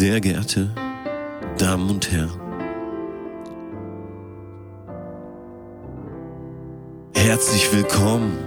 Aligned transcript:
Sehr 0.00 0.20
geehrte 0.20 0.72
Damen 1.58 1.90
und 1.90 2.12
Herren, 2.12 2.40
herzlich 7.16 7.74
willkommen 7.74 8.38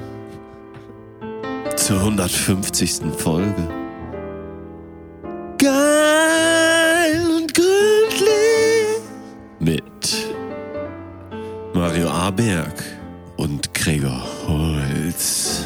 zur 1.75 1.97
150. 1.99 3.01
Folge. 3.17 3.67
Geil 5.57 7.21
und 7.35 7.53
gründlich 7.53 9.01
mit 9.59 10.27
Mario 11.73 12.07
Aberg 12.11 12.81
und 13.35 13.73
Gregor 13.73 14.25
Holz 14.47 15.65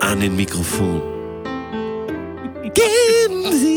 an 0.00 0.18
den 0.18 0.34
Mikrofon. 0.34 1.00
Geben 2.74 3.52
Sie 3.52 3.73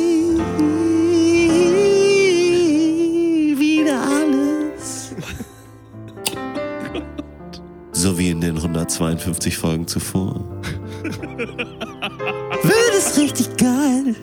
So 8.07 8.17
wie 8.17 8.29
in 8.29 8.39
den 8.39 8.55
152 8.55 9.57
Folgen 9.57 9.85
zuvor. 9.85 10.39
Wird 11.03 12.93
es 12.97 13.17
richtig 13.17 13.57
geil 13.57 14.15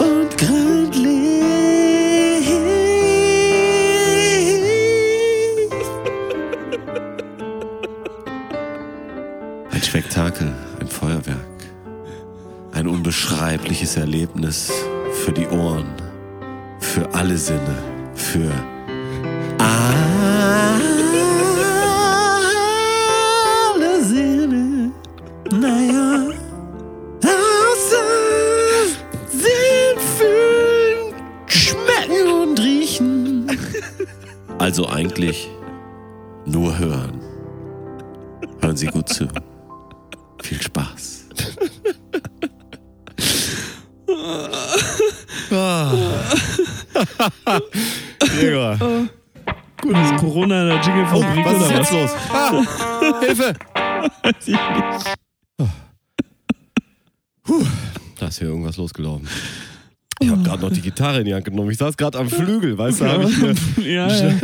und 0.00 0.36
gründlich. 0.36 0.98
Ein 9.70 9.82
Spektakel, 9.84 10.52
ein 10.80 10.88
Feuerwerk. 10.88 11.38
Ein 12.72 12.88
unbeschreibliches 12.88 13.96
Erlebnis 13.96 14.72
für 15.24 15.30
die 15.30 15.46
Ohren, 15.46 15.86
für 16.80 17.14
alle 17.14 17.38
Sinne, 17.38 17.76
Gitarre 61.08 61.20
in 61.20 61.24
die 61.24 61.34
Hand 61.34 61.44
genommen. 61.44 61.70
Ich 61.70 61.78
saß 61.78 61.96
gerade 61.96 62.18
am 62.18 62.28
Flügel, 62.28 62.76
weißt 62.76 63.00
du? 63.00 63.04
Hab 63.06 63.28
ich 63.28 63.38
mir- 63.38 63.54
ja, 63.88 64.08
ja. 64.08 64.34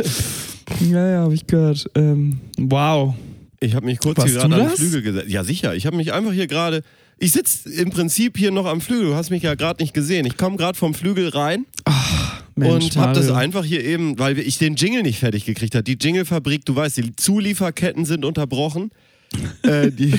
ja, 0.89 1.09
ja, 1.11 1.19
habe 1.21 1.33
ich 1.33 1.45
gehört. 1.45 1.85
Ähm, 1.95 2.39
wow. 2.57 3.13
ich 3.59 3.75
habe 3.75 3.85
mich 3.85 3.99
kurz 3.99 4.17
Warst 4.17 4.31
hier 4.31 4.41
gerade 4.41 4.63
am? 4.63 4.69
Flügel 4.69 5.01
gesetzt. 5.01 5.29
Ja, 5.29 5.43
sicher. 5.43 5.75
Ich 5.75 5.85
habe 5.85 5.95
mich 5.95 6.13
einfach 6.13 6.33
hier 6.33 6.47
gerade. 6.47 6.81
Ich 7.17 7.31
sitze 7.31 7.69
im 7.69 7.91
Prinzip 7.91 8.37
hier 8.37 8.51
noch 8.51 8.65
am 8.65 8.81
Flügel. 8.81 9.07
Du 9.07 9.15
hast 9.15 9.29
mich 9.29 9.43
ja 9.43 9.55
gerade 9.55 9.81
nicht 9.81 9.93
gesehen. 9.93 10.25
Ich 10.25 10.37
komme 10.37 10.57
gerade 10.57 10.77
vom 10.77 10.93
Flügel 10.93 11.29
rein 11.29 11.65
Mensch, 12.55 12.85
und 12.85 12.97
habe 12.97 13.13
das 13.13 13.31
einfach 13.31 13.63
hier 13.63 13.83
eben, 13.83 14.17
weil 14.19 14.37
ich 14.39 14.57
den 14.57 14.75
Jingle 14.75 15.03
nicht 15.03 15.19
fertig 15.19 15.45
gekriegt 15.45 15.75
habe. 15.75 15.83
Die 15.83 15.97
Jinglefabrik, 16.01 16.65
du 16.65 16.75
weißt, 16.75 16.97
die 16.97 17.15
Zulieferketten 17.15 18.05
sind 18.05 18.25
unterbrochen. 18.25 18.91
äh, 19.63 19.91
die, 19.91 20.13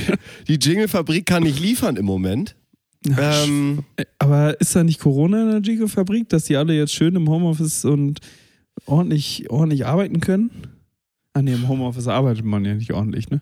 die 0.49 0.59
Jinglefabrik 0.61 1.27
kann 1.27 1.43
nicht 1.43 1.61
liefern 1.61 1.97
im 1.97 2.05
Moment. 2.07 2.55
Ähm, 3.19 3.85
Aber 4.19 4.61
ist 4.61 4.75
da 4.75 4.83
nicht 4.85 5.01
Corona 5.01 5.43
in 5.43 5.51
der 5.51 5.61
Jingle-Fabrik, 5.61 6.29
dass 6.29 6.45
die 6.45 6.57
alle 6.57 6.75
jetzt 6.77 6.93
schön 6.95 7.15
im 7.15 7.29
Homeoffice 7.29 7.85
und 7.85 8.21
ordentlich, 8.87 9.49
ordentlich 9.51 9.87
arbeiten 9.87 10.21
können? 10.21 10.51
Ah, 11.35 11.43
nee, 11.43 11.53
im 11.53 11.69
Homeoffice 11.69 12.09
arbeitet 12.09 12.45
man 12.45 12.65
ja 12.65 12.75
nicht 12.75 12.93
ordentlich, 12.93 13.29
ne? 13.31 13.41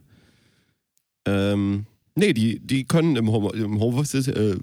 ähm, 1.26 1.86
nee, 2.16 2.32
die, 2.34 2.58
die 2.60 2.84
können 2.84 3.16
im, 3.16 3.30
Home, 3.30 3.50
im 3.54 3.80
Homeoffice. 3.80 4.28
Äh, 4.28 4.56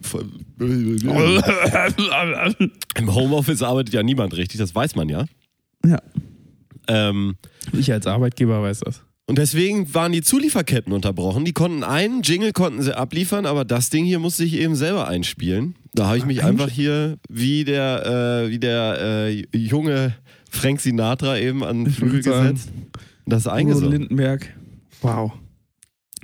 Im 2.98 3.16
Homeoffice 3.16 3.64
arbeitet 3.64 3.94
ja 3.94 4.04
niemand 4.04 4.36
richtig, 4.38 4.60
das 4.60 4.76
weiß 4.76 4.96
man 4.96 5.10
ja. 5.10 5.26
Ja. 5.86 6.00
Ähm, 6.88 7.36
Ich 7.74 7.92
als 7.92 8.06
Arbeitgeber 8.08 8.62
weiß 8.62 8.82
das. 8.82 9.02
Und 9.32 9.38
deswegen 9.38 9.94
waren 9.94 10.12
die 10.12 10.22
Zulieferketten 10.22 10.92
unterbrochen. 10.92 11.46
Die 11.46 11.54
konnten 11.54 11.86
einen 11.86 12.22
Jingle 12.22 12.52
konnten 12.52 12.82
sie 12.82 12.94
abliefern, 12.94 13.46
aber 13.46 13.64
das 13.64 13.90
Ding 13.90 14.04
hier 14.04 14.20
musste 14.20 14.44
ich 14.44 14.56
eben 14.56 14.76
selber 14.76 15.08
einspielen. 15.08 15.76
Da 15.94 16.08
habe 16.08 16.18
ich 16.18 16.26
mich 16.26 16.44
einfach 16.44 16.70
hier 16.70 17.18
wie 17.30 17.64
der, 17.64 18.44
äh, 18.44 18.50
wie 18.50 18.60
der 18.60 18.98
äh, 19.00 19.58
junge 19.58 20.14
Frank 20.50 20.82
Sinatra 20.82 21.38
eben 21.38 21.64
an 21.64 21.86
den 21.86 21.94
Flügel 21.94 22.22
gesetzt. 22.22 22.74
Und 22.74 23.32
das 23.32 23.48
eingesungen. 23.48 24.02
Lindenberg. 24.02 24.54
Wow. 25.02 25.32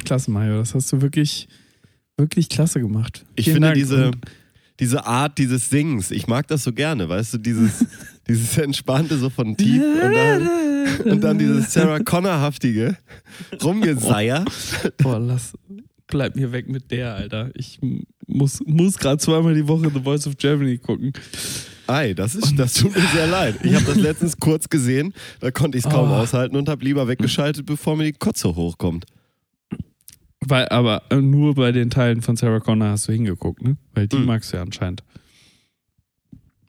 Klasse, 0.03 0.29
Mario. 0.29 0.57
Das 0.57 0.75
hast 0.75 0.91
du 0.91 0.99
wirklich, 1.01 1.47
wirklich 2.17 2.49
klasse 2.49 2.81
gemacht. 2.81 3.23
Ich 3.37 3.45
Vielen 3.45 3.55
finde 3.55 3.67
Dank. 3.69 3.77
diese, 3.77 4.11
diese 4.81 5.05
Art 5.05 5.37
dieses 5.37 5.69
Singens, 5.69 6.11
ich 6.11 6.27
mag 6.27 6.45
das 6.47 6.65
so 6.65 6.73
gerne, 6.73 7.07
weißt 7.07 7.35
du, 7.35 7.37
dieses, 7.37 7.85
dieses 8.29 8.57
Entspannte 8.57 9.17
so 9.17 9.29
von 9.29 9.55
tief 9.57 9.81
und 9.81 10.13
dann, 10.13 10.49
und 11.11 11.21
dann 11.23 11.37
dieses 11.39 11.71
Sarah 11.73 11.99
Connor-haftige 11.99 12.97
Rumgeseier. 13.63 14.45
Boah, 14.97 15.19
lass. 15.19 15.53
Bleib 16.07 16.35
mir 16.37 16.51
weg 16.53 16.69
mit 16.69 16.89
der, 16.91 17.15
Alter. 17.15 17.51
Ich 17.53 17.79
muss, 18.27 18.61
muss 18.65 18.97
gerade 18.97 19.17
zweimal 19.17 19.53
die 19.53 19.67
Woche 19.67 19.91
The 19.93 19.99
Voice 20.01 20.25
of 20.27 20.37
Germany 20.37 20.77
gucken. 20.77 21.11
Ei, 21.85 22.13
das, 22.13 22.35
ist, 22.35 22.57
das 22.57 22.73
tut 22.75 22.95
mir 22.95 23.01
sehr 23.13 23.27
leid. 23.27 23.55
Ich 23.63 23.73
habe 23.73 23.85
das 23.85 23.97
letztens 23.97 24.37
kurz 24.37 24.69
gesehen, 24.69 25.13
da 25.41 25.51
konnte 25.51 25.77
ich 25.77 25.85
es 25.85 25.89
kaum 25.91 26.09
Oh. 26.11 26.15
aushalten 26.15 26.55
und 26.55 26.69
habe 26.69 26.83
lieber 26.83 27.07
weggeschaltet, 27.07 27.65
bevor 27.65 27.95
mir 27.97 28.05
die 28.05 28.13
Kotze 28.13 28.55
hochkommt. 28.55 29.05
Weil, 30.39 30.69
aber 30.69 31.01
nur 31.13 31.55
bei 31.55 31.71
den 31.71 31.89
Teilen 31.89 32.21
von 32.21 32.35
Sarah 32.37 32.59
Connor 32.59 32.89
hast 32.89 33.07
du 33.07 33.11
hingeguckt, 33.11 33.61
ne? 33.63 33.75
Weil 33.93 34.07
die 34.07 34.17
Hm. 34.17 34.25
magst 34.25 34.53
du 34.53 34.57
ja 34.57 34.63
anscheinend. 34.63 35.03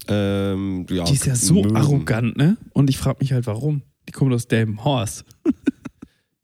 Ähm, 0.09 0.87
ja, 0.91 1.05
Die 1.05 1.15
ist 1.15 1.27
ja 1.27 1.35
so 1.37 1.55
mögen. 1.63 1.77
arrogant, 1.77 2.37
ne? 2.37 2.57
Und 2.73 2.89
ich 2.91 2.99
frage 2.99 3.19
mich 3.21 3.33
halt, 3.33 3.47
warum. 3.47 3.83
Die 4.09 4.13
kommt 4.13 4.33
aus 4.33 4.47
Damn 4.49 4.83
Horse. 4.85 5.25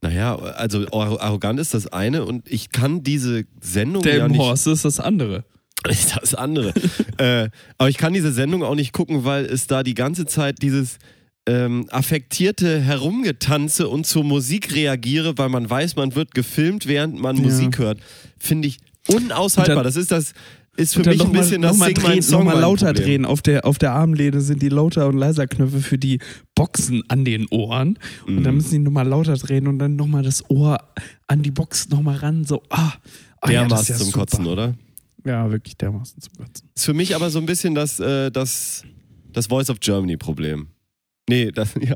Naja, 0.03 0.37
also 0.37 0.87
ar- 0.93 1.19
arrogant 1.19 1.59
ist 1.59 1.73
das 1.73 1.87
eine 1.87 2.27
und 2.27 2.47
ich 2.51 2.73
kann 2.73 3.03
diese 3.03 3.45
Sendung 3.63 4.05
ja 4.05 4.19
Damn 4.19 4.33
nicht... 4.33 4.39
Horse 4.41 4.71
ist 4.73 4.85
das 4.85 5.01
andere. 5.01 5.45
ist 5.89 6.15
das 6.21 6.35
andere. 6.35 6.75
äh, 7.17 7.49
aber 7.79 7.89
ich 7.89 7.97
kann 7.97 8.13
diese 8.13 8.31
Sendung 8.31 8.63
auch 8.65 8.75
nicht 8.75 8.93
gucken, 8.93 9.25
weil 9.25 9.47
es 9.47 9.67
da 9.67 9.83
die 9.83 9.95
ganze 9.95 10.27
Zeit 10.27 10.61
dieses 10.61 10.99
ähm, 11.47 11.87
affektierte 11.91 12.81
Herumgetanze 12.83 13.89
und 13.89 14.07
zur 14.07 14.25
Musik 14.25 14.75
reagiere, 14.75 15.39
weil 15.39 15.49
man 15.49 15.71
weiß, 15.71 15.97
man 15.97 16.15
wird 16.15 16.35
gefilmt, 16.35 16.87
während 16.87 17.19
man 17.19 17.37
Ja. 17.37 17.43
Musik 17.45 17.79
hört, 17.79 17.99
finde 18.39 18.69
ich 18.69 18.77
unaushaltbar. 19.09 19.77
Dann- 19.77 19.85
das 19.85 19.97
ist 19.97 20.11
das 20.11 20.35
ist 20.77 20.95
für 20.95 21.01
mich 21.09 21.21
ein 21.21 21.33
mal- 21.33 21.41
bisschen 21.41 21.62
das 21.62 21.77
mal 21.77 21.87
Sing 21.87 21.95
drehen, 21.95 22.23
Song 22.23 22.45
mal 22.45 22.59
lauter 22.59 22.87
Problem. 22.89 23.05
drehen. 23.05 23.25
Auf 23.25 23.43
der, 23.43 23.65
auf 23.65 23.79
der 23.79 23.93
Armlehne 23.93 24.41
sind 24.41 24.61
die 24.62 24.69
lauter 24.69 25.07
und 25.09 25.17
leiser 25.17 25.47
Knöpfe 25.47 25.81
für 25.81 25.99
die 25.99 26.19
Boxen 26.55 27.03
an 27.09 27.25
den 27.25 27.47
Ohren. 27.51 27.99
Und 28.27 28.37
Mhm. 28.37 28.43
dann 28.45 28.55
müssen 28.57 28.71
die 28.73 28.79
nochmal 28.79 29.07
lauter 29.07 29.35
drehen 29.35 29.67
und 29.69 29.79
dann 29.79 29.97
nochmal 29.97 30.23
das 30.23 30.49
Ohr 30.51 30.79
an 31.27 31.43
die 31.43 31.51
Box 31.51 31.89
nochmal 31.89 32.17
ran. 32.17 32.45
So, 32.45 32.62
ah. 32.71 32.93
ah 33.41 33.51
ja, 33.51 33.61
Dermaßen 33.61 33.95
ja 33.95 33.99
zum 33.99 34.07
super. 34.07 34.19
Kotzen, 34.21 34.47
oder? 34.47 34.75
Ja, 35.27 35.51
wirklich 35.51 35.77
dermaßen 35.77 36.21
zum 36.21 36.33
Kotzen. 36.37 36.69
Ist 36.75 36.85
für 36.85 36.94
mich 36.94 37.15
aber 37.15 37.31
so 37.31 37.38
ein 37.38 37.47
bisschen 37.47 37.75
das, 37.75 37.99
äh, 38.00 38.31
das, 38.31 38.82
das 39.32 39.47
Voice 39.47 39.71
of 39.71 39.81
Germany 39.81 40.17
Problem. 40.17 40.69
Nee, 41.29 41.50
das, 41.50 41.75
ja. 41.81 41.94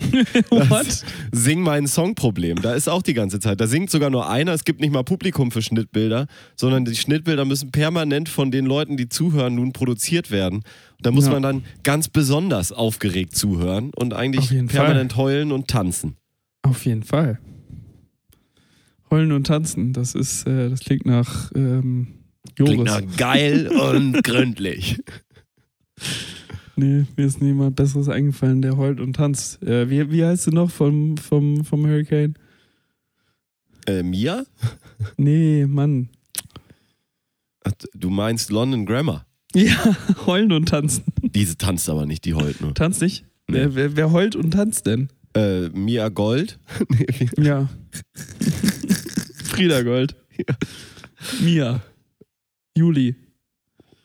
What? 0.50 1.04
Sing 1.32 1.60
meinen 1.62 1.86
Song-Problem. 1.86 2.60
Da 2.62 2.74
ist 2.74 2.88
auch 2.88 3.02
die 3.02 3.14
ganze 3.14 3.38
Zeit. 3.40 3.60
Da 3.60 3.66
singt 3.66 3.90
sogar 3.90 4.10
nur 4.10 4.28
einer. 4.28 4.52
Es 4.52 4.64
gibt 4.64 4.80
nicht 4.80 4.92
mal 4.92 5.04
Publikum 5.04 5.50
für 5.50 5.62
Schnittbilder, 5.62 6.26
sondern 6.56 6.84
die 6.84 6.96
Schnittbilder 6.96 7.44
müssen 7.44 7.70
permanent 7.70 8.28
von 8.28 8.50
den 8.50 8.66
Leuten, 8.66 8.96
die 8.96 9.08
zuhören, 9.08 9.54
nun 9.54 9.72
produziert 9.72 10.30
werden. 10.30 10.62
Da 11.02 11.10
muss 11.10 11.26
Ja. 11.26 11.32
man 11.32 11.42
dann 11.42 11.64
ganz 11.82 12.08
besonders 12.08 12.72
aufgeregt 12.72 13.34
zuhören 13.36 13.90
und 13.94 14.14
eigentlich 14.14 14.48
permanent 14.68 15.16
heulen 15.16 15.52
und 15.52 15.68
tanzen. 15.68 16.16
Auf 16.62 16.84
jeden 16.84 17.02
Fall. 17.02 17.38
Heulen 19.10 19.32
und 19.32 19.46
tanzen, 19.46 19.92
das 19.92 20.14
ist, 20.14 20.46
äh, 20.46 20.70
das 20.70 20.80
klingt 20.80 21.04
nach 21.04 21.50
ähm, 21.54 22.08
Joris. 22.56 22.74
Klingt 22.74 22.84
nach 22.84 23.16
geil 23.16 23.66
und 23.68 24.22
gründlich. 24.24 24.98
Nee, 26.80 27.04
mir 27.14 27.26
ist 27.26 27.42
niemand 27.42 27.76
Besseres 27.76 28.08
eingefallen, 28.08 28.62
der 28.62 28.78
heult 28.78 29.00
und 29.00 29.12
tanzt. 29.14 29.62
Äh, 29.62 29.90
wie, 29.90 30.10
wie 30.10 30.24
heißt 30.24 30.46
du 30.46 30.50
noch 30.50 30.70
vom, 30.70 31.18
vom, 31.18 31.62
vom 31.62 31.84
Hurricane? 31.86 32.34
Äh, 33.86 34.02
Mia? 34.02 34.44
Nee, 35.18 35.66
Mann. 35.66 36.08
Ach, 37.64 37.72
Du 37.94 38.08
meinst 38.10 38.50
London 38.50 38.86
Grammar. 38.86 39.26
Ja, 39.54 39.94
heulen 40.26 40.52
und 40.52 40.68
tanzen. 40.70 41.04
Diese 41.22 41.58
tanzt 41.58 41.88
aber 41.90 42.06
nicht, 42.06 42.24
die 42.24 42.34
heult 42.34 42.60
nur. 42.62 42.72
Tanzt 42.72 43.02
nicht? 43.02 43.24
Nee. 43.48 43.56
Wer, 43.58 43.74
wer, 43.74 43.96
wer 43.96 44.12
heult 44.12 44.36
und 44.36 44.52
tanzt 44.52 44.86
denn? 44.86 45.08
Äh, 45.34 45.68
Mia 45.70 46.08
Gold. 46.08 46.58
Ja. 47.36 47.68
Frieda 49.44 49.82
Gold. 49.82 50.16
Mia. 51.42 51.82
Juli. 52.76 53.16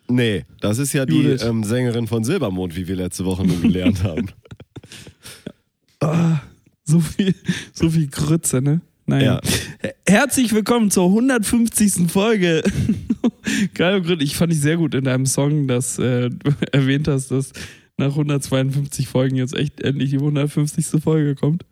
Nee, 0.10 0.46
das 0.62 0.78
ist 0.78 0.94
ja 0.94 1.06
die 1.06 1.16
Judith. 1.16 1.44
ähm, 1.44 1.64
Sängerin 1.64 2.08
von 2.08 2.24
Silbermond, 2.24 2.76
wie 2.76 2.88
wir 2.88 2.96
letzte 2.96 3.26
Woche 3.26 3.46
nun 3.46 3.62
gelernt 3.62 4.04
haben. 4.04 4.30
Ah, 6.00 6.42
so 6.84 7.00
viel, 7.00 7.34
so 7.74 7.90
viel 7.90 8.08
Grütze, 8.08 8.62
ne? 8.62 8.82
Naja. 9.08 9.40
Herzlich 10.08 10.52
willkommen 10.54 10.90
zur 10.90 11.06
150. 11.06 12.12
Folge. 12.12 12.64
Geil, 13.76 14.02
Gründ. 14.02 14.24
Ich 14.24 14.36
fand 14.36 14.52
ich 14.52 14.60
sehr 14.60 14.78
gut 14.78 14.96
in 14.96 15.04
deinem 15.04 15.28
Song, 15.28 15.68
dass 15.68 16.00
äh, 16.00 16.30
du 16.30 16.52
erwähnt 16.72 17.08
hast, 17.08 17.30
dass 17.30 17.52
nach 17.98 18.10
152 18.12 19.08
Folgen 19.08 19.36
jetzt 19.36 19.56
echt 19.56 19.82
endlich 19.82 20.10
die 20.10 20.18
150. 20.18 21.02
Folge 21.04 21.36
kommt. 21.36 21.66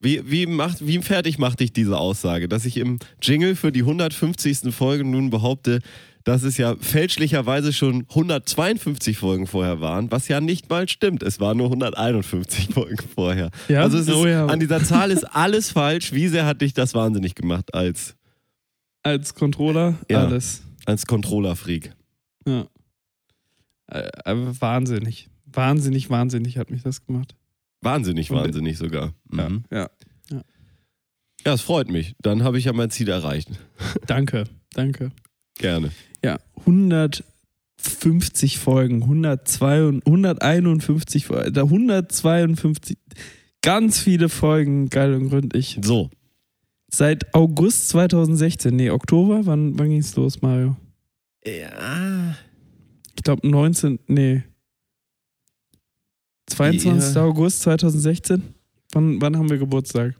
Wie, 0.00 0.22
wie, 0.30 0.46
macht, 0.46 0.86
wie 0.86 0.98
fertig 0.98 1.38
macht 1.38 1.60
dich 1.60 1.72
diese 1.72 1.98
Aussage, 1.98 2.48
dass 2.48 2.64
ich 2.64 2.76
im 2.76 2.98
Jingle 3.20 3.54
für 3.56 3.72
die 3.72 3.80
150. 3.80 4.72
Folge 4.74 5.04
nun 5.04 5.28
behaupte, 5.30 5.80
dass 6.28 6.42
es 6.42 6.58
ja 6.58 6.76
fälschlicherweise 6.76 7.72
schon 7.72 8.04
152 8.10 9.16
Folgen 9.16 9.46
vorher 9.46 9.80
waren, 9.80 10.10
was 10.10 10.28
ja 10.28 10.40
nicht 10.40 10.68
mal 10.68 10.86
stimmt. 10.88 11.22
Es 11.22 11.40
waren 11.40 11.56
nur 11.56 11.66
151 11.68 12.68
Folgen 12.74 12.98
vorher. 13.14 13.50
Ja? 13.68 13.80
Also 13.82 13.96
ist, 13.98 14.10
Oh 14.10 14.26
ja. 14.26 14.46
an 14.46 14.60
dieser 14.60 14.82
Zahl 14.84 15.10
ist 15.10 15.24
alles 15.24 15.70
falsch. 15.72 16.12
Wie 16.12 16.28
sehr 16.28 16.44
hat 16.44 16.60
dich 16.60 16.74
das 16.74 16.94
wahnsinnig 16.94 17.34
gemacht 17.34 17.72
als, 17.74 18.14
Als 19.02 19.34
Controller 19.34 19.94
Ja. 20.10 20.26
alles. 20.26 20.62
als 20.84 21.06
Controller-Freak? 21.06 21.92
Ja. 22.46 22.66
Äh, 23.86 24.08
aber 24.24 24.60
wahnsinnig. 24.60 25.28
Wahnsinnig, 25.46 26.10
wahnsinnig 26.10 26.58
hat 26.58 26.70
mich 26.70 26.82
das 26.82 27.06
gemacht. 27.06 27.34
Wahnsinnig, 27.80 28.30
wahnsinnig 28.30 28.76
sogar. 28.76 29.14
Mhm. 29.30 29.64
Ja. 29.72 29.88
Ja, 31.46 31.54
es 31.54 31.62
freut 31.62 31.88
mich. 31.88 32.14
Dann 32.20 32.42
habe 32.42 32.58
ich 32.58 32.64
ja 32.66 32.72
mein 32.74 32.90
Ziel 32.90 33.08
erreicht. 33.08 33.48
Danke, 34.06 34.44
danke. 34.74 35.10
Gerne. 35.58 35.90
Ja, 36.24 36.38
150 36.60 38.58
Folgen, 38.58 39.02
102, 39.02 40.00
151 40.06 41.26
Folgen, 41.26 41.52
da 41.52 41.62
152, 41.62 42.96
ganz 43.62 43.98
viele 44.00 44.28
Folgen, 44.28 44.88
geil 44.88 45.14
und 45.14 45.28
gründlich. 45.28 45.78
So, 45.82 46.10
Seit 46.90 47.34
August 47.34 47.90
2016, 47.90 48.74
nee, 48.74 48.90
Oktober, 48.90 49.44
wann, 49.44 49.78
wann 49.78 49.90
ging 49.90 49.98
es 49.98 50.16
los, 50.16 50.40
Mario? 50.40 50.76
ja. 51.44 52.36
Ich 53.14 53.24
glaube 53.24 53.46
19, 53.46 53.98
nee. 54.06 54.42
22. 56.46 57.14
Ja. 57.14 57.24
August 57.24 57.62
2016? 57.62 58.42
Wann, 58.92 59.20
wann 59.20 59.36
haben 59.36 59.50
wir 59.50 59.58
Geburtstag? 59.58 60.14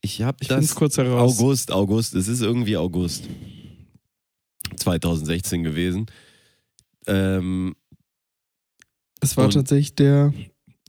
Ich 0.00 0.22
habe 0.22 0.44
das 0.44 0.74
kurz 0.74 0.96
heraus. 0.96 1.38
August, 1.38 1.70
August. 1.70 2.14
Es 2.14 2.26
ist 2.26 2.40
irgendwie 2.40 2.76
August 2.76 3.28
2016 4.82 5.62
gewesen. 5.64 6.06
Ähm, 7.06 7.74
Es 9.20 9.36
war 9.36 9.50
tatsächlich 9.50 9.94
der 9.94 10.32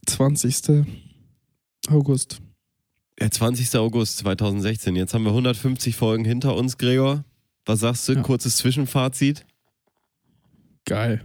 20. 0.06 0.84
August. 1.88 2.40
der 3.20 3.30
20. 3.30 3.76
August 3.76 4.18
2016. 4.18 4.96
Jetzt 4.96 5.14
haben 5.14 5.24
wir 5.24 5.30
150 5.30 5.96
Folgen 5.96 6.24
hinter 6.24 6.56
uns, 6.56 6.78
Gregor. 6.78 7.24
Was 7.66 7.80
sagst 7.80 8.08
du? 8.08 8.12
Ja. 8.14 8.22
Kurzes 8.22 8.56
Zwischenfazit. 8.58 9.44
Geil. 10.84 11.22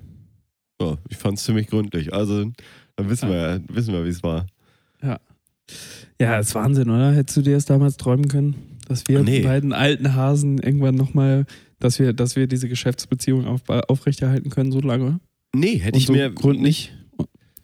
Ja, 0.82 0.98
ich 1.10 1.18
fand 1.18 1.38
es 1.38 1.44
ziemlich 1.44 1.68
gründlich. 1.68 2.14
Also, 2.14 2.46
dann 2.96 3.10
wissen 3.10 3.30
wir 3.30 3.36
ja, 3.36 3.60
wissen 3.68 3.94
wir, 3.94 4.06
wie 4.06 4.10
es 4.10 4.24
war. 4.24 4.46
Ja, 6.22 6.40
ist 6.40 6.56
Wahnsinn, 6.56 6.90
oder? 6.90 7.12
Hättest 7.14 7.38
du 7.38 7.42
dir 7.42 7.54
das 7.56 7.66
damals 7.66 7.96
träumen 7.98 8.28
können, 8.28 8.56
dass 8.88 9.08
wir 9.08 9.22
Nee. 9.22 9.38
die 9.40 9.44
beiden 9.44 9.72
alten 9.72 10.14
Hasen 10.16 10.58
irgendwann 10.58 10.96
nochmal, 10.96 11.46
dass 11.80 12.00
wir, 12.00 12.14
dass 12.14 12.36
wir 12.36 12.48
diese 12.48 12.68
Geschäftsbeziehung 12.70 13.46
auf, 13.48 13.62
aufrechterhalten 13.70 14.50
können 14.50 14.72
so 14.72 14.80
lange? 14.82 15.20
Nee, 15.56 15.78
hätte 15.78 15.96
Und 15.96 16.00
ich 16.02 16.08
so 16.08 16.14
mir 16.14 16.30
gründlich 16.30 16.94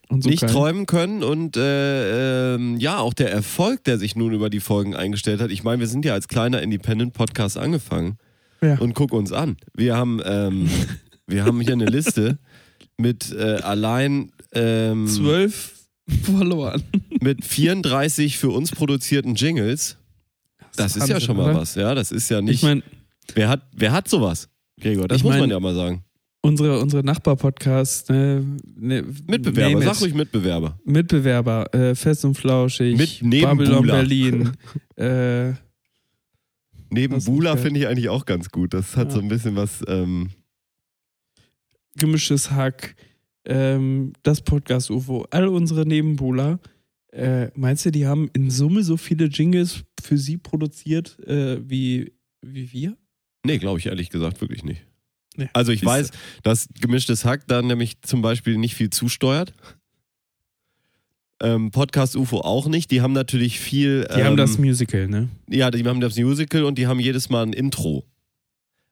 und 0.10 0.24
so 0.24 0.30
nicht 0.30 0.42
geil. 0.42 0.50
träumen 0.52 0.86
können 0.86 1.24
und 1.24 1.58
äh, 1.58 2.56
ähm, 2.56 2.78
ja, 2.78 3.00
auch 3.00 3.14
der 3.14 3.32
Erfolg, 3.32 3.84
der 3.84 3.98
sich 3.98 4.16
nun 4.16 4.34
über 4.34 4.50
die 4.50 4.60
Folgen 4.60 4.96
eingestellt 4.96 5.42
hat. 5.42 5.52
Ich 5.52 5.64
meine, 5.64 5.80
wir 5.80 5.88
sind 5.88 6.06
ja 6.06 6.14
als 6.14 6.28
kleiner 6.28 6.62
Independent-Podcast 6.62 7.58
angefangen 7.58 8.18
Ja. 8.62 8.78
und 8.80 8.94
guck 8.94 9.14
uns 9.14 9.32
an. 9.32 9.58
Wir 9.76 9.96
haben, 9.98 10.22
ähm, 10.26 10.70
wir 11.28 11.44
haben 11.46 11.60
hier 11.62 11.74
eine 11.74 11.86
Liste 11.86 12.38
mit 12.98 13.32
äh, 13.34 13.56
allein 13.62 14.32
ähm, 14.54 15.08
Zwölf 15.08 15.74
verloren. 16.24 16.84
mit 17.20 17.44
34 17.44 18.38
für 18.38 18.50
uns 18.50 18.72
produzierten 18.72 19.36
Jingles. 19.36 19.98
Das 20.78 20.96
ist 20.96 21.08
ja 21.10 21.20
schon 21.20 21.38
mal 21.38 21.52
oder? 21.52 21.62
was, 21.62 21.76
ja. 21.76 21.96
Das 21.96 22.12
ist 22.12 22.30
ja 22.30 22.42
nicht. 22.42 22.56
Ich 22.56 22.64
meine, 22.64 22.84
wer, 23.34 23.50
hat, 23.50 23.68
wer 23.76 23.92
hat 23.92 24.08
sowas? 24.08 24.50
Gregor, 24.80 25.08
das 25.08 25.18
Ich 25.18 25.24
muss 25.24 25.32
mein- 25.32 25.42
man 25.42 25.50
ja 25.52 25.60
mal 25.60 25.74
sagen. 25.76 26.04
unsere, 26.42 26.80
unsere 26.80 27.04
Nachbar-Podcasts, 27.04 28.08
ne, 28.10 28.46
ne, 28.76 29.04
Mitbewerber, 29.28 29.82
sag 29.82 30.02
ruhig 30.02 30.14
Mitbewerber. 30.14 30.78
Mitbewerber, 30.86 31.74
äh, 31.74 31.96
Fest 31.96 32.24
und 32.26 32.36
Flauschig, 32.36 32.98
Mit 32.98 33.20
neben 33.22 33.44
Babylon 33.58 33.78
Bula. 33.82 33.94
Berlin, 33.96 34.52
äh, 34.98 35.54
Neben 36.92 37.22
Bula 37.26 37.58
finde 37.58 37.80
ich 37.80 37.88
eigentlich 37.88 38.10
auch 38.10 38.26
ganz 38.26 38.50
gut. 38.52 38.74
Das 38.74 38.96
hat 38.96 39.08
Ja. 39.10 39.16
so 39.16 39.20
ein 39.20 39.28
bisschen 39.28 39.56
was. 39.56 39.84
Ähm, 39.88 40.30
gemischtes 41.98 42.52
Hack, 42.52 42.96
ähm, 43.46 44.14
das 44.24 44.42
Podcast 44.42 44.90
UFO, 44.92 45.26
all 45.32 45.48
unsere 45.48 45.86
Nebenbuhler. 45.86 46.60
Äh, 47.12 47.50
meinst 47.56 47.86
du, 47.86 47.92
die 47.92 48.06
haben 48.06 48.30
in 48.34 48.50
Summe 48.52 48.84
so 48.84 48.98
viele 48.98 49.26
Jingles 49.26 49.84
für 50.02 50.18
sie 50.18 50.38
produziert 50.38 51.18
äh, 51.28 51.58
wie, 51.68 52.14
wie 52.42 52.72
wir? 52.74 52.98
Nee, 53.46 53.58
glaube 53.58 53.80
ich 53.80 53.86
ehrlich 53.88 54.10
gesagt 54.10 54.42
wirklich 54.42 54.64
nicht. 54.64 54.82
Nee. 55.38 55.50
Also 55.54 55.72
ich 55.72 55.82
Siehste. 55.82 55.94
weiß, 55.94 56.12
dass 56.44 56.70
gemischtes 56.80 57.26
Hack 57.26 57.48
dann 57.48 57.68
nämlich 57.68 58.02
zum 58.02 58.22
Beispiel 58.22 58.58
nicht 58.58 58.76
viel 58.76 58.90
zusteuert. 58.90 59.54
Ähm, 61.42 61.72
Podcast 61.72 62.16
UFO 62.16 62.40
auch 62.40 62.68
nicht. 62.68 62.92
Die 62.92 63.02
haben 63.02 63.12
natürlich 63.14 63.60
viel. 63.60 64.08
Die 64.16 64.20
ähm, 64.22 64.26
haben 64.28 64.38
das 64.38 64.58
Musical, 64.58 65.08
ne? 65.08 65.30
Ja, 65.50 65.70
die 65.70 65.84
haben 65.84 66.00
das 66.00 66.16
Musical 66.18 66.64
und 66.64 66.78
die 66.78 66.88
haben 66.88 67.00
jedes 67.00 67.30
Mal 67.30 67.44
ein 67.46 67.54
Intro. 67.54 68.06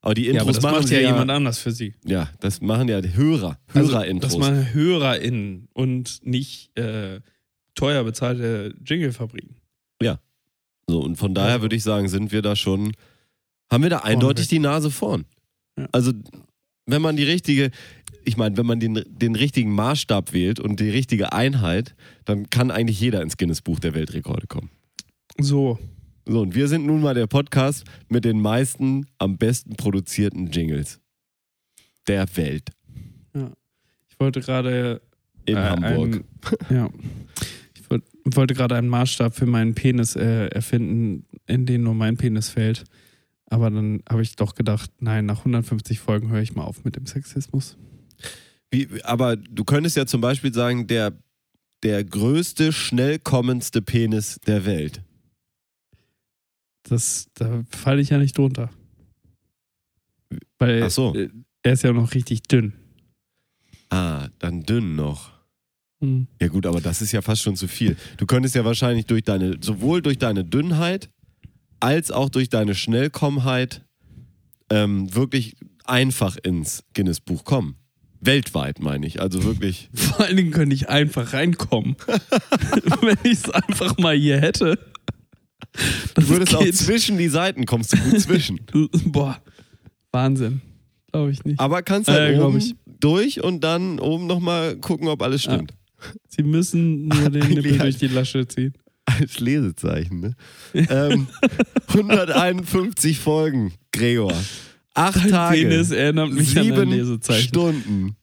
Aber 0.01 0.13
die 0.13 0.25
Ja, 0.25 0.31
aber 0.31 0.39
Intros 0.49 0.55
das 0.57 0.63
machen 0.63 0.75
macht 0.81 0.89
ja 0.89 0.99
ja, 0.99 1.09
jemand 1.11 1.31
anders 1.31 1.59
für 1.59 1.71
sie. 1.71 1.93
Ja, 2.03 2.29
das 2.41 2.59
machen 2.59 2.89
ja 2.89 3.01
Hörer. 3.01 3.57
Also, 3.73 3.93
Hörer-Intros. 3.93 4.33
das 4.33 4.37
machen 4.39 4.73
HörerInnen 4.73 5.69
und 5.71 6.19
nicht 6.25 6.77
äh, 6.77 7.21
teuer 7.75 8.03
bezahlte 8.03 8.75
Jinglefabriken. 8.85 9.55
so, 10.85 10.99
und 11.01 11.15
von 11.15 11.33
daher 11.33 11.51
Also- 11.53 11.61
würde 11.61 11.77
ich 11.77 11.83
sagen, 11.83 12.09
sind 12.09 12.33
wir 12.33 12.41
da 12.41 12.57
schon. 12.57 12.91
Haben 13.73 13.83
wir 13.83 13.89
da 13.89 13.99
eindeutig 13.99 14.47
die 14.47 14.59
Nase 14.59 14.91
vorn. 14.91 15.25
Ja. 15.77 15.87
Also, 15.91 16.11
wenn 16.85 17.01
man 17.01 17.15
die 17.15 17.23
richtige. 17.23 17.71
Ich 18.25 18.37
meine, 18.37 18.55
wenn 18.55 18.65
man 18.65 18.79
den, 18.79 19.03
den 19.05 19.35
richtigen 19.35 19.73
Maßstab 19.75 20.31
wählt 20.31 20.61
und 20.61 20.79
die 20.79 20.89
richtige 20.89 21.33
Einheit, 21.33 21.93
dann 22.23 22.49
kann 22.49 22.71
eigentlich 22.71 23.01
jeder 23.01 23.21
ins 23.21 23.35
Guinness-Buch 23.35 23.81
der 23.81 23.93
Weltrekorde 23.93 24.47
kommen. 24.47 24.69
So, 25.37 25.77
So, 26.25 26.39
und 26.39 26.55
wir 26.55 26.69
sind 26.69 26.85
nun 26.85 27.01
mal 27.01 27.15
der 27.15 27.27
Podcast 27.27 27.83
mit 28.07 28.23
den 28.23 28.39
meisten 28.39 29.07
am 29.17 29.37
besten 29.37 29.75
produzierten 29.75 30.51
Jingles 30.51 31.01
der 32.07 32.25
Welt 32.37 32.69
ich 34.13 34.19
wollte 34.19 34.41
gerade 34.41 35.01
in 35.45 35.57
äh, 35.57 35.59
Hamburg. 35.59 36.23
Ein, 36.69 36.69
ja. 36.75 36.89
Ich 37.75 37.89
wollt, 37.89 38.03
wollte 38.23 38.53
gerade 38.53 38.75
einen 38.75 38.87
Maßstab 38.87 39.35
für 39.35 39.45
meinen 39.45 39.73
Penis 39.73 40.15
äh, 40.15 40.47
erfinden, 40.47 41.25
in 41.47 41.65
den 41.65 41.83
nur 41.83 41.95
mein 41.95 42.15
Penis 42.17 42.49
fällt. 42.49 42.83
Aber 43.53 43.69
dann 43.69 44.01
habe 44.09 44.23
ich 44.23 44.35
doch 44.35 44.55
gedacht, 44.55 44.89
nein, 44.99 45.27
nach 45.27 45.37
150 45.37 45.99
Folgen 45.99 46.31
höre 46.31 46.41
ich 46.41 46.55
mal 46.55 46.63
auf 46.63 46.83
mit 46.85 46.95
dem 46.95 47.05
Sexismus. 47.05 47.77
Wie, 48.71 48.87
aber 49.03 49.35
du 49.37 49.63
könntest 49.63 49.95
ja 49.95 50.07
zum 50.07 50.21
Beispiel 50.21 50.51
sagen, 50.51 50.87
der, 50.87 51.13
der 51.83 52.03
größte, 52.03 52.73
schnell 52.73 53.19
kommendste 53.19 53.83
Penis 53.83 54.39
der 54.47 54.65
Welt. 54.65 55.03
Das, 56.81 57.27
da 57.35 57.63
falle 57.69 58.01
ich 58.01 58.09
ja 58.09 58.17
nicht 58.17 58.35
drunter. 58.35 58.71
Weil 60.57 60.81
Ach 60.81 60.89
so. 60.89 61.13
äh, 61.13 61.29
er 61.61 61.73
ist 61.73 61.83
ja 61.83 61.93
noch 61.93 62.15
richtig 62.15 62.41
dünn. 62.41 62.73
Ah, 63.91 64.29
dann 64.39 64.63
dünn 64.63 64.95
noch. 64.95 65.29
Hm. 66.01 66.25
Ja 66.41 66.47
gut, 66.47 66.65
aber 66.65 66.81
das 66.81 67.03
ist 67.03 67.11
ja 67.11 67.21
fast 67.21 67.43
schon 67.43 67.55
zu 67.55 67.67
viel. 67.67 67.97
Du 68.17 68.25
könntest 68.25 68.55
ja 68.55 68.65
wahrscheinlich 68.65 69.05
durch 69.05 69.21
deine, 69.21 69.57
sowohl 69.61 70.01
durch 70.01 70.17
deine 70.17 70.43
Dünnheit 70.43 71.11
als 71.83 72.11
auch 72.11 72.29
durch 72.29 72.47
deine 72.49 72.75
Schnellkommheit 72.75 73.83
ähm, 74.69 75.13
wirklich 75.13 75.55
einfach 75.85 76.37
ins 76.37 76.83
Guinness-Buch 76.93 77.43
kommen. 77.43 77.75
Weltweit 78.21 78.79
meine 78.79 79.05
ich. 79.05 79.19
Also 79.21 79.43
wirklich. 79.43 79.89
Vor 79.93 80.21
allen 80.21 80.37
Dingen 80.37 80.51
könnte 80.51 80.73
ich 80.73 80.87
einfach 80.87 81.33
reinkommen. 81.33 81.97
Wenn 83.01 83.17
ich 83.23 83.33
es 83.39 83.49
einfach 83.49 83.97
mal 83.97 84.15
hier 84.15 84.39
hätte. 84.39 84.79
Du 86.15 86.29
würdest 86.29 86.55
auch 86.55 86.65
zwischen 86.71 87.17
die 87.17 87.27
Seiten 87.27 87.65
kommst 87.65 87.91
du 87.93 87.97
gut 87.97 88.21
zwischen. 88.21 88.61
Boah, 89.07 89.41
Wahnsinn. 90.11 90.61
Glaube 91.11 91.31
ich 91.31 91.43
nicht. 91.43 91.59
Aber 91.59 91.81
kannst 91.83 92.09
halt 92.09 92.37
Äh, 92.37 92.39
oben 92.39 92.59
ich. 92.59 92.75
durch 93.01 93.43
und 93.43 93.61
dann 93.61 93.99
oben 93.99 94.25
nochmal 94.27 94.77
gucken, 94.77 95.09
ob 95.09 95.21
alles 95.21 95.43
stimmt. 95.43 95.73
Sie 96.29 96.43
müssen 96.43 97.07
nur 97.09 97.29
den 97.29 97.49
Nippel 97.49 97.77
durch 97.77 97.97
die 97.97 98.07
Lasche 98.07 98.47
ziehen. 98.47 98.73
Als 99.19 99.39
Lesezeichen, 99.39 100.19
ne? 100.19 100.35
ähm, 100.73 101.27
151 101.87 103.19
Folgen, 103.19 103.73
Gregor. 103.91 104.33
Acht 104.93 105.17
Dein 105.17 105.29
Tage. 105.31 105.57
Penis 105.61 105.91
erinnert 105.91 106.31
mich 106.31 106.57
an 106.57 106.65
ein 106.67 106.75
sieben 106.75 106.89
Lesezeichen. 106.91 107.47
Stunden. 107.47 108.15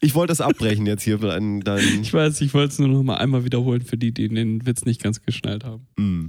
Ich 0.00 0.14
wollte 0.14 0.30
das 0.30 0.40
abbrechen 0.42 0.86
jetzt 0.86 1.02
hier. 1.02 1.16
Dein, 1.18 1.60
dein, 1.60 1.78
Ich 2.02 2.12
weiß, 2.12 2.40
ich 2.42 2.52
wollte 2.54 2.72
es 2.72 2.78
nur 2.78 2.88
noch 2.88 3.02
mal 3.02 3.16
einmal 3.16 3.44
wiederholen 3.44 3.80
für 3.82 3.96
die, 3.96 4.12
die 4.12 4.28
den 4.28 4.66
Witz 4.66 4.84
nicht 4.84 5.02
ganz 5.02 5.22
geschnallt 5.22 5.64
haben. 5.64 5.86
Mm, 5.96 6.26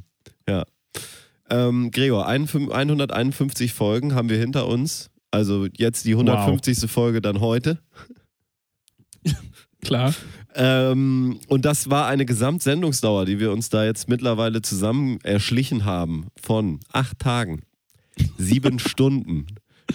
ja. 0.49 0.65
Ähm, 1.49 1.91
Gregor, 1.91 2.27
ein- 2.27 2.47
151 2.47 3.73
Folgen 3.73 4.15
haben 4.15 4.29
wir 4.29 4.37
hinter 4.37 4.67
uns. 4.67 5.09
Also 5.31 5.67
jetzt 5.75 6.05
die 6.05 6.11
150. 6.13 6.89
Folge 6.89 7.21
dann 7.21 7.41
heute. 7.41 7.79
Klar. 9.81 10.13
Ähm, 10.59 11.39
und 11.47 11.65
das 11.65 11.89
war 11.91 12.07
eine 12.07 12.25
Gesamtsendungsdauer, 12.25 13.25
die 13.25 13.39
wir 13.39 13.51
uns 13.51 13.69
da 13.69 13.85
jetzt 13.85 14.09
mittlerweile 14.09 14.63
zusammen 14.63 15.19
erschlichen 15.21 15.85
haben 15.85 16.27
von 16.41 16.79
acht 16.91 17.19
Tagen, 17.19 17.61
sieben 18.39 18.79
Stunden, 18.79 19.45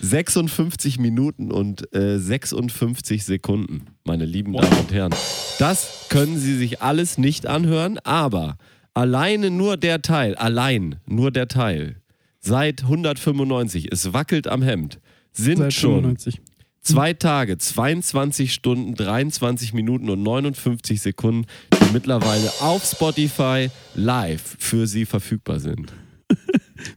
56 0.00 1.00
Minuten 1.00 1.50
und 1.50 1.92
äh, 1.94 2.18
56 2.18 3.24
Sekunden, 3.24 3.86
meine 4.04 4.24
lieben 4.24 4.52
Damen 4.52 4.78
und 4.78 4.92
Herren. 4.92 5.12
Das 5.58 6.06
können 6.08 6.38
Sie 6.38 6.56
sich 6.56 6.80
alles 6.80 7.18
nicht 7.18 7.46
anhören, 7.46 7.98
aber 8.04 8.56
alleine 8.94 9.50
nur 9.50 9.76
der 9.76 10.00
Teil, 10.00 10.36
allein 10.36 11.00
nur 11.06 11.32
der 11.32 11.48
Teil, 11.48 11.96
seit 12.38 12.84
195, 12.84 13.90
es 13.90 14.12
wackelt 14.12 14.46
am 14.46 14.62
Hemd, 14.62 15.00
sind 15.32 15.58
Seit 15.58 15.72
schon 15.72 16.02
95. 16.02 16.40
Zwei 16.84 17.12
Tage, 17.12 17.58
22 17.58 18.52
Stunden, 18.52 18.94
23 18.96 19.72
Minuten 19.72 20.10
und 20.10 20.22
59 20.22 21.00
Sekunden, 21.00 21.46
die 21.72 21.92
mittlerweile 21.92 22.50
auf 22.60 22.84
Spotify 22.84 23.70
live 23.94 24.56
für 24.58 24.88
Sie 24.88 25.06
verfügbar 25.06 25.60
sind. 25.60 25.92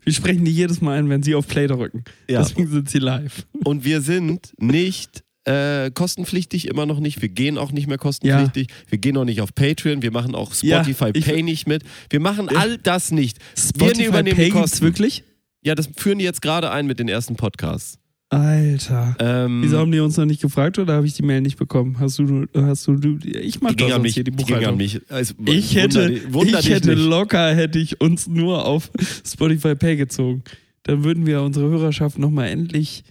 Wir 0.03 0.13
sprechen 0.13 0.43
die 0.43 0.51
jedes 0.51 0.81
Mal 0.81 0.97
ein, 0.97 1.09
wenn 1.09 1.21
sie 1.21 1.35
auf 1.35 1.47
Play 1.47 1.67
drücken. 1.67 2.03
Ja. 2.27 2.39
Deswegen 2.41 2.67
sind 2.67 2.89
sie 2.89 2.97
live. 2.97 3.45
Und 3.63 3.83
wir 3.85 4.01
sind 4.01 4.53
nicht 4.57 5.23
äh, 5.43 5.91
kostenpflichtig, 5.91 6.67
immer 6.67 6.87
noch 6.87 6.99
nicht. 6.99 7.21
Wir 7.21 7.29
gehen 7.29 7.59
auch 7.59 7.71
nicht 7.71 7.85
mehr 7.87 7.99
kostenpflichtig. 7.99 8.69
Wir 8.89 8.97
gehen 8.97 9.15
auch 9.17 9.25
nicht 9.25 9.41
auf 9.41 9.53
Patreon. 9.53 10.01
Wir 10.01 10.09
machen 10.11 10.33
auch 10.33 10.55
Ja, 10.63 10.83
Spotify 10.83 11.11
ich- 11.13 11.23
Pay 11.25 11.43
nicht 11.43 11.67
mit. 11.67 11.83
Wir 12.09 12.19
machen 12.19 12.49
Ja. 12.51 12.57
all 12.57 12.77
das 12.79 13.11
nicht. 13.11 13.37
Spotify 13.55 14.05
übernehmen 14.05 14.37
Pay 14.37 14.49
Kosten. 14.49 14.83
wirklich? 14.83 15.23
Ja, 15.63 15.75
das 15.75 15.87
führen 15.95 16.17
die 16.17 16.25
jetzt 16.25 16.41
gerade 16.41 16.71
ein 16.71 16.87
mit 16.87 16.97
den 16.97 17.07
ersten 17.07 17.35
Podcasts. 17.35 17.99
Alter. 18.29 19.15
Ähm, 19.19 19.61
Wieso 19.61 19.77
haben 19.77 19.91
die 19.91 19.99
uns 19.99 20.17
noch 20.17 20.25
nicht 20.25 20.41
gefragt 20.41 20.79
oder 20.79 20.95
habe 20.95 21.05
ich 21.05 21.13
die 21.13 21.21
Mail 21.23 21.41
nicht 21.41 21.57
bekommen? 21.57 21.97
Hast 21.99 22.17
du, 22.19 22.45
hast 22.55 22.87
du, 22.87 23.19
ich 23.23 23.61
mach 23.61 23.69
die 23.71 23.75
ging 23.77 23.87
doch 23.89 23.95
an 23.95 24.01
sonst 24.01 24.03
mich. 24.03 24.13
hier 24.15 24.23
die 24.23 24.31
Die 24.31 24.43
ging 24.43 24.55
an 24.55 24.77
Buchhaltung. 24.77 24.77
mich. 24.77 25.01
Es- 25.09 25.35
Ich 25.45 25.75
wunder 25.75 25.81
hätte, 25.81 26.09
dich- 26.09 26.33
wunder 26.33 26.59
ich 26.59 26.69
hätte 26.69 26.95
nicht. 26.95 27.05
locker, 27.07 27.53
hätte 27.55 27.79
ich 27.79 28.01
uns 28.01 28.27
nur 28.27 28.65
auf 28.65 28.89
Spotify 29.25 29.75
Pay 29.75 29.95
gezogen. 29.97 30.43
Dann 30.83 31.03
würden 31.03 31.25
wir 31.25 31.41
unsere 31.41 31.69
Hörerschaft 31.69 32.17
nochmal 32.17 32.49
endlich 32.49 33.03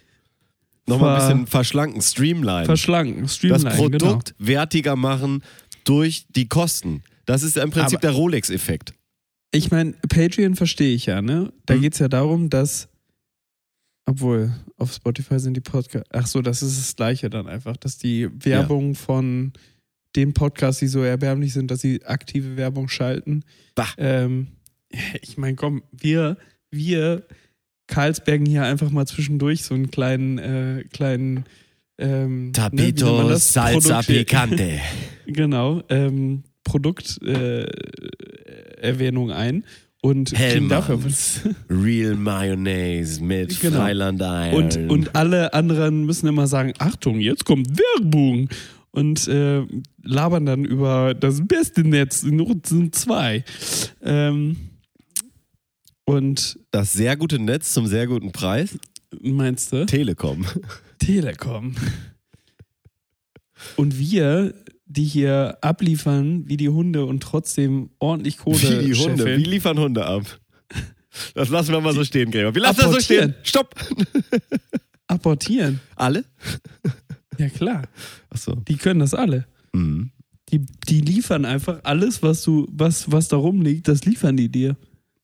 Nochmal 0.86 1.18
ein 1.20 1.28
bisschen 1.28 1.46
verschlanken, 1.46 2.02
streamline. 2.02 2.66
verschlanken, 2.66 3.22
das 3.22 3.36
streamline. 3.36 3.74
Produkt 3.76 4.34
Genau. 4.36 4.48
wertiger 4.48 4.96
machen 4.96 5.42
durch 5.84 6.26
die 6.34 6.48
Kosten. 6.48 7.02
Das 7.24 7.42
ist 7.42 7.56
im 7.56 7.70
Prinzip 7.70 7.98
Aber- 7.98 8.08
der 8.08 8.10
Rolex-Effekt. 8.10 8.92
Ich 9.52 9.70
meine, 9.70 9.92
Patreon 10.08 10.56
verstehe 10.56 10.94
ich 10.94 11.06
ja, 11.06 11.22
ne? 11.22 11.52
Da 11.66 11.76
Mhm. 11.76 11.80
geht 11.82 11.92
es 11.94 12.00
ja 12.00 12.08
darum, 12.08 12.50
dass, 12.50 12.88
obwohl 14.06 14.52
auf 14.76 14.92
Spotify 14.92 15.38
sind 15.38 15.56
die 15.56 15.60
Podcasts, 15.60 16.08
ach 16.12 16.26
so, 16.26 16.42
das 16.42 16.62
ist 16.62 16.78
das 16.78 16.96
Gleiche 16.96 17.30
dann 17.30 17.46
einfach, 17.46 17.76
dass 17.76 17.98
die 17.98 18.28
Werbung 18.44 18.94
von 18.94 19.52
den 20.16 20.32
Podcasts, 20.32 20.80
die 20.80 20.86
so 20.86 21.02
erbärmlich 21.02 21.52
sind, 21.52 21.70
dass 21.70 21.80
sie 21.80 22.04
aktive 22.04 22.56
Werbung 22.56 22.88
schalten. 22.88 23.44
Bah. 23.74 23.88
Ähm, 23.96 24.48
ich 25.22 25.38
meine, 25.38 25.56
komm, 25.56 25.82
wir, 25.90 26.36
wir 26.70 27.26
Karlsbergen 27.86 28.46
hier 28.46 28.62
einfach 28.64 28.90
mal 28.90 29.06
zwischendurch 29.06 29.64
so 29.64 29.74
einen 29.74 29.90
kleinen, 29.90 30.38
äh, 30.38 30.84
kleinen 30.92 31.44
ähm, 31.98 32.52
ne, 32.72 32.92
man 33.16 33.28
das? 33.28 33.52
Produkt- 33.52 34.06
Picante. 34.06 34.80
Genau, 35.26 35.82
ähm, 35.88 36.42
Produkterwähnung 36.64 37.34
äh, 37.34 37.66
Erwähnung 38.80 39.30
ein 39.30 39.64
und 40.04 40.36
Hellmann's. 40.38 41.40
Real 41.70 42.14
Mayonnaise 42.14 43.22
mit 43.22 43.58
Genau. 43.60 43.78
Freiland 43.78 44.20
und, 44.52 44.76
und 44.90 45.16
alle 45.16 45.54
anderen 45.54 46.04
müssen 46.04 46.26
immer 46.28 46.46
sagen, 46.46 46.74
Achtung, 46.78 47.20
jetzt 47.20 47.46
kommt 47.46 47.68
Werbung 47.78 48.50
und 48.90 49.26
äh, 49.28 49.62
labern 50.02 50.44
dann 50.44 50.66
über 50.66 51.14
das 51.14 51.40
beste 51.46 51.84
Netz 51.84 52.22
in 52.22 52.36
Nutzen 52.36 52.92
2. 52.92 53.44
Ähm, 54.02 54.56
und 56.04 56.58
das 56.70 56.92
sehr 56.92 57.16
gute 57.16 57.38
Netz 57.38 57.72
zum 57.72 57.86
sehr 57.86 58.06
guten 58.06 58.30
Preis. 58.30 58.78
meinst 59.22 59.72
du? 59.72 59.86
Telekom. 59.86 60.44
Telekom. 60.98 61.74
Und 63.76 63.98
wir, 63.98 64.52
die 64.96 65.04
hier 65.04 65.58
abliefern 65.60 66.44
wie 66.48 66.56
die 66.56 66.68
Hunde 66.68 67.04
und 67.04 67.22
trotzdem 67.22 67.90
ordentlich 67.98 68.38
Kohle 68.38 68.56
Wie 68.58 68.86
die 68.86 68.94
Hunde. 68.94 69.18
scheffeln. 69.18 69.40
Wie 69.40 69.44
liefern 69.44 69.78
Hunde 69.78 70.04
ab? 70.06 70.40
Das 71.34 71.48
lassen 71.48 71.72
wir 71.72 71.80
mal 71.80 71.94
so 71.94 72.04
stehen, 72.04 72.30
Gregor. 72.30 72.54
Wir 72.54 72.62
lassen 72.62 72.80
das 72.80 72.92
so 72.92 73.00
stehen. 73.00 73.34
Stopp. 73.42 73.74
apportieren. 75.06 75.80
Alle? 75.96 76.24
Ja 77.38 77.48
klar, 77.48 77.82
Achso. 78.30 78.54
die 78.54 78.76
können 78.76 79.00
das 79.00 79.14
alle. 79.14 79.46
Mhm. 79.72 80.10
Die, 80.50 80.64
die 80.88 81.00
liefern 81.00 81.44
einfach 81.44 81.80
alles, 81.82 82.22
was 82.22 82.42
du, 82.42 82.66
was, 82.70 83.10
was 83.10 83.28
da 83.28 83.36
rumliegt, 83.36 83.88
das 83.88 84.04
liefern 84.04 84.36
die 84.36 84.48
dir. 84.48 84.76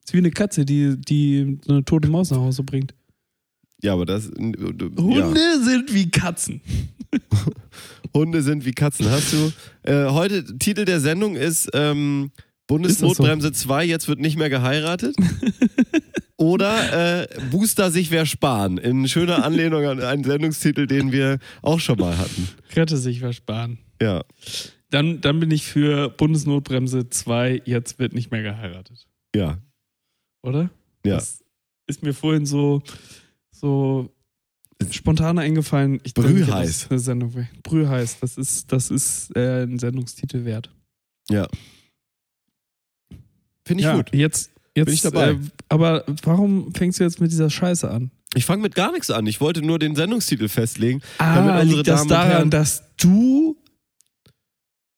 ist 0.04 0.12
wie 0.12 0.18
eine 0.18 0.30
Katze, 0.30 0.64
die, 0.64 0.96
die 1.00 1.58
so 1.64 1.72
eine 1.74 1.84
tote 1.84 2.08
Maus 2.08 2.30
nach 2.30 2.38
Hause 2.38 2.62
bringt. 2.64 2.94
Ja, 3.82 3.94
aber 3.94 4.06
das. 4.06 4.30
Hunde 4.36 4.90
Ja. 5.40 5.58
sind 5.62 5.92
wie 5.94 6.10
Katzen. 6.10 6.60
Hunde 8.14 8.42
sind 8.42 8.64
wie 8.64 8.72
Katzen. 8.72 9.10
Hast 9.10 9.32
du. 9.32 9.52
Äh, 9.82 10.10
heute, 10.10 10.58
Titel 10.58 10.84
der 10.84 11.00
Sendung 11.00 11.36
ist 11.36 11.70
ähm, 11.74 12.30
Bundesnotbremse 12.66 13.52
2, 13.52 13.84
jetzt 13.84 14.08
wird 14.08 14.20
nicht 14.20 14.36
mehr 14.36 14.50
geheiratet. 14.50 15.16
Oder 16.36 17.22
äh, 17.22 17.28
Booster 17.50 17.90
sich 17.90 18.10
wer 18.10 18.24
sparen. 18.26 18.78
In 18.78 19.06
schöner 19.08 19.44
Anlehnung 19.44 19.84
an 19.84 20.00
einen 20.00 20.24
Sendungstitel, 20.24 20.86
den 20.86 21.12
wir 21.12 21.38
auch 21.62 21.80
schon 21.80 21.98
mal 21.98 22.16
hatten. 22.16 22.48
Rette 22.74 22.96
sich 22.96 23.20
versparen. 23.20 23.78
Ja. 24.00 24.22
Dann, 24.90 25.20
dann 25.20 25.38
bin 25.38 25.50
ich 25.50 25.64
für 25.64 26.08
Bundesnotbremse 26.08 27.10
2, 27.10 27.62
jetzt 27.64 27.98
wird 27.98 28.14
nicht 28.14 28.30
mehr 28.30 28.42
geheiratet. 28.42 29.06
Ja. 29.34 29.58
Oder? 30.42 30.70
Ja. 31.04 31.16
Das 31.16 31.44
ist 31.86 32.02
mir 32.02 32.14
vorhin 32.14 32.46
so, 32.46 32.82
so 33.60 34.10
spontan 34.90 35.38
eingefallen. 35.38 36.00
Ich 36.04 36.14
denke, 36.14 36.32
Brühheiß. 36.32 36.90
Eine 36.90 36.98
Sendung. 36.98 37.46
Brühheiß, 37.62 38.20
das 38.20 38.38
ist, 38.38 38.72
das 38.72 38.90
ist 38.90 39.36
äh, 39.36 39.64
ein 39.64 39.78
Sendungstitel 39.78 40.44
wert. 40.44 40.70
Ja. 41.28 41.46
Finde 43.64 43.82
ich 43.82 43.84
ja, 43.84 43.96
gut. 43.96 44.14
Jetzt, 44.14 44.50
jetzt 44.74 44.86
Bin 44.86 44.94
ich 44.94 45.02
dabei. 45.02 45.32
Äh, 45.32 45.38
aber 45.68 46.04
warum 46.22 46.74
fängst 46.74 46.98
du 46.98 47.04
jetzt 47.04 47.20
mit 47.20 47.30
dieser 47.30 47.50
Scheiße 47.50 47.90
an? 47.90 48.10
Ich 48.34 48.44
fange 48.44 48.62
mit 48.62 48.74
gar 48.74 48.92
nichts 48.92 49.10
an. 49.10 49.26
Ich 49.26 49.40
wollte 49.40 49.60
nur 49.60 49.78
den 49.78 49.96
Sendungstitel 49.96 50.48
festlegen. 50.48 51.02
Ah, 51.18 51.60
liegt 51.62 51.86
das 51.86 52.00
Damen 52.00 52.08
daran, 52.08 52.28
Herren- 52.28 52.50
dass 52.50 52.84
du 52.96 53.56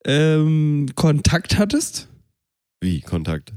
ähm, 0.04 0.88
Kontakt 0.94 1.58
hattest? 1.58 2.08
Wie? 2.80 3.00
Kontakt? 3.00 3.52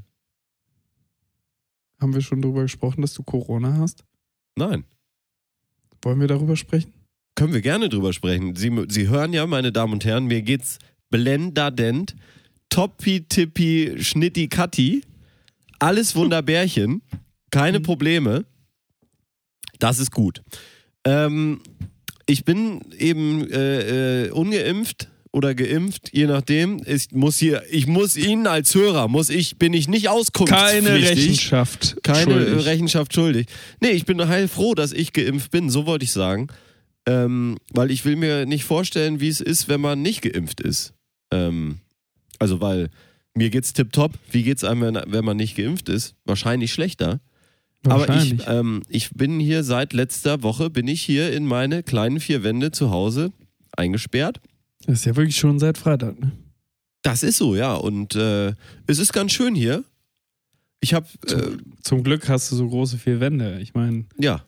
Haben 1.99 2.13
wir 2.13 2.21
schon 2.21 2.41
drüber 2.41 2.63
gesprochen, 2.63 3.01
dass 3.01 3.13
du 3.13 3.23
Corona 3.23 3.77
hast? 3.77 4.05
Nein. 4.55 4.85
Wollen 6.05 6.21
wir 6.21 6.27
darüber 6.27 6.55
sprechen? 6.55 6.93
Können 7.33 7.53
wir 7.53 7.61
gerne 7.61 7.89
drüber 7.89 8.13
sprechen. 8.13 8.55
Sie, 8.55 8.71
Sie 8.89 9.09
hören 9.09 9.33
ja, 9.33 9.47
meine 9.47 9.71
Damen 9.71 9.93
und 9.93 10.05
Herren, 10.05 10.25
mir 10.25 10.43
geht's 10.43 10.77
blendadent, 11.09 12.15
toppi 12.69 13.25
tippi 13.27 13.95
schnitti 13.97 14.47
katti, 14.47 15.01
alles 15.79 16.15
Wunderbärchen, 16.15 17.01
keine 17.49 17.79
Probleme. 17.79 18.45
Das 19.79 19.97
ist 19.97 20.11
gut. 20.11 20.43
Ähm, 21.05 21.61
ich 22.27 22.45
bin 22.45 22.81
eben 22.99 23.49
äh, 23.49 24.25
äh, 24.25 24.29
ungeimpft 24.29 25.09
oder 25.35 25.53
geimpft, 25.53 26.11
je 26.13 26.27
nachdem. 26.27 26.81
Ich 26.85 27.11
muss 27.11 27.37
hier, 27.37 27.61
ich 27.69 27.87
muss 27.87 28.15
Ihnen 28.15 28.47
als 28.47 28.73
Hörer, 28.73 29.09
muss 29.09 29.29
ich, 29.29 29.57
bin 29.57 29.73
ich 29.73 29.89
nicht 29.89 30.07
auskunftspflichtig. 30.07 30.85
Keine 30.85 31.09
Rechenschaft. 31.09 31.97
Keine 32.03 32.31
schuldig. 32.31 32.65
Rechenschaft 32.65 33.13
schuldig. 33.13 33.47
Nee, 33.81 33.89
ich 33.89 34.05
bin 34.05 34.25
heilfroh, 34.25 34.75
dass 34.75 34.93
ich 34.93 35.11
geimpft 35.11 35.51
bin, 35.51 35.69
so 35.69 35.85
wollte 35.85 36.05
ich 36.05 36.13
sagen. 36.13 36.47
Ähm, 37.05 37.57
weil 37.71 37.91
ich 37.91 38.05
will 38.05 38.15
mir 38.15 38.45
nicht 38.45 38.63
vorstellen, 38.63 39.19
wie 39.19 39.27
es 39.27 39.41
ist, 39.41 39.67
wenn 39.67 39.81
man 39.81 40.01
nicht 40.01 40.21
geimpft 40.21 40.61
ist. 40.61 40.93
Ähm, 41.31 41.79
also, 42.39 42.61
weil 42.61 42.89
mir 43.33 43.49
geht's 43.49 43.73
tipptopp. 43.73 44.13
Wie 44.31 44.43
geht's 44.43 44.63
einem, 44.63 44.81
wenn, 44.81 45.01
wenn 45.05 45.25
man 45.25 45.35
nicht 45.35 45.57
geimpft 45.57 45.89
ist? 45.89 46.15
Wahrscheinlich 46.23 46.71
schlechter. 46.71 47.19
Aber 47.83 48.07
Wahrscheinlich. 48.07 48.39
ich, 48.39 48.47
ähm, 48.47 48.83
ich 48.87 49.09
bin 49.11 49.41
hier 49.41 49.65
seit 49.65 49.91
letzter 49.91 50.43
Woche, 50.43 50.69
bin 50.69 50.87
ich 50.87 51.01
hier 51.01 51.33
in 51.33 51.45
meine 51.45 51.83
kleinen 51.83 52.21
vier 52.21 52.41
Wände 52.43 52.71
zu 52.71 52.89
Hause 52.89 53.33
eingesperrt. 53.75 54.39
Das 54.85 54.99
ist 54.99 55.05
ja 55.05 55.15
wirklich 55.15 55.37
schon 55.37 55.59
seit 55.59 55.77
Freitag, 55.77 56.19
ne? 56.19 56.31
Das 57.01 57.21
ist 57.21 57.37
so, 57.37 57.55
ja. 57.55 57.75
Und 57.75 58.15
äh, 58.15 58.53
es 58.87 58.97
ist 58.97 59.13
ganz 59.13 59.31
schön 59.31 59.53
hier. 59.53 59.83
Ich 60.79 60.93
habe, 60.93 61.07
äh, 61.27 61.57
Zum 61.81 62.03
Glück 62.03 62.27
hast 62.29 62.51
du 62.51 62.55
so 62.55 62.67
große 62.67 62.97
vier 62.97 63.19
Wände. 63.19 63.59
Ich 63.61 63.73
meine, 63.75 64.05
ja, 64.17 64.43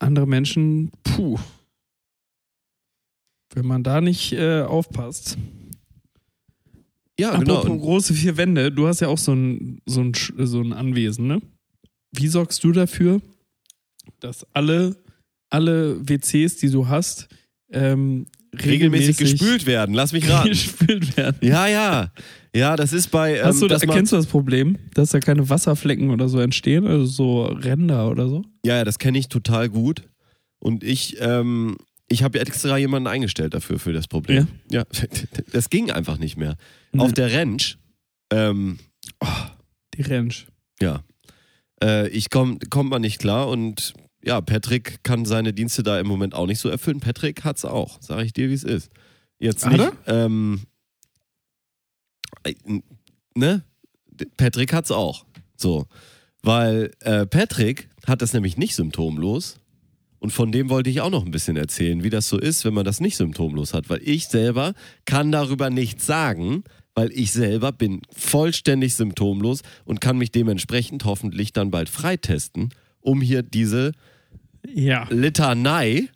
andere 0.00 0.26
Menschen, 0.26 0.90
puh. 1.04 1.38
Wenn 3.54 3.66
man 3.66 3.82
da 3.82 4.00
nicht 4.00 4.32
äh, 4.32 4.62
aufpasst. 4.62 5.38
ja, 7.18 7.36
genau. 7.36 7.58
Apropos 7.58 7.70
Und, 7.70 7.80
große 7.80 8.14
vier 8.14 8.36
Wände, 8.36 8.72
du 8.72 8.88
hast 8.88 9.00
ja 9.00 9.08
auch 9.08 9.18
so 9.18 9.32
ein, 9.32 9.80
so 9.86 10.00
ein, 10.00 10.12
so 10.14 10.60
ein 10.60 10.72
Anwesen, 10.72 11.26
ne? 11.26 11.40
Wie 12.10 12.28
sorgst 12.28 12.64
du 12.64 12.72
dafür, 12.72 13.20
dass 14.20 14.44
alle, 14.54 14.96
alle 15.50 16.00
WCs, 16.08 16.56
die 16.56 16.70
du 16.70 16.88
hast, 16.88 17.28
ähm, 17.70 18.26
regelmäßig 18.54 19.16
gespült 19.16 19.66
werden. 19.66 19.94
Lass 19.94 20.12
mich 20.12 20.28
raten. 20.28 20.48
gespült 20.50 21.16
werden? 21.16 21.36
ja, 21.40 21.66
ja. 21.66 22.12
Ja, 22.54 22.76
das 22.76 22.92
ist 22.92 23.10
bei. 23.10 23.38
Ähm, 23.38 23.44
Hast 23.46 23.62
du, 23.62 23.66
man- 23.66 23.80
kennst 23.80 24.12
du 24.12 24.16
das 24.16 24.26
Problem, 24.26 24.76
dass 24.94 25.10
da 25.10 25.20
keine 25.20 25.48
Wasserflecken 25.48 26.10
oder 26.10 26.28
so 26.28 26.38
entstehen, 26.38 26.86
also 26.86 27.06
so 27.06 27.42
Ränder 27.44 28.10
oder 28.10 28.28
so? 28.28 28.44
Ja, 28.64 28.76
ja, 28.76 28.84
das 28.84 28.98
kenne 28.98 29.18
ich 29.18 29.28
total 29.28 29.68
gut. 29.70 30.02
Und 30.58 30.84
ich, 30.84 31.16
ähm, 31.20 31.76
ich 32.08 32.22
habe 32.22 32.38
extra 32.40 32.76
jemanden 32.76 33.06
eingestellt 33.08 33.54
dafür, 33.54 33.78
für 33.78 33.92
das 33.94 34.06
Problem. 34.06 34.48
Ja. 34.70 34.84
Das 35.52 35.70
ging 35.70 35.90
einfach 35.90 36.18
nicht 36.18 36.36
mehr. 36.36 36.56
Auf 36.96 37.08
Nee. 37.08 37.14
der 37.14 37.32
Ranch, 37.32 37.78
ähm, 38.30 38.78
Die 39.96 40.02
Ranch. 40.02 40.46
ja, 40.80 41.02
äh, 41.82 42.08
ich 42.08 42.28
komme 42.30 42.58
komm 42.70 42.90
mal 42.90 42.98
nicht 42.98 43.18
klar 43.18 43.48
und 43.48 43.94
ja, 44.24 44.40
Patrick 44.40 45.02
kann 45.02 45.24
seine 45.24 45.52
Dienste 45.52 45.82
da 45.82 45.98
im 45.98 46.06
Moment 46.06 46.34
auch 46.34 46.46
nicht 46.46 46.60
so 46.60 46.68
erfüllen. 46.68 47.00
Patrick 47.00 47.44
hat's 47.44 47.64
auch, 47.64 48.00
sage 48.00 48.24
ich 48.24 48.32
dir, 48.32 48.48
wie 48.48 48.54
es 48.54 48.64
ist. 48.64 48.90
Jetzt 49.38 49.66
nicht, 49.66 49.92
ähm, 50.06 50.62
äh, 52.44 52.54
ne? 53.34 53.64
Patrick 54.36 54.72
hat's 54.72 54.90
auch. 54.90 55.26
So. 55.56 55.86
Weil 56.42 56.92
äh, 57.00 57.26
Patrick 57.26 57.88
hat 58.06 58.22
das 58.22 58.32
nämlich 58.32 58.56
nicht 58.56 58.74
symptomlos. 58.74 59.58
Und 60.18 60.30
von 60.30 60.52
dem 60.52 60.70
wollte 60.70 60.90
ich 60.90 61.00
auch 61.00 61.10
noch 61.10 61.24
ein 61.24 61.32
bisschen 61.32 61.56
erzählen, 61.56 62.04
wie 62.04 62.10
das 62.10 62.28
so 62.28 62.38
ist, 62.38 62.64
wenn 62.64 62.74
man 62.74 62.84
das 62.84 63.00
nicht 63.00 63.16
symptomlos 63.16 63.74
hat. 63.74 63.90
Weil 63.90 64.00
ich 64.04 64.28
selber 64.28 64.74
kann 65.04 65.32
darüber 65.32 65.68
nichts 65.70 66.06
sagen, 66.06 66.62
weil 66.94 67.10
ich 67.12 67.32
selber 67.32 67.72
bin 67.72 68.02
vollständig 68.12 68.94
symptomlos 68.94 69.62
und 69.84 70.00
kann 70.00 70.18
mich 70.18 70.30
dementsprechend 70.30 71.04
hoffentlich 71.04 71.52
dann 71.52 71.72
bald 71.72 71.88
freitesten, 71.88 72.68
um 73.00 73.20
hier 73.20 73.42
diese 73.42 73.92
Ja. 74.68 75.06
Litanei 75.10 76.08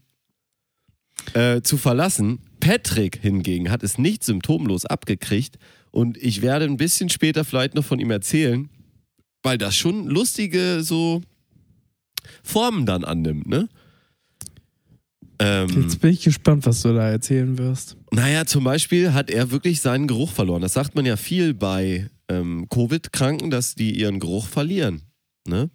äh, 1.34 1.60
zu 1.62 1.76
verlassen. 1.76 2.40
Patrick 2.60 3.18
hingegen 3.20 3.70
hat 3.70 3.82
es 3.82 3.98
nicht 3.98 4.24
symptomlos 4.24 4.86
abgekriegt 4.86 5.58
und 5.90 6.16
ich 6.16 6.42
werde 6.42 6.64
ein 6.64 6.76
bisschen 6.76 7.08
später 7.08 7.44
vielleicht 7.44 7.74
noch 7.74 7.84
von 7.84 7.98
ihm 7.98 8.10
erzählen, 8.10 8.68
weil 9.42 9.58
das 9.58 9.76
schon 9.76 10.06
lustige 10.06 10.82
so 10.82 11.22
Formen 12.42 12.86
dann 12.86 13.04
annimmt, 13.04 13.46
ne? 13.46 13.68
Ähm, 15.38 15.68
Jetzt 15.82 16.00
bin 16.00 16.12
ich 16.12 16.24
gespannt, 16.24 16.64
was 16.64 16.80
du 16.80 16.94
da 16.94 17.10
erzählen 17.10 17.58
wirst. 17.58 17.96
naja, 18.10 18.46
zum 18.46 18.64
Beispiel 18.64 19.12
hat 19.12 19.30
er 19.30 19.50
wirklich 19.50 19.80
seinen 19.82 20.06
Geruch 20.06 20.32
verloren. 20.32 20.62
Das 20.62 20.72
sagt 20.72 20.94
man 20.94 21.04
ja 21.04 21.16
viel 21.16 21.52
bei 21.52 22.08
ähm, 22.28 22.66
Covid-Kranken, 22.70 23.50
dass 23.50 23.74
die 23.74 23.98
ihren 23.98 24.18
Geruch 24.18 24.46
verlieren. 24.46 25.02
Ne? 25.46 25.68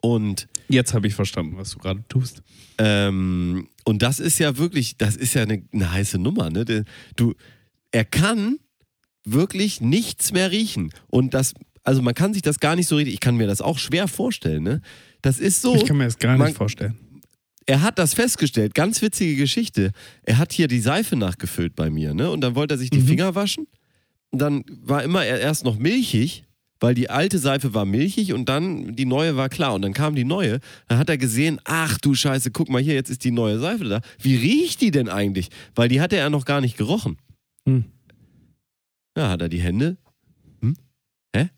Und 0.00 0.46
Jetzt 0.68 0.94
habe 0.94 1.06
ich 1.06 1.14
verstanden, 1.14 1.56
was 1.56 1.70
du 1.72 1.78
gerade 1.78 2.04
tust. 2.08 2.42
Ähm, 2.78 3.68
und 3.84 4.02
das 4.02 4.18
ist 4.20 4.38
ja 4.38 4.56
wirklich, 4.56 4.96
das 4.96 5.16
ist 5.16 5.34
ja 5.34 5.42
eine, 5.42 5.62
eine 5.72 5.92
heiße 5.92 6.18
Nummer. 6.18 6.50
Ne? 6.50 6.84
Du, 7.16 7.34
er 7.92 8.04
kann 8.04 8.58
wirklich 9.24 9.80
nichts 9.80 10.32
mehr 10.32 10.50
riechen. 10.50 10.90
Und 11.08 11.34
das, 11.34 11.54
also 11.82 12.02
man 12.02 12.14
kann 12.14 12.32
sich 12.34 12.42
das 12.42 12.60
gar 12.60 12.76
nicht 12.76 12.88
so 12.88 12.96
richtig, 12.96 13.14
ich 13.14 13.20
kann 13.20 13.36
mir 13.36 13.46
das 13.46 13.60
auch 13.60 13.78
schwer 13.78 14.08
vorstellen. 14.08 14.62
Ne? 14.62 14.80
Das 15.22 15.38
ist 15.38 15.62
so, 15.62 15.74
Ich 15.76 15.84
kann 15.86 15.96
mir 15.98 16.04
das 16.04 16.18
gar 16.18 16.36
man- 16.36 16.48
nicht 16.48 16.56
vorstellen. 16.56 16.94
er 17.66 17.82
hat 17.82 17.98
das 17.98 18.14
festgestellt, 18.14 18.74
ganz 18.74 19.00
witzige 19.02 19.36
Geschichte. 19.36 19.92
Er 20.22 20.38
hat 20.38 20.52
hier 20.52 20.68
die 20.68 20.80
Seife 20.80 21.16
nachgefüllt 21.16 21.74
bei 21.76 21.88
mir, 21.90 22.12
ne? 22.14 22.30
Und 22.30 22.40
dann 22.42 22.54
wollte 22.54 22.74
er 22.74 22.78
sich 22.78 22.90
die 22.90 22.98
Mhm. 23.00 23.06
Finger 23.06 23.34
waschen. 23.34 23.66
Und 24.30 24.38
dann 24.40 24.64
war 24.82 25.02
immer 25.02 25.24
er 25.24 25.40
erst 25.40 25.64
noch 25.64 25.78
milchig, 25.78 26.43
weil 26.84 26.94
die 26.94 27.08
alte 27.08 27.38
Seife 27.38 27.72
war 27.72 27.86
milchig 27.86 28.34
und 28.34 28.46
dann 28.50 28.94
die 28.94 29.06
neue 29.06 29.36
war 29.36 29.48
klar. 29.48 29.72
Und 29.72 29.80
dann 29.80 29.94
kam 29.94 30.14
die 30.14 30.24
neue. 30.24 30.60
Dann 30.86 30.98
hat 30.98 31.08
er 31.08 31.16
gesehen, 31.16 31.58
ach 31.64 31.96
du 31.96 32.14
Scheiße, 32.14 32.50
guck 32.50 32.68
mal 32.68 32.82
hier, 32.82 32.92
jetzt 32.92 33.08
ist 33.08 33.24
die 33.24 33.30
neue 33.30 33.58
Seife 33.58 33.84
da. 33.84 34.02
Wie 34.20 34.36
riecht 34.36 34.82
die 34.82 34.90
denn 34.90 35.08
eigentlich? 35.08 35.48
Weil 35.74 35.88
die 35.88 36.02
hatte 36.02 36.16
er 36.16 36.28
noch 36.28 36.44
gar 36.44 36.60
nicht 36.60 36.76
gerochen. 36.76 37.16
Hm. 37.66 37.86
Ja, 39.16 39.30
hat 39.30 39.40
er 39.40 39.48
die 39.48 39.62
Hände. 39.62 39.96
Hm? 40.60 40.76
Hä? 41.34 41.48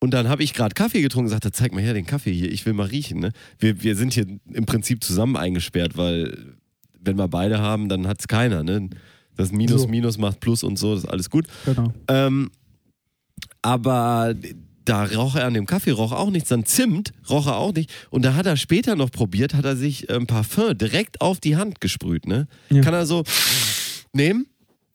Und 0.00 0.14
dann 0.14 0.30
habe 0.30 0.42
ich 0.42 0.54
gerade 0.54 0.72
Kaffee 0.72 1.02
getrunken 1.02 1.26
und 1.26 1.32
sagte, 1.32 1.52
zeig 1.52 1.74
mal 1.74 1.82
her 1.82 1.92
den 1.92 2.06
Kaffee 2.06 2.32
hier, 2.32 2.50
ich 2.50 2.64
will 2.64 2.72
mal 2.72 2.86
riechen. 2.86 3.20
Ne? 3.20 3.32
Wir, 3.58 3.82
wir 3.82 3.96
sind 3.96 4.14
hier 4.14 4.26
im 4.50 4.64
Prinzip 4.64 5.04
zusammen 5.04 5.36
eingesperrt, 5.36 5.98
weil 5.98 6.56
wenn 6.98 7.18
wir 7.18 7.28
beide 7.28 7.58
haben, 7.58 7.90
dann 7.90 8.08
hat 8.08 8.20
es 8.20 8.28
keiner. 8.28 8.62
Ne? 8.62 8.88
Das 9.36 9.52
Minus, 9.52 9.82
So. 9.82 9.88
Minus 9.88 10.16
macht 10.16 10.40
Plus 10.40 10.62
und 10.62 10.78
so, 10.78 10.94
das 10.94 11.04
ist 11.04 11.10
alles 11.10 11.28
gut. 11.28 11.46
Genau. 11.66 11.92
Ähm, 12.08 12.50
aber 13.62 14.34
da 14.84 15.04
roch 15.04 15.36
er 15.36 15.46
an 15.46 15.54
dem 15.54 15.66
Kaffee, 15.66 15.92
roch 15.92 16.12
auch 16.12 16.30
nichts. 16.30 16.48
Dann 16.48 16.64
Zimt 16.64 17.12
roch 17.30 17.46
er 17.46 17.56
auch 17.56 17.72
nicht. 17.72 17.90
Und 18.10 18.24
da 18.24 18.34
hat 18.34 18.46
er 18.46 18.56
später 18.56 18.96
noch 18.96 19.10
probiert, 19.10 19.54
hat 19.54 19.64
er 19.64 19.76
sich 19.76 20.10
ein 20.10 20.26
Parfum 20.26 20.76
direkt 20.76 21.20
auf 21.20 21.38
die 21.38 21.56
Hand 21.56 21.80
gesprüht. 21.80 22.26
Ne? 22.26 22.48
Ja. 22.70 22.80
Kann 22.82 22.94
er 22.94 23.06
so 23.06 23.22
nehmen? 24.12 24.46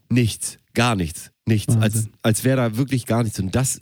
Nichts, 0.10 0.58
gar 0.74 0.96
nichts, 0.96 1.32
nichts. 1.46 1.76
Als, 1.76 1.96
Wahnsinn. 1.96 2.12
als 2.22 2.44
wäre 2.44 2.58
da 2.58 2.78
wirklich 2.78 3.06
gar 3.06 3.24
nichts. 3.24 3.40
Und 3.40 3.56
das, 3.56 3.82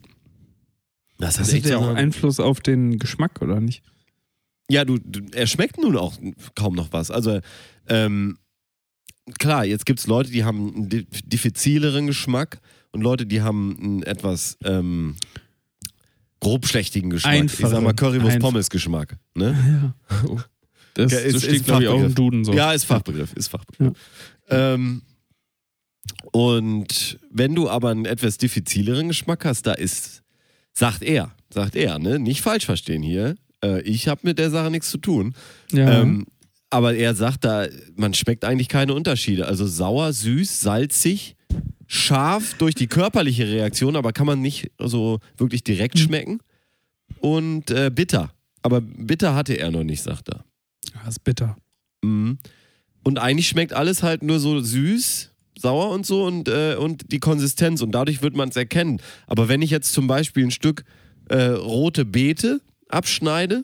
das, 1.17 1.35
Das 1.37 1.47
hat 1.53 1.55
hat 1.63 1.69
ja 1.69 1.77
auch 1.77 1.87
Einfluss 1.95 2.39
auf 2.39 2.59
den 2.59 2.97
Geschmack, 2.99 3.41
oder 3.41 3.59
nicht? 3.59 3.83
Ja, 4.69 4.85
du, 4.85 4.97
du, 4.97 5.21
er 5.33 5.45
schmeckt 5.47 5.77
nun 5.79 5.95
auch 5.97 6.17
kaum 6.55 6.73
noch 6.75 6.91
was. 6.91 7.11
Also, 7.11 7.39
ähm, 7.87 8.37
klar, 9.37 9.65
jetzt 9.65 9.85
gibt 9.85 9.99
es 9.99 10.07
Leute, 10.07 10.31
die 10.31 10.43
haben 10.43 10.73
einen 10.75 10.89
di- 10.89 11.05
diffizileren 11.25 12.07
Geschmack 12.07 12.59
und 12.95 13.01
Leute, 13.01 13.25
die 13.27 13.41
haben 13.41 13.77
einen 13.79 14.03
etwas 14.03 14.57
ähm, 14.63 15.15
grobschlächtigen 16.39 17.09
Geschmack. 17.09 17.43
ich 17.45 17.51
sag 17.53 17.71
mal 17.71 17.77
Einfacher. 17.89 17.93
Currywurst 17.93 18.35
Einf- 18.37 18.39
Pommes 18.41 18.69
Geschmack. 18.69 19.17
Ne? 19.35 19.93
Ja. 20.17 20.35
Das, 20.97 21.11
Ja, 21.11 21.19
ist- 21.19 21.35
das 21.35 21.43
steht, 21.43 21.65
glaube 21.65 21.83
ich, 21.83 21.89
auch 21.89 21.95
im 21.95 21.99
Fachbegriff. 22.03 22.15
Duden 22.15 22.45
so. 22.45 22.53
Ja, 22.53 22.71
ist 22.71 22.85
Fachbegriff, 22.85 23.33
ist 23.33 23.49
Fachbegriff. 23.49 23.97
Ähm, 24.49 25.01
und 26.31 27.19
wenn 27.31 27.53
du 27.55 27.69
aber 27.69 27.89
einen 27.89 28.05
etwas 28.05 28.37
diffizileren 28.37 29.09
Geschmack 29.09 29.43
hast, 29.43 29.63
da 29.67 29.73
ist, 29.73 30.23
sagt 30.71 31.01
er, 31.03 31.31
sagt 31.49 31.75
er, 31.75 31.99
ne, 31.99 32.17
nicht 32.17 32.41
falsch 32.41 32.65
verstehen 32.65 33.01
hier. 33.03 33.35
Äh, 33.61 33.81
ich 33.81 34.07
habe 34.07 34.21
mit 34.23 34.39
der 34.39 34.49
Sache 34.51 34.71
nichts 34.71 34.89
zu 34.89 34.97
tun. 34.97 35.33
Ja. 35.71 36.01
Ähm, 36.01 36.25
aber 36.69 36.95
er 36.95 37.13
sagt 37.15 37.43
da, 37.43 37.67
man 37.97 38.13
schmeckt 38.13 38.45
eigentlich 38.45 38.69
keine 38.69 38.93
Unterschiede. 38.93 39.47
Also 39.47 39.67
sauer, 39.67 40.13
süß, 40.13 40.61
salzig, 40.61 41.35
scharf 41.87 42.53
durch 42.55 42.75
die 42.75 42.87
körperliche 42.87 43.47
Reaktion, 43.47 43.95
aber 43.95 44.11
kann 44.13 44.25
man 44.27 44.41
nicht 44.41 44.71
so 44.79 45.19
wirklich 45.37 45.63
direkt 45.63 45.95
Mhm. 45.95 45.99
schmecken. 45.99 46.39
Und 47.19 47.71
äh, 47.71 47.91
bitter. 47.93 48.31
Aber 48.61 48.81
bitter 48.81 49.35
hatte 49.35 49.53
er 49.53 49.71
noch 49.71 49.83
nicht, 49.83 50.01
sagt 50.01 50.29
er. 50.29 50.43
das 51.05 51.15
ist 51.15 51.23
bitter. 51.23 51.55
Mhm. 52.03 52.37
Und 53.03 53.19
eigentlich 53.19 53.47
schmeckt 53.47 53.73
alles 53.73 54.01
halt 54.01 54.23
nur 54.23 54.39
so 54.39 54.59
süß, 54.59 55.31
sauer 55.59 55.91
und 55.91 56.05
so 56.05 56.25
und, 56.25 56.47
äh, 56.47 56.75
und 56.75 57.11
die 57.11 57.19
Konsistenz 57.19 57.81
und 57.81 57.91
dadurch 57.91 58.21
wird 58.23 58.35
man 58.35 58.49
es 58.49 58.55
erkennen. 58.55 58.99
Aber 59.27 59.47
wenn 59.47 59.61
ich 59.61 59.69
jetzt 59.69 59.93
zum 59.93 60.07
Beispiel 60.07 60.45
ein 60.45 60.51
Stück 60.51 60.83
äh, 61.29 61.43
rote 61.49 62.05
Beete 62.05 62.61
abschneide 62.89 63.63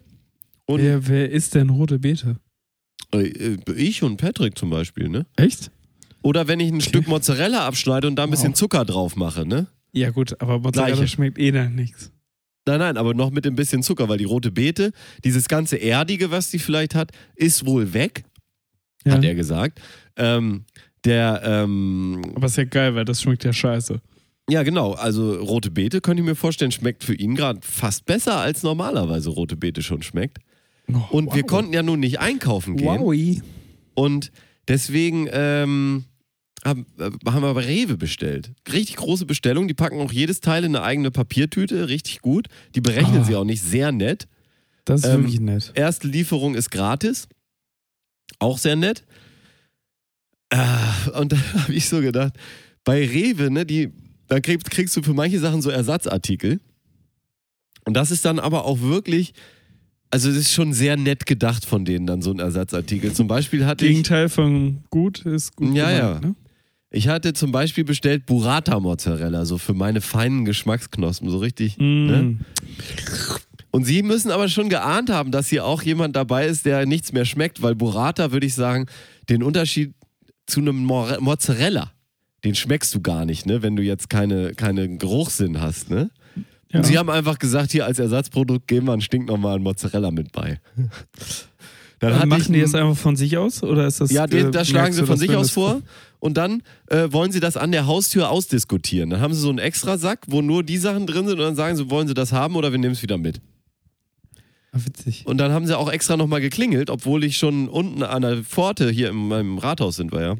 und 0.65 0.81
Wer, 0.81 1.07
wer 1.07 1.31
isst 1.31 1.55
denn 1.55 1.69
rote 1.69 1.97
Beete? 1.99 2.37
äh, 3.13 3.27
äh, 3.27 3.57
ich 3.75 4.03
und 4.03 4.17
Patrick 4.17 4.57
zum 4.57 4.69
Beispiel, 4.69 5.09
ne? 5.09 5.25
Echt? 5.35 5.71
Oder 6.23 6.47
wenn 6.47 6.59
ich 6.59 6.71
ein 6.71 6.81
Stück 6.81 7.07
Mozzarella 7.07 7.65
abschneide 7.65 8.07
und 8.07 8.15
da 8.15 8.23
ein 8.23 8.29
Wow. 8.29 8.35
bisschen 8.35 8.55
Zucker 8.55 8.85
drauf 8.85 9.15
mache, 9.15 9.45
ne? 9.45 9.67
Ja, 9.91 10.11
gut, 10.11 10.39
aber 10.41 10.59
Mozzarella 10.59 10.95
Gleiche. 10.95 11.07
schmeckt 11.11 11.37
eh 11.39 11.51
dann 11.51 11.75
nichts. 11.75 12.11
Nein, 12.67 12.79
nein, 12.79 12.97
aber 12.97 13.13
noch 13.15 13.31
mit 13.31 13.45
ein 13.47 13.55
bisschen 13.55 13.81
Zucker, 13.81 14.07
weil 14.07 14.19
die 14.19 14.23
rote 14.25 14.51
Beete, 14.51 14.91
dieses 15.23 15.47
ganze 15.47 15.77
Erdige, 15.77 16.29
was 16.29 16.51
sie 16.51 16.59
vielleicht 16.59 16.93
hat, 16.93 17.11
ist 17.35 17.65
wohl 17.65 17.93
weg, 17.93 18.23
Ja. 19.03 19.13
hat 19.13 19.23
er 19.23 19.33
gesagt. 19.33 19.81
Ähm, 20.15 20.65
der, 21.03 21.41
ähm, 21.43 22.21
Aber 22.35 22.45
ist 22.45 22.57
ja 22.57 22.65
geil, 22.65 22.93
weil 22.93 23.03
das 23.05 23.21
schmeckt 23.23 23.43
ja 23.43 23.51
scheiße. 23.51 23.99
ja 24.47 24.61
genau, 24.61 24.91
also 24.93 25.33
rote 25.41 25.71
Beete, 25.71 26.01
könnte 26.01 26.21
ich 26.21 26.29
mir 26.29 26.35
vorstellen, 26.35 26.71
schmeckt 26.71 27.03
für 27.03 27.15
ihn 27.15 27.33
gerade 27.35 27.59
fast 27.63 28.05
besser, 28.05 28.37
als 28.37 28.61
normalerweise 28.61 29.31
rote 29.31 29.55
Beete 29.55 29.81
schon 29.81 30.03
schmeckt. 30.03 30.37
Und 31.09 31.33
wir 31.33 31.43
konnten 31.43 31.73
ja 31.73 31.81
nun 31.81 31.99
nicht 32.01 32.19
einkaufen 32.19 32.75
gehen. 32.77 32.99
Wowi. 32.99 33.41
Und 33.95 34.31
deswegen 34.67 35.27
ähm, 35.31 36.03
haben, 36.63 36.85
äh, 36.99 37.09
haben 37.29 37.41
wir 37.43 37.53
bei 37.53 37.65
Rewe 37.65 37.97
bestellt. 37.97 38.51
Richtig 38.71 38.95
große 38.97 39.25
Bestellung. 39.25 39.67
Die 39.67 39.73
packen 39.73 39.99
auch 39.99 40.11
jedes 40.11 40.41
Teil 40.41 40.63
in 40.63 40.75
eine 40.75 40.83
eigene 40.85 41.11
Papiertüte. 41.11 41.87
Richtig 41.89 42.21
gut. 42.21 42.47
Die 42.75 42.81
berechnen 42.81 43.21
Ah. 43.21 43.23
sie 43.23 43.35
auch 43.35 43.43
nicht. 43.45 43.61
Sehr 43.63 43.91
nett. 43.91 44.27
Das 44.85 45.01
ist 45.03 45.07
Ähm, 45.09 45.23
wirklich 45.23 45.39
nett. 45.39 45.71
Erste 45.75 46.07
Lieferung 46.07 46.55
ist 46.55 46.69
gratis. 46.71 47.27
Auch 48.39 48.57
sehr 48.57 48.75
nett. 48.75 49.03
Ah, 50.49 51.09
und 51.19 51.31
da 51.33 51.37
habe 51.63 51.73
ich 51.73 51.87
so 51.87 52.01
gedacht, 52.01 52.33
bei 52.83 53.05
Rewe, 53.05 53.49
ne, 53.51 53.65
die, 53.65 53.91
da 54.27 54.39
kriegst, 54.39 54.69
kriegst 54.69 54.95
du 54.97 55.01
für 55.01 55.13
manche 55.13 55.39
Sachen 55.39 55.61
so 55.61 55.69
Ersatzartikel. 55.69 56.59
Und 57.85 57.93
das 57.95 58.11
ist 58.11 58.25
dann 58.25 58.39
aber 58.39 58.65
auch 58.65 58.81
wirklich, 58.81 59.33
also 60.11 60.29
es 60.29 60.35
ist 60.35 60.51
schon 60.51 60.73
sehr 60.73 60.97
nett 60.97 61.25
gedacht 61.25 61.65
von 61.65 61.85
denen 61.85 62.05
dann 62.05 62.21
so 62.21 62.31
ein 62.31 62.39
Ersatzartikel. 62.39 63.13
Zum 63.13 63.27
Beispiel 63.27 63.65
hatte 63.65 63.85
ich, 63.85 63.91
Gegenteil 63.91 64.29
von 64.29 64.83
gut 64.89 65.25
ist 65.25 65.55
gut. 65.55 65.73
Ja, 65.75 65.89
gemeint, 65.89 66.23
ja. 66.23 66.29
Ne? 66.29 66.35
Ich 66.91 67.07
hatte 67.07 67.31
zum 67.33 67.51
Beispiel 67.53 67.85
bestellt 67.85 68.25
Burrata 68.25 68.79
Mozzarella, 68.79 69.45
so 69.45 69.57
für 69.57 69.73
meine 69.73 70.01
feinen 70.01 70.43
Geschmacksknospen, 70.43 71.29
so 71.29 71.37
richtig. 71.37 71.77
Mm. 71.77 72.05
Ne? 72.05 72.37
Und 73.71 73.85
sie 73.85 74.03
müssen 74.03 74.29
aber 74.29 74.49
schon 74.49 74.67
geahnt 74.67 75.09
haben, 75.09 75.31
dass 75.31 75.47
hier 75.47 75.65
auch 75.65 75.81
jemand 75.81 76.17
dabei 76.17 76.45
ist, 76.45 76.65
der 76.65 76.85
nichts 76.85 77.13
mehr 77.13 77.23
schmeckt, 77.23 77.61
weil 77.61 77.75
Burrata, 77.75 78.33
würde 78.33 78.45
ich 78.45 78.53
sagen, 78.53 78.87
den 79.29 79.41
Unterschied 79.41 79.93
zu 80.45 80.59
einem 80.59 80.83
Mor- 80.83 81.21
Mozzarella, 81.21 81.91
den 82.43 82.55
schmeckst 82.55 82.93
du 82.93 82.99
gar 82.99 83.25
nicht, 83.25 83.45
ne, 83.45 83.61
wenn 83.63 83.77
du 83.77 83.83
jetzt 83.83 84.09
keine, 84.09 84.53
keine 84.53 84.97
Geruchssinn 84.97 85.61
hast, 85.61 85.89
ne? 85.89 86.11
Ja. 86.71 86.79
Und 86.79 86.85
sie 86.85 86.97
haben 86.97 87.09
einfach 87.09 87.37
gesagt, 87.37 87.71
hier 87.71 87.85
als 87.85 87.99
Ersatzprodukt 87.99 88.67
geben 88.67 88.87
wir 88.87 88.93
einen 88.93 89.01
stinknormalen 89.01 89.61
Mozzarella 89.61 90.09
mit 90.11 90.31
bei. 90.31 90.59
Dann 91.99 92.27
machen 92.29 92.53
die 92.53 92.61
das 92.61 92.73
einfach 92.73 92.97
von 92.97 93.15
sich 93.15 93.37
aus 93.37 93.61
oder 93.61 93.87
ist 93.87 94.01
das? 94.01 94.11
ja, 94.11 94.25
den, 94.25 94.47
äh, 94.47 94.51
das 94.51 94.69
schlagen 94.69 94.93
sie 94.93 95.05
von 95.05 95.17
sich 95.17 95.35
aus 95.35 95.51
vor 95.51 95.81
und 96.21 96.37
dann 96.37 96.61
äh, 96.87 97.11
wollen 97.11 97.31
sie 97.31 97.39
das 97.39 97.57
an 97.57 97.71
der 97.71 97.87
Haustür 97.87 98.29
ausdiskutieren. 98.29 99.09
Dann 99.09 99.19
haben 99.19 99.33
sie 99.33 99.41
so 99.41 99.49
einen 99.49 99.57
extra 99.57 99.97
Sack, 99.97 100.21
wo 100.27 100.41
nur 100.41 100.63
die 100.63 100.77
Sachen 100.77 101.07
drin 101.07 101.27
sind 101.27 101.39
und 101.39 101.45
dann 101.45 101.55
sagen 101.55 101.75
sie, 101.75 101.89
wollen 101.89 102.07
sie 102.07 102.13
das 102.13 102.31
haben 102.31 102.55
oder 102.55 102.71
wir 102.71 102.79
nehmen 102.79 102.93
es 102.93 103.01
wieder 103.01 103.17
mit. 103.17 103.41
Ah, 104.71 104.79
witzig. 104.85 105.25
Und 105.25 105.37
dann 105.39 105.51
haben 105.51 105.65
sie 105.65 105.77
auch 105.77 105.91
extra 105.91 106.15
nochmal 106.15 106.39
geklingelt, 106.39 106.89
obwohl 106.89 107.23
ich 107.23 107.37
schon 107.37 107.67
unten 107.67 108.03
an 108.03 108.21
der 108.21 108.43
Pforte, 108.43 108.89
hier 108.91 109.09
in 109.09 109.27
meinem 109.27 109.57
Rathaus 109.57 109.95
sind 109.95 110.13
wir 110.13 110.21
ja. 110.21 110.35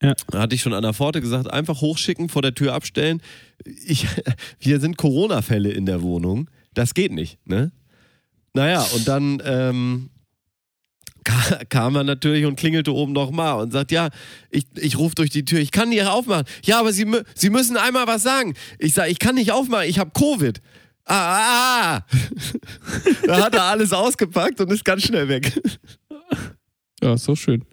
Ja. 0.00 0.14
Da 0.30 0.40
hatte 0.40 0.54
ich 0.54 0.62
schon 0.62 0.74
an 0.74 0.82
der 0.82 0.94
Pforte 0.94 1.20
gesagt, 1.20 1.50
einfach 1.50 1.80
hochschicken, 1.80 2.28
vor 2.28 2.42
der 2.42 2.54
Tür 2.54 2.72
abstellen. 2.74 3.20
Ich, 3.64 4.06
hier 4.58 4.78
sind 4.78 4.96
Corona-Fälle 4.96 5.70
in 5.70 5.86
der 5.86 6.02
Wohnung. 6.02 6.48
Das 6.72 6.94
geht 6.94 7.12
nicht, 7.12 7.38
ne? 7.46 7.72
Naja, 8.54 8.82
und 8.94 9.08
dann 9.08 9.42
ähm, 9.44 10.10
kam 11.68 11.96
er 11.96 12.04
natürlich 12.04 12.44
und 12.46 12.56
klingelte 12.56 12.94
oben 12.94 13.12
nochmal 13.12 13.60
und 13.60 13.72
sagt, 13.72 13.92
ja, 13.92 14.10
ich, 14.50 14.64
ich 14.76 14.98
rufe 14.98 15.14
durch 15.14 15.30
die 15.30 15.44
Tür, 15.44 15.58
ich 15.58 15.72
kann 15.72 15.88
nicht 15.88 16.04
aufmachen. 16.04 16.46
Ja, 16.64 16.80
aber 16.80 16.92
Sie, 16.92 17.06
Sie 17.34 17.50
müssen 17.50 17.76
einmal 17.76 18.06
was 18.06 18.22
sagen. 18.22 18.54
Ich 18.78 18.94
sage, 18.94 19.10
ich 19.10 19.18
kann 19.18 19.34
nicht 19.34 19.52
aufmachen, 19.52 19.88
ich 19.88 19.98
habe 19.98 20.10
Covid. 20.12 20.60
Ah, 21.04 21.14
ah, 21.14 21.96
ah. 21.96 22.06
da 23.26 23.44
hat 23.44 23.54
er 23.54 23.62
alles 23.62 23.92
ausgepackt 23.92 24.60
und 24.60 24.72
ist 24.72 24.84
ganz 24.84 25.02
schnell 25.02 25.28
weg. 25.28 25.52
Ja, 27.02 27.14
doch 27.14 27.36
schön. 27.36 27.64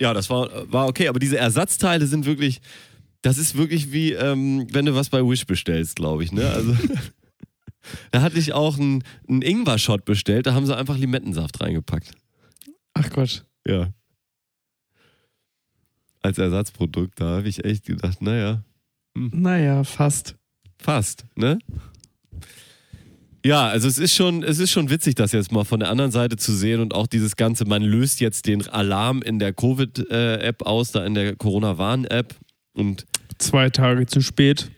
Ja, 0.00 0.14
das 0.14 0.30
war, 0.30 0.48
war 0.72 0.86
okay, 0.88 1.08
aber 1.08 1.18
diese 1.18 1.38
Ersatzteile 1.38 2.06
sind 2.06 2.26
wirklich, 2.26 2.60
das 3.22 3.38
ist 3.38 3.56
wirklich 3.56 3.92
wie, 3.92 4.12
ähm, 4.12 4.66
wenn 4.70 4.86
du 4.86 4.94
was 4.94 5.08
bei 5.08 5.24
Wish 5.24 5.46
bestellst, 5.46 5.96
glaube 5.96 6.24
ich, 6.24 6.32
ne? 6.32 6.48
Also, 6.50 6.76
da 8.12 8.22
hatte 8.22 8.38
ich 8.38 8.52
auch 8.52 8.78
einen, 8.78 9.02
einen 9.28 9.42
Ingwer-Shot 9.42 10.04
bestellt, 10.04 10.46
da 10.46 10.54
haben 10.54 10.66
sie 10.66 10.76
einfach 10.76 10.96
Limettensaft 10.96 11.60
reingepackt. 11.60 12.12
Ach 13.00 13.10
Gott. 13.10 13.44
Ja. 13.66 13.92
Als 16.20 16.38
Ersatzprodukt, 16.38 17.20
da 17.20 17.36
habe 17.36 17.48
ich 17.48 17.64
echt 17.64 17.84
gedacht, 17.86 18.20
naja, 18.20 18.64
Naja, 19.14 19.84
fast. 19.84 20.34
fast, 20.78 21.24
ne? 21.36 21.58
Ja, 23.44 23.68
also 23.68 23.86
es 23.86 23.98
ist 23.98 24.14
schon, 24.14 24.42
es 24.42 24.58
ist 24.58 24.72
schon 24.72 24.90
witzig, 24.90 25.14
das 25.14 25.30
jetzt 25.32 25.52
mal 25.52 25.64
von 25.64 25.78
der 25.80 25.90
anderen 25.90 26.10
Seite 26.10 26.36
zu 26.36 26.52
sehen 26.52 26.80
und 26.80 26.92
auch 26.92 27.06
dieses 27.06 27.36
Ganze, 27.36 27.64
man 27.66 27.82
löst 27.82 28.20
jetzt 28.20 28.46
den 28.46 28.66
Alarm 28.68 29.22
in 29.22 29.38
der 29.38 29.52
Covid-App 29.52 30.62
aus, 30.62 30.90
da 30.90 31.04
in 31.06 31.14
der 31.14 31.36
Corona-Warn-App 31.36 32.34
und 32.72 33.06
Zwei 33.38 33.70
Tage 33.70 34.06
zu 34.06 34.20
spät. 34.20 34.70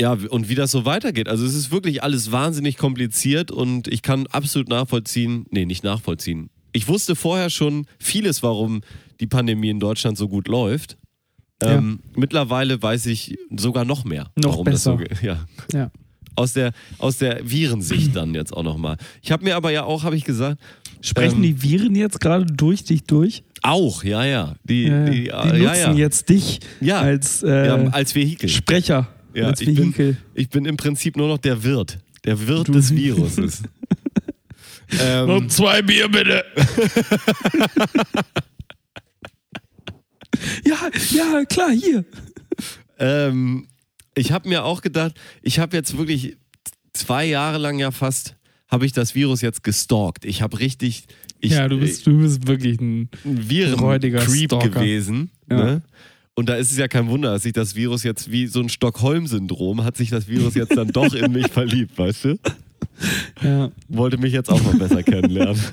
ja, 0.00 0.12
und 0.12 0.48
wie 0.48 0.54
das 0.54 0.70
so 0.70 0.84
weitergeht. 0.84 1.28
Also 1.28 1.44
es 1.44 1.54
ist 1.54 1.72
wirklich 1.72 2.04
alles 2.04 2.30
wahnsinnig 2.30 2.76
kompliziert 2.76 3.50
und 3.50 3.88
ich 3.88 4.02
kann 4.02 4.28
absolut 4.28 4.68
nachvollziehen, 4.68 5.46
nee, 5.50 5.64
nicht 5.66 5.82
nachvollziehen. 5.82 6.50
Ich 6.76 6.88
wusste 6.88 7.16
vorher 7.16 7.48
schon 7.48 7.86
vieles, 7.98 8.42
warum 8.42 8.82
die 9.20 9.26
Pandemie 9.26 9.70
in 9.70 9.80
Deutschland 9.80 10.18
so 10.18 10.28
gut 10.28 10.46
läuft. 10.46 10.98
Ähm, 11.62 12.00
Mittlerweile 12.14 12.82
weiß 12.82 13.06
ich 13.06 13.38
sogar 13.56 13.86
noch 13.86 14.04
mehr, 14.04 14.30
Noch 14.36 14.50
warum 14.52 14.66
das 14.66 14.82
so 14.84 14.96
besser. 14.96 15.08
geht. 15.14 15.22
Ja. 15.22 15.46
Ja. 15.72 15.90
Aus 16.34 16.52
der, 16.52 16.72
aus 16.98 17.16
der 17.16 17.40
Virensicht 17.50 18.14
dann 18.14 18.34
jetzt 18.34 18.52
auch 18.54 18.62
nochmal. 18.62 18.98
Ich 19.22 19.32
habe 19.32 19.42
mir 19.42 19.56
aber 19.56 19.70
ja 19.70 19.84
auch, 19.84 20.02
habe 20.02 20.16
ich 20.16 20.24
gesagt, 20.24 20.60
Sprechen 21.00 21.36
Ähm, 21.36 21.42
die 21.44 21.62
Viren 21.62 21.94
jetzt 21.94 22.20
gerade 22.20 22.44
durch 22.44 22.84
dich 22.84 23.04
durch? 23.04 23.42
auch, 23.62 24.04
ja, 24.04 24.24
ja. 24.24 24.54
Die, 24.64 24.82
Ja, 24.84 24.98
ja. 24.98 25.04
die, 25.10 25.20
die 25.22 25.26
ja, 25.28 25.44
nutzen 25.46 25.62
ja. 25.62 25.92
jetzt 25.94 26.28
dich 26.28 26.60
Ja. 26.82 27.00
als 27.00 27.42
äh, 27.42 27.66
ja, 27.68 27.74
als 27.88 28.14
Vehikel. 28.14 28.50
Sprecher. 28.50 29.08
Ja, 29.34 29.46
als 29.46 29.60
ich 29.62 29.68
bin- 29.68 29.76
Vehikel. 29.78 30.16
Ich 30.34 30.50
bin 30.50 30.66
im 30.66 30.76
Prinzip 30.76 31.16
nur 31.16 31.28
noch 31.28 31.38
der 31.38 31.62
Wirt. 31.64 31.98
Der 32.26 32.46
Wirt 32.46 32.68
Du- 32.68 32.72
des 32.72 32.90
Viruses. 32.94 33.62
Ähm, 35.00 35.48
zwei 35.48 35.82
Bier 35.82 36.08
bitte. 36.08 36.44
ja, 40.64 40.90
ja, 41.12 41.44
klar, 41.44 41.70
hier. 41.70 42.04
ähm, 42.98 43.68
ich 44.14 44.32
habe 44.32 44.48
mir 44.48 44.64
auch 44.64 44.80
gedacht, 44.80 45.14
ich 45.42 45.58
habe 45.58 45.76
jetzt 45.76 45.96
wirklich 45.96 46.36
zwei 46.92 47.26
Jahre 47.26 47.58
lang 47.58 47.78
ja 47.78 47.90
fast, 47.90 48.36
habe 48.68 48.86
ich 48.86 48.92
das 48.92 49.14
Virus 49.14 49.42
jetzt 49.42 49.62
gestalkt. 49.62 50.24
Ich 50.24 50.42
habe 50.42 50.58
richtig, 50.58 51.04
ich, 51.40 51.52
ja, 51.52 51.68
du 51.68 51.78
bist, 51.78 52.06
du 52.06 52.18
bist 52.18 52.46
wirklich 52.46 52.80
ein. 52.80 53.10
ein 53.24 53.74
räudiger 53.74 54.20
Viren-Creep 54.20 54.50
Stalker. 54.50 54.80
gewesen. 54.80 55.30
Ja. 55.50 55.56
Ne? 55.56 55.82
Und 56.34 56.48
da 56.48 56.56
ist 56.56 56.70
es 56.70 56.76
ja 56.76 56.86
kein 56.86 57.08
Wunder, 57.08 57.32
dass 57.32 57.44
sich 57.44 57.54
das 57.54 57.74
Virus 57.74 58.02
jetzt 58.02 58.30
wie 58.30 58.46
so 58.46 58.60
ein 58.60 58.68
Stockholm-Syndrom 58.68 59.84
hat 59.84 59.96
sich 59.96 60.10
das 60.10 60.28
Virus 60.28 60.54
jetzt 60.54 60.76
dann 60.76 60.88
doch 60.88 61.14
in 61.14 61.32
mich 61.32 61.46
verliebt, 61.52 61.96
weißt 61.96 62.24
du? 62.24 62.38
Ja. 63.42 63.70
Wollte 63.88 64.18
mich 64.18 64.32
jetzt 64.32 64.50
auch 64.50 64.62
mal 64.62 64.74
besser 64.76 65.02
kennenlernen. 65.02 65.60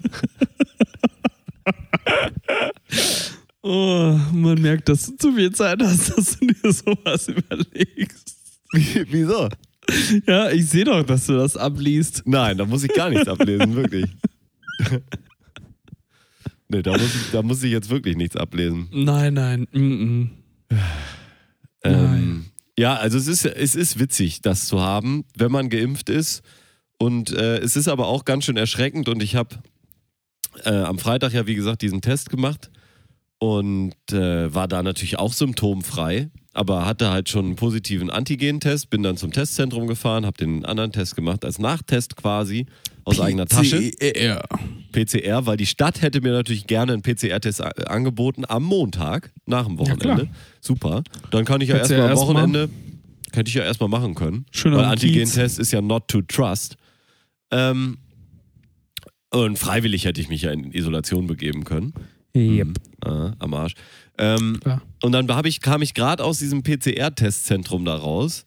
Oh, 3.65 4.19
man 4.33 4.61
merkt, 4.61 4.89
dass 4.89 5.05
du 5.05 5.15
zu 5.15 5.31
viel 5.31 5.49
Zeit 5.53 5.81
hast, 5.81 6.17
dass 6.17 6.37
du 6.37 6.47
dir 6.47 6.73
sowas 6.73 7.29
überlegst. 7.29 8.35
Wieso? 9.09 9.47
Ja, 10.27 10.49
ich 10.51 10.67
sehe 10.67 10.83
doch, 10.83 11.01
dass 11.03 11.27
du 11.27 11.33
das 11.37 11.55
abliest. 11.55 12.23
Nein, 12.25 12.57
da 12.57 12.65
muss 12.65 12.83
ich 12.83 12.93
gar 12.93 13.09
nichts 13.09 13.27
ablesen, 13.27 13.73
wirklich. 13.75 14.05
nee, 16.67 16.81
da 16.81 16.91
muss, 16.91 17.15
ich, 17.15 17.31
da 17.31 17.41
muss 17.41 17.63
ich 17.63 17.71
jetzt 17.71 17.89
wirklich 17.89 18.17
nichts 18.17 18.35
ablesen. 18.35 18.89
Nein, 18.91 19.33
nein. 19.33 19.67
Mm 19.71 19.79
-mm. 19.79 20.29
Ähm, 21.85 22.45
ja, 22.77 22.95
also 22.95 23.17
es 23.17 23.27
ist, 23.27 23.45
es 23.45 23.75
ist 23.75 23.97
witzig, 23.97 24.41
das 24.41 24.67
zu 24.67 24.81
haben, 24.81 25.23
wenn 25.37 25.51
man 25.51 25.69
geimpft 25.69 26.09
ist. 26.09 26.41
Und 27.03 27.31
äh, 27.33 27.57
es 27.57 27.75
ist 27.75 27.87
aber 27.89 28.07
auch 28.07 28.23
ganz 28.23 28.45
schön 28.45 28.55
erschreckend. 28.57 29.09
Und 29.09 29.21
ich 29.21 29.35
habe 29.35 29.55
äh, 30.63 30.69
am 30.69 30.99
Freitag 30.99 31.33
ja, 31.33 31.47
wie 31.47 31.55
gesagt, 31.55 31.81
diesen 31.81 32.01
Test 32.01 32.29
gemacht 32.29 32.69
und 33.39 33.93
äh, 34.11 34.53
war 34.53 34.67
da 34.69 34.83
natürlich 34.83 35.19
auch 35.19 35.33
symptomfrei, 35.33 36.29
aber 36.53 36.85
hatte 36.85 37.09
halt 37.09 37.27
schon 37.27 37.45
einen 37.45 37.55
positiven 37.57 38.09
Antigen-Test, 38.09 38.89
bin 38.89 39.03
dann 39.03 39.17
zum 39.17 39.31
Testzentrum 39.31 39.87
gefahren, 39.87 40.25
habe 40.25 40.37
den 40.37 40.63
anderen 40.63 40.93
Test 40.93 41.15
gemacht, 41.17 41.43
als 41.43 41.59
Nachtest 41.59 42.15
quasi, 42.15 42.67
aus 43.03 43.19
eigener 43.19 43.47
Tasche. 43.47 43.91
PCR. 43.91 44.43
PCR, 44.93 45.45
weil 45.45 45.57
die 45.57 45.65
Stadt 45.65 46.01
hätte 46.01 46.21
mir 46.21 46.31
natürlich 46.31 46.67
gerne 46.67 46.93
einen 46.93 47.01
PCR-Test 47.01 47.61
a- 47.61 47.69
angeboten 47.87 48.45
am 48.47 48.63
Montag, 48.63 49.33
nach 49.45 49.65
dem 49.65 49.77
Wochenende. 49.77 50.25
klar. 50.27 50.27
Super. 50.61 51.03
Dann 51.31 51.43
kann 51.43 51.59
ich 51.59 51.67
ja 51.69 51.77
erstmal 51.77 52.01
am 52.01 52.09
ja 52.11 52.15
Wochenende, 52.15 52.69
könnte 53.33 53.49
ich 53.49 53.55
ja 53.55 53.63
erstmal 53.63 53.89
machen 53.89 54.15
können. 54.15 54.45
Schön 54.51 54.73
weil. 54.73 54.85
Antigen-Test 54.85 55.59
ist 55.59 55.73
ja 55.73 55.81
not 55.81 56.07
to 56.07 56.21
trust. 56.21 56.77
Ähm, 57.53 57.97
und 59.31 59.57
freiwillig 59.57 60.05
hätte 60.05 60.21
ich 60.21 60.29
mich 60.29 60.43
ja 60.43 60.51
in 60.51 60.71
Isolation 60.71 61.27
begeben 61.27 61.63
können. 61.63 61.93
Yep. 62.35 62.69
Ah, 63.05 63.33
am 63.39 63.53
Arsch. 63.53 63.75
Ähm, 64.17 64.59
Klar. 64.61 64.81
und 65.03 65.11
dann 65.11 65.27
ich, 65.45 65.61
kam 65.61 65.81
ich 65.81 65.93
gerade 65.93 66.23
aus 66.23 66.39
diesem 66.39 66.63
PCR-Testzentrum 66.63 67.85
da 67.85 67.95
raus 67.95 68.43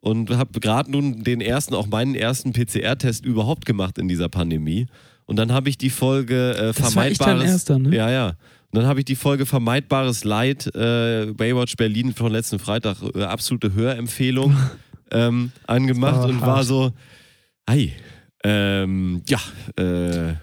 und 0.00 0.30
habe 0.30 0.60
gerade 0.60 0.90
nun 0.90 1.22
den 1.22 1.40
ersten, 1.40 1.74
auch 1.74 1.86
meinen 1.86 2.14
ersten 2.14 2.52
PCR-Test 2.52 3.24
überhaupt 3.24 3.64
gemacht 3.66 3.98
in 3.98 4.08
dieser 4.08 4.28
Pandemie. 4.28 4.86
Und 5.26 5.36
dann 5.36 5.52
habe 5.52 5.68
ich 5.68 5.78
die 5.78 5.90
Folge 5.90 6.52
äh, 6.56 6.72
Das 6.72 6.96
war 6.96 7.06
echt 7.06 7.20
dein 7.20 7.26
Vermeidbares. 7.26 7.50
erster, 7.52 7.78
ne? 7.78 7.94
Ja, 7.94 8.10
ja. 8.10 8.28
Und 8.28 8.78
dann 8.78 8.86
habe 8.86 9.00
ich 9.00 9.04
die 9.04 9.16
Folge 9.16 9.46
Vermeidbares 9.46 10.24
Leid, 10.24 10.66
äh, 10.74 11.32
Baywatch 11.36 11.76
Berlin 11.76 12.14
von 12.14 12.32
letzten 12.32 12.58
Freitag, 12.58 12.96
äh, 13.14 13.22
absolute 13.22 13.74
Hörempfehlung, 13.74 14.56
ähm, 15.10 15.52
angemacht 15.66 16.18
war 16.20 16.28
und 16.28 16.40
hart. 16.40 16.46
war 16.46 16.64
so, 16.64 16.92
ei, 17.66 17.92
ähm, 18.44 19.22
ja, 19.28 19.40
äh, 19.78 20.30
äh, 20.30 20.34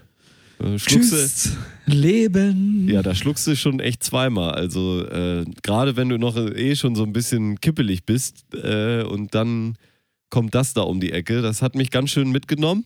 schluckst 0.76 1.12
du- 1.12 1.16
Tschüss, 1.16 1.52
Leben. 1.86 2.88
ja, 2.88 3.02
da 3.02 3.14
schluckst 3.14 3.46
du 3.46 3.56
schon 3.56 3.80
echt 3.80 4.02
zweimal. 4.04 4.52
Also 4.52 5.04
äh, 5.06 5.44
gerade 5.62 5.96
wenn 5.96 6.08
du 6.08 6.18
noch 6.18 6.36
eh 6.36 6.76
schon 6.76 6.94
so 6.94 7.02
ein 7.04 7.12
bisschen 7.12 7.60
kippelig 7.60 8.04
bist 8.04 8.44
äh, 8.54 9.02
und 9.02 9.34
dann 9.34 9.76
kommt 10.30 10.54
das 10.54 10.74
da 10.74 10.82
um 10.82 11.00
die 11.00 11.12
Ecke, 11.12 11.42
das 11.42 11.62
hat 11.62 11.74
mich 11.74 11.90
ganz 11.90 12.10
schön 12.10 12.30
mitgenommen. 12.30 12.84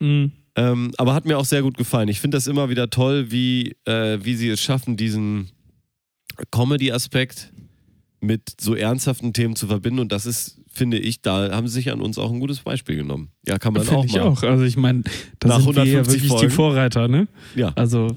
Mhm. 0.00 0.32
Ähm, 0.56 0.92
aber 0.98 1.14
hat 1.14 1.26
mir 1.26 1.38
auch 1.38 1.44
sehr 1.44 1.62
gut 1.62 1.76
gefallen. 1.76 2.08
Ich 2.08 2.20
finde 2.20 2.36
das 2.36 2.46
immer 2.46 2.68
wieder 2.70 2.90
toll, 2.90 3.30
wie, 3.30 3.76
äh, 3.86 4.18
wie 4.22 4.34
sie 4.34 4.48
es 4.48 4.60
schaffen, 4.60 4.96
diesen 4.96 5.50
Comedy-Aspekt 6.50 7.52
mit 8.20 8.54
so 8.60 8.74
ernsthaften 8.74 9.32
Themen 9.32 9.56
zu 9.56 9.66
verbinden. 9.66 10.00
Und 10.00 10.12
das 10.12 10.26
ist, 10.26 10.59
finde 10.72 10.98
ich, 10.98 11.20
da 11.22 11.50
haben 11.54 11.66
sie 11.68 11.74
sich 11.74 11.90
an 11.92 12.00
uns 12.00 12.18
auch 12.18 12.30
ein 12.32 12.40
gutes 12.40 12.60
Beispiel 12.60 12.96
genommen. 12.96 13.30
Ja, 13.46 13.58
kann 13.58 13.72
man 13.72 13.82
Finde 13.82 13.98
auch 13.98 14.04
ich 14.04 14.12
mal. 14.14 14.20
auch. 14.22 14.42
Also 14.42 14.64
ich 14.64 14.76
meine, 14.76 15.02
da 15.38 15.48
Nach 15.48 15.60
sind 15.60 15.74
wir 15.76 15.84
ja 15.84 15.98
150 15.98 16.14
wirklich 16.14 16.28
Folgen. 16.30 16.48
die 16.48 16.54
Vorreiter, 16.54 17.08
ne? 17.08 17.28
Ja. 17.56 17.72
Also 17.76 18.16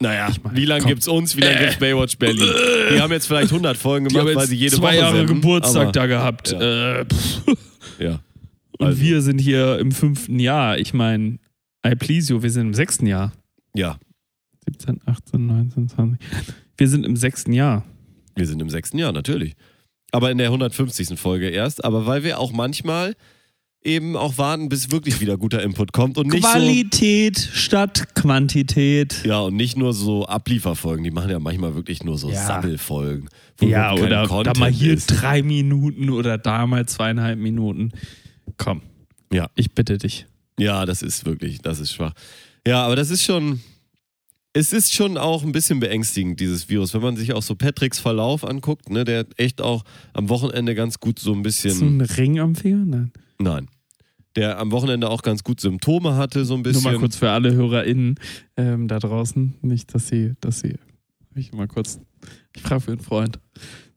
Naja, 0.00 0.28
Ich 0.30 0.42
mein, 0.42 0.56
wie 0.56 0.64
lange 0.64 0.84
gibt's 0.86 1.06
uns, 1.08 1.36
wie 1.36 1.40
lange 1.42 1.58
gibt's 1.58 1.76
Baywatch 1.76 2.18
Berlin? 2.18 2.48
Die 2.94 3.00
haben 3.00 3.12
jetzt 3.12 3.26
vielleicht 3.26 3.50
100 3.52 3.76
Folgen 3.76 4.08
gemacht, 4.08 4.34
weil 4.34 4.46
sie 4.46 4.56
jede 4.56 4.74
zwei 4.76 4.88
Woche 4.88 4.96
Jahre 4.96 5.16
senden, 5.18 5.34
Geburtstag 5.36 5.92
da 5.92 6.06
gehabt. 6.06 6.52
Ja. 6.52 7.00
Äh. 7.00 7.04
Ja. 7.98 8.20
Und 8.78 8.86
Also. 8.86 9.00
wir 9.00 9.22
sind 9.22 9.38
hier 9.38 9.78
im 9.78 9.92
fünften 9.92 10.38
Jahr. 10.38 10.78
Ich 10.78 10.92
meine, 10.94 11.38
I 11.86 11.94
please 11.94 12.32
you, 12.32 12.42
wir 12.42 12.50
sind 12.50 12.68
im 12.68 12.74
sechsten 12.74 13.06
Jahr. 13.06 13.32
ja, 13.74 13.96
17, 14.66 15.00
18, 15.06 15.46
19, 15.46 15.88
20. 15.88 16.18
Wir 16.76 16.88
sind 16.88 17.04
im 17.04 17.16
sechsten 17.16 17.52
Jahr. 17.52 17.84
wir 18.34 18.46
sind 18.46 18.60
im 18.62 18.70
sechsten 18.70 18.96
Jahr, 18.98 19.12
natürlich. 19.12 19.54
Aber 20.12 20.30
in 20.30 20.38
der 20.38 20.48
150. 20.48 21.18
Folge 21.18 21.48
erst. 21.48 21.84
Aber 21.84 22.06
weil 22.06 22.22
wir 22.22 22.38
auch 22.38 22.52
manchmal 22.52 23.14
eben 23.84 24.16
auch 24.16 24.38
warten, 24.38 24.68
bis 24.68 24.92
wirklich 24.92 25.20
wieder 25.20 25.36
guter 25.36 25.60
Input 25.62 25.92
kommt 25.92 26.16
und 26.16 26.28
nicht 26.28 26.44
Qualität 26.44 27.36
statt 27.52 28.14
Quantität. 28.14 29.12
so. 29.12 29.28
Ja, 29.28 29.40
und 29.40 29.56
nicht 29.56 29.76
nur 29.76 29.92
so 29.92 30.24
Ablieferfolgen. 30.26 31.02
Die 31.02 31.10
machen 31.10 31.30
ja 31.30 31.40
manchmal 31.40 31.74
wirklich 31.74 32.04
nur 32.04 32.16
so 32.18 32.30
Ja. 32.30 32.46
Sammelfolgen. 32.46 33.28
wo 33.58 33.66
Ja, 33.66 33.92
oder 33.94 34.08
da 34.08 34.26
Content 34.26 34.58
mal 34.58 34.70
hier 34.70 34.94
ist. 34.94 35.06
drei 35.06 35.42
Minuten 35.42 36.10
oder 36.10 36.38
da 36.38 36.66
mal 36.66 36.86
zweieinhalb 36.86 37.38
Minuten. 37.40 37.90
Komm. 38.56 38.82
Ja. 39.32 39.48
Ich 39.56 39.72
bitte 39.74 39.98
dich. 39.98 40.26
Ja, 40.58 40.86
das 40.86 41.02
ist 41.02 41.24
wirklich, 41.26 41.60
das 41.60 41.80
ist 41.80 41.92
schwach. 41.92 42.12
Ja, 42.66 42.84
aber 42.84 42.94
das 42.94 43.10
ist 43.10 43.24
schon, 43.24 43.60
es 44.54 44.72
ist 44.72 44.92
schon 44.94 45.16
auch 45.16 45.42
ein 45.44 45.52
bisschen 45.52 45.80
beängstigend, 45.80 46.38
dieses 46.40 46.68
Virus. 46.68 46.92
Wenn 46.94 47.00
man 47.02 47.16
sich 47.16 47.32
auch 47.32 47.42
so 47.42 47.54
Patricks 47.54 47.98
Verlauf 47.98 48.44
anguckt, 48.44 48.90
ne, 48.90 49.04
der 49.04 49.26
echt 49.36 49.60
auch 49.60 49.84
am 50.12 50.28
Wochenende 50.28 50.74
ganz 50.74 51.00
gut 51.00 51.18
so 51.18 51.32
ein 51.32 51.44
Ist 51.44 51.62
so 51.62 51.68
bisschen, 51.68 51.98
ein 51.98 52.00
Ring 52.02 52.38
am 52.40 52.54
Finger? 52.54 52.84
Nein. 52.84 53.12
nein, 53.38 53.68
der 54.36 54.58
am 54.58 54.70
Wochenende 54.70 55.08
auch 55.08 55.22
ganz 55.22 55.42
gut 55.42 55.60
Symptome 55.60 56.16
hatte, 56.16 56.44
so 56.44 56.54
ein 56.54 56.62
bisschen. 56.62 56.82
Nur 56.82 56.92
mal 56.92 56.98
kurz 56.98 57.16
für 57.16 57.30
alle 57.30 57.52
HörerInnen 57.54 58.16
ähm, 58.56 58.88
da 58.88 58.98
draußen. 58.98 59.54
Nicht, 59.62 59.94
dass 59.94 60.08
sie, 60.08 60.32
dass 60.40 60.60
sie. 60.60 60.76
Ich 61.34 61.52
mal 61.52 61.66
kurz. 61.68 61.98
Ich 62.54 62.60
frage 62.62 62.80
für 62.82 62.92
einen 62.92 63.00
Freund. 63.00 63.38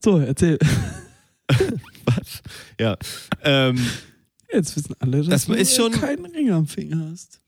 So, 0.04 0.20
erzähl. 0.20 0.58
Was? 2.06 2.41
Ja, 2.80 2.98
ähm, 3.44 3.78
Jetzt 4.54 4.76
wissen 4.78 4.96
alle, 5.00 5.18
dass 5.24 5.48
Das 5.48 5.58
ist 5.58 5.78
du 5.78 5.82
schon- 5.84 5.91
keinen 5.91 6.26
Ring 6.28 6.50
am 6.52 6.65
Finger 6.68 7.10
hast. 7.12 7.41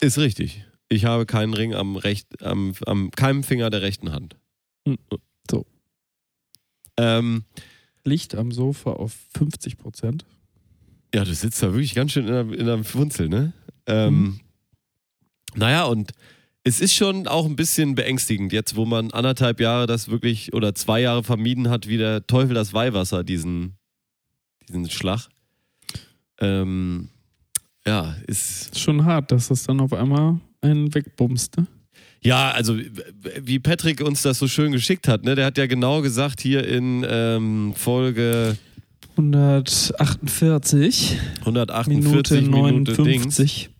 ist 0.00 0.18
richtig. 0.18 0.64
Ich 0.88 1.04
habe 1.04 1.26
keinen 1.26 1.54
Ring 1.54 1.74
am 1.74 1.96
recht, 1.96 2.42
am, 2.42 2.72
am 2.86 3.10
keinem 3.10 3.42
Finger 3.42 3.70
der 3.70 3.82
rechten 3.82 4.12
Hand. 4.12 4.36
Hm, 4.86 4.96
so. 5.50 5.66
Ähm, 6.96 7.44
Licht 8.04 8.34
am 8.34 8.52
Sofa 8.52 8.92
auf 8.92 9.14
50 9.36 9.76
Prozent. 9.76 10.24
Ja, 11.14 11.24
du 11.24 11.34
sitzt 11.34 11.62
da 11.62 11.68
wirklich 11.72 11.94
ganz 11.94 12.12
schön 12.12 12.26
in 12.26 12.32
der, 12.32 12.58
in 12.58 12.66
der 12.66 12.84
Funzel, 12.84 13.28
ne? 13.28 13.52
Ähm, 13.86 14.20
Mhm. 14.22 14.40
Naja, 15.54 15.84
und 15.84 16.12
es 16.64 16.80
ist 16.80 16.94
schon 16.94 17.26
auch 17.26 17.46
ein 17.46 17.56
bisschen 17.56 17.94
beängstigend, 17.94 18.52
jetzt 18.52 18.76
wo 18.76 18.84
man 18.84 19.10
anderthalb 19.12 19.60
Jahre 19.60 19.86
das 19.86 20.08
wirklich 20.08 20.52
oder 20.52 20.74
zwei 20.74 21.00
Jahre 21.00 21.24
vermieden 21.24 21.70
hat, 21.70 21.88
wie 21.88 21.96
der 21.96 22.26
Teufel 22.26 22.54
das 22.54 22.74
Weihwasser, 22.74 23.24
diesen, 23.24 23.76
diesen 24.68 24.90
Schlag. 24.90 25.28
Ähm, 26.40 27.08
ja. 27.86 28.14
Ist 28.26 28.78
schon 28.78 29.04
hart, 29.06 29.32
dass 29.32 29.48
das 29.48 29.64
dann 29.64 29.80
auf 29.80 29.94
einmal 29.94 30.38
einen 30.60 30.94
wegbumst. 30.94 31.56
Ne? 31.56 31.66
Ja, 32.22 32.50
also 32.50 32.76
wie 33.40 33.58
Patrick 33.58 34.00
uns 34.00 34.22
das 34.22 34.38
so 34.38 34.48
schön 34.48 34.72
geschickt 34.72 35.08
hat, 35.08 35.24
ne? 35.24 35.34
Der 35.34 35.46
hat 35.46 35.58
ja 35.58 35.66
genau 35.66 36.02
gesagt 36.02 36.40
hier 36.40 36.66
in 36.66 37.06
ähm, 37.08 37.74
Folge 37.76 38.56
148 39.12 41.16
148 41.40 41.96
Minute 41.96 42.42
Minute, 42.42 43.02
Dings, 43.02 43.38
59. 43.38 43.70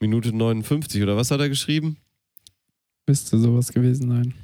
Minute 0.00 0.36
59 0.36 1.02
oder 1.02 1.16
was 1.16 1.30
hat 1.30 1.40
er 1.40 1.48
geschrieben? 1.48 1.96
Müsste 3.06 3.38
sowas 3.38 3.72
gewesen 3.72 4.08
sein. 4.08 4.34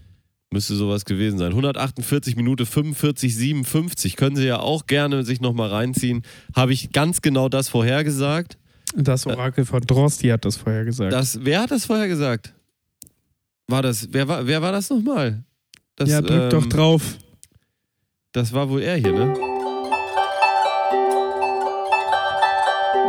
Müsste 0.52 0.76
sowas 0.76 1.04
gewesen 1.04 1.38
sein. 1.38 1.50
148 1.50 2.36
Minute 2.36 2.66
45, 2.66 3.34
57. 3.34 4.16
Können 4.16 4.36
Sie 4.36 4.46
ja 4.46 4.60
auch 4.60 4.86
gerne 4.86 5.24
sich 5.24 5.40
nochmal 5.40 5.70
reinziehen. 5.70 6.22
Habe 6.54 6.72
ich 6.72 6.92
ganz 6.92 7.22
genau 7.22 7.48
das 7.48 7.68
vorhergesagt. 7.68 8.56
Das 8.96 9.26
Orakel 9.26 9.64
von 9.64 9.80
Drosti 9.80 10.28
hat 10.28 10.44
das 10.44 10.56
vorher 10.56 10.84
gesagt. 10.84 11.12
Das, 11.12 11.44
wer 11.44 11.60
hat 11.62 11.70
das 11.70 11.84
vorher 11.84 12.06
gesagt? 12.06 12.54
War 13.66 13.82
das, 13.82 14.08
wer 14.10 14.28
war, 14.28 14.46
wer 14.46 14.62
war 14.62 14.72
das 14.72 14.90
nochmal? 14.90 15.42
Das, 15.96 16.08
ja, 16.08 16.20
drück 16.20 16.50
doch 16.50 16.62
ähm, 16.62 16.70
drauf. 16.70 17.02
Das 18.32 18.52
war 18.52 18.68
wohl 18.68 18.82
er 18.82 18.96
hier, 18.96 19.12
ne? 19.12 19.34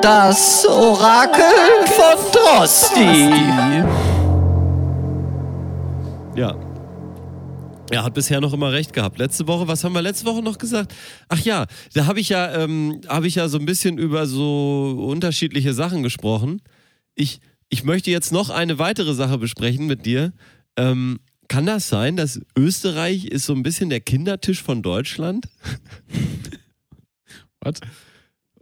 Das 0.02 0.66
Orakel 0.68 1.88
von 1.88 2.32
Drosti. 2.32 3.32
Ja. 6.36 6.56
Er 7.92 8.04
hat 8.04 8.16
bisher 8.16 8.42
noch 8.42 8.54
immer 8.54 8.72
recht 8.72 8.94
gehabt. 8.94 9.20
Letzte 9.20 9.48
Woche, 9.48 9.68
was 9.68 9.84
haben 9.84 9.94
wir 9.94 10.02
letzte 10.02 10.26
Woche 10.26 10.42
noch 10.42 10.58
gesagt? 10.58 10.94
Ach 11.30 11.40
ja, 11.40 11.68
da 11.94 12.08
habe 12.08 12.20
ich 12.20 12.30
ja, 12.30 12.54
ähm, 12.56 13.02
habe 13.08 13.28
ich 13.28 13.36
ja 13.36 13.48
so 13.48 13.60
ein 13.60 13.66
bisschen 13.66 13.98
über 13.98 14.26
so 14.26 15.06
unterschiedliche 15.08 15.74
Sachen 15.74 16.02
gesprochen. 16.02 16.62
Ich, 17.14 17.40
ich 17.70 17.84
möchte 17.84 18.10
jetzt 18.10 18.32
noch 18.32 18.50
eine 18.50 18.80
weitere 18.80 19.14
Sache 19.14 19.38
besprechen 19.38 19.86
mit 19.86 20.06
dir. 20.06 20.34
Ähm, 20.78 21.20
kann 21.48 21.68
das 21.68 21.88
sein, 21.88 22.16
dass 22.16 22.42
Österreich 22.58 23.26
ist 23.26 23.46
so 23.46 23.54
ein 23.54 23.62
bisschen 23.62 23.90
der 23.90 24.02
Kindertisch 24.02 24.64
von 24.64 24.82
Deutschland? 24.82 25.48
Was? 27.60 27.76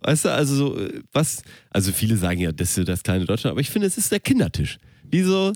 Weißt 0.06 0.26
du, 0.26 0.34
also 0.34 0.56
so, 0.56 0.80
äh, 0.80 1.02
was, 1.14 1.44
also 1.70 1.94
viele 1.94 2.18
sagen 2.18 2.42
ja, 2.42 2.52
das 2.52 2.78
ist 2.78 2.90
das 2.90 3.04
kleine 3.04 3.24
Deutschland, 3.26 3.52
aber 3.52 3.62
ich 3.62 3.70
finde, 3.70 3.88
es 3.88 3.98
ist 3.98 4.12
der 4.12 4.20
Kindertisch. 4.20 4.78
Die 5.04 5.22
so, 5.22 5.54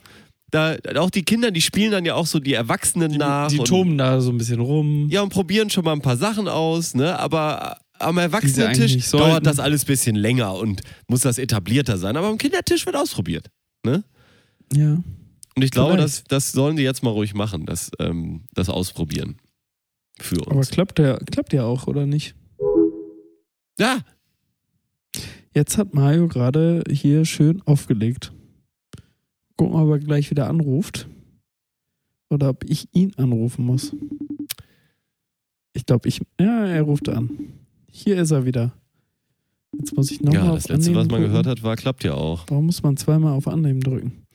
da, 0.50 0.78
auch 0.96 1.10
die 1.10 1.24
Kinder, 1.24 1.52
die 1.52 1.62
spielen 1.62 1.92
dann 1.92 2.06
ja 2.06 2.16
auch 2.16 2.26
so 2.26 2.40
die 2.40 2.54
Erwachsenen 2.54 3.12
nach. 3.14 3.50
Die 3.50 3.58
toben 3.58 3.98
da 3.98 4.22
so 4.22 4.32
ein 4.32 4.38
bisschen 4.38 4.60
rum. 4.60 5.08
Ja, 5.10 5.22
und 5.22 5.30
probieren 5.30 5.70
schon 5.70 5.84
mal 5.84 5.94
ein 5.94 6.02
paar 6.02 6.18
Sachen 6.18 6.48
aus, 6.48 6.96
ne? 6.96 7.18
Aber 7.20 7.80
am 8.00 8.18
eigentlich 8.18 8.34
Erwachsenentisch 8.34 9.10
dauert 9.12 9.46
das 9.46 9.60
alles 9.60 9.84
ein 9.84 9.88
bisschen 9.88 10.16
länger 10.16 10.56
und 10.56 10.82
muss 11.08 11.22
das 11.22 11.38
etablierter 11.38 11.98
sein. 11.98 12.16
Aber 12.16 12.28
am 12.28 12.38
Kindertisch 12.38 12.86
wird 12.86 12.96
ausprobiert. 12.96 13.50
Ne? 13.84 14.04
Ja. 14.74 15.02
Und 15.56 15.64
ich 15.64 15.72
glaube, 15.72 15.98
das, 15.98 16.24
das 16.26 16.52
sollen 16.52 16.76
die 16.76 16.84
jetzt 16.84 17.04
mal 17.04 17.10
ruhig 17.10 17.34
machen, 17.34 17.66
das, 17.66 17.90
ähm, 18.00 18.44
das 18.54 18.70
Ausprobieren. 18.70 19.38
Für 20.20 20.42
Aber 20.46 20.58
uns. 20.58 20.70
klappt 20.70 21.00
der, 21.00 21.18
klappt 21.32 21.52
der 21.54 21.66
auch, 21.66 21.88
oder 21.88 22.06
nicht? 22.06 22.36
Ja, 23.80 24.04
Jetzt 25.58 25.80
hat 25.80 25.96
Mario 25.96 26.28
gerade 26.28 26.84
hier 26.88 27.26
schön 27.26 27.64
aufgelegt. 27.64 28.32
Gucken, 29.58 29.76
ob 29.76 29.90
er 29.90 30.00
gleich 30.00 30.30
wieder 30.30 30.48
anruft. 30.48 31.08
Oder 32.30 32.50
ob 32.50 32.64
ich 32.64 32.88
ihn 32.94 33.14
anrufen 33.18 33.66
muss. 33.66 33.96
Ich 35.74 35.86
glaube, 35.86 36.08
ich. 36.08 36.22
Ja, 36.40 36.66
er 36.66 36.82
ruft 36.84 37.10
an. 37.10 37.30
Hier 37.92 38.18
ist 38.18 38.32
er 38.32 38.46
wieder. 38.46 38.74
Jetzt 39.78 39.96
muss 39.96 40.12
ich 40.12 40.22
nochmal 40.22 40.46
ja 40.46 40.54
das 40.54 40.68
letzte, 40.70 40.92
was 40.92 40.96
man 40.96 41.10
drücken. 41.10 41.24
gehört 41.24 41.46
hat, 41.48 41.64
war, 41.64 41.76
klappt 41.76 42.04
ja 42.04 42.14
auch. 42.14 42.46
Warum 42.48 42.68
muss 42.68 42.82
man 42.84 42.98
zweimal 42.98 43.34
auf 43.34 43.48
Annehmen 43.48 43.82
drücken? 43.82 44.26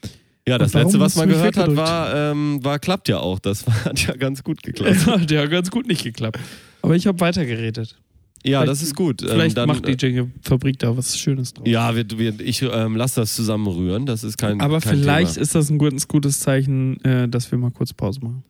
Ja, 0.47 0.59
das 0.59 0.75
letzte, 0.75 0.99
was 0.99 1.17
man 1.17 1.29
gehört 1.29 1.57
hat, 1.57 1.75
war, 1.77 2.15
ähm, 2.15 2.59
war, 2.65 2.79
klappt 2.79 3.09
ja 3.09 3.19
auch. 3.19 3.39
Das 3.39 3.67
war, 3.67 3.75
hat 3.85 4.07
ja 4.07 4.15
ganz 4.17 4.43
gut 4.43 4.63
geklappt. 4.63 4.91
Das 4.91 5.07
hat 5.21 5.31
ja 5.31 5.47
ganz 5.47 5.71
gut 5.71 5.87
nicht 5.87 6.03
geklappt. 6.03 6.39
Aber 6.83 6.97
ich 6.97 7.07
habe 7.07 7.21
weitergeredet. 7.21 8.01
Ja, 8.45 8.61
Vielleicht- 8.61 8.69
das 8.73 8.83
ist 8.83 8.97
gut. 8.97 9.23
Ähm, 9.23 9.29
Vielleicht 9.29 9.57
dann, 9.57 9.69
macht 9.69 9.87
die 9.87 9.93
Jingle-Fabrik 9.93 10.79
da 10.79 10.97
was 10.97 11.17
Schönes 11.19 11.55
draus. 11.55 11.67
Ja, 11.69 11.95
wir, 11.95 12.05
wir, 12.17 12.41
ich 12.41 12.63
ähm, 12.63 12.97
lasse 12.97 13.21
das 13.21 13.37
zusammenrühren. 13.37 14.05
Das 14.07 14.25
ist 14.25 14.37
kein. 14.37 14.61
Aber 14.61 14.81
kein 14.81 14.99
vielleicht 14.99 15.35
Thema. 15.35 15.43
ist 15.43 15.55
das 15.55 15.71
ein 15.71 15.79
gutes, 15.79 16.09
gutes 16.09 16.41
Zeichen, 16.41 17.01
äh, 17.05 17.29
dass 17.29 17.51
wir 17.53 17.59
mal 17.59 17.71
kurz 17.71 17.93
Pause 17.93 18.21
machen. 18.21 18.43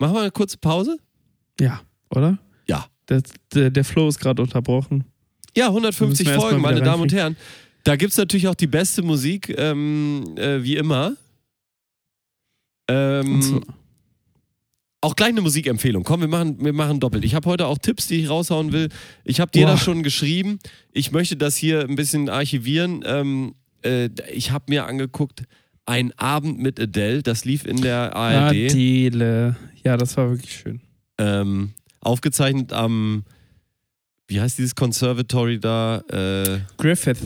Machen 0.00 0.14
wir 0.14 0.20
eine 0.22 0.30
kurze 0.30 0.58
Pause? 0.58 0.98
Ja, 1.60 1.80
oder? 2.10 2.38
Ja. 2.68 2.86
Der, 3.08 3.22
der, 3.54 3.70
der 3.70 3.84
Flow 3.84 4.08
ist 4.08 4.18
gerade 4.18 4.42
unterbrochen. 4.42 5.04
Ja, 5.56 5.66
Da 5.66 5.72
müssen 5.72 5.84
150 5.86 6.26
wir 6.26 6.32
erst 6.34 6.44
Folgen, 6.44 6.60
meine 6.62 6.80
Damen 6.80 7.02
und 7.02 7.12
Herren. 7.12 7.36
Da 7.84 7.96
gibt 7.96 8.12
es 8.12 8.18
natürlich 8.18 8.48
auch 8.48 8.54
die 8.54 8.66
beste 8.66 9.02
Musik, 9.02 9.54
ähm, 9.56 10.24
äh, 10.36 10.62
wie 10.62 10.76
immer. 10.76 11.14
Ähm. 12.88 13.62
Auch 15.02 15.16
gleich 15.16 15.30
eine 15.30 15.40
Musikempfehlung. 15.40 16.04
Komm, 16.04 16.20
wir 16.20 16.28
machen, 16.28 16.62
wir 16.62 16.74
machen 16.74 17.00
doppelt. 17.00 17.24
Ich 17.24 17.34
habe 17.34 17.48
heute 17.48 17.66
auch 17.66 17.78
Tipps, 17.78 18.06
die 18.06 18.16
ich 18.16 18.28
raushauen 18.28 18.72
will. 18.72 18.88
Ich 19.24 19.40
habe 19.40 19.50
dir 19.50 19.64
Boah. 19.64 19.72
das 19.72 19.80
schon 19.82 20.02
geschrieben. 20.02 20.58
Ich 20.92 21.10
möchte 21.10 21.36
das 21.36 21.56
hier 21.56 21.80
ein 21.80 21.96
bisschen 21.96 22.28
archivieren. 22.28 23.02
Ähm, 23.06 23.54
äh, 23.82 24.10
ich 24.32 24.50
habe 24.50 24.66
mir 24.68 24.86
angeguckt, 24.86 25.44
ein 25.86 26.12
Abend 26.18 26.58
mit 26.60 26.78
Adele, 26.78 27.22
das 27.22 27.44
lief 27.46 27.64
in 27.64 27.80
der 27.80 28.14
ARD. 28.14 28.70
Adele. 28.70 29.56
Ja, 29.82 29.96
das 29.96 30.16
war 30.18 30.30
wirklich 30.30 30.58
schön. 30.58 30.80
Ähm, 31.18 31.72
aufgezeichnet 32.00 32.72
am, 32.72 33.24
wie 34.28 34.40
heißt 34.40 34.58
dieses 34.58 34.74
Conservatory 34.74 35.58
da? 35.58 36.02
Äh, 36.10 36.60
Griffith. 36.76 37.18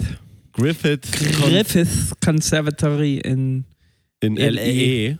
Griffith 0.52 1.10
Griffith 1.10 2.12
Conservatory 2.24 3.18
in 3.18 3.64
in 4.20 4.36
LA. 4.36 4.48
LA 4.48 5.18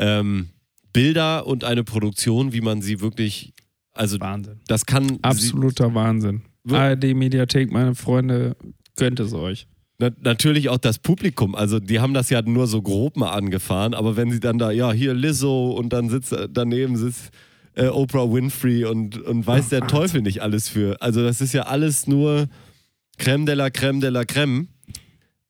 ähm, 0.00 0.48
Bilder 0.96 1.46
und 1.46 1.62
eine 1.64 1.84
Produktion, 1.84 2.52
wie 2.52 2.60
man 2.60 2.82
sie 2.82 3.00
wirklich, 3.00 3.52
also 3.92 4.18
Wahnsinn. 4.20 4.60
das 4.66 4.86
kann 4.86 5.18
Absoluter 5.22 5.94
Wahnsinn. 5.94 6.42
Wir- 6.64 6.78
ARD 6.78 7.14
Mediathek, 7.14 7.70
meine 7.70 7.94
Freunde, 7.94 8.56
gönnt 8.96 9.20
es 9.20 9.32
euch. 9.32 9.66
Na, 9.98 10.10
natürlich 10.20 10.68
auch 10.68 10.78
das 10.78 10.98
Publikum. 10.98 11.54
Also 11.54 11.78
die 11.80 12.00
haben 12.00 12.12
das 12.12 12.28
ja 12.30 12.42
nur 12.42 12.66
so 12.66 12.82
grob 12.82 13.16
mal 13.16 13.30
angefahren, 13.32 13.94
aber 13.94 14.16
wenn 14.16 14.30
sie 14.30 14.40
dann 14.40 14.58
da, 14.58 14.70
ja, 14.70 14.92
hier 14.92 15.14
Lizzo 15.14 15.70
und 15.70 15.92
dann 15.92 16.08
sitzt 16.10 16.34
daneben 16.50 16.96
sitzt 16.96 17.30
äh, 17.74 17.88
Oprah 17.88 18.30
Winfrey 18.32 18.84
und, 18.84 19.18
und 19.18 19.46
weiß 19.46 19.68
der 19.70 19.86
Teufel 19.86 20.22
nicht 20.22 20.40
alles 20.42 20.68
für. 20.68 21.00
Also 21.00 21.22
das 21.22 21.40
ist 21.40 21.52
ja 21.54 21.62
alles 21.62 22.06
nur 22.06 22.46
Creme 23.18 23.46
de 23.46 23.54
la 23.54 23.70
Creme 23.70 24.00
de 24.00 24.10
la 24.10 24.24
Creme. 24.24 24.68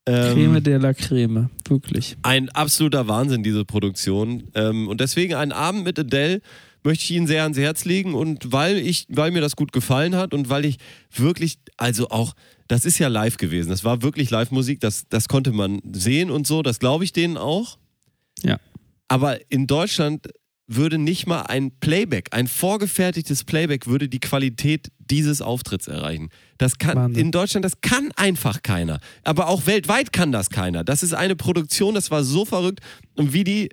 Ähm, 0.06 0.34
Creme 0.34 0.62
de 0.62 0.76
la 0.78 0.94
Creme, 0.94 1.50
wirklich. 1.68 2.16
ein 2.22 2.48
absoluter 2.50 3.08
Wahnsinn, 3.08 3.42
diese 3.42 3.64
Produktion. 3.64 4.44
Ähm, 4.54 4.88
und 4.88 5.00
deswegen 5.00 5.34
einen 5.34 5.52
Abend 5.52 5.84
mit 5.84 5.98
Adele 5.98 6.40
möchte 6.84 7.04
ich 7.04 7.10
Ihnen 7.10 7.26
sehr 7.26 7.42
ans 7.42 7.58
Herz 7.58 7.84
legen 7.84 8.14
und 8.14 8.52
weil 8.52 8.78
ich, 8.78 9.06
weil 9.10 9.32
mir 9.32 9.40
das 9.40 9.56
gut 9.56 9.72
gefallen 9.72 10.14
hat 10.14 10.32
und 10.32 10.48
weil 10.48 10.64
ich 10.64 10.78
wirklich, 11.12 11.58
also 11.76 12.08
auch, 12.10 12.34
das 12.68 12.84
ist 12.84 12.98
ja 12.98 13.08
live 13.08 13.36
gewesen, 13.36 13.68
das 13.68 13.82
war 13.82 14.02
wirklich 14.02 14.30
Live-Musik, 14.30 14.80
das, 14.80 15.06
das 15.08 15.26
konnte 15.28 15.52
man 15.52 15.80
sehen 15.92 16.30
und 16.30 16.46
so, 16.46 16.62
das 16.62 16.78
glaube 16.78 17.02
ich 17.02 17.12
denen 17.12 17.36
auch. 17.36 17.76
Ja. 18.42 18.58
Aber 19.08 19.38
in 19.50 19.66
Deutschland 19.66 20.28
würde 20.68 20.98
nicht 20.98 21.26
mal 21.26 21.42
ein 21.42 21.70
Playback, 21.78 22.28
ein 22.32 22.48
vorgefertigtes 22.48 23.44
Playback 23.44 23.86
würde 23.86 24.08
die 24.08 24.18
Qualität 24.18 24.90
dieses 24.98 25.40
Auftritts 25.40 25.86
erreichen. 25.86 26.30
Das 26.58 26.78
kann 26.78 26.96
Wahnsinn. 26.96 27.26
in 27.26 27.30
Deutschland, 27.32 27.64
das 27.64 27.80
kann 27.80 28.10
einfach 28.16 28.62
keiner. 28.62 28.98
Aber 29.22 29.46
auch 29.46 29.66
weltweit 29.66 30.12
kann 30.12 30.32
das 30.32 30.50
keiner. 30.50 30.82
Das 30.82 31.02
ist 31.04 31.14
eine 31.14 31.36
Produktion, 31.36 31.94
das 31.94 32.10
war 32.10 32.24
so 32.24 32.44
verrückt. 32.44 32.80
Und 33.14 33.32
wie 33.32 33.44
die 33.44 33.68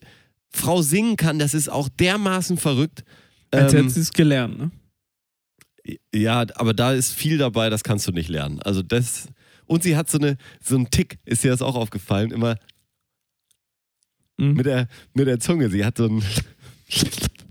Frau 0.52 0.84
singen 0.84 1.16
kann, 1.18 1.40
das 1.40 1.56
ist 1.56 1.68
auch 1.70 1.90
dermaßen 1.90 2.58
verrückt. 2.58 3.04
Als 3.50 3.74
Ähm, 3.74 3.80
hätte 3.80 3.90
sie 3.90 4.02
es 4.02 4.14
gelernt, 4.14 4.58
ne? 4.60 4.72
ja, 6.14 6.46
aber 6.56 6.74
da 6.76 6.94
ist 6.94 7.12
viel 7.12 7.38
dabei, 7.40 7.70
das 7.72 7.84
kannst 7.84 8.08
du 8.08 8.12
nicht 8.12 8.30
lernen. 8.30 8.62
Also 8.62 8.84
das. 8.84 9.28
Und 9.66 9.82
sie 9.82 9.98
hat 9.98 10.10
so 10.12 10.20
eine, 10.20 10.38
so 10.64 10.76
einen 10.76 10.92
Tick, 10.92 11.18
ist 11.26 11.44
dir 11.44 11.50
das 11.52 11.62
auch 11.64 11.76
aufgefallen, 11.76 12.32
immer 12.32 12.56
Mhm. 14.38 14.54
mit 14.54 14.66
der, 14.66 14.88
mit 15.14 15.28
der 15.28 15.40
Zunge. 15.40 15.70
Sie 15.70 15.86
hat 15.86 15.98
so 15.98 16.06
ein. 16.08 16.24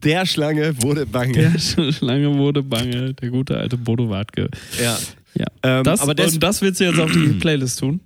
Der 0.02 0.26
Schlange 0.26 0.81
wurde 0.83 1.07
bange. 1.07 1.33
Der 1.33 1.59
Schlange 1.92 2.37
wurde 2.37 2.62
bange, 2.62 3.14
der 3.14 3.31
gute 3.31 3.57
alte 3.57 3.76
Bodo 3.78 4.09
Wartke. 4.09 4.48
ja. 4.83 4.98
Ja. 5.35 5.46
Ähm, 5.62 5.85
Das, 5.85 6.00
aber 6.00 6.14
des, 6.14 6.35
und 6.35 6.42
das 6.42 6.61
willst 6.61 6.81
du 6.81 6.85
jetzt 6.85 6.98
auf 6.98 7.11
die 7.11 7.33
Playlist 7.40 7.78
tun? 7.78 8.00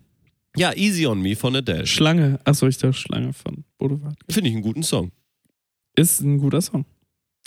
ja, 0.57 0.73
Easy 0.75 1.07
on 1.07 1.21
Me 1.21 1.35
von 1.35 1.57
Adele. 1.57 1.87
Schlange. 1.87 2.39
Achso, 2.45 2.67
ich 2.69 2.79
dachte 2.79 2.93
Schlange 2.95 3.33
von 3.33 3.65
Bodo 3.79 4.01
Wartke. 4.03 4.25
Finde 4.31 4.49
ich 4.51 4.55
einen 4.55 4.63
guten 4.63 4.83
Song. 4.85 5.11
Ist 5.97 6.21
ein 6.21 6.39
guter 6.39 6.61
Song. 6.63 6.85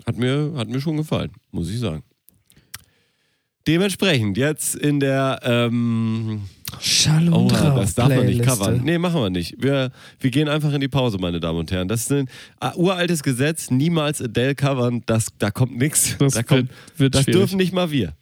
Hat 0.05 0.17
mir, 0.17 0.51
hat 0.57 0.67
mir 0.67 0.81
schon 0.81 0.97
gefallen, 0.97 1.31
muss 1.51 1.69
ich 1.69 1.79
sagen. 1.79 2.03
Dementsprechend 3.67 4.37
jetzt 4.37 4.75
in 4.75 4.99
der 4.99 5.39
ähm, 5.43 6.41
Schall 6.81 7.29
Oh, 7.33 7.47
das 7.49 7.95
darf 7.95 8.09
man 8.09 8.25
nicht 8.25 8.41
covern. 8.43 8.81
Nee, 8.83 8.97
machen 8.97 9.21
wir 9.21 9.29
nicht. 9.29 9.55
Wir, 9.61 9.91
wir 10.19 10.31
gehen 10.31 10.47
einfach 10.47 10.71
in 10.73 10.81
die 10.81 10.87
Pause, 10.87 11.17
meine 11.17 11.39
Damen 11.39 11.59
und 11.59 11.71
Herren. 11.71 11.87
Das 11.87 12.01
ist 12.01 12.11
ein 12.11 12.27
äh, 12.61 12.71
uraltes 12.75 13.23
Gesetz, 13.23 13.69
niemals 13.71 14.21
Adele 14.21 14.55
covern, 14.55 15.01
das, 15.05 15.27
da 15.37 15.51
kommt 15.51 15.77
nichts. 15.77 16.15
Das 16.19 16.33
Da 16.33 16.43
kommt, 16.43 16.69
wird, 16.69 16.99
wird 16.99 17.15
das 17.15 17.23
schwierig. 17.23 17.39
dürfen 17.39 17.57
nicht 17.57 17.73
mal 17.73 17.91
wir. 17.91 18.13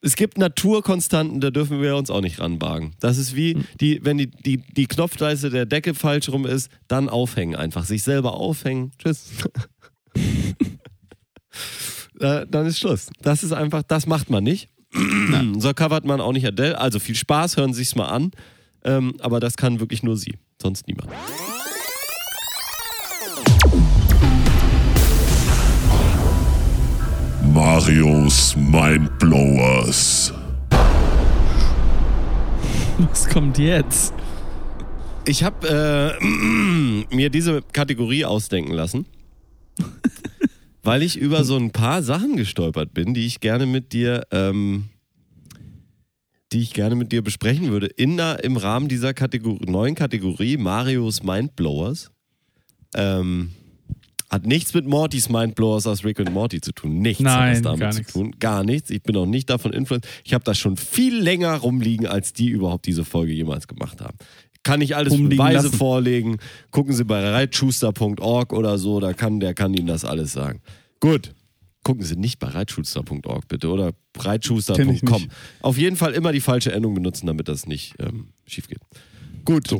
Es 0.00 0.14
gibt 0.14 0.38
Naturkonstanten, 0.38 1.40
da 1.40 1.50
dürfen 1.50 1.82
wir 1.82 1.96
uns 1.96 2.08
auch 2.08 2.20
nicht 2.20 2.38
ranwagen. 2.38 2.92
Das 3.00 3.18
ist 3.18 3.34
wie, 3.34 3.54
Hm. 3.54 3.64
die, 3.80 4.04
wenn 4.04 4.16
die, 4.18 4.28
die, 4.30 4.58
die 4.58 4.86
Knopfleiste 4.86 5.50
der 5.50 5.66
Decke 5.66 5.92
falsch 5.94 6.28
rum 6.28 6.46
ist, 6.46 6.70
dann 6.86 7.08
aufhängen 7.08 7.56
einfach. 7.56 7.84
Sich 7.84 8.04
selber 8.04 8.34
aufhängen. 8.34 8.92
Tschüss. 8.98 9.28
äh, 12.20 12.46
dann 12.48 12.66
ist 12.66 12.78
Schluss. 12.78 13.08
Das 13.22 13.42
ist 13.42 13.52
einfach, 13.52 13.82
das 13.82 14.06
macht 14.06 14.30
man 14.30 14.44
nicht. 14.44 14.68
so 15.58 15.72
covert 15.74 16.04
man 16.04 16.20
auch 16.20 16.32
nicht 16.32 16.46
Adele. 16.46 16.78
Also 16.78 16.98
viel 16.98 17.14
Spaß, 17.14 17.56
hören 17.56 17.74
Sie 17.74 17.82
es 17.82 17.94
mal 17.94 18.06
an. 18.06 18.30
Ähm, 18.84 19.14
aber 19.20 19.40
das 19.40 19.56
kann 19.56 19.80
wirklich 19.80 20.02
nur 20.02 20.16
sie, 20.16 20.38
sonst 20.62 20.86
niemand. 20.86 21.10
Marios 27.52 28.54
Mindblowers. 28.56 30.32
Was 32.98 33.28
kommt 33.28 33.58
jetzt? 33.58 34.14
Ich 35.24 35.42
habe 35.42 36.16
äh, 36.20 36.24
mir 37.14 37.30
diese 37.30 37.62
Kategorie 37.72 38.24
ausdenken 38.24 38.72
lassen, 38.72 39.06
weil 40.88 41.02
ich 41.02 41.18
über 41.18 41.44
so 41.44 41.54
ein 41.56 41.70
paar 41.70 42.02
Sachen 42.02 42.36
gestolpert 42.36 42.94
bin, 42.94 43.12
die 43.12 43.26
ich 43.26 43.40
gerne 43.40 43.66
mit 43.66 43.92
dir, 43.92 44.22
ähm, 44.30 44.84
die 46.50 46.60
ich 46.60 46.72
gerne 46.72 46.94
mit 46.94 47.12
dir 47.12 47.20
besprechen 47.22 47.70
würde, 47.70 47.88
in 47.88 48.16
der, 48.16 48.42
im 48.42 48.56
Rahmen 48.56 48.88
dieser 48.88 49.12
Kategorie, 49.12 49.70
neuen 49.70 49.94
Kategorie 49.94 50.56
Marios 50.56 51.22
Mindblowers. 51.22 52.10
Ähm, 52.94 53.50
hat 54.30 54.46
nichts 54.46 54.72
mit 54.72 54.86
Mortys 54.86 55.28
Mindblowers 55.28 55.86
aus 55.86 56.04
Rick 56.04 56.20
und 56.20 56.32
Morty 56.32 56.62
zu 56.62 56.72
tun. 56.72 57.00
Nichts 57.00 57.22
hat 57.22 57.38
Nein, 57.38 57.52
das 57.52 57.62
damit 57.62 57.80
gar 57.80 57.90
zu 57.90 57.98
nichts. 57.98 58.12
tun. 58.14 58.36
Gar 58.38 58.64
nichts. 58.64 58.90
Ich 58.90 59.02
bin 59.02 59.14
auch 59.16 59.26
nicht 59.26 59.50
davon 59.50 59.74
influenced. 59.74 60.08
Ich 60.24 60.32
habe 60.32 60.44
das 60.44 60.56
schon 60.56 60.78
viel 60.78 61.18
länger 61.18 61.54
rumliegen, 61.54 62.06
als 62.06 62.32
die 62.32 62.48
überhaupt 62.48 62.86
diese 62.86 63.04
Folge 63.04 63.32
jemals 63.34 63.68
gemacht 63.68 64.00
haben. 64.00 64.16
Kann 64.62 64.80
ich 64.80 64.96
alles 64.96 65.14
Beweise 65.14 65.70
vorlegen. 65.70 66.38
Gucken 66.70 66.92
Sie 66.92 67.04
bei 67.04 67.26
reitschuster.org 67.30 68.52
oder 68.52 68.78
so, 68.78 69.00
da 69.00 69.12
kann, 69.14 69.40
der 69.40 69.54
kann 69.54 69.72
Ihnen 69.72 69.86
das 69.86 70.04
alles 70.04 70.32
sagen. 70.32 70.60
Gut. 71.00 71.34
Gucken 71.84 72.04
Sie 72.04 72.16
nicht 72.16 72.38
bei 72.38 72.48
reitschuster.org 72.48 73.48
bitte 73.48 73.68
oder 73.68 73.92
reitschuster.com. 74.16 75.28
Auf 75.60 75.78
jeden 75.78 75.96
Fall 75.96 76.12
immer 76.12 76.32
die 76.32 76.40
falsche 76.40 76.72
Endung 76.72 76.94
benutzen, 76.94 77.26
damit 77.26 77.48
das 77.48 77.66
nicht 77.66 77.94
ähm, 77.98 78.28
schief 78.46 78.68
geht. 78.68 78.80
Gut. 79.44 79.70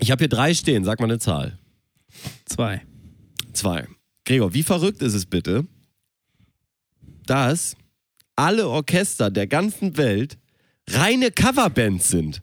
Ich 0.00 0.10
habe 0.10 0.20
hier 0.20 0.28
drei 0.28 0.54
stehen. 0.54 0.84
Sag 0.84 1.00
mal 1.00 1.06
eine 1.06 1.18
Zahl. 1.18 1.58
Zwei. 2.46 2.82
Zwei. 3.52 3.86
Gregor, 4.24 4.54
wie 4.54 4.62
verrückt 4.62 5.02
ist 5.02 5.14
es 5.14 5.26
bitte, 5.26 5.66
dass 7.26 7.76
alle 8.36 8.68
Orchester 8.68 9.30
der 9.30 9.46
ganzen 9.46 9.96
Welt 9.96 10.38
reine 10.88 11.30
Coverbands 11.30 12.08
sind? 12.08 12.40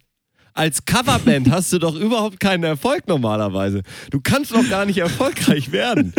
Als 0.53 0.83
Coverband 0.85 1.49
hast 1.51 1.71
du 1.73 1.79
doch 1.79 1.95
überhaupt 1.95 2.39
keinen 2.39 2.63
Erfolg 2.63 3.07
normalerweise. 3.07 3.83
Du 4.12 4.19
kannst 4.21 4.51
doch 4.51 4.67
gar 4.69 4.85
nicht 4.85 4.97
erfolgreich 4.97 5.71
werden. 5.71 6.13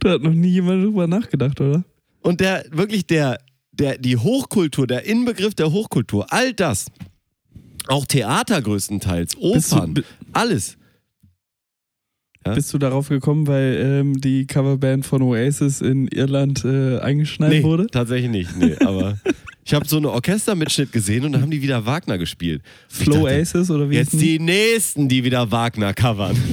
Da 0.00 0.10
hat 0.10 0.22
noch 0.22 0.32
nie 0.34 0.48
jemand 0.48 0.84
drüber 0.84 1.06
nachgedacht, 1.06 1.60
oder? 1.60 1.84
Und 2.20 2.40
der, 2.40 2.64
wirklich 2.70 3.06
der, 3.06 3.38
der, 3.72 3.98
die 3.98 4.16
Hochkultur, 4.16 4.86
der 4.86 5.06
Inbegriff 5.06 5.54
der 5.54 5.72
Hochkultur, 5.72 6.26
all 6.32 6.52
das, 6.52 6.86
auch 7.88 8.04
Theater 8.06 8.60
größtenteils, 8.62 9.32
du- 9.32 9.40
Opern, 9.40 9.94
bi- 9.94 10.04
alles. 10.32 10.76
Ja? 12.46 12.52
Bist 12.54 12.72
du 12.74 12.78
darauf 12.78 13.08
gekommen, 13.08 13.46
weil 13.46 13.78
ähm, 13.80 14.20
die 14.20 14.46
Coverband 14.46 15.06
von 15.06 15.22
Oasis 15.22 15.80
in 15.80 16.08
Irland 16.08 16.62
äh, 16.66 16.98
eingeschneit 16.98 17.50
Nee, 17.50 17.62
wurde? 17.62 17.86
tatsächlich 17.86 18.30
nicht. 18.30 18.56
Nee, 18.58 18.76
aber 18.84 19.18
ich 19.64 19.74
habe 19.74 19.86
so 19.88 19.96
einen 19.96 20.06
Orchestermitschnitt 20.06 20.92
gesehen 20.92 21.24
und 21.24 21.32
da 21.32 21.40
haben 21.40 21.50
die 21.50 21.62
wieder 21.62 21.86
Wagner 21.86 22.18
gespielt. 22.18 22.62
Flow 22.88 23.24
dachte, 23.24 23.40
Aces 23.40 23.70
oder 23.70 23.88
wie 23.90 23.94
Jetzt 23.96 24.12
die 24.12 24.38
nächsten, 24.38 25.08
die 25.08 25.24
wieder 25.24 25.50
Wagner 25.50 25.94
covern. 25.94 26.36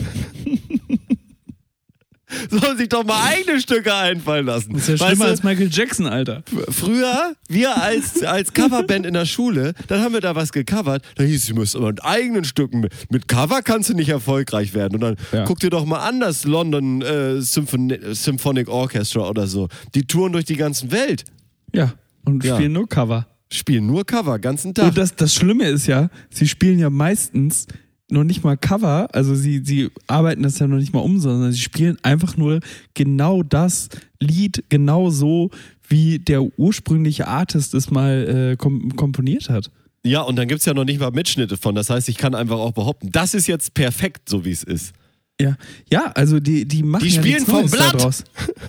Sollen 2.50 2.78
sich 2.78 2.88
doch 2.88 3.04
mal 3.04 3.22
eigene 3.28 3.60
Stücke 3.60 3.94
einfallen 3.94 4.46
lassen. 4.46 4.72
Das 4.74 4.84
ist 4.84 4.88
ja 4.88 4.94
Weißt 4.94 5.06
schlimmer 5.10 5.26
du, 5.26 5.32
als 5.32 5.44
Michael 5.44 5.70
Jackson, 5.70 6.06
Alter. 6.06 6.44
Früher, 6.70 7.36
wir 7.50 7.76
als, 7.82 8.24
als 8.24 8.54
Coverband 8.54 9.06
in 9.06 9.14
der 9.14 9.26
Schule, 9.26 9.74
dann 9.90 10.00
haben 10.02 10.14
wir 10.14 10.22
da 10.22 10.34
was 10.34 10.54
gecovert. 10.54 11.04
Da 11.16 11.24
hieß 11.26 11.42
es, 11.42 11.48
du 11.50 11.56
musst 11.56 11.76
aber 11.76 11.88
mit 11.88 12.06
eigenen 12.06 12.46
Stücken, 12.46 12.80
mit, 12.80 12.94
mit 13.12 13.28
Cover 13.28 13.62
kannst 13.62 13.90
du 13.90 13.94
nicht 13.96 14.08
erfolgreich 14.10 14.74
werden. 14.74 14.96
Und 14.96 15.02
dann 15.02 15.16
Ja. 15.34 15.44
guck 15.44 15.60
dir 15.60 15.70
doch 15.70 15.84
mal 15.86 16.00
an, 16.08 16.22
das 16.22 16.46
London 16.46 17.02
äh, 17.02 17.42
Symphony, 17.42 17.98
Symphonic 18.14 18.70
Orchestra 18.70 19.28
oder 19.30 19.46
so. 19.48 19.68
Die 19.94 20.06
touren 20.08 20.32
durch 20.32 20.46
die 20.46 20.56
ganze 20.56 20.90
Welt. 20.92 21.26
Ja. 21.74 21.94
Und 22.26 22.44
Ja. 22.44 22.56
spielen 22.56 22.74
nur 22.74 22.88
Cover. 22.88 23.28
Spielen 23.52 23.86
nur 23.88 24.06
Cover, 24.06 24.40
ganzen 24.40 24.74
Tag. 24.74 24.90
Und 24.90 24.98
das, 24.98 25.16
das 25.16 25.34
Schlimme 25.36 25.66
ist 25.66 25.88
ja, 25.88 26.10
sie 26.30 26.48
spielen 26.48 26.80
ja 26.80 26.90
meistens 26.90 27.68
noch 28.10 28.24
nicht 28.24 28.44
mal 28.44 28.58
Cover, 28.58 29.08
also 29.14 29.36
sie, 29.36 29.62
sie 29.64 29.90
arbeiten 30.08 30.44
das 30.44 30.60
ja 30.60 30.68
noch 30.68 30.78
nicht 30.78 30.94
mal 30.94 31.00
um, 31.00 31.20
sondern 31.20 31.52
sie 31.52 31.60
spielen 31.60 31.98
einfach 32.04 32.36
nur 32.38 32.60
genau 32.94 33.42
das 33.42 33.90
Lied, 34.20 34.64
genau 34.70 35.10
so, 35.10 35.50
wie 35.88 36.20
der 36.20 36.44
ursprüngliche 36.60 37.28
Artist 37.28 37.74
es 37.74 37.90
mal 37.90 38.52
äh, 38.54 38.58
kom 38.58 38.96
komponiert 38.96 39.50
hat. 39.50 39.72
Ja, 40.04 40.22
und 40.22 40.36
dann 40.36 40.48
gibt 40.48 40.60
es 40.60 40.66
ja 40.66 40.74
noch 40.74 40.86
nicht 40.86 41.00
mal 41.00 41.12
Mitschnitte 41.12 41.58
von. 41.58 41.76
Das 41.76 41.90
heißt, 41.90 42.10
ich 42.10 42.18
kann 42.18 42.34
einfach 42.36 42.58
auch 42.58 42.72
behaupten, 42.72 43.12
das 43.12 43.34
ist 43.34 43.48
jetzt 43.48 43.74
perfekt, 43.76 44.28
so 44.30 44.44
wie 44.46 44.52
es 44.52 44.64
ist. 44.64 44.94
Ja, 45.42 45.56
ja, 45.92 46.12
also 46.14 46.40
die, 46.40 46.66
die 46.66 46.84
machen 46.84 47.04
Die 47.04 47.10
ja 47.10 47.22
spielen 47.22 47.36
nichts 47.36 47.50
vom 47.52 47.70
Blatt. 47.70 47.94
daraus. 47.96 48.24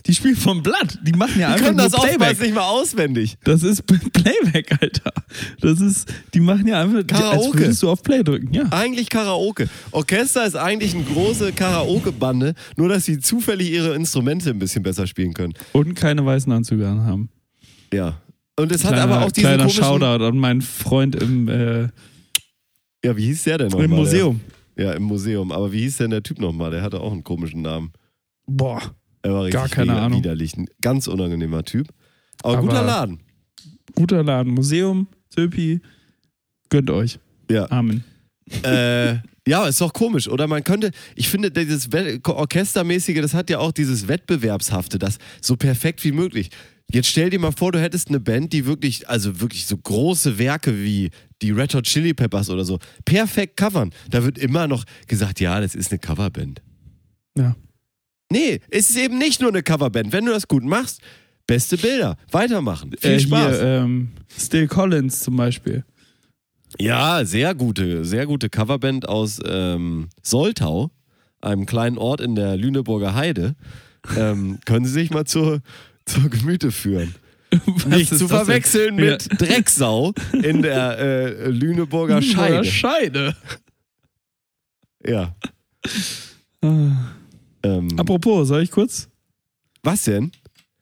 Die 0.07 0.15
spielen 0.15 0.37
vom 0.37 0.63
Blatt. 0.63 0.99
Die 1.03 1.13
machen 1.13 1.39
ja 1.41 1.49
Die 1.49 1.53
einfach 1.55 1.67
können 1.67 1.77
nur 1.77 1.85
das 1.87 1.95
oftmals 1.95 2.17
Playback. 2.19 2.41
nicht 2.41 2.55
mal 2.55 2.69
auswendig. 2.69 3.37
Das 3.45 3.63
ist 3.63 3.83
Playback, 4.13 4.73
Alter. 4.81 5.13
Das 5.61 5.81
ist, 5.81 6.13
die 6.35 6.41
machen 6.41 6.67
ja 6.67 6.81
einfach, 6.83 6.99
als 6.99 7.07
Karaoke. 7.09 7.59
würdest 7.59 7.83
du 7.83 7.91
auf 7.91 8.03
Play 8.03 8.23
drücken. 8.23 8.53
Ja. 8.55 8.65
Eigentlich 8.71 9.09
Karaoke. 9.11 9.69
Orchester 9.91 10.47
ist 10.47 10.57
eigentlich 10.57 10.95
eine 10.95 11.05
große 11.05 11.53
Karaoke-Bande, 11.53 12.55
nur 12.77 12.89
dass 12.89 13.05
sie 13.05 13.19
zufällig 13.21 13.71
ihre 13.71 13.95
Instrumente 13.95 14.51
ein 14.51 14.59
bisschen 14.59 14.83
besser 14.83 15.07
spielen 15.07 15.35
können. 15.35 15.55
Und 15.73 15.95
keine 15.95 16.25
weißen 16.25 16.51
Anzüge 16.53 16.89
anhaben. 16.89 17.29
Ja. 17.93 18.21
Und 18.59 18.71
es 18.73 18.83
Kleiner, 18.83 18.97
hat 19.03 19.03
aber 19.11 19.27
auch 19.27 19.33
diesen 19.33 19.49
kleiner 19.49 19.63
komischen... 19.65 19.85
Shoutout 19.85 20.25
an 20.25 20.37
meinen 20.39 20.61
Freund 20.63 21.17
im, 21.17 21.49
äh, 21.49 21.83
Ja, 23.05 23.17
wie 23.17 23.25
hieß 23.27 23.45
der 23.45 23.59
denn 23.59 23.69
nochmal? 23.69 23.85
im 23.87 23.91
Museum. 23.93 24.41
Der, 24.41 24.62
ja, 24.77 24.93
im 24.93 25.03
Museum. 25.05 25.53
Aber 25.53 25.73
wie 25.73 25.81
hieß 25.81 25.99
denn 25.99 26.11
der 26.11 26.23
Typ 26.23 26.39
nochmal? 26.41 26.71
Der 26.71 26.83
hatte 26.83 27.01
auch 27.01 27.13
einen 27.13 27.25
komischen 27.25 27.63
Namen. 27.63 27.93
Boah. 28.47 28.81
Er 29.23 29.33
war 29.33 29.45
richtig 29.45 29.61
Gar 29.61 29.69
keine 29.69 30.01
Ahnung. 30.01 30.19
widerlich. 30.19 30.57
Ein 30.57 30.67
ganz 30.81 31.07
unangenehmer 31.07 31.63
Typ. 31.65 31.89
Aber, 32.43 32.59
Aber- 32.59 32.67
guter 32.69 32.83
Laden. 32.85 33.21
Guter 33.95 34.23
Laden. 34.25 34.53
Museum, 34.53 35.07
Zöpi. 35.31 35.81
Gönnt 36.71 36.91
euch. 36.91 37.19
Ja. 37.51 37.71
Amen. 37.71 38.03
äh, 38.65 39.17
ja, 39.47 39.67
ist 39.67 39.81
doch 39.81 39.93
komisch, 39.93 40.29
oder? 40.29 40.47
Man 40.47 40.65
könnte, 40.65 40.91
ich 41.15 41.29
finde, 41.29 41.51
dieses 41.51 41.89
Orchestermäßige, 42.25 43.21
das 43.21 43.35
hat 43.35 43.51
ja 43.51 43.59
auch 43.59 43.73
dieses 43.73 44.09
Wettbewerbshafte, 44.09 44.99
das 44.99 45.19
so 45.41 45.57
perfekt 45.57 46.03
wie 46.05 46.13
möglich. 46.13 46.51
Jetzt 46.93 47.09
stell 47.09 47.31
dir 47.31 47.39
mal 47.39 47.53
vor, 47.53 47.73
du 47.73 47.81
hättest 47.81 48.09
eine 48.09 48.21
Band, 48.21 48.53
die 48.53 48.67
wirklich, 48.67 49.09
also 49.09 49.41
wirklich 49.41 49.67
so 49.67 49.77
große 49.77 50.39
Werke 50.39 50.77
wie 50.83 51.11
die 51.41 51.51
Red 51.51 51.75
Hot 51.75 51.85
Chili 51.85 52.13
Peppers 52.15 52.51
oder 52.51 52.65
so, 52.65 52.79
perfekt 53.05 53.57
covern. 53.57 53.91
Da 54.11 54.23
wird 54.25 54.39
immer 54.39 54.69
noch 54.69 54.85
gesagt, 55.07 55.41
ja, 55.41 55.61
das 55.61 55.75
ist 55.75 55.91
eine 55.91 55.99
Coverband. 55.99 56.63
Ja. 57.37 57.57
Nee, 58.31 58.61
es 58.71 58.91
ist 58.91 58.97
eben 58.99 59.19
nicht 59.19 59.41
nur 59.41 59.51
eine 59.51 59.63
Coverband. 59.63 60.13
Wenn 60.13 60.27
du 60.27 60.33
das 60.33 60.49
gut 60.49 60.65
machst, 60.65 61.01
beste 61.47 61.77
Bilder, 61.77 62.17
weitermachen. 62.31 62.93
Viel 62.99 63.11
Äh, 63.13 63.21
Spaß. 63.21 63.57
Hier, 63.59 63.63
ähm, 63.67 64.13
Still 64.39 64.69
Collins 64.69 65.21
zum 65.21 65.37
Beispiel. 65.37 65.85
Ja, 66.79 67.25
sehr 67.25 67.55
gute, 67.55 68.05
sehr 68.05 68.27
gute 68.27 68.49
Coverband 68.49 69.07
aus 69.09 69.39
ähm, 69.47 70.09
Soltau, 70.23 70.91
einem 71.41 71.67
kleinen 71.67 71.99
Ort 71.99 72.21
in 72.21 72.35
der 72.35 72.57
Lüneburger 72.57 73.15
Heide. 73.15 73.55
Ähm, 74.17 74.59
können 74.65 74.87
Sie 74.87 74.93
sich 74.93 75.11
mal 75.11 75.25
zur, 75.27 75.61
zur 76.07 76.29
Gemüte 76.31 76.71
führen. 76.73 77.15
Nicht 77.87 78.13
ist 78.13 78.19
zu 78.19 78.27
das 78.27 78.29
denn? 78.29 78.29
verwechseln 78.29 78.99
Ja. 78.99 79.05
mit 79.13 79.29
Drecksau 79.41 80.13
in 80.43 80.63
der 80.63 80.99
äh, 80.99 81.49
Lüneburger 81.49 82.23
Scheide. 82.23 82.65
Scheide. 82.65 83.37
Ja. 85.07 85.35
Ah. 86.63 86.91
Ähm, 87.65 87.89
Apropos, 87.99 88.49
soll 88.49 88.63
ich 88.63 88.71
kurz? 88.71 89.09
was 89.83 90.05
denn? 90.05 90.31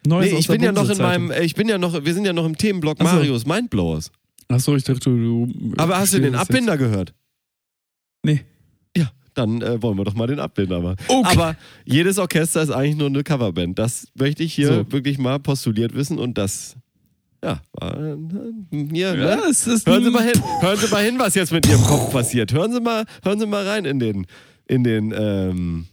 Neues 0.07 0.33
Nee, 0.33 0.39
ich 0.39 0.47
bin 0.49 0.63
ja 0.63 0.73
noch 0.73 0.89
in 0.89 0.99
meinem, 0.99 1.31
äh, 1.31 1.43
ich 1.43 1.55
bin 1.55 1.69
ja 1.69 1.79
noch, 1.79 2.05
wir 2.05 2.15
sind 2.15 2.25
ja 2.25 2.33
noch 2.33 2.45
im 2.45 2.57
Themenblock 2.57 2.99
Ach 3.01 3.07
so. 3.11 3.17
Marius 3.17 3.47
Mindblowers. 3.47 4.11
Achso, 4.49 4.75
ich 4.77 4.85
dachte, 4.85 5.11
du. 5.11 5.49
Aber 5.77 5.99
hast 5.99 6.13
du 6.15 6.21
den 6.21 6.35
Abbinder 6.35 6.77
gehört? 6.77 7.15
Nee. 8.23 8.45
Ja, 9.41 9.47
dann 9.47 9.63
äh, 9.63 9.83
wollen 9.83 9.97
wir 9.97 10.05
doch 10.05 10.15
mal 10.15 10.27
den 10.27 10.39
Abbinder 10.41 10.81
machen. 10.81 10.97
Okay. 11.09 11.29
Aber 11.33 11.57
jedes 11.85 12.19
Orchester 12.19 12.63
ist 12.63 12.71
eigentlich 12.71 12.97
nur 12.97 13.07
eine 13.09 13.23
Coverband. 13.23 13.79
Das 13.79 14.09
möchte 14.19 14.43
ich 14.43 14.53
hier 14.55 14.69
So. 14.69 14.93
wirklich 14.93 15.19
mal 15.19 15.39
postuliert 15.39 15.95
wissen 15.95 16.19
und 16.19 16.37
das, 16.37 16.77
ja, 17.43 17.61
jetzt. 17.81 18.93
ne? 18.93 18.93
Ja, 18.93 19.39
es 19.49 19.67
ist 19.67 19.87
Hören 19.87 20.05
Sie 20.05 20.11
mal 20.11 20.25
hin, 20.25 20.43
hören 20.61 20.77
Sie 20.79 20.89
mal 20.89 21.03
hin, 21.05 21.15
was 21.19 21.35
jetzt 21.35 21.53
mit 21.53 21.67
Ihrem 21.67 21.83
Kopf 21.85 22.13
passiert. 22.13 22.53
Hören 22.53 22.73
Sie 22.73 22.81
mal, 22.81 23.05
hören 23.25 23.39
Sie 23.41 23.47
mal 23.47 23.67
rein 23.67 23.85
in 23.87 23.99
den, 23.99 24.27
in 24.69 24.85
den, 24.85 25.15
ähm, 25.17 25.87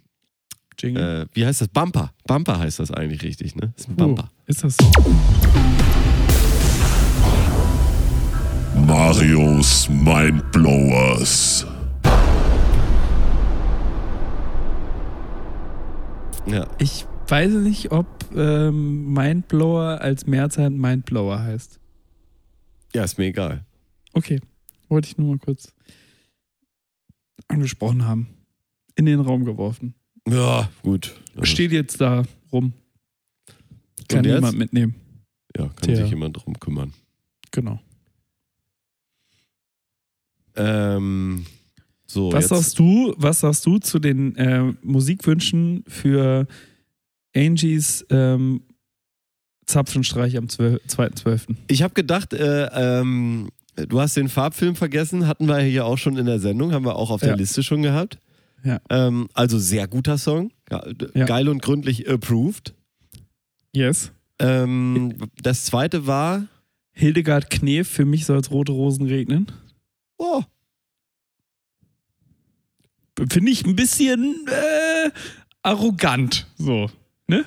Jingle. 0.79 1.23
äh, 1.23 1.25
wie 1.33 1.45
heißt 1.45 1.61
das? 1.61 1.69
Bumper. 1.69 2.11
Bumper 2.27 2.59
heißt 2.59 2.79
das 2.79 2.91
eigentlich 2.91 3.23
richtig, 3.23 3.55
ne? 3.55 3.71
Das 3.75 3.85
ist 3.85 3.89
ein 3.89 3.93
Oh, 3.93 4.03
Bumper. 4.07 4.29
ist 4.45 4.63
das 4.63 4.75
so? 4.79 4.91
Marios 8.85 9.89
Mindblowers. 9.89 11.65
Ja. 16.49 16.67
Ich 16.79 17.05
weiß 17.27 17.53
nicht, 17.53 17.91
ob 17.91 18.07
ähm, 18.35 19.11
Mindblower 19.13 20.01
als 20.01 20.25
Mehrzahl 20.27 20.69
Mindblower 20.69 21.41
heißt. 21.41 21.79
ja, 22.93 23.03
ist 23.03 23.17
mir 23.17 23.25
egal. 23.25 23.65
Okay, 24.13 24.39
wollte 24.89 25.07
ich 25.09 25.17
nur 25.17 25.27
mal 25.35 25.39
kurz 25.39 25.73
angesprochen 27.47 28.05
haben. 28.05 28.27
In 28.95 29.05
den 29.05 29.19
Raum 29.19 29.45
geworfen. 29.45 29.93
Ja, 30.27 30.69
gut. 30.81 31.13
Steht 31.43 31.71
jetzt 31.71 32.01
da 32.01 32.23
rum. 32.51 32.73
Kann 34.07 34.23
jemand 34.23 34.57
mitnehmen. 34.57 34.95
Ja, 35.55 35.67
kann 35.67 35.75
Tja. 35.81 35.95
sich 35.97 36.09
jemand 36.09 36.37
drum 36.37 36.59
kümmern. 36.59 36.93
Genau. 37.51 37.79
Ähm, 40.55 41.45
so, 42.17 42.31
Was 42.31 42.45
jetzt. 42.45 42.49
sagst 42.49 42.79
du, 42.79 43.13
was 43.17 43.39
sagst 43.41 43.65
du 43.65 43.77
zu 43.77 43.99
den 43.99 44.35
äh, 44.35 44.73
Musikwünschen 44.81 45.83
für 45.87 46.47
Angies 47.35 48.05
ähm, 48.09 48.61
Zapfenstreich 49.65 50.37
am 50.37 50.49
12 50.49 50.81
2.12.? 50.87 51.55
Ich 51.67 51.83
habe 51.83 51.93
gedacht, 51.93 52.33
äh, 52.33 52.65
ähm, 52.99 53.49
du 53.75 53.99
hast 53.99 54.15
den 54.17 54.29
Farbfilm 54.29 54.75
vergessen, 54.75 55.27
hatten 55.27 55.47
wir 55.47 55.59
hier 55.59 55.85
auch 55.85 55.97
schon 55.97 56.17
in 56.17 56.25
der 56.25 56.39
Sendung, 56.39 56.71
haben 56.71 56.85
wir 56.85 56.95
auch 56.95 57.09
auf 57.11 57.19
der 57.21 57.29
Ja. 57.31 57.35
Liste 57.35 57.63
schon 57.63 57.81
gehabt. 57.83 58.17
Ja. 58.63 58.79
Ähm, 58.89 59.27
also 59.33 59.59
sehr 59.59 59.87
guter 59.87 60.17
Song, 60.17 60.51
Ja. 60.71 61.25
geil 61.25 61.47
und 61.49 61.61
gründlich 61.61 62.09
approved. 62.09 62.73
Yes. 63.73 64.11
Ähm, 64.39 65.13
das 65.43 65.65
zweite 65.65 66.07
war, 66.07 66.47
Hildegard 66.93 67.49
Knef, 67.51 67.87
für 67.87 68.05
mich 68.05 68.25
soll 68.25 68.39
es 68.39 68.49
rote 68.49 68.71
Rosen 68.71 69.05
regnen. 69.05 69.47
oh, 70.17 70.41
Finde 73.29 73.51
ich 73.51 73.65
ein 73.65 73.75
bisschen 73.75 74.45
äh, 74.47 75.09
arrogant. 75.63 76.47
So, 76.57 76.89
ne? 77.27 77.45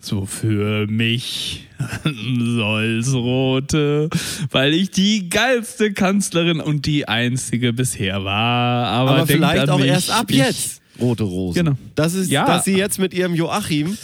So, 0.00 0.26
für 0.26 0.86
mich 0.86 1.66
soll's 2.04 3.12
rote, 3.14 4.08
weil 4.50 4.72
ich 4.74 4.90
die 4.92 5.28
geilste 5.28 5.92
Kanzlerin 5.92 6.60
und 6.60 6.86
die 6.86 7.08
einzige 7.08 7.72
bisher 7.72 8.22
war. 8.24 8.86
Aber, 8.88 9.10
aber, 9.16 9.26
vielleicht 9.26 9.68
auch 9.68 9.78
mich. 9.78 9.88
erst 9.88 10.10
ab 10.10 10.26
ich, 10.30 10.36
jetzt 10.36 10.82
rote 11.00 11.24
Rosen. 11.24 11.64
Genau. 11.64 11.76
Das 11.96 12.14
ist, 12.14 12.30
Ja. 12.30 12.46
dass 12.46 12.64
sie 12.64 12.76
jetzt 12.76 12.98
mit 13.00 13.12
ihrem 13.12 13.34
Joachim, 13.34 13.96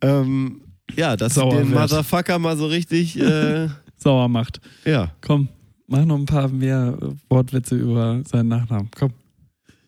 ähm, 0.00 0.62
ja, 0.96 1.16
dass 1.16 1.34
sie 1.34 1.40
den 1.40 1.70
wird. 1.70 1.80
Motherfucker 1.80 2.38
mal 2.38 2.56
so 2.56 2.66
richtig, 2.66 3.18
äh, 3.20 3.68
Sauer 3.96 4.28
macht. 4.28 4.60
ja. 4.86 5.10
Komm, 5.20 5.48
mach 5.86 6.04
noch 6.04 6.16
ein 6.18 6.26
paar 6.26 6.48
mehr 6.48 6.96
Wortwitze 7.28 7.74
über 7.76 8.22
seinen 8.26 8.48
Nachnamen. 8.48 8.88
Komm. 8.96 9.12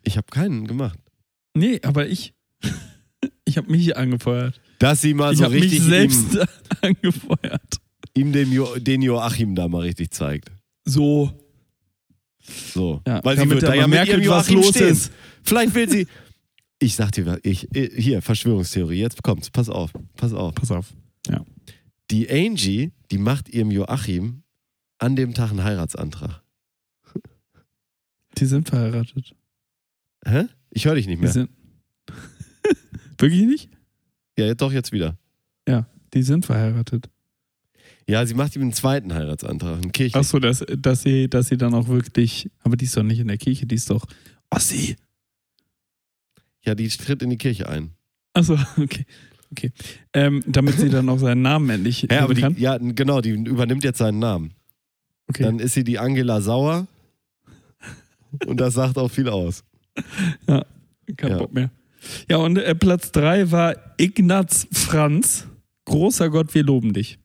Ich 0.09 0.17
habe 0.17 0.27
keinen 0.31 0.67
gemacht. 0.67 0.99
Nee, 1.55 1.81
aber 1.83 2.09
ich. 2.09 2.35
Ich 3.45 3.57
habe 3.57 3.71
mich 3.71 3.97
angefeuert. 3.97 4.61
Dass 4.79 5.01
sie 5.01 5.15
mal 5.15 5.33
ich 5.33 5.39
so 5.39 5.45
habe 5.45 5.55
mich 5.55 5.65
richtig 5.65 5.81
selbst 5.81 6.35
ihm, 6.35 6.45
angefeuert. 6.83 7.77
ihm 8.15 8.31
den, 8.33 8.53
jo 8.53 8.77
den 8.79 9.01
Joachim 9.01 9.55
da 9.55 9.69
mal 9.69 9.81
richtig 9.81 10.11
zeigt. 10.11 10.51
So. 10.85 11.33
So. 12.73 13.01
Ja, 13.07 13.25
Weil 13.25 13.39
sie 13.39 13.49
wird 13.49 13.63
da 13.63 13.73
ja 13.75 13.87
mit 13.89 14.07
ihrem 14.07 14.21
merkt, 14.21 14.29
was 14.29 14.49
Joachim 14.51 14.57
los 14.61 14.69
stehen. 14.69 14.89
ist. 14.89 15.13
Vielleicht 15.43 15.75
will 15.75 15.89
sie. 15.89 16.07
Ich 16.79 16.95
sag 16.95 17.11
dir 17.13 17.25
was, 17.27 17.39
ich, 17.43 17.75
äh, 17.75 17.91
hier, 18.01 18.21
Verschwörungstheorie, 18.23 19.01
jetzt 19.01 19.23
kommt's, 19.23 19.51
pass 19.51 19.69
auf, 19.71 19.93
pass 20.17 20.33
auf. 20.35 20.55
Pass 20.55 20.71
auf. 20.71 20.93
Die 22.11 22.31
Angie, 22.31 22.93
die 23.11 23.19
macht 23.19 23.49
ihrem 23.49 23.71
Joachim 23.71 24.43
an 24.99 25.17
dem 25.17 25.33
Tag 25.35 25.51
einen 25.51 25.65
Heiratsantrag. 25.65 26.43
Die 28.37 28.45
sind 28.47 28.69
verheiratet. 28.69 29.35
Hä? 30.27 30.45
Ich 30.71 30.85
höre 30.87 30.95
dich 30.95 31.07
nicht 31.07 31.19
Die 31.19 31.23
mehr. 31.25 31.33
sind. 31.33 31.51
Wirklich 33.19 33.47
nicht? 33.47 33.71
Ja, 34.39 34.55
doch, 34.55 34.73
jetzt 34.73 34.93
wieder. 34.93 35.17
Die 36.15 36.23
sind 36.23 36.47
verheiratet. 36.47 37.11
Ja, 38.09 38.25
sie 38.25 38.33
macht 38.33 38.57
ihm 38.57 38.63
einen 38.63 38.73
zweiten 38.73 39.13
Heiratsantrag, 39.13 39.75
einen 39.83 39.93
kirchlichen. 39.93 40.19
Achso, 40.19 40.39
dass, 40.39 40.65
dass, 40.79 41.03
sie, 41.03 41.29
dass 41.29 41.49
sie 41.49 41.59
dann 41.59 41.75
auch 41.75 41.89
wirklich. 41.89 42.51
Aber 42.63 42.75
die 42.79 42.87
ist 42.87 42.97
doch 42.97 43.03
nicht 43.03 43.19
in 43.19 43.29
der 43.29 43.37
Kirche, 43.37 43.67
die 43.67 43.75
ist 43.75 43.91
doch. 43.91 44.07
Ossi. 44.49 44.97
Ja, 46.65 46.75
die 46.75 46.89
tritt 46.89 47.23
in 47.23 47.29
die 47.29 47.37
Kirche 47.37 47.69
ein. 47.69 47.91
Achso, 48.33 48.55
okay. 48.79 49.05
okay. 49.53 49.71
Ähm, 50.15 50.43
damit 50.47 50.79
sie 50.79 50.89
dann 50.89 51.11
auch 51.11 51.19
seinen 51.19 51.43
Namen 51.43 51.69
endlich 51.69 52.07
Ja, 52.11 52.21
aber 52.21 52.29
geben 52.29 52.41
kann. 52.41 52.55
die, 52.55 52.63
ja, 52.63 52.79
genau, 52.79 53.21
die 53.21 53.31
übernimmt 53.33 53.85
jetzt 53.85 53.99
seinen 53.99 54.19
Namen. 54.19 54.55
Okay. 55.29 55.43
Dann 55.43 55.59
ist 55.59 55.75
sie 55.75 55.85
die 55.85 55.99
Angela 55.99 56.41
Sauer. 56.41 56.87
Und 58.47 58.59
das 58.61 58.73
sagt 58.73 58.97
auch 58.97 59.11
viel 59.11 59.29
aus. 59.29 59.63
Kein 61.17 61.31
Ja. 61.31 61.39
Bock 61.39 61.53
mehr. 61.53 61.71
Ja, 62.29 62.37
und 62.37 62.57
äh, 62.59 62.75
Platz 62.75 63.13
3 63.13 63.51
war 63.51 63.77
Ignaz 63.99 64.67
Franz. 64.73 65.47
Großer 65.85 66.31
Gott, 66.31 66.55
wir 66.55 66.63
loben 66.63 66.93
dich. 66.93 67.19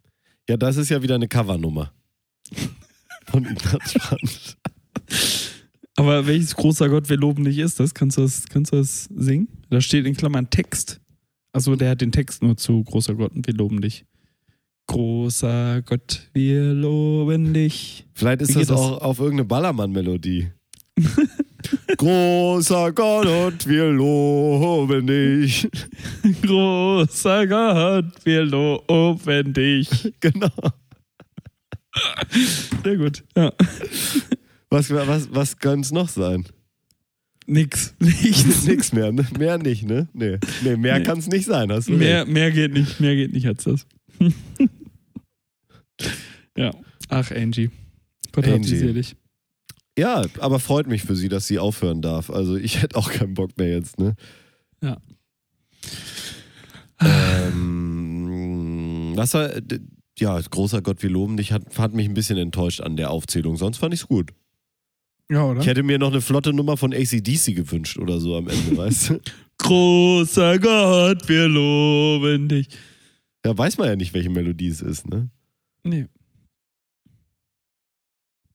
Ja, 0.50 0.58
das 0.58 0.78
ist 0.78 0.90
ja 0.90 1.02
wieder 1.02 1.16
eine 1.16 1.28
Covernummer. 1.28 1.94
Von 3.28 3.46
Ignaz 3.46 3.94
Franz. 3.94 4.58
Aber 5.96 6.26
welches 6.26 6.56
großer 6.56 6.90
Gott, 6.90 7.10
wir 7.10 7.18
loben 7.18 7.44
dich 7.44 7.60
ist 7.60 7.80
das? 7.80 7.94
Kannst 7.94 8.18
du 8.18 8.22
das, 8.22 8.46
kannst 8.50 8.74
du 8.74 8.78
das 8.78 9.06
singen? 9.16 9.48
Da 9.70 9.80
steht 9.80 10.06
in 10.06 10.16
Klammern 10.16 10.50
Text. 10.50 11.00
Achso, 11.52 11.76
der 11.76 11.92
hat 11.92 12.02
den 12.02 12.12
Text 12.12 12.42
nur 12.42 12.58
zu 12.58 12.84
großer 12.84 13.14
Gott 13.14 13.34
und 13.34 13.46
wir 13.46 13.54
loben 13.54 13.80
dich. 13.82 14.06
Großer 14.88 15.82
Gott, 15.84 16.30
wir 16.34 16.74
loben 16.74 17.54
dich. 17.54 18.08
Vielleicht 18.14 18.42
ist 18.42 18.56
das 18.56 18.68
das? 18.68 18.80
auch 18.80 19.02
auf 19.02 19.20
irgendeine 19.20 19.46
Ballermann-Melodie. 19.46 20.50
Großer 21.98 22.92
Gott 22.94 23.26
und 23.28 23.68
wir 23.68 23.86
loben 23.92 25.08
dich. 25.08 25.68
Großer 26.42 27.48
Gott, 27.48 28.06
wir 28.24 28.44
loben 28.46 29.54
dich. 29.54 29.90
Genau. 30.20 30.50
Sehr 32.84 32.98
gut. 32.98 33.24
Ja. 33.38 33.54
Was, 34.70 34.90
was, 34.90 35.30
was 35.34 35.58
kann 35.58 35.82
es 35.82 35.92
noch 35.92 36.10
sein? 36.10 36.46
Nix. 37.46 37.94
Nichts. 38.00 38.64
Nix 38.66 38.94
mehr, 38.94 39.12
ne? 39.12 39.28
Mehr 39.38 39.58
nicht, 39.58 39.84
ne? 39.84 40.08
Nee, 40.14 40.40
nee 40.64 40.76
mehr 40.78 40.98
Nee. 41.00 41.06
kann 41.06 41.20
es 41.20 41.28
nicht 41.28 41.46
sein. 41.46 41.72
Hast 41.72 41.90
du 41.90 41.94
Mehr, 41.94 42.22
recht. 42.22 42.32
mehr 42.32 42.52
geht 42.52 42.74
nicht. 42.74 43.00
Mehr 43.00 43.16
geht 43.16 43.34
nicht 43.34 43.46
als 43.46 43.64
das. 43.66 43.86
ja. 46.58 46.72
Ach, 47.10 47.32
Angie. 47.32 47.70
Gott 48.32 48.48
Angie. 48.48 48.68
sie 48.70 48.78
selig. 48.80 49.16
Ja, 49.98 50.24
aber 50.40 50.60
freut 50.60 50.88
mich 50.88 51.04
für 51.04 51.16
sie, 51.16 51.30
dass 51.30 51.48
sie 51.48 51.60
aufhören 51.60 52.02
darf. 52.02 52.30
Also 52.30 52.56
ich 52.56 52.82
hätte 52.82 52.98
auch 52.98 53.12
keinen 53.12 53.36
Bock 53.36 53.58
mehr 53.58 53.70
jetzt, 53.70 54.00
ne? 54.00 54.16
Ja. 54.82 54.98
ähm, 57.00 59.14
was 59.16 59.34
war, 59.34 59.52
ja, 60.18 60.40
großer 60.40 60.82
Gott, 60.82 61.04
wir 61.04 61.10
loben 61.10 61.38
dich, 61.38 61.52
hat, 61.52 61.78
hat 61.78 61.94
mich 61.94 62.08
ein 62.08 62.14
bisschen 62.14 62.38
enttäuscht 62.38 62.82
an 62.82 62.98
der 62.98 63.12
Aufzählung. 63.12 63.58
Sonst 63.58 63.78
fand 63.78 63.94
ich's 63.94 64.08
gut. 64.08 64.32
Ja, 65.30 65.46
oder? 65.46 65.62
Ich 65.62 65.68
hätte 65.68 65.84
mir 65.84 65.98
noch 65.98 66.12
eine 66.12 66.22
flotte 66.22 66.54
Nummer 66.54 66.78
von 66.78 66.94
ACDC 66.94 67.56
gewünscht 67.56 67.98
oder 67.98 68.20
so 68.20 68.36
am 68.36 68.48
Ende, 68.48 68.78
weißt 68.78 69.12
du? 69.12 69.20
Großer 69.58 70.60
Gott, 70.60 71.28
wir 71.30 71.48
loben 71.48 72.50
dich. 72.50 72.68
Da 73.42 73.58
weiß 73.58 73.78
man 73.78 73.88
ja 73.88 73.96
nicht, 73.96 74.14
welche 74.14 74.30
Melodie 74.30 74.68
es 74.68 74.82
ist, 74.82 75.08
ne? 75.08 75.30
Nee. 75.84 76.08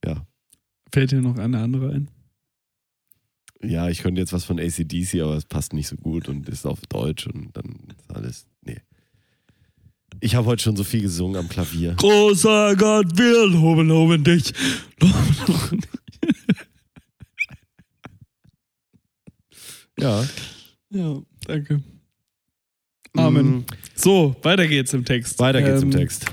Ja. 0.05 0.27
Fällt 0.93 1.11
dir 1.13 1.21
noch 1.21 1.37
eine 1.39 1.61
andere 1.61 1.93
ein? 1.93 2.11
Ja, 3.63 3.89
ich 3.89 3.99
könnte 4.01 4.21
jetzt 4.21 4.33
was 4.33 4.45
von 4.45 4.61
ACDC, 4.61 5.21
aber 5.21 5.37
es 5.37 5.45
passt 5.45 5.73
nicht 5.73 5.89
so 5.89 5.97
gut 5.97 6.29
und 6.29 6.49
ist 6.49 6.67
auf 6.67 6.81
Deutsch 6.89 7.27
und 7.27 7.57
dann 7.57 7.79
ist 7.99 8.15
alles. 8.15 8.47
Nee. 8.63 8.81
Ich 10.21 10.35
habe 10.37 10.47
heute 10.47 10.63
schon 10.63 10.77
so 10.77 10.85
viel 10.85 11.03
gesungen 11.03 11.37
am 11.37 11.49
Klavier. 11.49 11.95
Großer 11.95 12.77
Gott, 12.77 13.19
wir 13.19 13.47
loben, 13.47 13.89
loben 13.89 14.25
dich. 14.25 14.53
Loben, 15.01 15.37
loben 15.47 15.81
dich. 15.81 15.89
Ja. 19.99 20.25
Ja, 20.91 21.21
danke. 21.47 21.83
Amen. 23.17 23.47
Mm, 23.59 23.65
So, 23.95 24.37
weiter 24.43 24.67
geht's 24.69 24.95
im 24.95 25.05
Text. 25.05 25.39
Weiter 25.41 25.61
geht's 25.61 25.83
im 25.83 25.91
Ähm, 25.91 25.99
Text. 25.99 26.25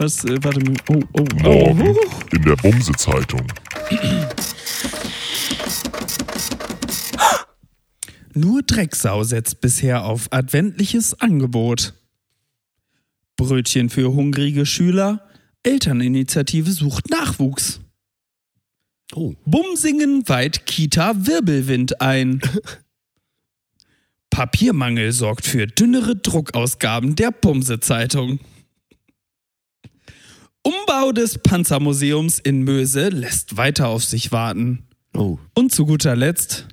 Was, 0.00 0.24
äh, 0.24 0.42
warte 0.42 0.60
mal. 0.60 0.76
Oh, 0.88 1.02
oh, 1.12 1.24
oh. 1.44 1.74
Morgen 1.74 1.94
in 2.32 2.42
der 2.42 2.56
Bumse-Zeitung. 2.56 3.46
Nur 8.32 8.62
Drecksau 8.62 9.24
setzt 9.24 9.60
bisher 9.60 10.06
auf 10.06 10.28
adventliches 10.30 11.20
Angebot. 11.20 11.92
Brötchen 13.36 13.90
für 13.90 14.14
hungrige 14.14 14.64
Schüler. 14.64 15.28
Elterninitiative 15.64 16.72
sucht 16.72 17.10
Nachwuchs. 17.10 17.80
Oh. 19.14 19.34
Bumsingen 19.44 20.26
weiht 20.26 20.64
Kita 20.64 21.26
Wirbelwind 21.26 22.00
ein. 22.00 22.40
Papiermangel 24.30 25.12
sorgt 25.12 25.44
für 25.44 25.66
dünnere 25.66 26.16
Druckausgaben 26.16 27.16
der 27.16 27.32
Bumse-Zeitung. 27.32 28.40
Umbau 30.62 31.12
des 31.12 31.38
Panzermuseums 31.38 32.38
in 32.38 32.62
Möse 32.62 33.08
lässt 33.08 33.56
weiter 33.56 33.88
auf 33.88 34.04
sich 34.04 34.30
warten. 34.30 34.86
Oh. 35.14 35.38
Und 35.54 35.72
zu 35.72 35.86
guter 35.86 36.14
Letzt 36.14 36.68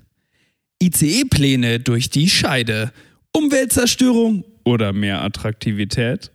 ICE-Pläne 0.81 1.79
durch 1.79 2.09
die 2.09 2.29
Scheide. 2.29 2.91
Umweltzerstörung 3.31 4.43
oder 4.65 4.91
mehr 4.91 5.21
Attraktivität? 5.21 6.31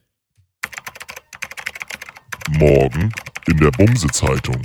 Morgen 2.59 3.13
in 3.47 3.57
der 3.59 3.71
Bumse-Zeitung. 3.71 4.63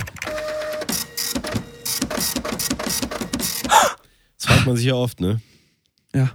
Das 4.36 4.46
fragt 4.46 4.66
man 4.66 4.76
sich 4.76 4.86
ja 4.86 4.94
oft, 4.94 5.20
ne? 5.20 5.40
Ja. 6.14 6.30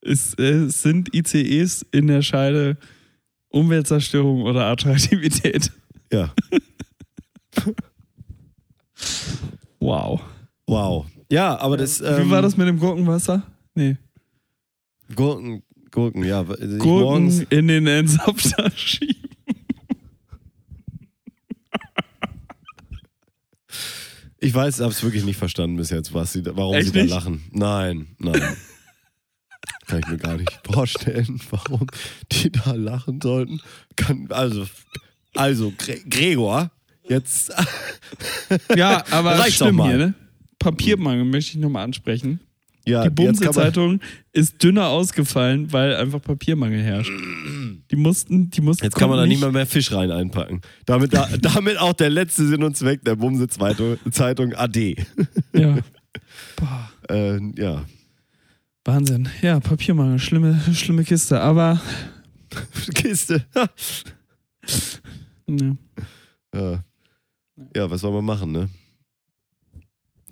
Es, 0.00 0.34
äh, 0.34 0.64
es 0.64 0.82
sind 0.82 1.14
ICEs 1.14 1.86
in 1.92 2.08
der 2.08 2.22
Scheide 2.22 2.76
Umweltzerstörung 3.48 4.42
oder 4.42 4.66
Attraktivität. 4.66 5.70
Ja. 6.14 6.32
Wow. 9.80 10.20
Wow. 10.66 11.06
Ja, 11.30 11.58
aber 11.58 11.76
das. 11.76 12.00
Wie 12.00 12.04
Ähm, 12.06 12.30
war 12.30 12.40
das 12.40 12.56
mit 12.56 12.66
dem 12.66 12.78
Gurkenwasser? 12.78 13.42
Nee. 13.74 13.96
Gurken, 15.14 15.62
Gurken, 15.90 16.24
ja. 16.24 16.42
Gurken 16.42 16.78
morgens, 16.88 17.40
in 17.50 17.68
den 17.68 17.86
Entsafter 17.86 18.70
schieben. 18.74 19.28
ich 24.38 24.54
weiß, 24.54 24.78
ich 24.78 24.84
hab's 24.84 25.02
wirklich 25.02 25.24
nicht 25.24 25.36
verstanden 25.36 25.76
bis 25.76 25.90
jetzt, 25.90 26.12
was 26.14 26.32
sie, 26.32 26.42
warum 26.44 26.74
Echt 26.76 26.86
sie 26.88 26.92
da 26.92 27.02
nicht? 27.02 27.10
lachen. 27.10 27.44
Nein, 27.52 28.08
nein. 28.18 28.40
Kann 29.86 29.98
ich 30.00 30.06
mir 30.08 30.16
gar 30.18 30.36
nicht 30.36 30.60
vorstellen, 30.64 31.40
warum 31.50 31.86
die 32.32 32.50
da 32.50 32.72
lachen 32.72 33.20
sollten. 33.20 33.60
Kann, 33.96 34.28
also, 34.30 34.66
also, 35.36 35.72
Gre 35.76 35.98
Gregor, 36.08 36.70
jetzt. 37.08 37.52
Ja, 38.76 39.02
aber 39.10 39.38
Reicht 39.38 39.56
schlimm 39.56 39.82
hier, 39.82 39.96
ne? 39.96 40.14
Papiermangel 40.58 41.24
möchte 41.24 41.52
ich 41.52 41.56
nochmal 41.56 41.84
ansprechen. 41.84 42.40
Ja, 42.86 43.02
Die 43.04 43.10
Bumse-Zeitung 43.10 44.00
ist 44.32 44.62
dünner 44.62 44.88
ausgefallen, 44.88 45.72
weil 45.72 45.96
einfach 45.96 46.20
Papiermangel 46.20 46.82
herrscht. 46.82 47.10
Die 47.90 47.96
mussten, 47.96 48.50
die 48.50 48.60
mussten. 48.60 48.84
Jetzt 48.84 48.94
kann 48.96 49.08
man 49.08 49.18
da 49.18 49.26
nicht 49.26 49.40
mal 49.40 49.50
mehr 49.52 49.66
Fisch 49.66 49.90
rein 49.92 50.10
einpacken. 50.10 50.60
Damit, 50.84 51.14
da, 51.14 51.28
damit 51.40 51.78
auch 51.78 51.94
der 51.94 52.10
letzte 52.10 52.46
Sinn 52.46 52.62
und 52.62 52.76
Zweck 52.76 53.02
der 53.04 53.16
Bumse-Zeitung 53.16 53.96
Zeitung 54.10 54.52
AD. 54.54 54.96
Ja. 55.54 55.78
Boah, 56.56 56.90
Äh, 57.08 57.40
ja. 57.56 57.84
Wahnsinn. 58.84 59.28
Ja, 59.40 59.60
Papiermangel, 59.60 60.18
schlimme, 60.18 60.60
schlimme 60.74 61.04
Kiste. 61.04 61.40
Aber 61.40 61.80
Kiste. 62.94 63.44
Ne. 65.46 65.76
ja. 66.54 66.82
ja, 67.76 67.90
was 67.90 68.00
soll 68.00 68.12
man 68.12 68.24
machen, 68.24 68.52
ne? 68.52 68.68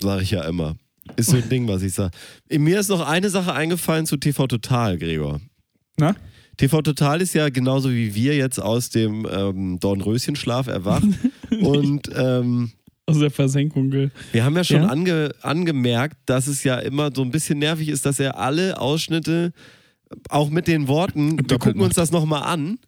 Sag 0.01 0.23
ich 0.23 0.31
ja 0.33 0.43
immer. 0.45 0.77
Ist 1.17 1.31
so 1.31 1.37
ein 1.37 1.49
Ding, 1.49 1.69
was 1.69 1.83
ich 1.83 1.95
sage. 1.95 2.13
Mir 2.51 2.79
ist 2.81 2.89
noch 2.89 3.07
eine 3.07 3.29
Sache 3.29 3.53
eingefallen 3.55 4.07
zu 4.07 4.17
TV 4.17 4.47
Total, 4.47 4.99
Gregor. 4.99 5.41
Na? 5.99 6.15
TV 6.57 6.83
Total 6.83 7.21
ist 7.21 7.35
ja 7.35 7.49
genauso 7.49 7.91
wie 7.91 8.15
wir 8.15 8.37
jetzt 8.37 8.59
aus 8.61 8.91
dem 8.91 9.27
ähm, 9.31 9.79
Dornröschenschlaf 9.81 10.67
erwacht. 10.69 11.05
und 11.63 12.09
ähm, 12.15 12.73
aus 13.07 13.19
der 13.19 13.31
Versenkung. 13.31 13.91
ge- 13.91 14.11
Wir 14.33 14.45
haben 14.45 14.55
ja 14.57 14.65
schon 14.65 14.83
Ja? 14.83 14.89
Ange, 14.89 15.35
angemerkt, 15.43 16.17
dass 16.27 16.47
es 16.47 16.63
ja 16.65 16.79
immer 16.79 17.11
so 17.15 17.23
ein 17.23 17.31
bisschen 17.33 17.59
nervig 17.59 17.89
ist, 17.89 18.07
dass 18.07 18.21
er 18.21 18.39
alle 18.39 18.81
Ausschnitte 18.81 19.53
auch 20.29 20.51
mit 20.51 20.69
den 20.69 20.89
Worten, 20.89 21.39
wir 21.49 21.59
gucken 21.59 21.81
uns 21.81 21.95
das 21.97 22.13
nochmal 22.13 22.43
an, 22.45 22.79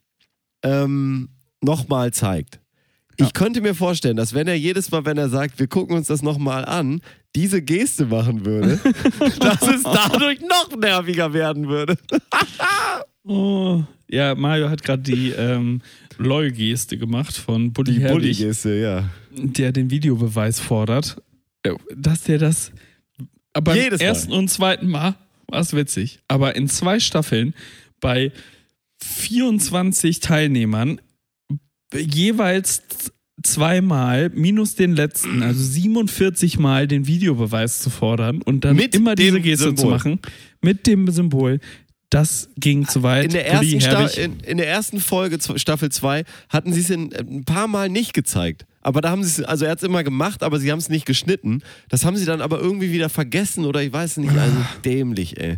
ähm, 0.62 1.30
nochmal 1.64 2.12
zeigt. 2.12 2.60
Ja. 3.18 3.26
Ich 3.26 3.32
könnte 3.32 3.60
mir 3.60 3.74
vorstellen, 3.74 4.16
dass 4.16 4.34
wenn 4.34 4.48
er 4.48 4.58
jedes 4.58 4.90
Mal, 4.90 5.04
wenn 5.04 5.18
er 5.18 5.28
sagt, 5.28 5.58
wir 5.58 5.68
gucken 5.68 5.96
uns 5.96 6.08
das 6.08 6.22
nochmal 6.22 6.64
an, 6.64 7.00
diese 7.36 7.62
Geste 7.62 8.06
machen 8.06 8.44
würde, 8.44 8.80
dass 9.40 9.62
es 9.62 9.82
dadurch 9.82 10.40
noch 10.40 10.76
nerviger 10.76 11.32
werden 11.32 11.68
würde. 11.68 11.96
Oh. 13.26 13.82
Ja, 14.06 14.34
Mario 14.34 14.68
hat 14.68 14.82
gerade 14.82 15.02
die 15.02 15.30
ähm, 15.30 15.80
LOL-Geste 16.18 16.98
gemacht 16.98 17.34
von 17.34 17.72
Bully 17.72 17.94
Die 17.94 18.00
Herbig, 18.00 18.16
Bulli-Geste, 18.16 18.74
ja. 18.74 19.08
der 19.32 19.72
den 19.72 19.90
Videobeweis 19.90 20.60
fordert. 20.60 21.22
Äh, 21.62 21.72
Dass 21.96 22.24
der 22.24 22.36
das 22.36 22.70
aber 23.54 23.74
Jedes 23.74 23.98
beim 24.00 24.06
Mal. 24.06 24.14
ersten 24.14 24.32
und 24.32 24.48
zweiten 24.48 24.88
Mal 24.88 25.14
war 25.46 25.60
es 25.60 25.72
witzig. 25.74 26.20
Aber 26.28 26.54
in 26.54 26.68
zwei 26.68 27.00
Staffeln 27.00 27.54
bei 28.00 28.30
24 29.02 30.20
Teilnehmern 30.20 31.00
jeweils 31.94 32.82
zweimal 33.42 34.30
minus 34.30 34.74
den 34.74 34.94
letzten, 34.94 35.42
also 35.42 35.62
47 35.62 36.58
Mal 36.58 36.86
den 36.88 37.06
Videobeweis 37.06 37.80
zu 37.80 37.90
fordern 37.90 38.42
und 38.42 38.64
dann 38.64 38.76
Mit 38.76 38.94
immer 38.94 39.14
diese 39.14 39.40
Geste 39.40 39.74
zu 39.74 39.82
Symbol. 39.82 39.90
machen 39.90 40.20
mit 40.62 40.86
dem 40.86 41.10
Symbol. 41.10 41.60
Das 42.10 42.48
ging 42.56 42.86
zu 42.86 43.02
weit. 43.02 43.24
In 43.24 43.32
der, 43.32 43.46
ersten 43.48 43.80
Sta 43.80 44.06
in, 44.06 44.38
in 44.40 44.56
der 44.56 44.68
ersten 44.68 45.00
Folge, 45.00 45.38
Staffel 45.56 45.90
2, 45.90 46.24
hatten 46.48 46.72
sie 46.72 46.80
es 46.80 46.90
in, 46.90 47.12
ein 47.12 47.44
paar 47.44 47.66
Mal 47.66 47.88
nicht 47.88 48.12
gezeigt. 48.14 48.66
Aber 48.82 49.00
da 49.00 49.10
haben 49.10 49.24
sie 49.24 49.42
es, 49.42 49.48
also 49.48 49.64
er 49.64 49.72
hat 49.72 49.78
es 49.78 49.84
immer 49.84 50.04
gemacht, 50.04 50.42
aber 50.42 50.60
sie 50.60 50.70
haben 50.70 50.78
es 50.78 50.88
nicht 50.88 51.06
geschnitten. 51.06 51.62
Das 51.88 52.04
haben 52.04 52.16
sie 52.16 52.24
dann 52.24 52.40
aber 52.40 52.60
irgendwie 52.60 52.92
wieder 52.92 53.08
vergessen 53.08 53.64
oder 53.64 53.82
ich 53.82 53.92
weiß 53.92 54.18
nicht. 54.18 54.30
Also 54.36 54.56
dämlich, 54.84 55.40
ey. 55.40 55.56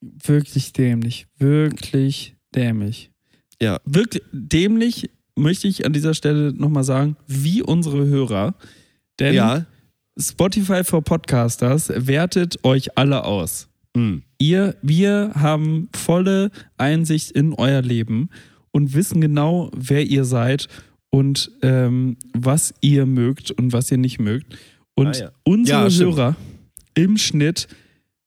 Wirklich 0.00 0.72
dämlich. 0.72 1.26
Wirklich 1.38 2.34
dämlich. 2.54 3.10
Ja. 3.60 3.78
Wirklich 3.84 4.22
dämlich 4.32 5.08
möchte 5.36 5.68
ich 5.68 5.86
an 5.86 5.92
dieser 5.92 6.14
Stelle 6.14 6.52
nochmal 6.52 6.84
sagen, 6.84 7.16
wie 7.26 7.62
unsere 7.62 8.06
Hörer. 8.06 8.54
Denn 9.18 9.34
Ja. 9.34 9.66
Spotify 10.18 10.84
for 10.84 11.02
Podcasters 11.02 11.90
wertet 11.94 12.62
euch 12.64 12.98
alle 12.98 13.24
aus. 13.24 13.68
Hm. 13.96 14.22
Ihr, 14.38 14.76
wir 14.82 15.32
haben 15.34 15.88
volle 15.94 16.50
Einsicht 16.76 17.30
in 17.30 17.54
euer 17.54 17.80
Leben 17.82 18.28
und 18.72 18.94
wissen 18.94 19.20
genau, 19.20 19.70
wer 19.76 20.04
ihr 20.04 20.24
seid 20.24 20.68
und 21.10 21.50
ähm, 21.62 22.16
was 22.34 22.74
ihr 22.80 23.06
mögt 23.06 23.50
und 23.52 23.72
was 23.72 23.90
ihr 23.90 23.98
nicht 23.98 24.18
mögt. 24.18 24.56
Und 24.94 25.16
Ah, 25.16 25.20
ja. 25.24 25.30
unsere 25.44 25.88
Ja. 25.88 25.98
Hörer 26.04 26.36
im 26.94 27.16
Schnitt 27.16 27.68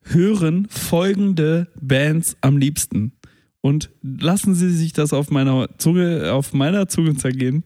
hören 0.03 0.67
folgende 0.69 1.67
Bands 1.79 2.35
am 2.41 2.57
liebsten. 2.57 3.13
Und 3.65 3.89
lassen 4.03 4.53
Sie 4.53 4.69
sich 4.69 4.93
das 4.93 5.11
auf 5.11 5.31
meiner 5.31 5.75
Zunge, 5.79 6.31
auf 6.33 6.53
meiner 6.53 6.87
Zunge 6.87 7.15
zergehen. 7.15 7.63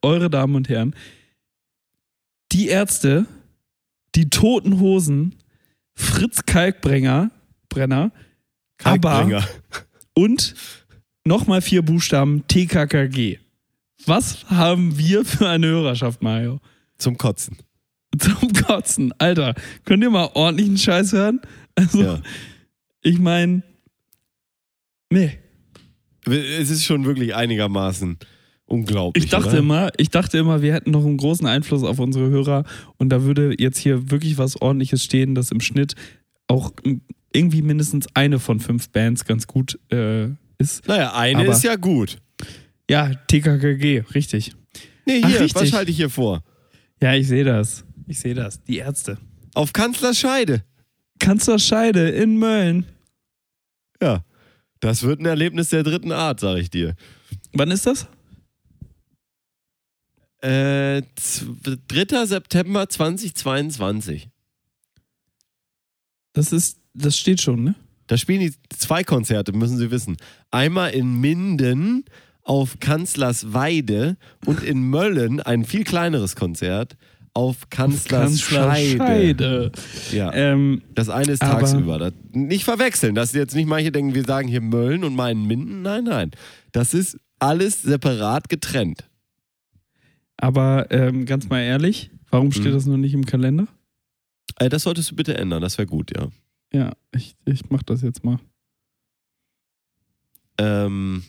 Eure 0.00 0.30
Damen 0.30 0.54
und 0.54 0.70
Herren. 0.70 0.94
Die 2.52 2.68
Ärzte, 2.68 3.26
die 4.14 4.30
Toten 4.30 4.80
Hosen, 4.80 5.34
Fritz 5.94 6.46
Kalkbrenner, 6.46 7.30
Brenner, 7.68 8.12
aber 8.82 9.10
Kalkbringer. 9.10 9.46
und 10.14 10.54
nochmal 11.26 11.60
vier 11.60 11.82
Buchstaben 11.82 12.46
TKKG. 12.48 13.40
Was 14.06 14.48
haben 14.48 14.96
wir 14.96 15.26
für 15.26 15.50
eine 15.50 15.66
Hörerschaft, 15.66 16.22
Mario? 16.22 16.60
Zum 16.96 17.18
Kotzen. 17.18 17.58
Zum 18.18 18.54
Kotzen. 18.54 19.12
Alter, 19.18 19.54
könnt 19.84 20.02
ihr 20.02 20.08
mal 20.08 20.30
ordentlichen 20.32 20.78
Scheiß 20.78 21.12
hören? 21.12 21.42
Also, 21.74 22.02
Ja. 22.02 22.22
ich 23.02 23.18
meine, 23.18 23.62
nee. 25.10 25.38
Es 26.26 26.70
ist 26.70 26.84
schon 26.84 27.04
wirklich 27.04 27.34
einigermaßen 27.34 28.18
unglaublich. 28.66 29.24
Ich 29.24 29.30
dachte 29.30 29.48
oder? 29.50 29.58
immer, 29.58 29.90
ich 29.96 30.10
dachte 30.10 30.38
immer, 30.38 30.62
wir 30.62 30.72
hätten 30.74 30.90
noch 30.90 31.04
einen 31.04 31.16
großen 31.16 31.46
Einfluss 31.46 31.82
auf 31.82 31.98
unsere 31.98 32.28
Hörer 32.28 32.64
und 32.98 33.08
da 33.08 33.22
würde 33.24 33.54
jetzt 33.58 33.78
hier 33.78 34.10
wirklich 34.10 34.38
was 34.38 34.60
ordentliches 34.60 35.02
stehen, 35.02 35.34
dass 35.34 35.50
im 35.50 35.60
Schnitt 35.60 35.94
auch 36.46 36.72
irgendwie 37.32 37.62
mindestens 37.62 38.06
eine 38.14 38.38
von 38.38 38.60
fünf 38.60 38.90
Bands 38.90 39.24
ganz 39.24 39.46
gut 39.46 39.78
äh, 39.90 40.26
ist. 40.58 40.86
Naja, 40.86 41.14
eine 41.14 41.40
Aber- 41.40 41.52
ist 41.52 41.64
ja 41.64 41.76
gut. 41.76 42.18
Ja, 42.88 43.14
TKKG, 43.28 44.04
richtig. 44.14 44.52
Nee, 45.06 45.20
Ach, 45.24 45.28
hier, 45.28 45.40
richtig. 45.40 45.62
was 45.62 45.68
schalte 45.68 45.90
ich 45.90 45.96
hier 45.96 46.10
vor? 46.10 46.42
Ja, 47.02 47.14
ich 47.14 47.28
sehe 47.28 47.44
das. 47.44 47.84
Ich 48.06 48.18
sehe 48.20 48.34
das. 48.34 48.62
Die 48.64 48.78
Ärzte. 48.78 49.16
Auf 49.54 49.72
Kanzlers 49.72 50.18
Scheide. 50.18 50.64
Kanzlerscheide 51.18 52.08
in 52.10 52.36
Mölln. 52.38 52.84
Ja. 54.02 54.24
Das 54.80 55.02
wird 55.02 55.20
ein 55.20 55.26
Erlebnis 55.26 55.68
der 55.68 55.82
dritten 55.82 56.12
Art, 56.12 56.40
sag 56.40 56.56
ich 56.58 56.70
dir. 56.70 56.94
Wann 57.52 57.70
ist 57.70 57.86
das? 57.86 58.06
Äh, 60.42 61.02
z- 61.16 61.46
3. 61.88 62.24
September 62.26 62.88
2022. 62.88 64.30
Das 66.32 66.52
ist, 66.52 66.78
das 66.94 67.18
steht 67.18 67.40
schon, 67.42 67.62
ne? 67.64 67.74
Da 68.06 68.16
spielen 68.16 68.40
die 68.40 68.54
zwei 68.76 69.04
Konzerte, 69.04 69.52
müssen 69.52 69.76
Sie 69.78 69.90
wissen. 69.90 70.16
Einmal 70.50 70.90
in 70.92 71.20
Minden 71.20 72.04
auf 72.42 72.80
Kanzlers 72.80 73.52
Weide 73.52 74.16
und 74.46 74.62
in 74.62 74.80
Möllen 74.88 75.40
ein 75.40 75.64
viel 75.64 75.84
kleineres 75.84 76.34
Konzert 76.34 76.96
auf 77.40 77.70
Kanzlers, 77.70 78.40
Scheide. 78.40 78.96
Scheide. 78.98 79.72
Ja. 80.12 80.32
Ähm, 80.34 80.82
Das 80.94 81.08
eine 81.08 81.32
ist 81.32 81.40
tagsüber. 81.40 81.98
Das, 81.98 82.12
nicht 82.32 82.64
verwechseln, 82.64 83.14
dass 83.14 83.32
jetzt 83.32 83.54
nicht 83.54 83.66
manche 83.66 83.90
denken, 83.92 84.14
wir 84.14 84.24
sagen 84.24 84.46
hier 84.48 84.60
Mölln 84.60 85.04
und 85.04 85.14
meinen 85.14 85.46
Minden. 85.46 85.82
Nein, 85.82 86.04
nein. 86.04 86.30
Das 86.72 86.92
ist 86.94 87.18
alles 87.38 87.82
separat 87.82 88.48
getrennt. 88.48 89.04
aber 90.36 90.86
ähm, 90.90 91.24
ganz 91.26 91.48
mal 91.48 91.60
ehrlich, 91.60 92.10
warum 92.30 92.50
steht 92.52 92.66
Mhm. 92.66 92.72
das 92.72 92.86
noch 92.86 92.96
nicht 92.96 93.14
im 93.14 93.24
Kalender? 93.26 93.66
Äh, 94.58 94.68
das 94.68 94.82
solltest 94.84 95.10
du 95.10 95.16
bitte 95.16 95.36
ändern, 95.36 95.60
das 95.62 95.76
wäre 95.78 95.86
gut, 95.86 96.10
ja. 96.16 96.28
Ja, 96.72 96.92
ich, 97.14 97.34
ich 97.46 97.68
mach 97.70 97.82
das 97.82 98.02
jetzt 98.02 98.24
mal. 98.24 98.38
Ähm, 100.58 101.22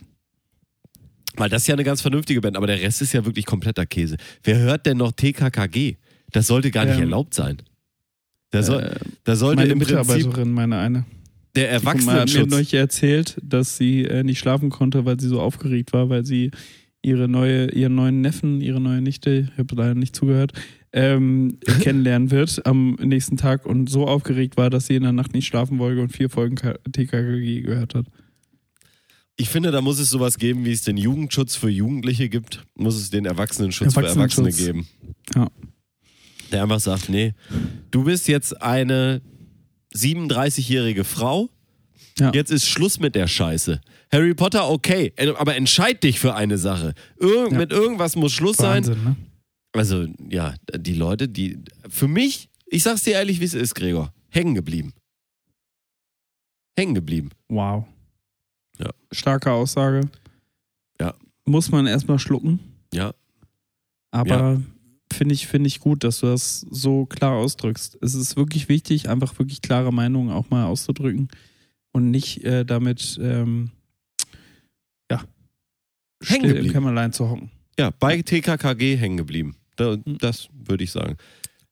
weil 1.35 1.49
das 1.49 1.63
ist 1.63 1.67
ja 1.67 1.75
eine 1.75 1.83
ganz 1.83 2.01
vernünftige 2.01 2.41
Band, 2.41 2.57
aber 2.57 2.67
der 2.67 2.81
Rest 2.81 3.01
ist 3.01 3.13
ja 3.13 3.25
wirklich 3.25 3.45
kompletter 3.45 3.85
Käse. 3.85 4.17
Wer 4.43 4.59
hört 4.59 4.85
denn 4.85 4.97
noch 4.97 5.13
TKKG? 5.13 5.95
Das 6.31 6.47
sollte 6.47 6.71
gar 6.71 6.85
nicht 6.85 6.95
Ähm, 6.95 7.01
erlaubt 7.03 7.33
sein. 7.33 7.57
Da, 8.51 8.63
soll, 8.63 8.83
Äh, 8.83 8.99
da 9.23 9.35
sollte 9.35 9.61
meine 9.61 9.71
im 9.73 9.79
Prinzip 9.79 9.97
Mitarbeiterin, 9.97 10.51
meine 10.51 10.77
eine. 10.77 11.05
der 11.55 11.63
Die 11.69 11.75
hat 11.75 11.83
mir 11.83 11.89
Erwachsenenschutz. 11.91 12.49
neulich 12.51 12.73
erzählt, 12.73 13.37
dass 13.43 13.77
sie 13.77 14.03
äh, 14.05 14.23
nicht 14.23 14.39
schlafen 14.39 14.69
konnte, 14.69 15.05
weil 15.05 15.19
sie 15.19 15.27
so 15.27 15.39
aufgeregt 15.41 15.93
war, 15.93 16.09
weil 16.09 16.25
sie 16.25 16.51
ihre 17.01 17.27
neue, 17.27 17.71
ihren 17.71 17.95
neuen 17.95 18.21
Neffen, 18.21 18.61
ihre 18.61 18.79
neue 18.79 19.01
Nichte, 19.01 19.49
ich 19.51 19.57
habe 19.57 19.73
leider 19.75 19.95
nicht 19.95 20.15
zugehört, 20.15 20.51
ähm, 20.93 21.57
kennenlernen 21.81 22.29
wird 22.31 22.65
am 22.65 22.95
nächsten 22.95 23.37
Tag 23.37 23.65
und 23.65 23.89
so 23.89 24.05
aufgeregt 24.07 24.57
war, 24.57 24.69
dass 24.69 24.87
sie 24.87 24.95
in 24.95 25.03
der 25.03 25.13
Nacht 25.13 25.33
nicht 25.33 25.47
schlafen 25.47 25.79
wollte 25.79 26.01
und 26.01 26.09
vier 26.09 26.29
Folgen 26.29 26.57
TKKG 26.57 27.61
gehört 27.61 27.95
hat. 27.95 28.05
Ich 29.37 29.49
finde, 29.49 29.71
da 29.71 29.81
muss 29.81 29.97
es 29.99 30.09
sowas 30.09 30.37
geben, 30.37 30.65
wie 30.65 30.71
es 30.71 30.83
den 30.83 30.97
Jugendschutz 30.97 31.55
für 31.55 31.69
Jugendliche 31.69 32.29
gibt, 32.29 32.63
muss 32.75 32.95
es 32.97 33.09
den 33.09 33.25
Erwachsenenschutz 33.25 33.93
für 33.93 34.01
Erwachsene 34.01 34.23
Erwachsenenschutz. 34.23 34.65
geben. 34.65 34.87
Ja. 35.33 35.47
Der 36.51 36.63
einfach 36.63 36.79
sagt, 36.79 37.09
nee, 37.09 37.33
du 37.91 38.03
bist 38.03 38.27
jetzt 38.27 38.61
eine 38.61 39.21
37-jährige 39.95 41.03
Frau, 41.03 41.49
Ja. 42.19 42.31
jetzt 42.33 42.51
ist 42.51 42.67
Schluss 42.67 42.99
mit 42.99 43.15
der 43.15 43.27
Scheiße. 43.27 43.79
Harry 44.11 44.33
Potter, 44.33 44.69
okay, 44.69 45.13
äh, 45.15 45.29
aber 45.37 45.55
entscheid 45.55 46.03
dich 46.03 46.19
für 46.19 46.35
eine 46.35 46.57
Sache. 46.57 46.93
Irgend, 47.17 47.53
Ja. 47.53 47.57
Mit 47.59 47.71
irgendwas 47.71 48.15
muss 48.15 48.33
Schluss 48.33 48.57
sein. 48.57 48.85
Wahnsinn, 48.85 49.03
ne? 49.03 49.15
Also, 49.73 50.05
ja, 50.29 50.53
die 50.75 50.93
Leute, 50.95 51.29
die, 51.29 51.57
für 51.87 52.09
mich, 52.09 52.49
ich 52.65 52.83
sag's 52.83 53.03
dir 53.03 53.13
ehrlich, 53.13 53.39
wie 53.39 53.45
es 53.45 53.53
ist, 53.53 53.73
Gregor, 53.73 54.13
hängen 54.29 54.53
geblieben. 54.55 54.93
Hängen 56.77 56.93
geblieben. 56.95 57.29
Wow. 57.47 57.85
Ja. 58.79 58.89
Starke 59.11 59.51
Aussage. 59.51 60.09
Ja. 60.99 61.13
Muss 61.45 61.71
man 61.71 61.87
erstmal 61.87 62.19
schlucken. 62.19 62.59
Ja. 62.93 63.13
Aber 64.11 64.61
finde 65.13 65.33
ich, 65.33 65.47
finde 65.47 65.67
ich 65.67 65.79
gut, 65.79 66.03
dass 66.03 66.19
du 66.19 66.27
das 66.27 66.61
so 66.69 67.05
klar 67.05 67.33
ausdrückst. 67.33 67.97
Es 68.01 68.13
ist 68.13 68.35
wirklich 68.35 68.69
wichtig, 68.69 69.09
einfach 69.09 69.37
wirklich 69.39 69.61
klare 69.61 69.91
Meinungen 69.93 70.31
auch 70.31 70.49
mal 70.49 70.65
auszudrücken 70.65 71.29
und 71.91 72.11
nicht 72.11 72.43
äh, 72.43 72.65
damit 72.65 73.19
ähm, 73.21 73.71
ja, 75.11 75.23
Hängen 76.23 76.49
still 76.49 76.65
im. 76.65 76.71
Kämmerlein 76.71 77.13
zu 77.13 77.29
hocken. 77.29 77.51
Ja, 77.79 77.91
bei 77.99 78.21
TKKG 78.21 78.95
hängen 78.97 79.17
geblieben. 79.17 79.55
Da, 79.75 79.93
Hm. 79.93 80.17
das 80.19 80.49
würde 80.53 80.83
ich 80.83 80.91
sagen. 80.91 81.17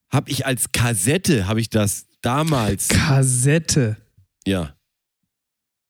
Hab 0.09 0.27
ich 0.29 0.45
als 0.45 0.71
Kassette, 0.71 1.47
habe 1.47 1.61
ich 1.61 1.69
das 1.69 2.07
damals, 2.21 2.87
Kassette. 2.89 3.97
ja. 4.45 4.75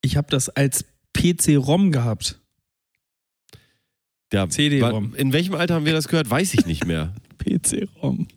Ich 0.02 0.16
habe 0.16 0.28
das 0.30 0.48
als 0.50 0.86
PC-ROM 1.14 1.92
gehabt. 1.92 2.40
ja 4.32 4.48
CD-ROM. 4.48 5.14
In 5.16 5.34
welchem 5.34 5.56
Alter 5.56 5.76
haben 5.76 5.86
wir 5.86 5.92
das 5.92 6.08
gehört? 6.08 6.30
Weiß 6.30 6.54
ich 6.54 6.66
nicht 6.66 6.86
mehr. 6.86 7.14
PC-ROM. 7.62 8.28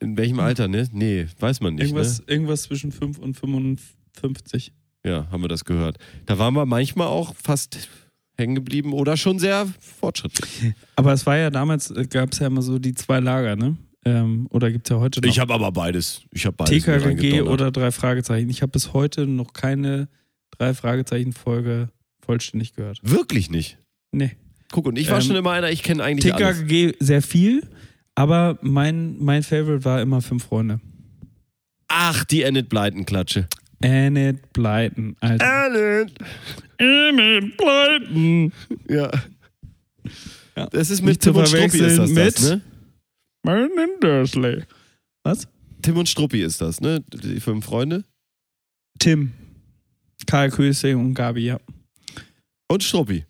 In 0.00 0.16
welchem 0.16 0.40
Alter, 0.40 0.68
ne? 0.68 0.88
Nee, 0.92 1.26
weiß 1.38 1.60
man 1.60 1.74
nicht, 1.74 1.84
Irgendwas, 1.84 2.18
ne? 2.20 2.24
irgendwas 2.28 2.62
zwischen 2.64 2.90
5 2.92 3.18
und 3.18 3.34
55. 3.34 4.72
Ja, 5.04 5.28
haben 5.30 5.42
wir 5.42 5.48
das 5.48 5.64
gehört. 5.64 5.98
Da 6.26 6.38
waren 6.38 6.54
wir 6.54 6.66
manchmal 6.66 7.06
auch 7.08 7.34
fast 7.36 7.88
hängen 8.36 8.54
geblieben 8.54 8.92
oder 8.92 9.16
schon 9.16 9.38
sehr 9.38 9.66
fortschrittlich. 9.80 10.72
Aber 10.96 11.12
es 11.12 11.26
war 11.26 11.36
ja 11.36 11.50
damals, 11.50 11.92
gab 12.10 12.32
es 12.32 12.38
ja 12.38 12.46
immer 12.48 12.62
so 12.62 12.78
die 12.78 12.94
zwei 12.94 13.20
Lager, 13.20 13.56
ne? 13.56 13.76
Ähm, 14.04 14.48
oder 14.50 14.72
gibt 14.72 14.88
es 14.88 14.90
ja 14.94 14.98
heute 15.00 15.20
noch. 15.20 15.28
Ich 15.28 15.38
habe 15.38 15.54
aber 15.54 15.70
beides. 15.70 16.22
Ich 16.32 16.44
habe 16.46 16.56
beides. 16.56 16.88
reingedonnert. 16.88 17.46
oder 17.48 17.70
drei 17.70 17.92
Fragezeichen. 17.92 18.50
Ich 18.50 18.62
habe 18.62 18.72
bis 18.72 18.92
heute 18.92 19.26
noch 19.28 19.52
keine 19.52 20.08
drei 20.50 20.74
Fragezeichen-Folge 20.74 21.88
vollständig 22.24 22.74
gehört. 22.74 22.98
Wirklich 23.02 23.50
nicht. 23.50 23.78
Nee. 24.10 24.32
Guck, 24.72 24.86
und 24.86 24.98
ich 24.98 25.08
war 25.10 25.18
Ähm, 25.20 25.22
schon 25.26 25.36
immer 25.36 25.52
einer, 25.52 25.70
ich 25.70 25.82
kenne 25.84 26.02
eigentlich 26.02 26.34
alles. 26.34 26.58
TKKG 26.58 26.94
sehr 26.98 27.22
viel, 27.22 27.62
aber 28.14 28.58
mein, 28.62 29.22
mein 29.22 29.42
Favorite 29.42 29.84
war 29.84 30.00
immer 30.00 30.20
Fünf 30.20 30.44
Freunde. 30.44 30.80
Ach, 31.88 32.24
die 32.24 32.42
Enid 32.42 32.68
Blyton-Klatsche. 32.68 33.48
Enid 33.82 34.52
Blyton, 34.52 35.16
Alter. 35.20 35.66
Enid! 35.66 36.12
Enid 36.78 37.56
Blyton. 37.56 38.52
Ja. 38.88 39.10
Ja. 40.56 40.66
Das 40.66 40.90
ist 40.90 41.02
Nicht 41.02 41.04
mit 41.04 41.22
zu 41.22 41.32
Tim 41.32 41.40
und 41.40 41.48
Struppi 41.48 41.78
ist 41.78 41.98
das, 41.98 42.10
verwechseln 42.10 42.24
das, 42.24 42.50
ne? 42.50 42.60
Martin 43.44 44.00
Dursley. 44.00 44.62
Was? 45.24 45.48
Tim 45.82 45.96
und 45.96 46.08
Struppi 46.08 46.42
ist 46.42 46.60
das, 46.60 46.80
ne? 46.80 47.00
Die 47.12 47.40
fünf 47.40 47.64
Freunde. 47.64 48.04
Tim. 48.98 49.32
Karl 50.26 50.50
Köse 50.50 50.96
und 50.96 51.14
Gabi, 51.14 51.46
ja. 51.46 51.58
Und 52.68 52.82
Struppi. 52.82 53.24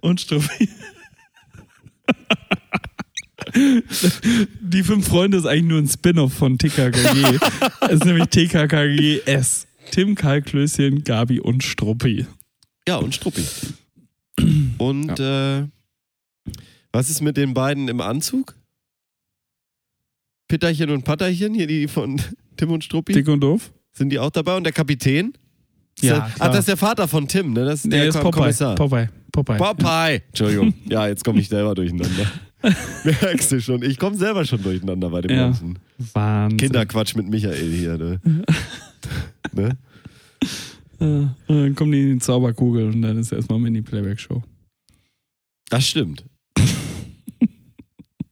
Und 0.00 0.20
Struppi. 0.20 0.68
Die 3.54 4.82
fünf 4.82 5.08
Freunde 5.08 5.38
ist 5.38 5.46
eigentlich 5.46 5.64
nur 5.64 5.78
ein 5.78 5.88
Spin-off 5.88 6.32
von 6.34 6.58
TKKG. 6.58 7.38
es 7.82 7.90
ist 7.92 8.04
nämlich 8.04 8.26
TKKG 8.26 9.20
S. 9.26 9.66
Tim, 9.90 10.14
Karl, 10.14 10.42
Klößchen, 10.42 11.02
Gabi 11.04 11.40
und 11.40 11.62
Struppi. 11.64 12.26
Ja, 12.86 12.96
und 12.96 13.14
Struppi. 13.14 13.42
Und 14.78 15.18
äh, 15.18 15.64
was 16.92 17.10
ist 17.10 17.20
mit 17.22 17.36
den 17.36 17.54
beiden 17.54 17.88
im 17.88 18.00
Anzug? 18.00 18.54
Pitterchen 20.48 20.90
und 20.90 21.04
Patterchen, 21.04 21.54
hier 21.54 21.66
die 21.66 21.88
von 21.88 22.20
Tim 22.56 22.70
und 22.70 22.84
Struppi? 22.84 23.12
Dick 23.12 23.28
und 23.28 23.40
doof? 23.40 23.70
Sind 23.92 24.10
die 24.10 24.18
auch 24.18 24.30
dabei? 24.30 24.56
Und 24.56 24.64
der 24.64 24.72
Kapitän? 24.72 25.32
Ist 25.96 26.04
Ja, 26.04 26.14
der, 26.20 26.34
ach, 26.38 26.48
das 26.48 26.60
ist 26.60 26.68
der 26.68 26.76
Vater 26.76 27.08
von 27.08 27.26
Tim, 27.28 27.52
ne? 27.52 27.64
Das 27.64 27.84
ist 27.84 27.92
der 27.92 28.02
Nee, 28.02 28.08
ist 28.08 28.16
Kom- 28.16 28.22
Popeye. 28.22 28.40
Kommissar. 28.40 28.74
Popeye. 28.76 29.08
Popeye. 29.32 29.56
Popeye. 29.58 30.22
Entschuldigung. 30.28 30.74
Ja, 30.88 31.08
jetzt 31.08 31.24
komme 31.24 31.40
ich 31.40 31.48
selber 31.48 31.74
durcheinander. 31.74 32.30
Merkst 33.04 33.52
du 33.52 33.60
schon. 33.60 33.82
Ich 33.82 33.98
komme 33.98 34.16
selber 34.16 34.44
schon 34.44 34.62
durcheinander 34.62 35.10
bei 35.10 35.20
dem 35.20 35.30
Ja. 35.30 35.46
ganzen 35.46 35.78
Wahnsinn. 36.12 36.56
Kinderquatsch 36.58 37.14
mit 37.14 37.28
Michael 37.28 37.70
hier, 37.72 37.96
ne? 37.98 38.20
ne? 39.52 39.78
Ja, 41.00 41.36
dann 41.46 41.74
kommen 41.76 41.92
die 41.92 42.00
in 42.02 42.12
die 42.14 42.18
Zauberkugel 42.18 42.88
und 42.88 43.02
dann 43.02 43.18
ist 43.18 43.30
erstmal 43.30 43.60
Mini-Playback-Show. 43.60 44.42
Das 45.70 45.86
stimmt. 45.86 46.24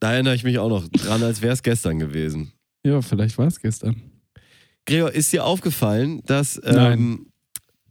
da 0.01 0.13
erinnere 0.13 0.35
ich 0.35 0.43
mich 0.43 0.59
auch 0.59 0.69
noch 0.69 0.89
dran, 0.89 1.23
als 1.23 1.43
wäre 1.43 1.53
es 1.53 1.63
gestern 1.63 1.99
gewesen. 2.01 2.51
Ja, 2.85 3.01
vielleicht 3.03 3.39
war 3.39 3.47
es 3.47 3.61
gestern. 3.61 3.97
Gregor, 4.87 5.13
ist 5.13 5.33
dir 5.33 5.45
aufgefallen, 5.45 6.23
dass 6.27 6.61
ähm, 6.65 7.27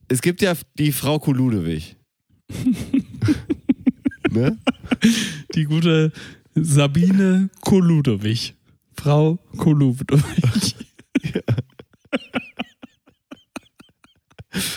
es 0.07 0.21
gibt 0.21 0.41
ja 0.41 0.53
die 0.77 0.91
Frau 0.91 1.19
Kuludewig. 1.19 1.95
ne? 4.31 4.57
Die 5.55 5.63
gute 5.63 6.11
Sabine 6.53 7.49
Koludowig. 7.61 8.55
Frau 8.93 9.39
Koludowig. 9.57 10.75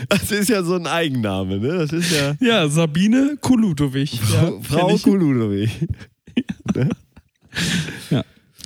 Das 0.09 0.33
ist 0.33 0.49
ja 0.49 0.65
so 0.65 0.75
ein 0.75 0.89
Eigenname, 0.89 1.61
ne? 1.61 1.69
Das 1.69 1.93
ist 1.93 2.11
ja 2.11 2.35
Ja, 2.41 2.69
Sabine 2.69 3.39
Koludowig. 3.41 4.13
Ja, 4.33 4.53
Frau 4.61 4.87
kenn 4.89 4.97
ich. 4.97 5.03
Kuludewig. 5.05 5.71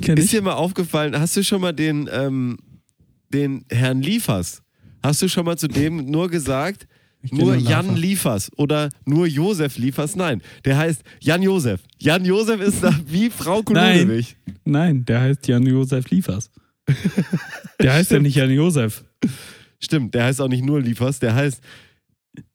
Kenn 0.01 0.17
Ist 0.17 0.33
dir 0.33 0.43
mal 0.43 0.55
aufgefallen, 0.55 1.19
hast 1.19 1.37
du 1.37 1.45
schon 1.45 1.61
mal 1.61 1.73
den, 1.73 2.09
ähm, 2.11 2.59
den 3.33 3.65
Herrn 3.71 4.03
Liefers, 4.03 4.63
hast 5.03 5.23
du 5.23 5.29
schon 5.29 5.45
mal 5.45 5.57
zu 5.57 5.69
dem 5.69 6.11
nur 6.11 6.29
gesagt, 6.29 6.89
nur 7.31 7.55
Jan. 7.57 7.95
Liefers 7.97 8.51
oder 8.57 8.89
nur 9.05 9.27
Josef 9.27 9.79
Liefers? 9.79 10.17
Nein, 10.17 10.43
der 10.65 10.77
heißt 10.79 11.03
Jan 11.21 11.43
Josef. 11.43 11.81
Jan 11.99 12.25
Josef 12.25 12.61
ist 12.61 12.83
da 12.83 12.93
wie 13.07 13.31
Frau 13.31 13.63
Nein. 13.71 13.99
Kuludewig. 14.01 14.37
Nein, 14.65 15.05
der 15.05 15.21
heißt 15.21 15.47
Jan-Josef 15.49 16.09
Liefers. 16.11 16.51
Der 17.81 17.93
heißt 17.95 18.11
ja 18.11 18.19
nicht 18.19 18.35
Jan-Josef. 18.37 19.05
Stimmt, 19.81 20.15
der 20.15 20.25
heißt 20.25 20.41
auch 20.41 20.49
nicht 20.49 20.65
nur 20.65 20.81
Liefers, 20.81 21.19
der 21.21 21.35
heißt 21.35 21.61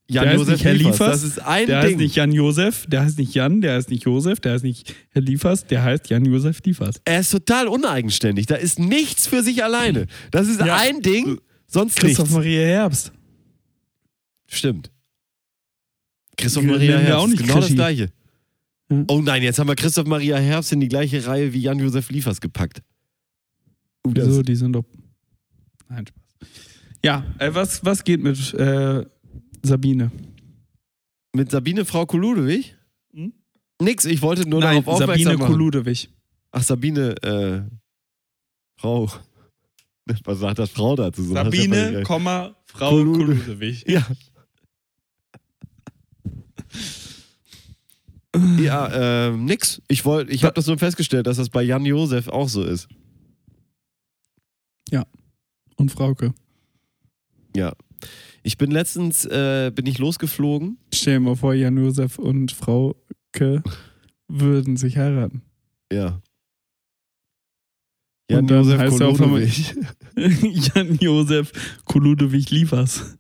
Jan 0.09 0.23
Der 0.23 0.31
heißt 0.31 0.39
Josef 0.39 0.53
nicht 0.53 0.63
Herr 0.65 0.73
Liefers. 0.73 0.91
Liefers, 0.99 1.11
Das 1.11 1.23
ist 1.23 1.39
ein 1.39 1.67
Der 1.67 1.81
Ding. 1.81 1.89
heißt 1.91 1.97
nicht 1.99 2.15
Jan-Josef, 2.15 2.85
der 2.87 3.01
heißt 3.03 3.17
nicht 3.19 3.33
Jan, 3.33 3.61
der 3.61 3.73
heißt 3.75 3.89
nicht 3.89 4.03
Josef, 4.05 4.39
der 4.39 4.53
heißt 4.53 4.63
nicht 4.63 4.93
Herr 5.11 5.21
Liefers, 5.21 5.65
der 5.65 5.83
heißt 5.83 6.09
Jan-Josef 6.09 6.59
Liefers. 6.65 7.01
er 7.05 7.19
ist 7.19 7.31
total 7.31 7.67
uneigenständig. 7.67 8.45
Da 8.45 8.55
ist 8.55 8.79
nichts 8.79 9.27
für 9.27 9.43
sich 9.43 9.63
alleine. 9.63 10.07
Das 10.31 10.47
ist 10.47 10.59
Ja. 10.61 10.75
ein 10.77 11.01
Ding, 11.01 11.39
sonst 11.67 11.97
Christoph 11.97 12.25
nichts. 12.29 12.35
Maria 12.35 12.65
Herbst. 12.65 13.11
Stimmt. 14.49 14.91
Christoph 16.37 16.63
Maria 16.63 16.97
Herbst, 16.97 17.13
auch 17.15 17.27
nicht 17.27 17.39
genau 17.39 17.55
das 17.55 17.63
Krischi. 17.65 17.75
gleiche. 17.75 18.11
Ja. 18.89 19.03
Oh 19.09 19.21
nein, 19.21 19.43
jetzt 19.43 19.59
haben 19.59 19.67
wir 19.67 19.75
Christoph 19.75 20.07
Maria 20.07 20.37
Herbst 20.37 20.71
in 20.71 20.79
die 20.79 20.87
gleiche 20.87 21.25
Reihe 21.25 21.51
wie 21.53 21.59
Jan-Josef 21.59 22.09
Liefers 22.09 22.39
gepackt. 22.39 22.81
Uh, 24.05 24.13
das- 24.13 24.27
Wieso, 24.27 24.41
die 24.43 24.55
sind 24.55 24.73
doch. 24.73 24.85
Nein, 25.89 26.05
Spaß. 26.07 26.49
Ja, 27.03 27.25
äh, 27.39 27.53
was, 27.53 27.83
was 27.83 28.03
geht 28.03 28.21
mit 28.21 28.53
äh, 28.53 29.05
Sabine? 29.63 30.11
Mit 31.33 31.51
Sabine 31.51 31.85
Frau 31.85 32.05
Kuludewig? 32.05 32.75
Hm? 33.13 33.33
Nix, 33.81 34.05
ich 34.05 34.21
wollte 34.21 34.47
nur 34.47 34.59
Nein, 34.61 34.83
darauf 34.83 34.87
aufmerksam 35.01 35.23
Sabine 35.23 35.37
machen. 35.37 35.51
Koludewig. 35.51 36.09
Ach, 36.51 36.63
Sabine, 36.63 37.15
äh, 37.23 37.61
Frau. 38.79 39.11
Was 40.23 40.39
sagt 40.39 40.59
das 40.59 40.69
Frau 40.69 40.95
dazu? 40.95 41.23
So, 41.23 41.33
das 41.33 41.43
Sabine, 41.45 42.03
Frau 42.05 42.89
Kolude- 42.89 43.25
Koludewig. 43.25 43.83
Ja. 43.87 44.05
Ja, 48.59 49.27
ähm, 49.29 49.45
nix. 49.45 49.81
Ich 49.87 50.05
wollte, 50.05 50.31
ich 50.31 50.43
habe 50.43 50.53
das 50.53 50.67
nur 50.67 50.77
festgestellt, 50.77 51.25
dass 51.27 51.37
das 51.37 51.49
bei 51.49 51.63
Jan 51.63 51.85
Josef 51.85 52.27
auch 52.27 52.49
so 52.49 52.63
ist. 52.63 52.87
Und 55.79 55.91
Frauke. 55.91 56.33
Ja. 57.55 57.71
Ich 58.41 58.57
bin 58.57 58.71
letztens, 58.71 59.25
äh, 59.25 59.71
bin 59.73 59.85
ich 59.85 59.99
losgeflogen. 59.99 60.79
Stell 60.91 61.15
dir 61.15 61.19
mal 61.19 61.35
vor, 61.35 61.53
Jan-Josef 61.53 62.17
und 62.17 62.51
Frauke 62.51 63.61
würden 64.27 64.75
sich 64.75 64.97
heiraten. 64.97 65.43
Ja. 65.91 66.19
Dann 68.27 68.49
heißt 68.49 68.99
er 68.99 69.07
auf 69.09 69.21
einmal- 69.21 69.47
Koludewig. 69.47 69.75
Koludewig 71.85 72.49
Liefers. 72.49 73.17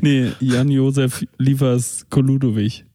Nee, 0.00 0.32
Jan-Josef 0.40 1.26
Liefers 1.36 2.06
Koludewig. 2.08 2.86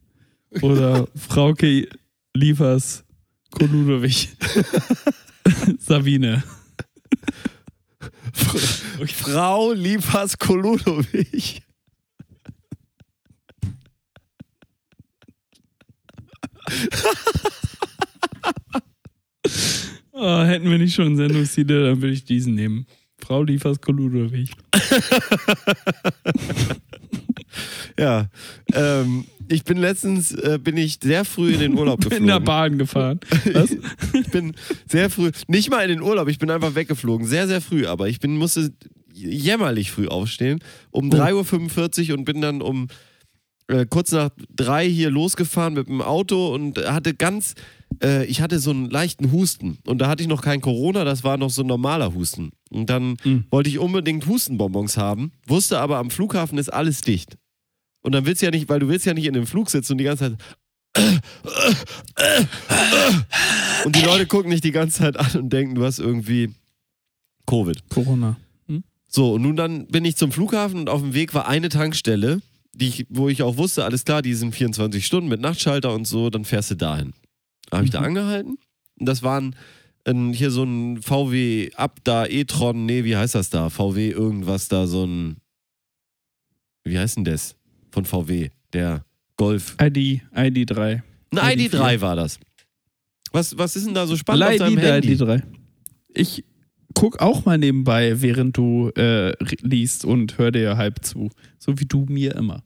Oder 0.62 1.08
Frauke 1.16 1.88
Liefers 2.36 3.04
Koludewig. 3.52 4.30
Sabine. 5.80 6.44
Frau 8.34 9.74
Liefers 9.74 10.38
Koludowig. 10.38 11.62
Oh, 20.16 20.44
hätten 20.44 20.70
wir 20.70 20.78
nicht 20.78 20.94
schon 20.94 21.08
einen 21.08 21.18
Sendungstitel, 21.18 21.86
dann 21.86 22.02
würde 22.02 22.14
ich 22.14 22.24
diesen 22.24 22.54
nehmen. 22.54 22.86
Frau 23.18 23.42
Liefers 23.42 23.82
Koludewig. 23.82 24.52
Ja. 27.98 28.30
Ähm, 28.74 29.26
ich 29.50 29.64
bin 29.64 29.78
letztens, 29.78 30.32
äh, 30.34 30.60
bin 30.62 30.78
ich 30.78 31.00
sehr 31.02 31.26
früh 31.26 31.54
in 31.54 31.60
den 31.60 31.78
Urlaub 31.78 31.98
geflogen. 32.02 32.24
In 32.24 32.28
der 32.28 32.40
Bahn 32.40 32.78
gefahren. 32.78 33.20
Was? 33.54 33.72
Ich 34.14 34.28
bin 34.32 34.54
sehr 34.88 35.10
früh, 35.10 35.32
nicht 35.48 35.70
mal 35.70 35.82
in 35.84 35.90
den 35.90 36.02
Urlaub, 36.02 36.28
ich 36.28 36.40
bin 36.40 36.50
einfach 36.52 36.76
weggeflogen. 36.76 37.28
Sehr, 37.28 37.48
sehr 37.48 37.62
früh, 37.62 37.86
aber 37.86 38.08
ich 38.10 38.20
bin, 38.20 38.38
musste 38.38 38.72
jämmerlich 39.14 39.92
früh 39.92 40.08
aufstehen. 40.08 40.60
Um 40.92 41.10
Oh. 41.12 41.16
3.45 41.16 42.12
Uhr 42.12 42.18
und 42.18 42.26
bin 42.26 42.42
dann 42.42 42.62
um 42.62 42.88
äh, 43.68 43.86
kurz 43.90 44.12
nach 44.12 44.30
drei 44.56 44.88
hier 44.90 45.10
losgefahren 45.10 45.74
mit 45.76 45.88
dem 45.88 46.02
Auto 46.02 46.54
und 46.54 46.78
hatte 46.80 47.14
ganz, 47.14 47.54
äh, 48.04 48.26
ich 48.26 48.42
hatte 48.42 48.60
so 48.60 48.72
einen 48.72 48.90
leichten 48.90 49.32
Husten. 49.32 49.78
Und 49.86 50.00
da 50.00 50.08
hatte 50.10 50.22
ich 50.24 50.28
noch 50.28 50.42
kein 50.42 50.60
Corona, 50.62 51.04
das 51.06 51.24
war 51.24 51.38
noch 51.38 51.50
so 51.50 51.62
ein 51.64 51.68
normaler 51.68 52.14
Husten. 52.14 52.52
Und 52.72 52.90
dann 52.90 53.16
Mhm. 53.24 53.46
wollte 53.52 53.70
ich 53.70 53.80
unbedingt 53.80 54.26
Hustenbonbons 54.26 54.98
haben, 54.98 55.32
wusste 55.48 55.80
aber 55.80 55.98
am 56.00 56.10
Flughafen 56.10 56.58
ist 56.58 56.74
alles 56.74 57.02
dicht. 57.02 57.38
Und 58.04 58.14
dann 58.14 58.26
willst 58.26 58.42
du 58.42 58.46
ja 58.46 58.52
nicht, 58.52 58.70
weil 58.70 58.80
du 58.80 58.88
willst 58.88 59.06
ja 59.06 59.14
nicht 59.14 59.26
in 59.26 59.34
dem 59.34 59.48
Flug 59.48 59.70
sitzen 59.70 59.94
und 59.94 59.98
die 59.98 60.04
ganze 60.04 60.32
Zeit 60.32 60.40
und 63.86 63.96
die 63.96 64.02
Leute 64.02 64.28
gucken 64.28 64.52
dich 64.52 64.62
die 64.62 64.72
ganze 64.72 65.00
Zeit 65.00 65.18
an 65.18 65.42
und 65.42 65.50
denken, 65.52 65.74
du 65.74 65.84
hast 65.84 65.98
irgendwie 65.98 66.54
Covid. 67.48 67.90
Corona. 67.90 68.38
So, 69.16 69.34
und 69.34 69.44
nun 69.44 69.56
dann 69.56 69.86
bin 69.88 70.06
ich 70.06 70.18
zum 70.18 70.32
Flughafen 70.32 70.80
und 70.80 70.90
auf 70.90 71.02
dem 71.02 71.14
Weg 71.14 71.36
war 71.36 71.48
eine 71.48 71.70
Tankstelle, 71.70 72.42
die 72.74 72.88
ich, 72.88 73.06
wo 73.10 73.30
ich 73.30 73.44
auch 73.44 73.58
wusste, 73.58 73.86
alles 73.86 74.06
klar, 74.06 74.24
die 74.24 74.34
sind 74.34 74.56
24 74.56 75.06
Stunden 75.06 75.30
mit 75.30 75.40
Nachtschalter 75.40 75.94
und 75.94 76.08
so, 76.08 76.32
dann 76.32 76.46
fährst 76.46 76.72
du 76.72 76.76
dahin. 76.76 77.14
Da 77.70 77.78
habe 77.78 77.86
ich 77.86 77.92
da 77.92 78.02
angehalten 78.02 78.58
und 79.00 79.06
das 79.06 79.22
waren 79.22 79.56
ein, 80.06 80.34
hier 80.34 80.50
so 80.50 80.64
ein 80.64 81.02
VW 81.02 81.72
Abda 81.76 82.26
e-tron, 82.26 82.88
nee, 82.88 83.04
wie 83.04 83.16
heißt 83.16 83.36
das 83.36 83.52
da? 83.52 83.70
VW 83.70 84.10
irgendwas 84.10 84.68
da, 84.68 84.88
so 84.88 85.06
ein, 85.06 85.38
wie 86.84 86.98
heißt 86.98 87.18
denn 87.18 87.26
das? 87.26 87.56
Von 87.94 88.06
VW, 88.06 88.50
der 88.74 89.06
Golf. 89.38 89.76
ID, 89.80 90.24
ID3. 90.34 91.04
Ein 91.30 91.38
ID4. 91.38 91.70
ID3 91.70 92.02
war 92.02 92.16
das. 92.16 92.40
Was, 93.32 93.56
was 93.56 93.76
ist 93.76 93.86
denn 93.86 93.94
da 93.94 94.08
so 94.08 94.18
spannend 94.18 94.44
auf 94.44 94.58
deinem 94.58 94.80
Handy? 94.80 95.14
ID3. 95.14 95.44
Ich 96.16 96.44
guck 96.96 97.22
auch 97.22 97.46
mal 97.46 97.60
nebenbei, 97.60 98.20
während 98.20 98.58
du 98.58 98.90
äh, 98.98 99.32
liest 99.62 100.06
und 100.06 100.40
hör 100.40 100.52
dir 100.52 100.76
halb 100.76 101.06
zu. 101.06 101.30
So 101.60 101.80
wie 101.80 101.86
du 101.86 102.06
mir 102.10 102.36
immer. 102.36 102.64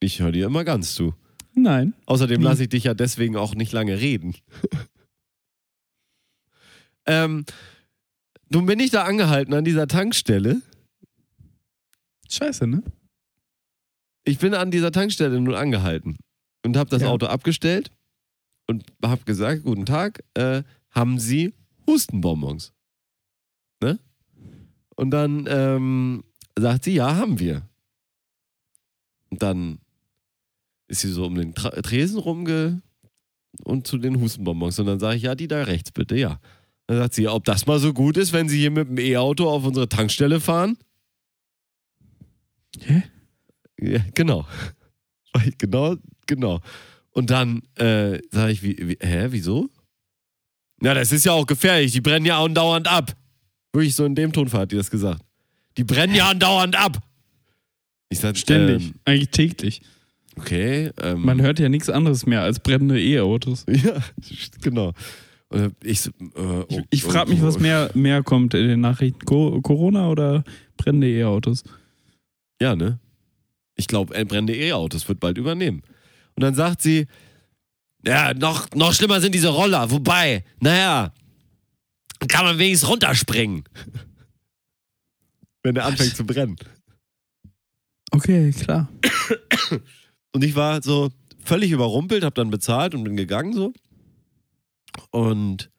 Ich 0.00 0.20
höre 0.20 0.32
dir 0.32 0.46
immer 0.46 0.64
ganz 0.64 0.94
zu. 0.94 1.12
Nein. 1.54 1.92
Außerdem 2.06 2.38
Hm. 2.38 2.44
lasse 2.44 2.62
ich 2.62 2.70
dich 2.70 2.84
ja 2.84 2.94
deswegen 2.94 3.36
auch 3.36 3.54
nicht 3.54 3.72
lange 3.72 4.00
reden. 4.00 4.34
ähm, 7.06 7.44
nun 8.48 8.64
bin 8.64 8.80
ich 8.80 8.90
da 8.90 9.04
angehalten 9.04 9.52
an 9.52 9.64
dieser 9.64 9.88
Tankstelle. 9.88 10.62
Scheiße, 12.30 12.66
ne? 12.66 12.82
Ich 14.24 14.38
bin 14.38 14.54
an 14.54 14.70
dieser 14.70 14.92
Tankstelle 14.92 15.40
nun 15.40 15.54
angehalten 15.54 16.18
und 16.64 16.76
habe 16.76 16.90
das 16.90 17.02
Ja. 17.02 17.08
Auto 17.08 17.26
abgestellt 17.26 17.90
und 18.66 18.84
habe 19.04 19.24
gesagt, 19.24 19.62
guten 19.64 19.86
Tag, 19.86 20.22
äh, 20.34 20.62
haben 20.90 21.18
Sie 21.18 21.54
Hustenbonbons? 21.86 22.72
Ne? 23.82 23.98
Und 24.96 25.10
dann 25.10 25.46
ähm, 25.48 26.24
sagt 26.58 26.84
sie, 26.84 26.92
ja, 26.94 27.16
haben 27.16 27.38
wir. 27.38 27.68
Und 29.30 29.42
dann 29.42 29.78
ist 30.88 31.00
sie 31.00 31.10
so 31.10 31.24
um 31.24 31.34
den 31.36 31.54
Tra 31.54 31.70
Tresen 31.70 32.18
rumge 32.18 32.82
und 33.64 33.86
zu 33.86 33.96
den 33.96 34.20
Hustenbonbons. 34.20 34.78
Und 34.78 34.86
dann 34.86 35.00
sage 35.00 35.16
ich, 35.16 35.22
ja, 35.22 35.34
die 35.34 35.48
da 35.48 35.62
rechts 35.62 35.92
bitte, 35.92 36.16
ja. 36.16 36.40
Dann 36.86 36.98
sagt 36.98 37.14
sie, 37.14 37.28
ob 37.28 37.44
das 37.44 37.66
mal 37.66 37.78
so 37.78 37.92
gut 37.94 38.16
ist, 38.16 38.32
wenn 38.32 38.48
Sie 38.48 38.58
hier 38.58 38.72
mit 38.72 38.88
dem 38.88 38.98
E-Auto 38.98 39.48
auf 39.48 39.64
unsere 39.64 39.88
Tankstelle 39.88 40.40
fahren? 40.40 40.76
Hä? 42.80 43.02
Ja, 43.80 44.00
genau. 44.14 44.46
genau, 45.58 45.96
genau. 46.26 46.60
Und 47.12 47.30
dann 47.30 47.62
äh, 47.76 48.20
sage 48.30 48.52
ich, 48.52 48.62
wie, 48.62 48.76
wie, 48.78 48.98
hä, 49.00 49.28
wieso? 49.30 49.68
Ja, 50.82 50.94
das 50.94 51.12
ist 51.12 51.24
ja 51.24 51.32
auch 51.32 51.46
gefährlich, 51.46 51.92
die 51.92 52.00
brennen 52.00 52.26
ja 52.26 52.42
andauernd 52.42 52.88
ab. 52.88 53.14
Wirklich 53.72 53.94
so 53.94 54.04
in 54.04 54.14
dem 54.14 54.32
Tonfall 54.32 54.62
hat 54.62 54.72
die 54.72 54.76
das 54.76 54.90
gesagt. 54.90 55.22
Die 55.76 55.84
brennen 55.84 56.14
ja 56.14 56.30
andauernd 56.30 56.76
ab. 56.76 56.98
Ich 58.08 58.18
sag, 58.18 58.36
Ständig. 58.36 58.82
Ähm, 58.82 58.94
Eigentlich 59.04 59.30
täglich. 59.30 59.82
okay. 60.36 60.90
Ähm, 61.00 61.22
Man 61.24 61.40
hört 61.40 61.60
ja 61.60 61.68
nichts 61.68 61.88
anderes 61.88 62.26
mehr 62.26 62.42
als 62.42 62.60
brennende 62.60 63.00
E-Autos. 63.00 63.64
Ja, 63.70 64.02
genau. 64.60 64.92
Und 65.48 65.74
ich 65.82 66.06
äh, 66.06 66.10
oh, 66.36 66.64
Ich, 66.68 66.78
ich 66.90 67.06
oh, 67.06 67.10
frage 67.10 67.30
mich, 67.30 67.42
oh, 67.42 67.46
was 67.46 67.58
mehr, 67.58 67.90
mehr 67.94 68.22
kommt 68.22 68.54
in 68.54 68.68
den 68.68 68.80
Nachrichten. 68.80 69.24
Co 69.24 69.60
Corona 69.60 70.08
oder 70.08 70.44
brennende 70.76 71.08
E-Autos? 71.08 71.64
Ja, 72.60 72.74
ne? 72.74 72.98
Ich 73.80 73.88
glaube, 73.88 74.12
brennende 74.26 74.54
E-Autos 74.54 75.08
wird 75.08 75.18
bald 75.20 75.38
übernehmen. 75.38 75.82
Und 76.36 76.42
dann 76.44 76.54
sagt 76.54 76.82
sie, 76.82 77.06
ja, 78.04 78.32
noch, 78.34 78.70
noch 78.74 78.92
schlimmer 78.92 79.20
sind 79.20 79.34
diese 79.34 79.48
Roller. 79.48 79.90
Wobei, 79.90 80.44
naja, 80.60 81.12
kann 82.28 82.44
man 82.44 82.58
wenigstens 82.58 82.88
runterspringen. 82.88 83.64
Wenn 85.62 85.74
der 85.74 85.86
anfängt 85.86 86.14
zu 86.14 86.24
brennen. 86.24 86.56
Okay, 88.12 88.50
klar. 88.52 88.88
Und 90.32 90.44
ich 90.44 90.54
war 90.54 90.82
so 90.82 91.10
völlig 91.44 91.70
überrumpelt, 91.70 92.24
hab 92.24 92.34
dann 92.34 92.50
bezahlt 92.50 92.94
und 92.94 93.04
bin 93.04 93.16
gegangen 93.16 93.52
so. 93.52 93.72
Und 95.10 95.70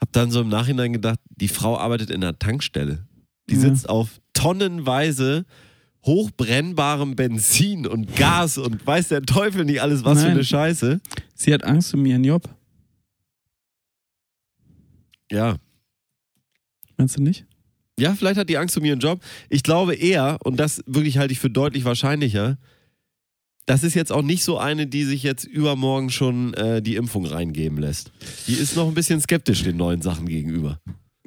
hab 0.00 0.12
dann 0.12 0.30
so 0.30 0.40
im 0.40 0.48
Nachhinein 0.48 0.92
gedacht, 0.92 1.18
die 1.28 1.48
Frau 1.48 1.78
arbeitet 1.78 2.10
in 2.10 2.22
einer 2.22 2.38
Tankstelle. 2.38 3.06
Die 3.48 3.54
Ja. 3.54 3.60
sitzt 3.60 3.88
auf 3.88 4.20
tonnenweise 4.34 5.44
hochbrennbarem 6.06 7.16
Benzin 7.16 7.86
und 7.86 8.14
Gas 8.16 8.58
und 8.58 8.86
weiß 8.86 9.08
der 9.08 9.22
Teufel 9.22 9.64
nicht 9.64 9.82
alles, 9.82 10.04
was 10.04 10.20
für 10.20 10.26
Nein. 10.26 10.36
eine 10.36 10.44
Scheiße. 10.44 11.00
Sie 11.34 11.52
hat 11.52 11.64
Angst 11.64 11.92
um 11.94 12.06
ihren 12.06 12.24
Job. 12.24 12.48
Ja. 15.30 15.56
Meinst 16.96 17.18
du 17.18 17.22
nicht? 17.22 17.46
Ja, 17.98 18.14
vielleicht 18.14 18.38
hat 18.38 18.48
die 18.48 18.58
Angst 18.58 18.76
um 18.76 18.84
ihren 18.84 19.00
Job. 19.00 19.20
Ich 19.48 19.62
glaube 19.62 19.94
eher, 19.94 20.38
und 20.44 20.58
das 20.58 20.82
wirklich 20.86 21.18
halte 21.18 21.32
ich 21.32 21.40
für 21.40 21.50
deutlich 21.50 21.84
wahrscheinlicher, 21.84 22.58
das 23.64 23.82
ist 23.82 23.94
jetzt 23.94 24.12
auch 24.12 24.22
nicht 24.22 24.44
so 24.44 24.58
eine, 24.58 24.86
die 24.86 25.04
sich 25.04 25.22
jetzt 25.24 25.44
übermorgen 25.44 26.10
schon 26.10 26.54
äh, 26.54 26.80
die 26.80 26.94
Impfung 26.94 27.26
reingeben 27.26 27.78
lässt. 27.78 28.12
Die 28.46 28.54
ist 28.54 28.76
noch 28.76 28.86
ein 28.86 28.94
bisschen 28.94 29.20
skeptisch 29.20 29.64
den 29.64 29.76
neuen 29.76 30.02
Sachen 30.02 30.28
gegenüber. 30.28 30.80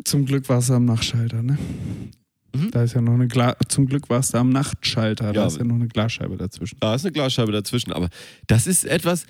Zum 0.06 0.26
Glück 0.26 0.48
war 0.48 0.60
es 0.60 0.72
am 0.72 0.86
Nachtschalter, 0.86 1.44
ne? 1.44 1.58
Mhm. 2.56 2.72
Da 2.72 2.84
ist 2.84 2.94
ja 2.94 3.02
noch 3.02 3.14
eine 3.14 3.28
Gla 3.28 3.56
Zum 3.68 3.86
Glück 3.88 4.10
war 4.10 4.20
es 4.20 4.32
da 4.32 4.40
am 4.40 4.50
Nachtschalter, 4.50 5.26
Ja. 5.28 5.34
da 5.34 5.48
ist 5.48 5.58
ja 5.58 5.64
noch 5.64 5.76
eine 5.76 5.88
Glasscheibe 5.88 6.38
dazwischen. 6.38 6.78
Da 6.80 6.96
ist 6.96 7.06
eine 7.06 7.12
Glasscheibe 7.12 7.52
dazwischen, 7.52 7.92
aber 7.94 8.10
das 8.48 8.68
ist 8.68 8.86
etwas, 8.86 9.26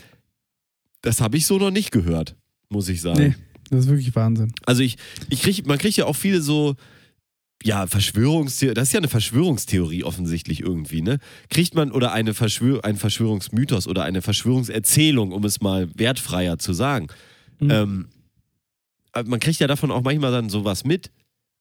das 1.01 1.21
habe 1.21 1.37
ich 1.37 1.45
so 1.45 1.57
noch 1.57 1.71
nicht 1.71 1.91
gehört, 1.91 2.35
muss 2.69 2.87
ich 2.89 3.01
sagen. 3.01 3.19
Nee, 3.19 3.35
das 3.69 3.81
ist 3.85 3.89
wirklich 3.89 4.15
Wahnsinn. 4.15 4.53
Also 4.65 4.81
ich, 4.83 4.97
ich 5.29 5.41
krieg, 5.41 5.65
man 5.67 5.77
kriegt 5.77 5.97
ja 5.97 6.05
auch 6.05 6.15
viele 6.15 6.41
so, 6.41 6.75
ja, 7.61 7.87
Verschwörungstheorie, 7.87 8.73
das 8.73 8.87
ist 8.87 8.93
ja 8.93 8.99
eine 8.99 9.09
Verschwörungstheorie 9.09 10.05
offensichtlich 10.05 10.61
irgendwie, 10.61 11.01
ne? 11.01 11.19
Kriegt 11.49 11.75
man 11.75 11.91
oder 11.91 12.13
eine 12.13 12.33
Verschwör 12.33 12.85
ein 12.85 12.95
Verschwörungsmythos 12.95 13.85
oder 13.87 14.03
eine 14.03 14.21
Verschwörungserzählung, 14.21 15.33
um 15.33 15.43
es 15.43 15.59
mal 15.59 15.89
wertfreier 15.95 16.57
zu 16.57 16.71
sagen. 16.71 17.07
Mhm. 17.59 17.69
Ähm, 17.69 18.07
man 19.25 19.39
kriegt 19.41 19.59
ja 19.59 19.67
davon 19.67 19.91
auch 19.91 20.03
manchmal 20.03 20.31
dann 20.31 20.49
sowas 20.49 20.85
mit, 20.85 21.11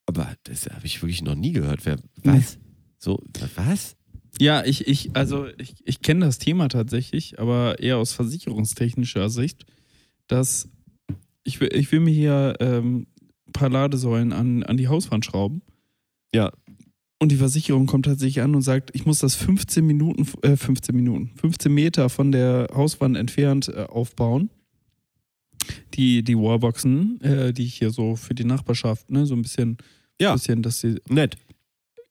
aber 0.08 0.34
das 0.44 0.66
habe 0.66 0.86
ich 0.86 1.02
wirklich 1.02 1.22
noch 1.22 1.34
nie 1.34 1.52
gehört. 1.52 1.84
Wer, 1.84 1.98
was? 2.24 2.58
So, 2.98 3.22
was? 3.56 3.94
Ja, 4.40 4.64
ich, 4.64 4.88
ich, 4.88 5.14
also 5.14 5.46
ich, 5.58 5.74
ich 5.84 6.00
kenne 6.00 6.24
das 6.24 6.38
Thema 6.38 6.68
tatsächlich, 6.68 7.38
aber 7.38 7.78
eher 7.78 7.98
aus 7.98 8.12
versicherungstechnischer 8.12 9.28
Sicht, 9.28 9.66
dass 10.26 10.70
ich 11.44 11.60
will, 11.60 11.70
ich 11.74 11.92
will 11.92 12.00
mir 12.00 12.14
hier 12.14 12.54
ähm, 12.60 13.06
ein 13.46 13.52
paar 13.52 13.68
Ladesäulen 13.68 14.32
an, 14.32 14.62
an 14.62 14.78
die 14.78 14.88
Hauswand 14.88 15.26
schrauben. 15.26 15.60
Ja. 16.34 16.52
Und 17.18 17.30
die 17.30 17.36
Versicherung 17.36 17.86
kommt 17.86 18.06
tatsächlich 18.06 18.40
an 18.42 18.54
und 18.54 18.62
sagt, 18.62 18.90
ich 18.94 19.04
muss 19.04 19.18
das 19.18 19.34
15 19.34 19.84
Minuten, 19.84 20.26
äh, 20.42 20.56
15 20.56 20.96
Minuten, 20.96 21.32
15 21.36 21.72
Meter 21.72 22.08
von 22.08 22.32
der 22.32 22.68
Hauswand 22.72 23.16
entfernt 23.16 23.68
äh, 23.68 23.84
aufbauen. 23.84 24.48
Die, 25.94 26.22
die 26.22 26.36
Wallboxen, 26.36 27.20
äh, 27.20 27.52
die 27.52 27.64
ich 27.64 27.74
hier 27.74 27.90
so 27.90 28.16
für 28.16 28.34
die 28.34 28.44
Nachbarschaft, 28.44 29.10
ne, 29.10 29.26
so 29.26 29.34
ein 29.34 29.42
bisschen, 29.42 29.76
Ja. 30.20 30.32
bisschen, 30.34 30.62
dass 30.62 30.80
sie 30.80 31.00
Nett. 31.08 31.36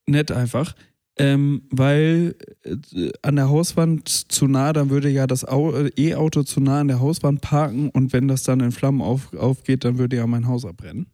nett 0.06 0.30
einfach. 0.32 0.74
Ähm, 1.20 1.62
weil 1.70 2.36
äh, 2.62 3.10
an 3.22 3.36
der 3.36 3.48
Hauswand 3.48 4.08
zu 4.08 4.46
nah, 4.46 4.72
dann 4.72 4.90
würde 4.90 5.08
ja 5.08 5.26
das 5.26 5.42
äh, 5.42 5.90
E-Auto 5.96 6.44
zu 6.44 6.60
nah 6.60 6.80
an 6.80 6.88
der 6.88 7.00
Hauswand 7.00 7.40
parken 7.40 7.90
und 7.90 8.12
wenn 8.12 8.28
das 8.28 8.44
dann 8.44 8.60
in 8.60 8.70
Flammen 8.70 9.02
auf, 9.02 9.34
aufgeht, 9.34 9.84
dann 9.84 9.98
würde 9.98 10.16
ja 10.16 10.26
mein 10.28 10.46
Haus 10.46 10.64
abbrennen. 10.64 11.06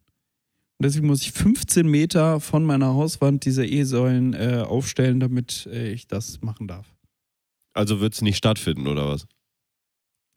Und 0.79 0.85
deswegen 0.85 1.07
muss 1.07 1.23
ich 1.23 1.33
15 1.33 1.89
Meter 1.89 2.41
von 2.41 2.65
meiner 2.65 2.93
Hauswand 2.95 3.47
diese 3.47 3.65
E-Säulen 3.65 4.35
äh, 4.35 4.63
aufstellen, 4.67 5.21
damit 5.21 5.67
äh, 5.73 5.93
ich 5.93 6.07
das 6.07 6.43
machen 6.43 6.69
darf. 6.69 6.95
Also 7.73 8.01
wird 8.01 8.13
es 8.13 8.21
nicht 8.21 8.37
stattfinden, 8.37 8.87
oder 8.87 9.09
was? 9.09 9.27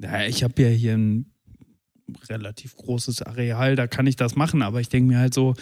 Ja, 0.02 0.26
ich 0.26 0.44
habe 0.44 0.62
ja 0.62 0.70
hier 0.70 0.94
ein 0.94 1.34
relativ 2.30 2.76
großes 2.78 3.22
Areal, 3.24 3.76
da 3.76 3.88
kann 3.88 4.08
ich 4.08 4.16
das 4.16 4.36
machen, 4.36 4.62
aber 4.62 4.80
ich 4.80 4.88
denke 4.90 5.10
mir 5.10 5.20
halt 5.20 5.34
so, 5.34 5.56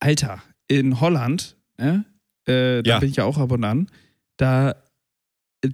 Alter, 0.00 0.42
in 0.68 1.00
Holland, 1.00 1.56
ne, 1.78 2.04
äh, 2.46 2.82
da 2.82 2.90
Ja. 2.90 2.98
bin 2.98 3.10
ich 3.10 3.16
ja 3.16 3.24
auch 3.24 3.38
ab 3.38 3.52
und 3.52 3.64
an, 3.64 3.88
da 4.36 4.74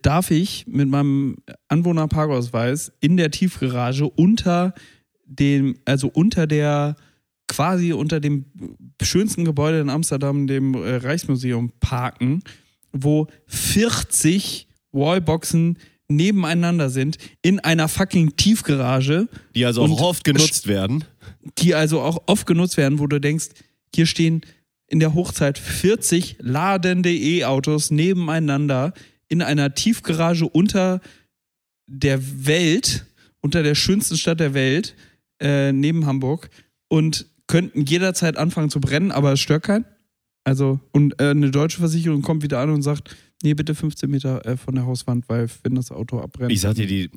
darf 0.02 0.30
ich 0.30 0.66
mit 0.66 0.88
meinem 0.88 1.36
Anwohnerparkausweis 1.68 2.92
in 3.00 3.16
der 3.16 3.30
Tiefgarage 3.30 4.04
unter 4.08 4.74
dem, 5.24 5.76
also 5.84 6.08
unter 6.08 6.46
der, 6.46 6.96
quasi 7.48 7.92
unter 7.92 8.18
dem 8.20 8.46
schönsten 9.00 9.44
Gebäude 9.44 9.80
in 9.80 9.88
Amsterdam, 9.90 10.46
dem 10.46 10.74
äh, 10.74 10.96
Reichsmuseum, 10.96 11.72
parken, 11.80 12.42
wo 12.92 13.28
40 13.46 14.68
Wallboxen 14.92 15.78
nebeneinander 16.08 16.88
sind 16.90 17.18
in 17.42 17.60
einer 17.60 17.88
fucking 17.88 18.36
Tiefgarage, 18.36 19.28
Die 19.54 19.64
also 19.66 19.82
auch 19.82 20.00
oft 20.00 20.24
genutzt 20.24 20.66
werden. 20.66 21.04
die 21.58 21.74
also 21.74 22.00
auch 22.00 22.22
oft 22.26 22.46
genutzt 22.46 22.76
werden, 22.76 22.98
wo 22.98 23.06
du 23.06 23.20
denkst, 23.20 23.48
hier 23.96 24.06
stehen 24.06 24.42
in 24.86 25.00
der 25.00 25.14
Hochzeit 25.14 25.58
40 25.58 26.36
ladende 26.40 27.12
E-Autos 27.12 27.90
nebeneinander 27.90 28.94
in 29.28 29.42
einer 29.42 29.74
Tiefgarage 29.74 30.46
unter 30.46 31.00
der 31.86 32.46
Welt, 32.46 33.06
unter 33.40 33.62
der 33.62 33.74
schönsten 33.74 34.16
Stadt 34.16 34.40
der 34.40 34.54
Welt, 34.54 34.94
äh, 35.40 35.72
neben 35.72 36.06
Hamburg 36.06 36.50
und 36.88 37.26
könnten 37.46 37.84
jederzeit 37.84 38.36
anfangen 38.36 38.70
zu 38.70 38.80
brennen, 38.80 39.12
aber 39.12 39.32
es 39.32 39.40
stört 39.40 39.64
keinen. 39.64 39.84
Also, 40.44 40.80
und 40.92 41.20
äh, 41.20 41.30
eine 41.30 41.50
deutsche 41.50 41.78
Versicherung 41.78 42.22
kommt 42.22 42.42
wieder 42.42 42.60
an 42.60 42.70
und 42.70 42.82
sagt, 42.82 43.16
nee, 43.42 43.54
bitte 43.54 43.74
15 43.74 44.08
Meter 44.08 44.44
äh, 44.46 44.56
von 44.56 44.74
der 44.74 44.86
Hauswand, 44.86 45.28
weil 45.28 45.48
wenn 45.64 45.74
das 45.74 45.90
Auto 45.90 46.20
abbrennt. 46.20 46.52
Ich 46.52 46.60
sag 46.60 46.74
dir, 46.74 46.86
die, 46.86 47.10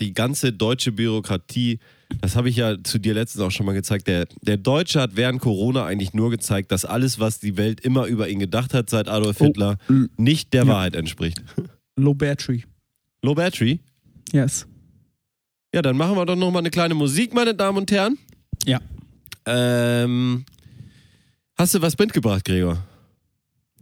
die 0.00 0.12
ganze 0.14 0.52
deutsche 0.52 0.92
Bürokratie, 0.92 1.78
das 2.20 2.36
habe 2.36 2.48
ich 2.48 2.56
ja 2.56 2.76
zu 2.82 2.98
dir 2.98 3.14
letztens 3.14 3.42
auch 3.42 3.50
schon 3.50 3.66
mal 3.66 3.72
gezeigt, 3.72 4.06
der, 4.08 4.26
der 4.42 4.56
Deutsche 4.58 5.00
hat 5.00 5.16
während 5.16 5.40
Corona 5.40 5.84
eigentlich 5.86 6.12
nur 6.14 6.30
gezeigt, 6.30 6.70
dass 6.70 6.84
alles, 6.84 7.18
was 7.18 7.40
die 7.40 7.56
Welt 7.56 7.80
immer 7.80 8.06
über 8.06 8.28
ihn 8.28 8.38
gedacht 8.38 8.74
hat 8.74 8.90
seit 8.90 9.08
Adolf 9.08 9.40
Oh, 9.40 9.46
Hitler, 9.46 9.78
l- 9.88 10.08
nicht 10.16 10.52
der 10.52 10.64
ja. 10.64 10.68
Wahrheit 10.68 10.94
entspricht. 10.96 11.42
Low 11.96 12.14
Battery. 12.14 12.64
Low 13.22 13.34
Battery? 13.34 13.80
Yes. 14.32 14.66
Ja, 15.74 15.82
dann 15.82 15.96
machen 15.96 16.16
wir 16.16 16.26
doch 16.26 16.36
nochmal 16.36 16.60
eine 16.60 16.70
kleine 16.70 16.94
Musik, 16.94 17.32
meine 17.34 17.54
Damen 17.54 17.78
und 17.78 17.90
Herren. 17.90 18.18
Ja. 18.64 18.80
Ähm, 19.46 20.44
hast 21.56 21.74
du 21.74 21.80
was 21.82 21.96
mitgebracht, 21.98 22.44
Gregor? 22.44 22.78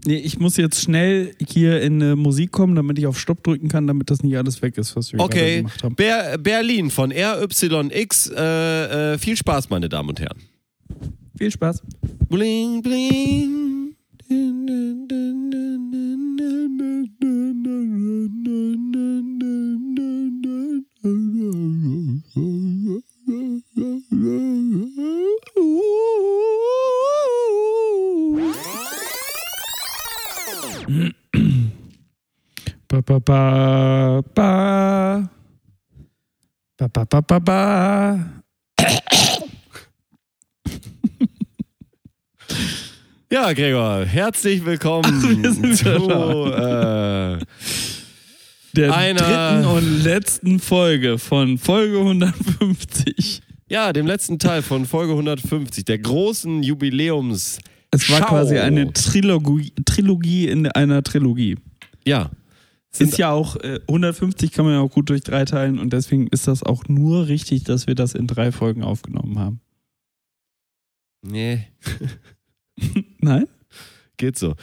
Nee, 0.07 0.17
ich 0.17 0.39
muss 0.39 0.57
jetzt 0.57 0.83
schnell 0.83 1.35
hier 1.47 1.81
in 1.81 2.01
äh, 2.01 2.15
Musik 2.15 2.53
kommen, 2.53 2.75
damit 2.77 2.99
ich 2.99 3.07
auf 3.07 3.19
Stopp 3.19 3.43
drücken 3.43 3.69
kann, 3.69 3.87
damit 3.87 4.11
das 4.11 4.23
nicht 4.23 4.37
alles 4.37 4.61
weg 4.61 4.77
ist, 4.77 4.95
was 4.97 5.13
wir 5.13 5.21
okay. 5.21 5.59
gemacht 5.59 5.83
haben. 5.83 5.95
Ber 5.95 6.37
Berlin 6.39 6.91
von 6.91 7.11
RYX. 7.11 8.31
Äh, 8.37 9.15
äh, 9.15 9.19
viel 9.19 9.37
Spaß, 9.37 9.71
meine 9.71 9.89
Damen 9.89 10.11
und 10.11 10.21
Herren. 10.21 10.39
Viel 11.39 11.51
Spaß. 11.51 11.83
Bling, 12.29 12.83
bling. 12.83 13.65
Ba, 30.85 30.93
ba, 33.01 33.17
ba, 33.19 34.21
ba. 34.35 35.31
Ba, 36.77 36.89
ba, 36.93 37.05
ba, 37.09 37.21
ba, 37.23 37.39
ba. 37.41 37.61
Ja, 43.31 43.55
Gregor, 43.55 44.05
herzlich 44.05 44.63
willkommen 44.67 45.43
wir 45.43 45.53
sind 45.53 45.77
zu 45.79 45.89
äh, 46.53 47.39
Der 48.77 48.93
dritten 48.93 49.65
und 49.65 50.05
letzten 50.05 50.61
Folge 50.61 51.19
von 51.19 51.57
Folge 51.57 51.97
150. 51.97 53.41
ja, 53.71 53.91
dem 53.95 54.07
letzten 54.07 54.39
Teil 54.39 54.61
von 54.61 54.85
Folge 54.85 55.13
150, 55.13 55.87
der 55.87 55.99
großen 55.99 56.63
Jubiläums. 56.63 57.59
Es 57.95 58.11
war 58.11 58.19
Schau. 58.19 58.27
quasi 58.27 58.59
eine 58.59 58.93
Trilogie, 58.93 59.73
Trilogie 59.85 60.49
in 60.49 60.67
einer 60.69 61.03
Trilogie. 61.03 61.57
Ja, 62.07 62.31
Es 62.93 63.01
ist 63.01 63.19
ja 63.19 63.31
auch, 63.31 63.57
äh, 63.57 63.81
150 63.89 64.53
kann 64.53 64.65
man 64.65 64.75
ja 64.75 64.81
auch 64.81 64.91
gut 64.91 65.11
durch 65.11 65.23
drei 65.23 65.45
teilen 65.45 65.79
und 65.79 65.93
deswegen 65.93 66.27
ist 66.29 66.47
das 66.49 66.63
auch 66.63 66.85
nur 66.89 67.27
richtig, 67.29 67.65
dass 67.65 67.87
wir 67.87 67.95
das 67.95 68.15
in 68.15 68.27
drei 68.27 68.53
Folgen 68.53 68.83
aufgenommen 68.85 69.39
haben. 69.39 69.61
nee, 71.23 71.67
Nein? 73.21 73.47
geht 74.17 74.39
so. 74.39 74.55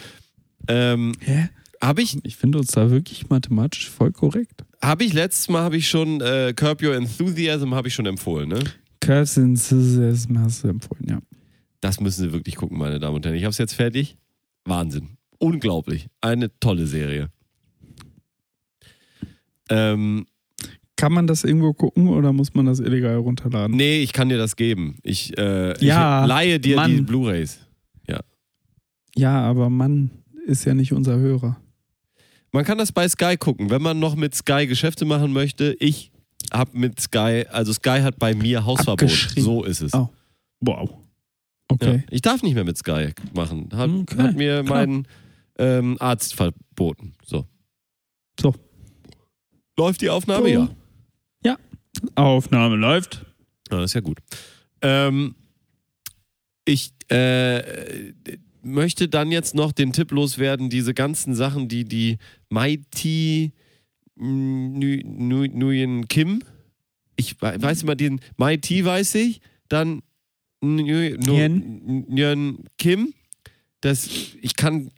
Ähm, 0.67 1.13
Hä? 1.21 1.49
habe 1.81 2.01
ich, 2.03 2.17
Ich 2.23 2.35
finde 2.37 2.59
uns 2.59 2.67
da 2.71 2.89
wirklich 2.91 3.29
mathematisch 3.29 3.89
voll 3.89 4.11
korrekt. 4.11 4.63
hab 4.81 5.01
ich 5.01 5.13
letztes 5.13 5.49
Mal 5.49 5.63
habe 5.63 5.77
ich 5.77 5.87
schon 5.89 6.21
äh, 6.21 6.53
Curb 6.55 6.81
Your 6.83 6.95
Enthusiasm 6.95 7.73
habe 7.73 7.87
ich 7.87 7.93
schon 7.93 8.05
empfohlen, 8.05 8.49
ne? 8.49 8.59
Curves 8.99 9.37
in 9.37 9.57
Scissors 9.57 10.27
hast 10.37 10.63
du 10.63 10.67
empfohlen, 10.69 11.05
ja. 11.09 11.19
Das 11.81 11.99
müssen 11.99 12.21
Sie 12.23 12.31
wirklich 12.33 12.55
gucken, 12.55 12.77
meine 12.77 12.99
Damen 12.99 13.15
und 13.17 13.25
Herren. 13.25 13.35
Ich 13.35 13.43
habe 13.43 13.51
es 13.51 13.57
jetzt 13.57 13.73
fertig. 13.73 14.17
Wahnsinn. 14.65 15.17
Unglaublich. 15.39 16.07
Eine 16.21 16.57
tolle 16.59 16.85
Serie. 16.87 17.29
Ähm, 19.69 20.25
Kann 20.95 21.13
man 21.13 21.27
das 21.27 21.43
irgendwo 21.43 21.73
gucken 21.73 22.07
oder 22.09 22.33
muss 22.33 22.53
man 22.53 22.65
das 22.67 22.79
illegal 22.79 23.15
runterladen? 23.17 23.75
nee, 23.75 24.01
ich 24.01 24.13
kann 24.13 24.29
dir 24.29 24.37
das 24.37 24.55
geben. 24.55 24.97
Ich, 25.03 25.37
äh, 25.37 25.73
Ja, 25.83 26.23
ich 26.23 26.27
leihe 26.27 26.59
dir 26.59 26.75
Mann. 26.75 26.91
die 26.95 27.01
Blu-Rays. 27.01 27.59
Ja, 29.13 29.41
aber 29.41 29.69
Mann 29.69 30.09
ist 30.45 30.63
ja 30.63 30.73
nicht 30.73 30.93
unser 30.93 31.17
Hörer. 31.17 31.57
Man 32.53 32.63
kann 32.63 32.77
das 32.77 32.93
bei 32.93 33.09
Sky 33.09 33.35
gucken, 33.35 33.69
wenn 33.69 33.81
man 33.81 33.99
noch 33.99 34.15
mit 34.15 34.33
Sky 34.33 34.67
Geschäfte 34.67 35.03
machen 35.03 35.33
möchte. 35.33 35.75
Ich 35.81 36.13
habe 36.53 36.77
mit 36.77 36.97
Sky, 37.01 37.43
also 37.51 37.73
Sky 37.73 37.99
hat 38.03 38.19
bei 38.19 38.33
mir 38.33 38.63
Hausverbot. 38.65 39.09
So 39.35 39.65
ist 39.65 39.81
es. 39.81 39.93
Oh. 39.93 40.07
Wow. 40.61 40.91
Ja. 41.81 41.87
Okay. 41.87 42.03
Ich 42.09 42.21
darf 42.21 42.43
nicht 42.43 42.55
mehr 42.55 42.63
mit 42.63 42.77
Sky 42.77 43.09
machen. 43.33 43.69
Hat, 43.73 43.89
Okay, 43.89 44.17
hat 44.17 44.35
mir 44.35 44.63
klar. 44.63 44.85
mein 44.87 45.07
ähm, 45.57 45.97
Arzt 45.99 46.35
verboten. 46.35 47.13
So. 47.25 47.45
So. 48.39 48.53
Läuft 49.77 50.01
die 50.01 50.09
Aufnahme? 50.09 50.47
So. 50.47 50.53
Ja. 50.53 50.69
Ja. 51.45 51.57
Aufnahme 52.15 52.75
läuft. 52.75 53.25
Ja, 53.71 53.79
das 53.79 53.91
ist 53.91 53.93
ja 53.95 54.01
gut. 54.01 54.19
Ähm, 54.81 55.35
ich 56.65 56.93
äh, 57.09 58.11
möchte 58.61 59.07
dann 59.09 59.31
jetzt 59.31 59.55
noch 59.55 59.71
den 59.71 59.91
Tipp 59.93 60.11
loswerden, 60.11 60.69
diese 60.69 60.93
ganzen 60.93 61.33
Sachen, 61.35 61.67
die 61.67 61.85
die 61.85 62.17
Mighty 62.49 63.53
Nguyen 64.15 65.31
Ngu- 65.31 65.51
Nguyen 65.57 66.07
Kim, 66.07 66.43
ich 67.15 67.41
we- 67.41 67.61
weiß 67.61 67.83
immer 67.83 67.95
den 67.95 68.19
Mighty 68.37 68.83
weiß 68.85 69.15
ich, 69.15 69.41
dann 69.67 70.01
Nguyen. 70.63 72.57
Kim, 72.77 73.13
das, 73.81 74.07
ich 74.41 74.55
kann 74.55 74.91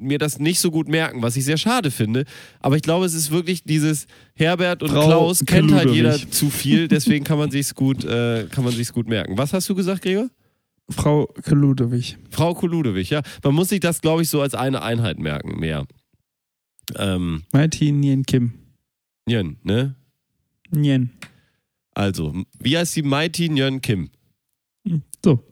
mir 0.00 0.18
das 0.18 0.38
nicht 0.38 0.60
so 0.60 0.70
gut 0.70 0.88
merken, 0.88 1.22
was 1.22 1.36
ich 1.36 1.44
sehr 1.44 1.56
schade 1.56 1.90
finde. 1.90 2.24
Aber 2.60 2.76
ich 2.76 2.82
glaube, 2.82 3.04
es 3.06 3.14
ist 3.14 3.30
wirklich 3.30 3.64
dieses 3.64 4.06
Herbert 4.34 4.82
und 4.82 4.90
Frau 4.90 5.06
Klaus 5.06 5.44
kennt 5.44 5.72
halt 5.72 5.90
jeder 5.90 6.12
Ludwig. 6.12 6.32
zu 6.32 6.50
viel, 6.50 6.88
deswegen 6.88 7.24
kann 7.24 7.38
man 7.38 7.50
sich's 7.50 7.74
gut, 7.74 8.04
äh, 8.04 8.46
kann 8.50 8.64
man 8.64 8.72
sich's 8.72 8.92
gut 8.92 9.08
merken. 9.08 9.36
Was 9.36 9.52
hast 9.52 9.68
du 9.68 9.74
gesagt, 9.74 10.02
Gregor? 10.02 10.30
Frau 10.90 11.28
Ludewig. 11.44 12.16
Frau 12.30 12.54
Kuludewig, 12.54 13.10
ja. 13.10 13.20
Man 13.42 13.54
muss 13.54 13.68
sich 13.68 13.80
das, 13.80 14.00
glaube 14.00 14.22
ich, 14.22 14.28
so 14.30 14.40
als 14.40 14.54
eine 14.54 14.82
Einheit 14.82 15.18
merken, 15.18 15.58
mehr. 15.60 15.86
Ähm, 16.96 17.42
Mighty 17.52 17.92
Nien 17.92 18.24
Kim. 18.24 18.52
Nyen, 19.26 19.58
ne? 19.62 19.96
Nien. 20.70 21.10
Also, 21.92 22.34
wie 22.58 22.78
heißt 22.78 22.96
die 22.96 23.02
Mighty 23.02 23.50
Nyen 23.50 23.82
Kim? 23.82 24.10
So. 25.24 25.42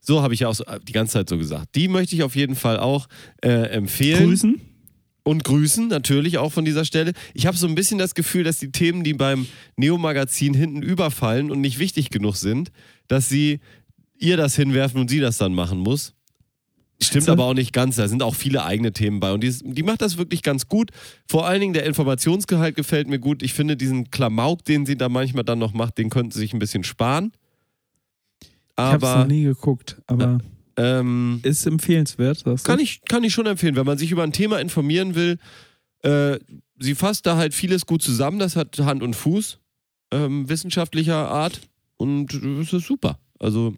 So 0.00 0.22
habe 0.22 0.34
ich 0.34 0.40
ja 0.40 0.48
auch 0.48 0.54
so, 0.54 0.64
die 0.86 0.92
ganze 0.92 1.14
Zeit 1.14 1.28
so 1.28 1.38
gesagt. 1.38 1.74
Die 1.74 1.88
möchte 1.88 2.14
ich 2.14 2.22
auf 2.22 2.36
jeden 2.36 2.56
Fall 2.56 2.78
auch 2.78 3.08
äh, 3.42 3.48
empfehlen. 3.48 4.28
Grüßen. 4.28 4.60
und 5.22 5.44
grüßen 5.44 5.88
natürlich 5.88 6.38
auch 6.38 6.52
von 6.52 6.64
dieser 6.64 6.84
Stelle. 6.84 7.12
Ich 7.32 7.46
habe 7.46 7.56
so 7.56 7.66
ein 7.66 7.74
bisschen 7.74 7.98
das 7.98 8.14
Gefühl, 8.14 8.44
dass 8.44 8.58
die 8.58 8.70
Themen, 8.70 9.04
die 9.04 9.14
beim 9.14 9.46
Neo-Magazin 9.76 10.52
hinten 10.52 10.82
überfallen 10.82 11.50
und 11.50 11.60
nicht 11.60 11.78
wichtig 11.78 12.10
genug 12.10 12.36
sind, 12.36 12.70
dass 13.08 13.28
sie 13.28 13.60
ihr 14.18 14.36
das 14.36 14.54
hinwerfen 14.54 15.00
und 15.00 15.08
sie 15.08 15.20
das 15.20 15.38
dann 15.38 15.54
machen 15.54 15.78
muss. 15.78 16.12
Stimmt 17.00 17.28
aber 17.28 17.44
auch 17.44 17.54
nicht 17.54 17.72
ganz. 17.72 17.96
Da 17.96 18.06
sind 18.06 18.22
auch 18.22 18.34
viele 18.34 18.64
eigene 18.64 18.92
Themen 18.92 19.20
bei. 19.20 19.32
Und 19.32 19.42
die, 19.42 19.52
die 19.62 19.82
macht 19.82 20.00
das 20.00 20.16
wirklich 20.16 20.42
ganz 20.42 20.68
gut. 20.68 20.90
Vor 21.28 21.46
allen 21.46 21.60
Dingen 21.60 21.74
der 21.74 21.86
Informationsgehalt 21.86 22.76
gefällt 22.76 23.08
mir 23.08 23.18
gut. 23.18 23.42
Ich 23.42 23.52
finde 23.52 23.76
diesen 23.76 24.10
Klamauk, 24.10 24.64
den 24.64 24.86
sie 24.86 24.96
da 24.96 25.08
manchmal 25.08 25.44
dann 25.44 25.58
noch 25.58 25.72
macht, 25.72 25.98
den 25.98 26.10
könnten 26.10 26.30
sie 26.30 26.40
sich 26.40 26.52
ein 26.52 26.58
bisschen 26.58 26.84
sparen. 26.84 27.32
Ich 28.76 28.82
habe 28.82 28.96
es 28.96 29.02
noch 29.02 29.08
Aber 29.20 29.26
nie 29.26 29.44
geguckt, 29.44 29.96
aber 30.06 30.38
ähm, 30.76 31.40
ist 31.44 31.66
empfehlenswert. 31.66 32.42
kann 32.64 32.80
ich, 32.80 33.00
kann 33.08 33.22
ich 33.22 33.32
schon 33.32 33.46
empfehlen, 33.46 33.76
wenn 33.76 33.86
man 33.86 33.98
sich 33.98 34.10
über 34.10 34.24
ein 34.24 34.32
Thema 34.32 34.58
informieren 34.60 35.14
will. 35.14 35.38
Äh, 36.02 36.38
sie 36.78 36.94
fasst 36.94 37.26
da 37.26 37.36
halt 37.36 37.54
vieles 37.54 37.86
gut 37.86 38.02
zusammen. 38.02 38.38
Das 38.40 38.56
hat 38.56 38.76
Hand 38.80 39.02
und 39.02 39.14
Fuß, 39.14 39.60
ähm, 40.12 40.48
wissenschaftlicher 40.48 41.28
Art. 41.28 41.60
Und 41.96 42.34
es 42.34 42.72
ist 42.72 42.86
super. 42.86 43.18
Also, 43.38 43.76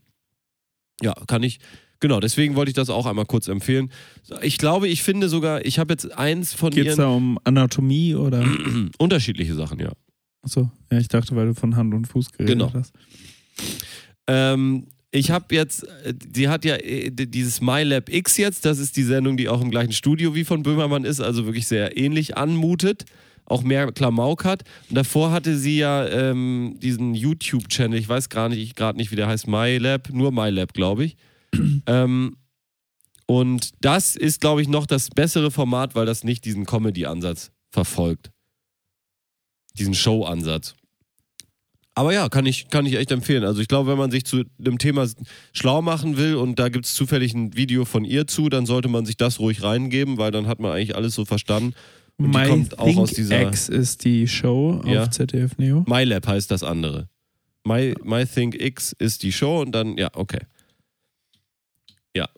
ja, 1.02 1.12
kann 1.26 1.42
ich. 1.42 1.58
Genau, 2.00 2.20
deswegen 2.20 2.56
wollte 2.56 2.70
ich 2.70 2.74
das 2.74 2.90
auch 2.90 3.06
einmal 3.06 3.24
kurz 3.26 3.48
empfehlen. 3.48 3.90
Ich 4.42 4.58
glaube, 4.58 4.88
ich 4.88 5.02
finde 5.02 5.28
sogar, 5.28 5.64
ich 5.64 5.78
habe 5.78 5.92
jetzt 5.92 6.12
eins 6.16 6.52
von 6.54 6.70
Geht 6.70 6.86
es 6.86 6.96
ihren 6.96 6.98
da 6.98 7.08
um 7.08 7.38
Anatomie 7.44 8.14
oder? 8.14 8.44
unterschiedliche 8.98 9.54
Sachen, 9.54 9.78
ja. 9.78 9.92
Achso, 10.42 10.70
ja, 10.90 10.98
ich 10.98 11.08
dachte, 11.08 11.34
weil 11.36 11.46
du 11.46 11.54
von 11.54 11.76
Hand 11.76 11.92
und 11.94 12.06
Fuß 12.06 12.32
geredet 12.32 12.52
Genau. 12.58 12.72
hast. 12.72 12.92
Ähm, 14.26 14.86
ich 15.10 15.30
habe 15.30 15.54
jetzt, 15.54 15.84
äh, 16.04 16.14
sie 16.32 16.48
hat 16.48 16.64
ja 16.64 16.76
äh, 16.76 17.10
dieses 17.10 17.60
MyLab 17.60 18.08
X 18.08 18.36
jetzt, 18.36 18.64
das 18.64 18.78
ist 18.78 18.96
die 18.96 19.02
Sendung, 19.02 19.36
die 19.36 19.48
auch 19.48 19.60
im 19.60 19.70
gleichen 19.70 19.92
Studio 19.92 20.34
wie 20.34 20.44
von 20.44 20.62
Böhmermann 20.62 21.04
ist, 21.04 21.20
also 21.20 21.46
wirklich 21.46 21.66
sehr 21.66 21.96
ähnlich 21.96 22.36
anmutet, 22.36 23.04
auch 23.44 23.62
mehr 23.62 23.90
Klamauk 23.92 24.44
hat. 24.44 24.64
Und 24.88 24.96
davor 24.96 25.30
hatte 25.30 25.56
sie 25.56 25.78
ja 25.78 26.06
ähm, 26.06 26.76
diesen 26.82 27.14
YouTube-Channel, 27.14 27.98
ich 27.98 28.08
weiß 28.08 28.28
gar 28.28 28.48
nicht, 28.48 28.76
gerade 28.76 28.98
nicht, 28.98 29.10
wie 29.10 29.16
der 29.16 29.28
heißt, 29.28 29.46
MyLab, 29.46 30.10
nur 30.10 30.32
MyLab, 30.32 30.74
glaube 30.74 31.04
ich. 31.04 31.16
ähm, 31.86 32.36
und 33.26 33.70
das 33.80 34.16
ist, 34.16 34.40
glaube 34.40 34.62
ich, 34.62 34.68
noch 34.68 34.86
das 34.86 35.10
bessere 35.10 35.50
Format, 35.50 35.94
weil 35.94 36.06
das 36.06 36.24
nicht 36.24 36.44
diesen 36.44 36.64
Comedy-Ansatz 36.64 37.50
verfolgt. 37.70 38.30
Diesen 39.78 39.94
Show-Ansatz. 39.94 40.74
Aber 41.98 42.12
ja, 42.12 42.28
kann 42.28 42.44
ich, 42.44 42.68
kann 42.68 42.84
ich 42.84 42.94
echt 42.96 43.10
empfehlen. 43.10 43.42
Also 43.42 43.62
ich 43.62 43.68
glaube, 43.68 43.90
wenn 43.90 43.96
man 43.98 44.10
sich 44.10 44.24
zu 44.26 44.44
dem 44.58 44.76
Thema 44.76 45.08
schlau 45.54 45.80
machen 45.80 46.18
will 46.18 46.36
und 46.36 46.58
da 46.58 46.68
gibt 46.68 46.84
es 46.84 46.94
zufällig 46.94 47.32
ein 47.32 47.56
Video 47.56 47.86
von 47.86 48.04
ihr 48.04 48.26
zu, 48.26 48.50
dann 48.50 48.66
sollte 48.66 48.88
man 48.88 49.06
sich 49.06 49.16
das 49.16 49.40
ruhig 49.40 49.62
reingeben, 49.62 50.18
weil 50.18 50.30
dann 50.30 50.46
hat 50.46 50.60
man 50.60 50.72
eigentlich 50.72 50.94
alles 50.94 51.14
so 51.14 51.24
verstanden. 51.24 51.74
Und 52.18 52.32
die 52.32 52.38
My 52.38 52.48
kommt 52.48 52.78
auch 52.78 52.84
Think 52.84 52.98
aus 52.98 53.10
dieser- 53.12 53.48
X 53.48 53.70
ist 53.70 54.04
die 54.04 54.28
Show 54.28 54.82
Ja. 54.86 55.04
auf 55.04 55.10
ZDF 55.10 55.56
Neo. 55.56 55.84
MyLab 55.88 56.26
heißt 56.26 56.50
das 56.50 56.62
andere. 56.62 57.08
My, 57.66 57.94
My 58.04 58.26
Think 58.26 58.60
X 58.60 58.92
ist 58.98 59.22
die 59.22 59.32
Show 59.32 59.62
und 59.62 59.72
dann, 59.72 59.96
ja, 59.96 60.10
okay. 60.12 60.40
Ja. 62.14 62.28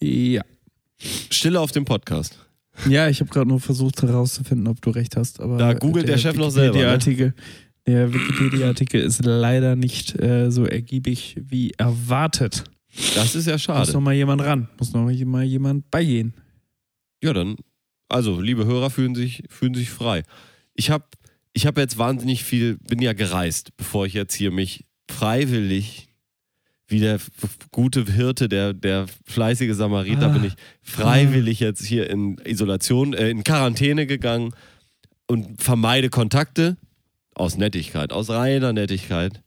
Ja. 0.00 0.42
Stille 1.30 1.60
auf 1.60 1.72
dem 1.72 1.84
Podcast. 1.84 2.41
Ja, 2.88 3.08
ich 3.08 3.20
habe 3.20 3.30
gerade 3.30 3.48
nur 3.48 3.60
versucht 3.60 4.02
herauszufinden, 4.02 4.66
ob 4.66 4.80
du 4.80 4.90
recht 4.90 5.16
hast, 5.16 5.40
aber 5.40 5.58
Da 5.58 5.72
googelt 5.74 6.08
der 6.08 6.18
Chef 6.18 6.36
noch 6.36 6.50
selber, 6.50 6.78
ne? 6.78 6.84
Wikipedia-Artikel- 6.84 7.34
Der 7.86 8.12
Wikipedia-Artikel 8.14 9.00
ist 9.00 9.24
leider 9.24 9.76
nicht 9.76 10.18
äh, 10.20 10.50
so 10.50 10.64
ergiebig 10.64 11.36
wie 11.40 11.72
erwartet. 11.72 12.64
Das 13.14 13.34
ist 13.34 13.46
ja 13.46 13.54
Muss 13.54 13.62
schade. 13.62 13.92
noch 13.92 14.00
mal 14.00 14.14
jemand 14.14 14.42
ran. 14.42 14.68
Muss 14.78 14.92
noch 14.92 15.04
mal 15.04 15.42
jemand 15.44 15.90
beigehen. 15.90 16.34
Ja, 17.22 17.32
dann, 17.32 17.56
also, 18.08 18.40
liebe 18.40 18.64
Hörer 18.66 18.90
fühlen 18.90 19.14
sich, 19.14 19.44
fühlen 19.48 19.74
sich 19.74 19.90
frei. 19.90 20.22
Ich 20.74 20.90
habe 20.90 21.04
ich 21.54 21.66
hab 21.66 21.76
jetzt 21.78 21.98
wahnsinnig 21.98 22.44
viel, 22.44 22.78
bin 22.78 23.00
ja 23.02 23.12
gereist, 23.12 23.76
bevor 23.76 24.06
ich 24.06 24.14
jetzt 24.14 24.34
hier 24.34 24.50
mich 24.50 24.86
freiwillig, 25.10 26.08
wie 26.92 27.00
der 27.00 27.18
gute 27.72 28.04
Hirte, 28.04 28.48
der, 28.48 28.72
der 28.72 29.06
fleißige 29.24 29.74
Samariter, 29.74 30.26
Ah. 30.26 30.28
bin 30.28 30.44
ich 30.44 30.52
freiwillig 30.82 31.58
jetzt 31.58 31.84
hier 31.84 32.08
in 32.08 32.38
Isolation, 32.44 33.12
äh, 33.14 33.28
in 33.30 33.42
Quarantäne 33.42 34.06
gegangen 34.06 34.54
und 35.26 35.60
vermeide 35.60 36.08
Kontakte 36.10 36.76
aus 37.34 37.56
Nettigkeit, 37.56 38.12
aus 38.12 38.30
reiner 38.30 38.72
Nettigkeit. 38.72 39.42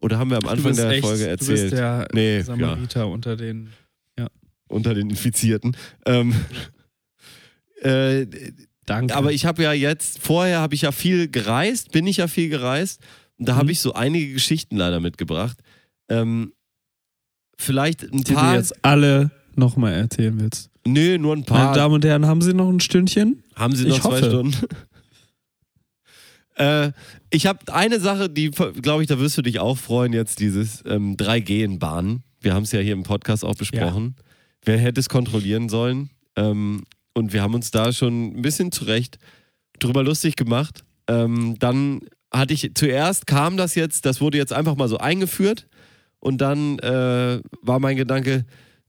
Oder 0.00 0.18
haben 0.18 0.30
wir 0.30 0.36
am 0.36 0.42
Du 0.44 0.48
Anfang 0.48 0.76
der 0.76 0.90
echt, 0.90 1.04
Folge 1.04 1.24
du 1.24 1.30
erzählt? 1.30 1.60
bist 1.62 1.72
der 1.72 2.08
Nee, 2.14 2.36
ja. 2.38 2.44
Samariter 2.44 3.08
unter 3.08 3.36
den. 3.36 3.68
Unter 4.68 4.94
den 4.94 5.10
Infizierten. 5.10 5.76
Ähm, 6.06 6.34
äh, 7.82 8.26
Danke. 8.86 9.14
aber 9.14 9.32
ich 9.32 9.46
habe 9.46 9.62
ja 9.62 9.72
jetzt, 9.72 10.18
vorher 10.18 10.60
habe 10.60 10.74
ich 10.74 10.82
ja 10.82 10.92
viel 10.92 11.28
gereist, 11.28 11.92
bin 11.92 12.06
ich 12.06 12.16
ja 12.18 12.28
viel 12.28 12.48
gereist. 12.48 13.00
Und 13.38 13.48
da 13.48 13.54
Mhm. 13.54 13.58
habe 13.58 13.72
ich 13.72 13.80
so 13.80 13.92
einige 13.94 14.32
Geschichten 14.32 14.76
leider 14.76 15.00
mitgebracht. 15.00 15.58
Ähm, 16.08 16.52
vielleicht 17.58 18.02
ein 18.02 18.18
die 18.18 18.24
du 18.24 18.34
paar. 18.34 18.54
jetzt 18.54 18.74
alle 18.84 19.30
nochmal 19.56 19.94
erzählen 19.94 20.38
willst. 20.40 20.70
Nö, 20.86 21.18
nur 21.18 21.34
ein 21.34 21.44
Meine 21.48 21.64
paar. 21.64 21.74
Damen 21.74 21.94
und 21.94 22.04
Herren, 22.04 22.26
haben 22.26 22.42
Sie 22.42 22.54
noch 22.54 22.68
ein 22.68 22.80
Stündchen? 22.80 23.42
Haben 23.54 23.74
Sie 23.74 23.84
Ich 23.84 23.90
noch 23.90 24.00
zwei 24.00 24.18
hoffe. 24.18 24.24
Stunden? 24.24 24.56
äh, 26.56 26.92
ich 27.30 27.46
habe 27.46 27.72
eine 27.72 28.00
Sache, 28.00 28.28
die, 28.28 28.50
glaube 28.50 29.02
ich, 29.02 29.08
da 29.08 29.18
wirst 29.18 29.36
du 29.38 29.42
dich 29.42 29.58
auch 29.60 29.78
freuen, 29.78 30.12
jetzt 30.12 30.40
dieses 30.40 30.82
ähm, 30.86 31.16
3G 31.16 31.64
in 31.64 31.78
Bahnen. 31.78 32.22
Wir 32.40 32.54
haben 32.54 32.64
es 32.64 32.72
ja 32.72 32.80
hier 32.80 32.92
im 32.92 33.02
Podcast 33.02 33.44
auch 33.44 33.54
besprochen. 33.54 34.16
Wer 34.62 34.78
hätte 34.78 35.00
es 35.00 35.08
kontrollieren 35.08 35.68
sollen? 35.68 36.10
Ähm, 36.36 36.84
und 37.14 37.32
wir 37.32 37.42
haben 37.42 37.54
uns 37.54 37.70
da 37.70 37.92
schon 37.92 38.36
ein 38.38 38.42
bisschen 38.42 38.72
zurecht 38.72 39.18
drüber 39.78 40.02
lustig 40.02 40.36
gemacht. 40.36 40.84
Ähm, 41.08 41.56
dann 41.58 42.00
hatte 42.32 42.54
ich, 42.54 42.72
zuerst 42.74 43.26
kam 43.26 43.56
das 43.56 43.74
jetzt, 43.74 44.06
das 44.06 44.20
wurde 44.20 44.38
jetzt 44.38 44.52
einfach 44.52 44.76
mal 44.76 44.88
so 44.88 44.98
eingeführt. 44.98 45.66
Und 46.24 46.38
dann 46.40 46.78
äh, 46.80 47.40
war 47.62 47.78
mein 47.78 47.96
Gedanke, 47.96 48.44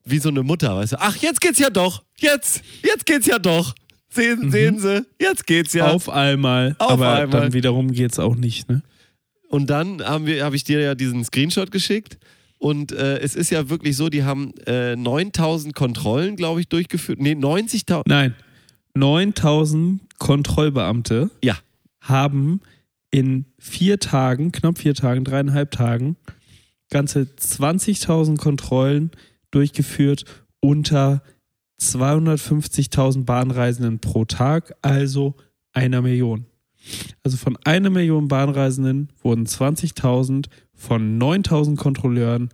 wie 0.05 0.19
so 0.19 0.29
eine 0.29 0.41
Mutter, 0.43 0.75
weißt 0.75 0.93
du, 0.93 1.01
ach, 1.01 1.15
jetzt 1.17 1.41
geht's 1.41 1.59
ja 1.59 1.69
doch, 1.69 2.03
jetzt, 2.17 2.61
jetzt 2.83 3.05
geht's 3.05 3.25
ja 3.27 3.39
doch. 3.39 3.75
Sehen, 4.09 4.39
Mhm. 4.45 4.51
sehen 4.51 4.79
Sie, 4.79 5.05
jetzt 5.19 5.45
geht's 5.45 5.73
ja. 5.73 5.87
Auf 5.91 6.07
einmal. 6.09 6.75
Auf 6.79 6.91
aber 6.91 7.13
einmal. 7.15 7.41
dann 7.41 7.53
wiederum 7.53 7.91
geht's 7.91 8.17
auch 8.19 8.35
nicht, 8.35 8.69
ne? 8.69 8.81
Und 9.49 9.69
dann 9.69 10.01
haben 10.03 10.25
wir, 10.25 10.45
habe 10.45 10.55
ich 10.55 10.63
dir 10.63 10.79
ja 10.79 10.95
diesen 10.95 11.23
Screenshot 11.25 11.71
geschickt. 11.71 12.17
Und 12.57 12.93
äh, 12.93 13.17
es 13.19 13.35
ist 13.35 13.49
ja 13.51 13.67
wirklich 13.69 13.97
so, 13.97 14.07
die 14.09 14.23
haben 14.23 14.53
äh, 14.65 14.95
9000 14.95 15.75
Kontrollen, 15.75 16.35
glaube 16.37 16.61
ich, 16.61 16.69
durchgeführt. 16.69 17.19
Nee, 17.19 17.33
90.000. 17.33 18.03
Nein. 18.07 18.33
9000 18.93 20.01
Kontrollbeamte 20.17 21.29
Ja. 21.43 21.57
haben 22.01 22.61
in 23.11 23.45
vier 23.59 23.99
Tagen, 23.99 24.51
knapp 24.51 24.77
vier 24.77 24.93
Tagen, 24.95 25.23
dreieinhalb 25.23 25.71
Tagen, 25.71 26.15
ganze 26.89 27.21
20.000 27.21 28.37
Kontrollen 28.37 29.11
durchgeführt 29.51 30.25
unter 30.59 31.21
250.000 31.81 33.25
Bahnreisenden 33.25 33.99
pro 33.99 34.25
Tag, 34.25 34.75
also 34.81 35.35
einer 35.73 36.01
Million. 36.01 36.45
Also 37.23 37.37
von 37.37 37.57
einer 37.63 37.89
Million 37.89 38.27
Bahnreisenden 38.27 39.09
wurden 39.21 39.45
20.000 39.45 40.47
von 40.73 41.19
9.000 41.19 41.75
Kontrolleuren 41.75 42.49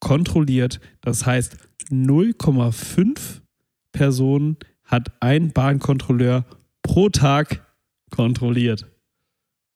kontrolliert. 0.00 0.80
Das 1.00 1.26
heißt, 1.26 1.56
0,5 1.90 3.40
Personen 3.92 4.56
hat 4.84 5.12
ein 5.20 5.52
Bahnkontrolleur 5.52 6.44
pro 6.82 7.08
Tag 7.08 7.66
kontrolliert. 8.10 8.86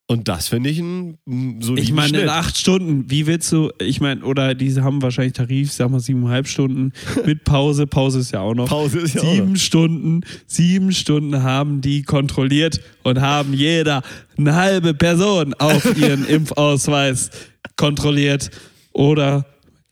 Und 0.05 0.27
das 0.27 0.49
finde 0.49 0.69
ich 0.69 0.79
ein 0.79 1.17
soliden 1.61 1.77
Ich 1.77 1.93
meine, 1.93 2.19
in 2.21 2.29
acht 2.29 2.57
Stunden, 2.57 3.09
wie 3.09 3.25
willst 3.25 3.49
du, 3.53 3.71
ich 3.79 4.01
meine, 4.01 4.23
oder 4.25 4.53
diese 4.53 4.83
haben 4.83 5.01
wahrscheinlich 5.01 5.33
Tarif, 5.33 5.71
sag 5.71 5.89
mal 5.89 6.01
siebeneinhalb 6.01 6.47
Stunden 6.47 6.91
mit 7.25 7.45
Pause, 7.45 7.87
Pause 7.87 8.19
ist 8.19 8.31
ja 8.31 8.41
auch 8.41 8.53
noch. 8.53 8.67
Pause 8.67 8.99
ist 8.99 9.15
ja 9.15 9.21
auch 9.21 9.31
sieben 9.33 9.53
noch. 9.53 9.59
Stunden, 9.59 10.21
sieben 10.45 10.91
Stunden 10.91 11.41
haben 11.41 11.79
die 11.79 12.03
kontrolliert 12.03 12.81
und 13.03 13.21
haben 13.21 13.53
jeder 13.53 14.03
eine 14.37 14.55
halbe 14.55 14.93
Person 14.93 15.53
auf 15.53 15.97
ihren 15.97 16.25
Impfausweis 16.25 17.29
kontrolliert. 17.77 18.51
Oder 18.91 19.45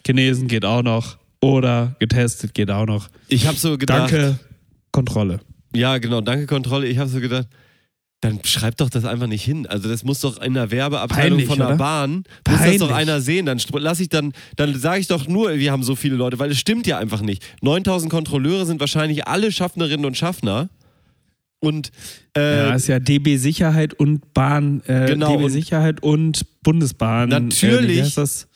genesen 0.04 0.48
geht 0.48 0.66
auch 0.66 0.84
noch. 0.84 1.18
Oder 1.40 1.96
getestet 2.00 2.54
geht 2.54 2.70
auch 2.70 2.86
noch. 2.86 3.10
Ich 3.30 3.48
habe 3.48 3.58
so 3.58 3.78
gedacht, 3.78 4.12
Danke, 4.12 4.40
Kontrolle. 4.92 5.40
ja 5.74 5.98
genau, 5.98 6.22
danke 6.22 6.46
Kontrolle. 6.46 6.86
Ich 6.88 6.98
habe 6.98 7.10
so 7.10 7.20
gedacht, 7.20 7.48
dann 8.22 8.40
schreib 8.46 8.78
doch 8.78 8.90
das 8.90 9.04
einfach 9.04 9.26
nicht 9.28 9.44
hin. 9.44 9.66
Also 9.68 9.90
das 9.90 10.04
muss 10.04 10.20
doch 10.22 10.40
in 10.42 10.54
der 10.54 10.70
Werbeabteilung 10.70 11.30
Peinlich, 11.40 11.48
von 11.48 11.58
der 11.58 11.68
oder? 11.70 11.78
Bahn, 11.78 12.24
muss 12.48 12.60
das 12.60 12.78
doch 12.78 12.92
einer 12.92 13.20
sehen. 13.20 13.48
Dann 13.48 13.58
sp- 13.58 13.80
lass 13.82 14.00
ich 14.00 14.10
dann, 14.10 14.34
dann 14.56 14.78
sage 14.80 15.00
ich 15.02 15.08
doch 15.08 15.28
nur, 15.28 15.56
wir 15.56 15.72
haben 15.72 15.82
so 15.84 15.96
viele 15.96 16.16
Leute, 16.16 16.38
weil 16.38 16.52
es 16.52 16.60
stimmt 16.60 16.86
ja 16.86 17.00
einfach 17.00 17.22
nicht. 17.22 17.44
9000 17.62 18.12
Kontrolleure 18.12 18.66
sind 18.68 18.80
wahrscheinlich 18.80 19.28
alle 19.28 19.52
Schaffnerinnen 19.52 20.06
und 20.06 20.16
Schaffner. 20.18 20.70
Und 21.64 21.92
äh, 22.38 22.58
Ja, 22.70 22.76
ist 22.76 22.88
ja 22.88 23.00
DB 23.00 23.38
Sicherheit 23.38 23.94
und 23.96 24.34
Bahn, 24.34 24.82
äh, 24.86 25.08
Genau, 25.08 25.32
DB 25.34 25.44
und- 25.46 25.50
Sicherheit 25.52 26.02
und 26.04 26.46
Bundesbahn. 26.64 27.30
Natürlich. 27.30 27.90
Äh, 27.90 27.96
wie 27.98 28.02
heißt 28.04 28.18
das? 28.18 28.48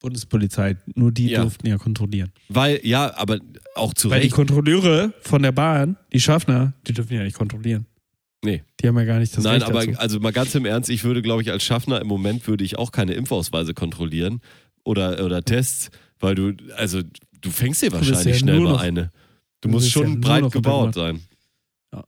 Bundespolizei. 0.00 0.76
Nur 0.94 1.12
die 1.12 1.28
Ja. 1.28 1.42
durften 1.42 1.66
ja 1.66 1.78
kontrollieren. 1.78 2.30
weil, 2.48 2.80
ja, 2.84 3.14
aber 3.16 3.38
auch 3.74 3.94
zu 3.94 4.10
Weil 4.10 4.20
die 4.20 4.26
Recht. 4.26 4.34
Kontrolleure 4.36 5.12
von 5.22 5.42
der 5.42 5.52
Bahn, 5.52 5.96
die 6.12 6.20
Schaffner, 6.20 6.74
die 6.86 6.92
dürfen 6.92 7.14
ja 7.14 7.22
nicht 7.22 7.36
kontrollieren. 7.36 7.86
Nee. 8.44 8.62
Die 8.80 8.88
haben 8.88 8.98
ja 8.98 9.04
gar 9.04 9.18
nicht 9.18 9.36
das 9.36 9.42
Nein, 9.44 9.62
Recht 9.62 9.66
aber 9.70 9.86
dazu. 9.86 9.98
also 9.98 10.20
mal 10.20 10.32
ganz 10.32 10.54
im 10.54 10.66
Ernst, 10.66 10.90
ich 10.90 11.02
würde, 11.04 11.22
glaube 11.22 11.42
ich, 11.42 11.50
als 11.50 11.62
Schaffner 11.64 12.00
im 12.00 12.06
Moment 12.06 12.46
würde 12.46 12.62
ich 12.64 12.76
auch 12.78 12.92
keine 12.92 13.14
Impfausweise 13.14 13.72
kontrollieren 13.74 14.40
oder, 14.84 15.24
oder 15.24 15.42
Tests, 15.42 15.90
weil 16.20 16.34
du, 16.34 16.52
also 16.76 17.00
du 17.40 17.50
fängst 17.50 17.82
dir 17.82 17.92
wahrscheinlich 17.92 18.26
ja 18.26 18.34
schnell 18.34 18.56
nur 18.56 18.64
mal 18.64 18.72
noch- 18.74 18.80
eine. 18.82 19.10
Du 19.60 19.68
du 19.68 19.70
musst 19.70 19.86
ja 19.86 19.92
schon 19.92 20.12
nur 20.12 20.20
breit 20.20 20.50
gebaut 20.52 20.94
sein. 20.94 21.20
Ja. 21.94 22.04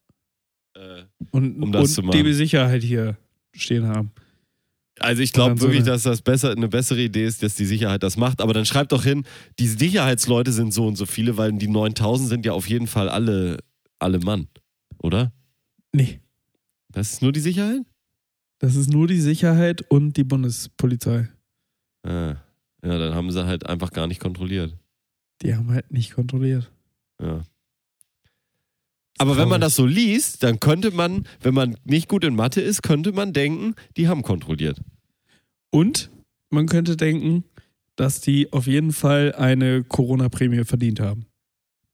Äh, 0.75 1.05
und, 1.31 1.63
um 1.63 1.73
das 1.73 1.99
und. 1.99 2.13
DB 2.13 2.33
Sicherheit 2.33 2.83
hier 2.83 3.17
stehen 3.55 3.87
haben. 3.87 4.11
Also 4.99 5.23
ich 5.23 5.33
glaube 5.33 5.61
wirklich, 5.61 5.85
dass 5.85 6.03
das 6.05 6.23
besser, 6.23 6.53
eine 6.53 6.69
bessere 6.69 7.01
Idee 7.03 7.25
ist, 7.27 7.43
dass 7.43 7.55
die 7.55 7.65
Sicherheit 7.67 8.03
das 8.03 8.17
macht. 8.17 8.41
Aber 8.43 8.53
dann 8.55 8.65
schreibt 8.67 8.93
doch 8.93 9.05
hin, 9.05 9.25
die 9.59 9.69
Sicherheitsleute 9.69 10.53
sind 10.53 10.73
so 10.73 10.87
und 10.87 10.97
so 10.97 11.05
viele, 11.07 11.37
weil 11.37 11.53
die 11.53 11.69
9000 11.69 12.29
sind 12.29 12.47
ja 12.47 12.53
auf 12.53 12.67
jeden 12.69 12.87
Fall 12.87 13.09
alle, 13.11 13.59
alle 13.99 14.19
Mann, 14.21 14.49
oder? 14.99 15.33
Nee, 15.93 16.21
Das 16.97 17.13
ist 17.13 17.23
nur 17.23 17.33
die 17.33 17.41
Sicherheit? 17.41 17.83
das 18.59 18.77
ist 18.77 18.91
nur 18.91 19.07
die 19.07 19.21
Sicherheit 19.21 19.83
und 19.91 20.17
die 20.17 20.25
Bundespolizei. 20.25 21.29
Ah. 22.03 22.37
Ja, 22.83 22.99
dann 22.99 23.15
haben 23.15 23.31
sie 23.31 23.45
halt 23.45 23.67
einfach 23.67 23.91
gar 23.91 24.07
nicht 24.07 24.21
kontrolliert. 24.21 24.77
Die 25.43 25.55
haben 25.55 25.71
halt 25.71 25.91
nicht 25.91 26.15
kontrolliert. 26.15 26.71
Ja. 27.21 27.43
Aber 29.19 29.37
wenn 29.37 29.49
man 29.49 29.61
das 29.61 29.75
so 29.75 29.87
liest, 29.87 30.43
dann 30.43 30.61
könnte 30.61 30.91
man, 30.91 31.27
wenn 31.41 31.55
man 31.55 31.77
nicht 31.85 32.09
gut 32.09 32.23
in 32.23 32.35
Mathe 32.35 32.61
ist, 32.61 32.83
könnte 32.83 33.13
man 33.13 33.33
denken, 33.33 33.75
die 33.97 34.09
haben 34.09 34.23
kontrolliert. 34.23 34.81
Und 35.71 36.11
man 36.51 36.67
könnte 36.67 36.97
denken, 36.97 37.45
dass 37.97 38.21
die 38.21 38.53
auf 38.53 38.67
jeden 38.67 38.93
Fall 38.93 39.35
eine 39.35 39.85
Corona-Prämie 39.85 40.65
verdient 40.65 41.01
haben. 41.01 41.27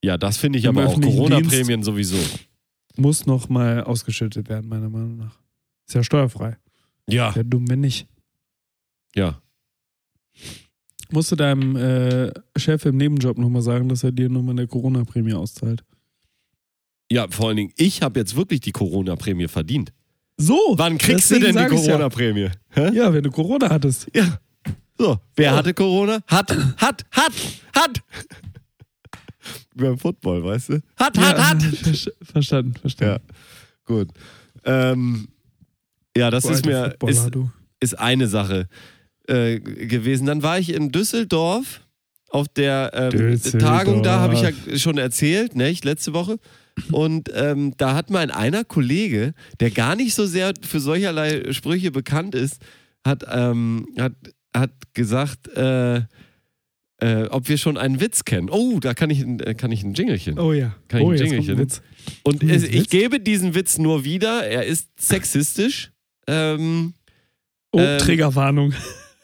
Ja, 0.04 0.18
das 0.18 0.36
finde 0.36 0.58
ich 0.58 0.64
Im 0.64 0.76
aber 0.76 0.88
auch 0.88 1.00
Corona-Prämien 1.00 1.84
sowieso. 1.84 2.18
Muss 2.96 3.26
noch 3.26 3.48
mal 3.48 3.82
ausgeschüttet 3.84 4.48
werden, 4.48 4.68
meiner 4.68 4.90
Meinung 4.90 5.16
nach. 5.16 5.38
Ist 5.86 5.94
ja 5.94 6.02
steuerfrei. 6.02 6.56
Ja. 7.08 7.34
Wäre 7.34 7.44
dumm, 7.44 7.68
wenn 7.68 7.80
nicht. 7.80 8.06
Ja. 9.14 9.40
Musst 11.10 11.30
du 11.32 11.36
deinem 11.36 11.76
äh, 11.76 12.32
Chef 12.56 12.84
im 12.86 12.96
Nebenjob 12.96 13.36
nochmal 13.38 13.62
sagen, 13.62 13.88
dass 13.88 14.02
er 14.02 14.12
dir 14.12 14.28
nochmal 14.28 14.52
eine 14.54 14.66
Corona-Prämie 14.66 15.34
auszahlt. 15.34 15.84
Ja, 17.10 17.26
vor 17.28 17.48
allen 17.48 17.58
Dingen, 17.58 17.72
ich 17.76 18.00
habe 18.00 18.18
jetzt 18.20 18.36
wirklich 18.36 18.60
die 18.60 18.72
Corona-Prämie 18.72 19.48
verdient. 19.48 19.92
So! 20.38 20.58
Wann 20.76 20.96
kriegst 20.96 21.30
du 21.30 21.38
denn 21.38 21.54
die 21.54 21.62
ja. 21.62 21.68
Corona-Prämie? 21.68 22.50
Hä? 22.70 22.90
Ja, 22.94 23.12
wenn 23.12 23.22
du 23.22 23.30
Corona 23.30 23.68
hattest. 23.68 24.08
Ja. 24.14 24.38
So, 24.98 25.18
wer 25.36 25.50
So. 25.50 25.56
hatte 25.56 25.74
Corona? 25.74 26.20
Hat, 26.26 26.56
hat, 26.78 27.04
hat, 27.10 27.32
hat. 27.74 28.02
Beim 29.74 29.98
Football, 29.98 30.44
weißt 30.44 30.68
du? 30.70 30.74
Hat, 30.96 31.18
hat, 31.18 31.38
ja, 31.38 31.50
hat. 31.50 31.62
ver- 31.62 32.12
Verstanden, 32.32 32.74
verstanden. 32.74 33.22
Gut. 33.84 34.08
Ähm, 34.64 35.28
ja, 36.16 36.30
das 36.30 36.44
Du 36.44 36.50
ist 36.50 36.64
mir 36.66 36.94
ist, 37.06 37.30
ist 37.80 37.98
eine 37.98 38.28
Sache 38.28 38.68
äh, 39.28 39.58
gewesen. 39.60 40.26
Dann 40.26 40.42
war 40.42 40.58
ich 40.58 40.72
in 40.72 40.90
Düsseldorf 40.92 41.80
auf 42.28 42.48
der 42.48 42.90
ähm, 42.94 43.10
Düsseldorf. 43.10 43.62
Tagung, 43.62 44.02
da 44.02 44.20
habe 44.20 44.34
ich 44.34 44.42
ja 44.42 44.78
schon 44.78 44.98
erzählt, 44.98 45.56
nicht, 45.56 45.84
letzte 45.84 46.12
Woche. 46.12 46.38
Und 46.90 47.28
ähm, 47.34 47.74
da 47.76 47.94
hat 47.94 48.08
mein 48.10 48.30
einer 48.30 48.64
Kollege, 48.64 49.34
der 49.60 49.70
gar 49.70 49.94
nicht 49.96 50.14
so 50.14 50.24
sehr 50.26 50.54
für 50.62 50.80
solcherlei 50.80 51.52
Sprüche 51.52 51.90
bekannt 51.90 52.34
ist, 52.34 52.62
hat, 53.04 53.24
ähm, 53.30 53.86
hat, 53.98 54.12
hat 54.56 54.70
gesagt, 54.94 55.48
äh, 55.48 56.02
äh, 57.02 57.24
ob 57.30 57.48
wir 57.48 57.58
schon 57.58 57.76
einen 57.76 58.00
Witz 58.00 58.24
kennen. 58.24 58.48
Oh, 58.50 58.78
da 58.80 58.94
kann 58.94 59.10
ich, 59.10 59.20
ein- 59.20 59.40
äh, 59.40 59.54
kann 59.54 59.72
ich 59.72 59.82
ein 59.82 59.94
Jingelchen. 59.94 60.38
Oh 60.38 60.52
ja. 60.52 60.74
Kann 60.88 61.00
ich 61.00 61.06
oh, 61.06 61.10
ein 61.10 61.16
jetzt 61.16 61.20
kommt 61.22 61.32
Jingelchen? 61.32 61.54
ein 61.54 61.58
Witz. 61.60 61.82
Und 62.22 62.42
es, 62.44 62.62
ich 62.64 62.88
gebe 62.88 63.20
diesen 63.20 63.54
Witz 63.54 63.78
nur 63.78 64.04
wieder. 64.04 64.46
Er 64.46 64.64
ist 64.66 64.88
sexistisch. 64.98 65.90
Ähm, 66.26 66.94
Oh, 67.74 67.78
Ähm, 67.80 67.98
Triggerwarnung. 68.00 68.74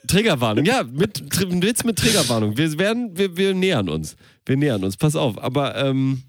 Triggerwarnung, 0.07 0.65
ja, 0.65 0.81
mit, 0.83 1.17
Tr- 1.31 1.51
ein 1.51 1.61
Witz 1.61 1.83
mit 1.83 1.97
Triggerwarnung. 1.99 2.57
Wir 2.57 2.79
werden, 2.79 3.15
wir, 3.15 3.37
wir 3.37 3.53
nähern 3.53 3.89
uns. 3.89 4.15
Wir 4.43 4.57
nähern 4.57 4.83
uns, 4.83 4.97
pass 4.97 5.15
auf. 5.15 5.37
Aber 5.37 5.75
ähm, 5.75 6.23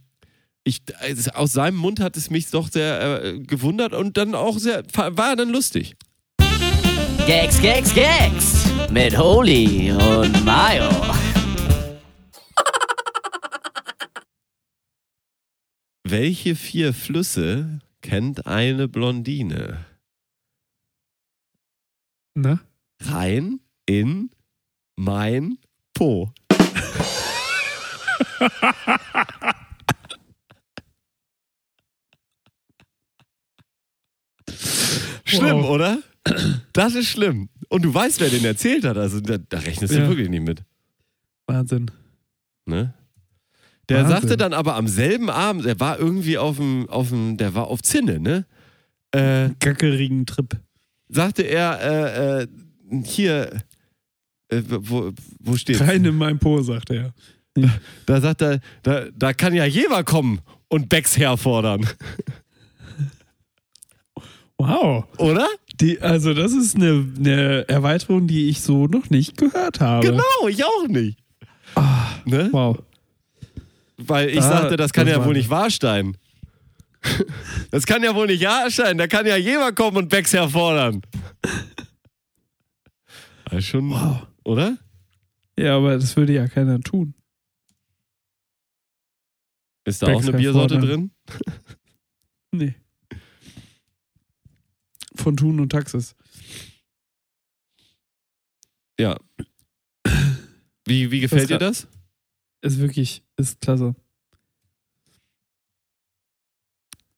ich, 0.64 0.82
also 1.00 1.30
aus 1.30 1.52
seinem 1.54 1.76
Mund 1.78 1.98
hat 1.98 2.14
es 2.18 2.28
mich 2.28 2.50
doch 2.50 2.68
sehr 2.70 3.24
äh, 3.24 3.38
gewundert 3.38 3.94
und 3.94 4.18
dann 4.18 4.34
auch 4.34 4.58
sehr, 4.58 4.82
war 4.94 5.34
dann 5.34 5.48
lustig. 5.48 5.94
Gags, 7.26 7.58
Gags, 7.62 7.94
Gags 7.94 8.66
mit 8.92 9.16
Holy 9.16 9.90
und 9.92 10.44
Mayo. 10.44 10.90
Welche 16.10 16.56
vier 16.56 16.92
Flüsse 16.92 17.78
kennt 18.02 18.46
eine 18.46 18.88
Blondine? 18.88 19.84
Na? 22.34 22.60
Rhein, 23.02 23.60
in, 23.86 24.30
Main, 24.96 25.58
Po. 25.94 26.32
Schlimm, 35.24 35.62
Wow. 35.62 35.70
oder? 35.70 36.02
Das 36.72 36.94
ist 36.94 37.08
schlimm. 37.08 37.48
Und 37.68 37.82
du 37.82 37.92
weißt, 37.94 38.20
wer 38.20 38.30
den 38.30 38.44
erzählt 38.44 38.84
hat. 38.84 38.96
Also 38.96 39.20
da, 39.20 39.38
da 39.38 39.58
rechnest 39.58 39.94
du 39.94 39.98
Ja. 39.98 40.08
wirklich 40.08 40.28
nicht 40.28 40.42
mit. 40.42 40.62
Wahnsinn. 41.46 41.90
Ne? 42.66 42.94
Der 43.90 43.98
Wahnsinn. 44.04 44.20
sagte 44.20 44.36
dann 44.36 44.52
aber 44.54 44.76
am 44.76 44.88
selben 44.88 45.28
Abend, 45.28 45.66
er 45.66 45.78
war 45.80 45.98
irgendwie 45.98 46.38
auf 46.38 46.56
dem, 46.56 46.88
auf 46.88 47.10
dem 47.10 47.36
der 47.36 47.54
war 47.54 47.66
auf 47.68 47.82
Zinne, 47.82 48.18
ne? 48.20 48.46
Äh, 49.12 49.50
Gackerigen 49.58 50.24
Trip. 50.26 50.56
sagte 51.08 51.42
er, 51.42 51.80
äh, 51.82 52.42
äh, 52.42 52.46
hier, 53.04 53.50
äh, 54.48 54.62
wo, 54.66 55.10
wo 55.40 55.56
steht 55.56 55.80
Rein 55.80 56.04
in 56.04 56.14
mein 56.16 56.38
Po, 56.38 56.62
sagt 56.62 56.90
er. 56.90 57.12
Da 58.06 58.20
sagt 58.20 58.42
er, 58.42 58.60
da, 58.84 59.06
da 59.16 59.32
kann 59.32 59.52
ja 59.54 59.64
jeder 59.64 60.04
kommen 60.04 60.40
und 60.68 60.88
Becks 60.88 61.18
herfordern, 61.18 61.84
Wow. 64.58 65.04
oder? 65.18 65.48
Die, 65.80 66.00
also, 66.02 66.34
das 66.34 66.52
ist 66.52 66.76
eine, 66.76 67.06
eine 67.18 67.68
Erweiterung, 67.68 68.26
die 68.26 68.48
ich 68.50 68.60
so 68.60 68.86
noch 68.86 69.08
nicht 69.08 69.38
gehört 69.38 69.80
habe. 69.80 70.06
Genau, 70.06 70.48
ich 70.48 70.62
auch 70.64 70.86
nicht. 70.86 71.18
Ne? 72.26 72.48
Wow. 72.52 72.78
Weil 74.02 74.30
ich 74.30 74.36
Da- 74.36 74.42
sagte, 74.48 74.76
das 74.76 74.92
kann 74.92 75.06
das 75.06 75.16
ja 75.16 75.24
wohl 75.24 75.34
nicht 75.34 75.50
wahr 75.50 75.70
sein. 75.70 76.16
Das 77.70 77.86
kann 77.86 78.02
ja 78.02 78.14
wohl 78.14 78.26
nicht 78.26 78.44
wahr 78.44 78.68
sein. 78.70 78.98
Da 78.98 79.06
kann 79.06 79.24
ja 79.26 79.36
jeder 79.36 79.72
kommen 79.72 79.96
und 79.96 80.08
Becks 80.08 80.32
herfordern. 80.32 81.00
Ist 83.52 83.66
schon, 83.68 83.90
Wow. 83.90 84.26
oder? 84.44 84.76
Ja, 85.58 85.76
aber 85.76 85.94
das 85.96 86.16
würde 86.16 86.32
ja 86.34 86.46
keiner 86.48 86.80
tun. 86.80 87.14
Ist 89.84 90.02
da 90.02 90.08
auch 90.08 90.12
Becks 90.16 90.28
eine 90.28 90.36
Biersorte 90.38 90.78
drin? 90.78 91.10
Nee. 92.52 92.74
Von 95.14 95.36
Thun 95.36 95.60
und 95.60 95.70
Taxis. 95.70 96.16
Ja. 98.98 99.16
Wie, 100.84 101.10
wie 101.12 101.20
gefällt 101.20 101.42
Das 101.42 101.48
dir 101.48 101.58
das? 101.58 101.88
Ist 102.62 102.78
wirklich, 102.80 103.22
ist 103.40 103.60
klasse. 103.60 103.94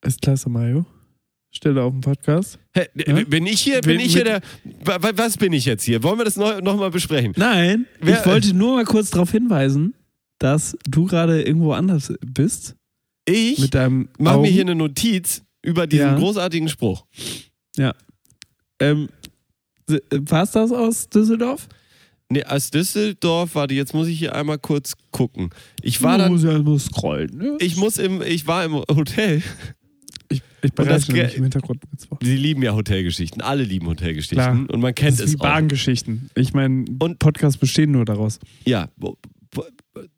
Ist 0.04 0.20
klasse, 0.20 0.48
Mario. 0.48 0.84
Stelle 1.54 1.82
auf 1.82 1.92
dem 1.92 2.00
Podcast. 2.00 2.58
Hä, 2.74 2.86
Ja? 2.94 3.24
Bin 3.24 3.46
ich 3.46 3.60
hier, 3.60 3.80
bin 3.82 4.00
ich 4.00 4.14
hier 4.14 4.24
der, 4.24 4.40
wa- 4.84 5.02
wa- 5.02 5.12
was 5.16 5.36
bin 5.36 5.52
ich 5.52 5.66
jetzt 5.66 5.84
hier? 5.84 6.02
Wollen 6.02 6.18
wir 6.18 6.24
das 6.24 6.36
noch, 6.36 6.60
noch 6.62 6.76
mal 6.76 6.90
besprechen? 6.90 7.34
Nein, 7.36 7.86
Wer- 8.00 8.18
ich 8.20 8.26
wollte 8.26 8.54
nur 8.54 8.76
mal 8.76 8.84
kurz 8.84 9.10
darauf 9.10 9.30
hinweisen, 9.30 9.94
dass 10.38 10.76
du 10.88 11.04
gerade 11.06 11.42
irgendwo 11.42 11.72
anders 11.72 12.12
bist. 12.24 12.74
Ich 13.26 13.58
Mit 13.58 13.74
deinem 13.74 14.08
mache 14.18 14.36
Augen. 14.36 14.42
mir 14.42 14.50
hier 14.50 14.62
eine 14.62 14.74
Notiz 14.74 15.42
über 15.62 15.86
diesen 15.86 16.06
Ja. 16.06 16.16
großartigen 16.18 16.68
Spruch. 16.68 17.04
Ähm, 18.80 19.08
war 20.10 20.42
es 20.42 20.50
das 20.52 20.72
aus 20.72 21.08
Düsseldorf? 21.08 21.68
Nee, 22.32 22.44
aus 22.44 22.70
Düsseldorf, 22.70 23.54
warte, 23.54 23.74
jetzt 23.74 23.94
muss 23.94 24.08
ich 24.08 24.18
hier 24.18 24.34
einmal 24.34 24.58
kurz 24.58 24.94
gucken. 25.10 25.50
Ich 25.82 26.02
war 26.02 26.18
dann, 26.18 26.32
musst 26.32 26.44
ja 26.44 26.58
nur 26.58 26.78
scrollen. 26.80 27.36
Ne? 27.36 27.56
ich 27.60 27.76
muss 27.76 27.98
im, 27.98 28.22
ich 28.22 28.46
war 28.46 28.64
im 28.64 28.74
Hotel. 28.74 29.42
ich, 30.28 30.42
ich 30.62 30.70
das 30.70 30.70
bereite 30.72 31.12
nämlich 31.12 31.36
im 31.36 31.42
Hintergrund. 31.44 31.82
Sie 32.22 32.36
lieben 32.36 32.62
ja 32.62 32.74
Hotelgeschichten. 32.74 33.42
Alle 33.42 33.62
lieben 33.64 33.86
Hotelgeschichten. 33.86 34.38
Klar. 34.38 34.52
Und 34.52 34.80
man 34.80 34.94
Das 34.94 34.94
kennt 34.94 35.20
ist 35.20 35.20
wie 35.20 35.34
es 35.34 35.40
auch. 35.40 35.44
Bahngeschichten. 35.44 36.30
Ich 36.34 36.52
meine, 36.54 36.84
Und- 36.98 37.18
Podcasts 37.18 37.58
bestehen 37.58 37.90
nur 37.92 38.04
daraus. 38.04 38.38
Ja, 38.64 38.88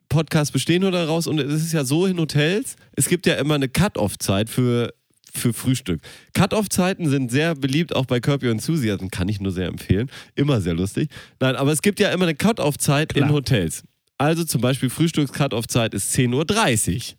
Podcasts 0.08 0.52
bestehen 0.52 0.82
nur 0.82 0.92
daraus 0.92 1.26
und 1.26 1.40
es 1.40 1.62
ist 1.62 1.72
ja 1.72 1.84
so 1.84 2.06
in 2.06 2.18
Hotels, 2.18 2.76
es 2.92 3.08
gibt 3.08 3.26
ja 3.26 3.34
immer 3.34 3.54
eine 3.56 3.68
Cut-Off-Zeit 3.68 4.48
für, 4.48 4.94
für 5.36 5.52
Frühstück. 5.52 6.00
Cut-Off-Zeiten 6.32 7.08
sind 7.08 7.30
sehr 7.30 7.54
beliebt, 7.54 7.94
auch 7.94 8.06
bei 8.06 8.20
Kirby 8.20 8.46
und 8.46 8.58
Enthusiasm, 8.58 9.08
kann 9.08 9.28
ich 9.28 9.40
nur 9.40 9.52
sehr 9.52 9.68
empfehlen. 9.68 10.10
Immer 10.34 10.60
sehr 10.60 10.74
lustig. 10.74 11.08
Nein, 11.40 11.56
aber 11.56 11.72
es 11.72 11.82
gibt 11.82 12.00
ja 12.00 12.10
immer 12.10 12.24
eine 12.24 12.34
Cut-Off-Zeit 12.34 13.14
in. 13.14 13.30
Hotels. 13.30 13.82
Also 14.18 14.44
zum 14.44 14.60
Beispiel 14.60 14.90
Frühstücks-Cut-Off-Zeit 14.90 15.92
ist 15.94 16.14
10.30 16.14 17.12
Uhr. 17.12 17.18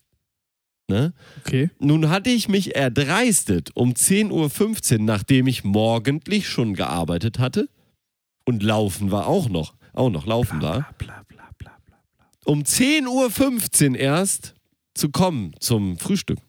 Ne? 0.88 1.14
Okay. 1.44 1.72
Nun 1.80 2.10
hatte 2.10 2.30
ich 2.30 2.48
mich 2.48 2.76
erdreistet 2.76 3.72
um 3.74 3.94
10.15 3.94 4.94
Uhr, 4.94 5.00
nachdem 5.00 5.48
ich 5.48 5.64
morgendlich 5.64 6.48
schon 6.48 6.76
gearbeitet 6.76 7.40
hatte 7.40 7.70
und 8.46 8.62
laufen 8.62 9.12
war 9.12 9.26
auch 9.26 9.50
noch, 9.50 9.74
auch 9.94 10.12
noch 10.12 10.28
laufen 10.28 10.62
war 10.62 10.88
Bla, 11.00 11.24
bla, 11.28 11.52
bla, 11.58 11.72
bla. 11.84 12.02
um 12.46 12.62
10.15 12.62 13.92
Uhr 13.92 14.00
erst 14.00 14.54
zu 14.94 15.10
kommen 15.10 15.54
zum 15.60 15.98
Frühstück. 15.98 16.40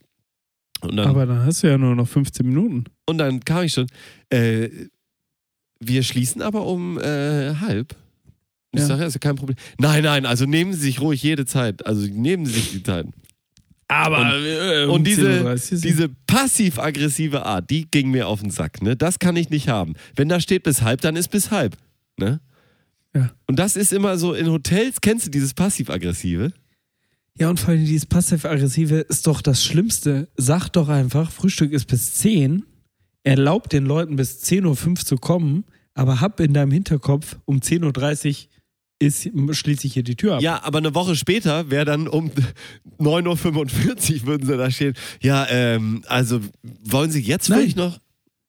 Dann, 0.83 0.99
Aber 1.01 1.27
dann 1.27 1.45
hast 1.45 1.63
du 1.63 1.69
ja 1.69 1.79
nur 1.79 1.95
noch 1.95 2.07
15 2.09 2.47
Minuten. 2.47 2.85
und 3.07 3.19
dann 3.19 3.41
kam 3.45 3.65
ich 3.65 3.73
schon, 3.73 3.87
äh, 4.31 4.69
wir 5.81 6.03
schließen 6.03 6.43
aber 6.43 6.67
um 6.67 6.99
äh, 6.99 7.55
halb. 7.57 7.95
Und 8.73 8.79
Ich 8.79 8.81
Ja. 8.81 8.87
sage, 8.87 9.01
ja, 9.03 9.07
ist 9.09 9.15
ja 9.15 9.21
kein 9.21 9.37
Problem. 9.37 9.57
Nein, 9.79 10.05
nein, 10.05 10.27
also 10.27 10.45
nehmen 10.45 10.73
Sie 10.75 10.81
sich 10.81 11.01
ruhig 11.01 11.23
jede 11.23 11.47
Zeit. 11.47 11.87
Also 11.87 12.07
nehmen 12.07 12.47
Sie 12.47 12.53
sich 12.53 12.73
die 12.73 12.83
Zeit. 12.83 13.07
Aber 13.89 14.19
Und- 14.21 14.45
äh, 14.45 14.85
und 14.87 15.05
diese- 15.07 15.23
10.30 15.45 15.73
Uhr 15.77 15.81
Diese 15.83 16.09
passiv-aggressive 16.27 17.47
Art, 17.47 17.71
die 17.71 17.87
ging 17.91 18.11
mir 18.11 18.27
auf 18.29 18.41
den 18.41 18.51
Sack. 18.51 18.83
Ne? 18.83 18.97
Das 18.97 19.19
kann 19.19 19.37
ich 19.37 19.49
nicht 19.51 19.69
haben. 19.69 19.95
Wenn 20.17 20.29
da 20.29 20.41
steht 20.41 20.65
bis 20.65 20.83
halb, 20.83 21.01
dann 21.03 21.15
ist 21.17 21.29
bis 21.29 21.51
halb. 21.51 21.77
Ne? 22.19 22.41
Ja. 23.15 23.31
Und 23.47 23.59
das 23.59 23.77
ist 23.77 23.93
immer 23.93 24.19
so, 24.19 24.35
in 24.35 24.49
Hotels 24.51 25.01
kennst 25.01 25.27
du 25.27 25.31
dieses 25.31 25.55
passiv-aggressive? 25.55 26.53
Ja, 27.39 27.51
und 27.51 27.61
vor 27.61 27.71
allem 27.71 27.85
dieses 27.85 28.07
passiv-aggressive 28.07 28.97
ist 28.97 29.27
doch 29.27 29.43
das 29.43 29.63
Schlimmste. 29.63 30.29
Sag 30.37 30.69
doch 30.71 30.89
einfach, 30.89 31.31
Frühstück 31.31 31.73
ist 31.73 31.87
bis 31.87 32.15
10, 32.15 32.65
erlaubt 33.25 33.73
den 33.73 33.85
Leuten 33.85 34.17
bis 34.17 34.43
10.05 34.43 34.89
Uhr 34.89 34.97
zu 34.97 35.17
kommen, 35.17 35.65
aber 35.95 36.21
hab 36.21 36.41
in 36.41 36.55
deinem 36.55 36.71
Hinterkopf, 36.73 37.37
um 37.45 37.59
10.30 37.59 38.29
Uhr 38.29 38.47
ist, 38.99 39.29
schließe 39.59 39.87
ich 39.87 39.93
hier 39.93 40.03
die 40.03 40.17
Tür 40.17 40.37
ab. 40.37 40.41
Ja, 40.43 40.63
aber 40.65 40.79
eine 40.79 40.95
Woche 40.95 41.15
später 41.17 41.69
wäre 41.71 41.85
dann 41.85 42.09
um 42.09 42.31
9.45 42.99 44.21
Uhr 44.23 44.27
würden 44.27 44.47
sie 44.47 44.57
da 44.57 44.71
stehen. 44.71 44.95
Ja, 45.21 45.47
ähm, 45.51 46.03
also 46.07 46.41
wollen 46.85 47.11
Sie 47.11 47.21
jetzt 47.21 47.49
Nein. 47.51 47.59
wirklich 47.59 47.77
noch? 47.77 47.99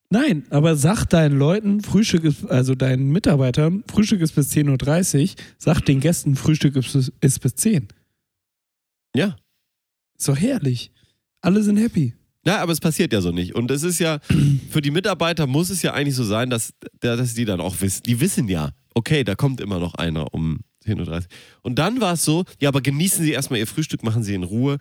Nein, 0.09 0.43
aber 0.49 0.77
sag 0.77 1.05
deinen 1.07 1.37
Leuten, 1.37 1.81
Frühstück 1.81 2.23
ist, 2.23 2.49
also 2.49 2.75
deinen 2.75 3.09
Mitarbeitern, 3.11 3.83
Frühstück 3.91 4.21
ist 4.21 4.35
bis 4.35 4.51
10.30 4.53 5.21
Uhr, 5.21 5.35
sag 5.57 5.81
den 5.81 5.99
Gästen, 5.99 6.37
Frühstück 6.37 6.77
ist, 6.77 6.93
bis- 6.93 7.11
ist 7.19 7.39
bis 7.41 7.55
10. 7.55 7.89
Ja. 9.15 9.35
Ist 10.17 10.27
doch 10.27 10.37
herrlich. 10.37 10.91
Alle 11.41 11.63
sind 11.63 11.77
happy. 11.77 12.13
Ja, 12.45 12.59
aber 12.59 12.71
es 12.71 12.79
passiert 12.79 13.11
ja 13.11 13.21
so 13.21 13.31
nicht. 13.31 13.55
Und 13.55 13.69
es 13.71 13.83
ist 13.83 13.99
ja, 13.99 14.19
für 14.69 14.81
die 14.81 14.91
Mitarbeiter 14.91 15.47
muss 15.47 15.69
es 15.69 15.81
ja 15.81 15.93
eigentlich 15.93 16.15
so 16.15 16.23
sein, 16.23 16.49
dass, 16.49 16.73
dass 16.99 17.33
die 17.33 17.45
dann 17.45 17.59
auch 17.59 17.81
wissen. 17.81 18.03
Die 18.03 18.19
wissen 18.19 18.47
ja, 18.47 18.71
okay, 18.93 19.23
da 19.23 19.35
kommt 19.35 19.61
immer 19.61 19.79
noch 19.79 19.95
einer 19.95 20.33
um 20.33 20.61
10.30 20.85 21.09
Uhr. 21.09 21.23
Und 21.61 21.77
dann 21.77 21.99
war 21.99 22.13
es 22.13 22.23
so, 22.23 22.45
ja, 22.59 22.69
aber 22.69 22.81
genießen 22.81 23.23
Sie 23.23 23.31
erstmal 23.31 23.59
Ihr 23.59 23.67
Frühstück, 23.67 24.03
machen 24.03 24.23
Sie 24.23 24.33
in 24.33 24.43
Ruhe. 24.43 24.77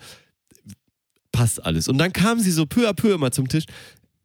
Passt 1.32 1.65
alles. 1.65 1.89
Und 1.89 1.98
dann 1.98 2.12
kamen 2.12 2.40
sie 2.40 2.51
so 2.51 2.65
peu 2.65 2.89
à 2.89 2.94
peu 2.94 3.12
immer 3.12 3.31
zum 3.31 3.48
Tisch. 3.48 3.65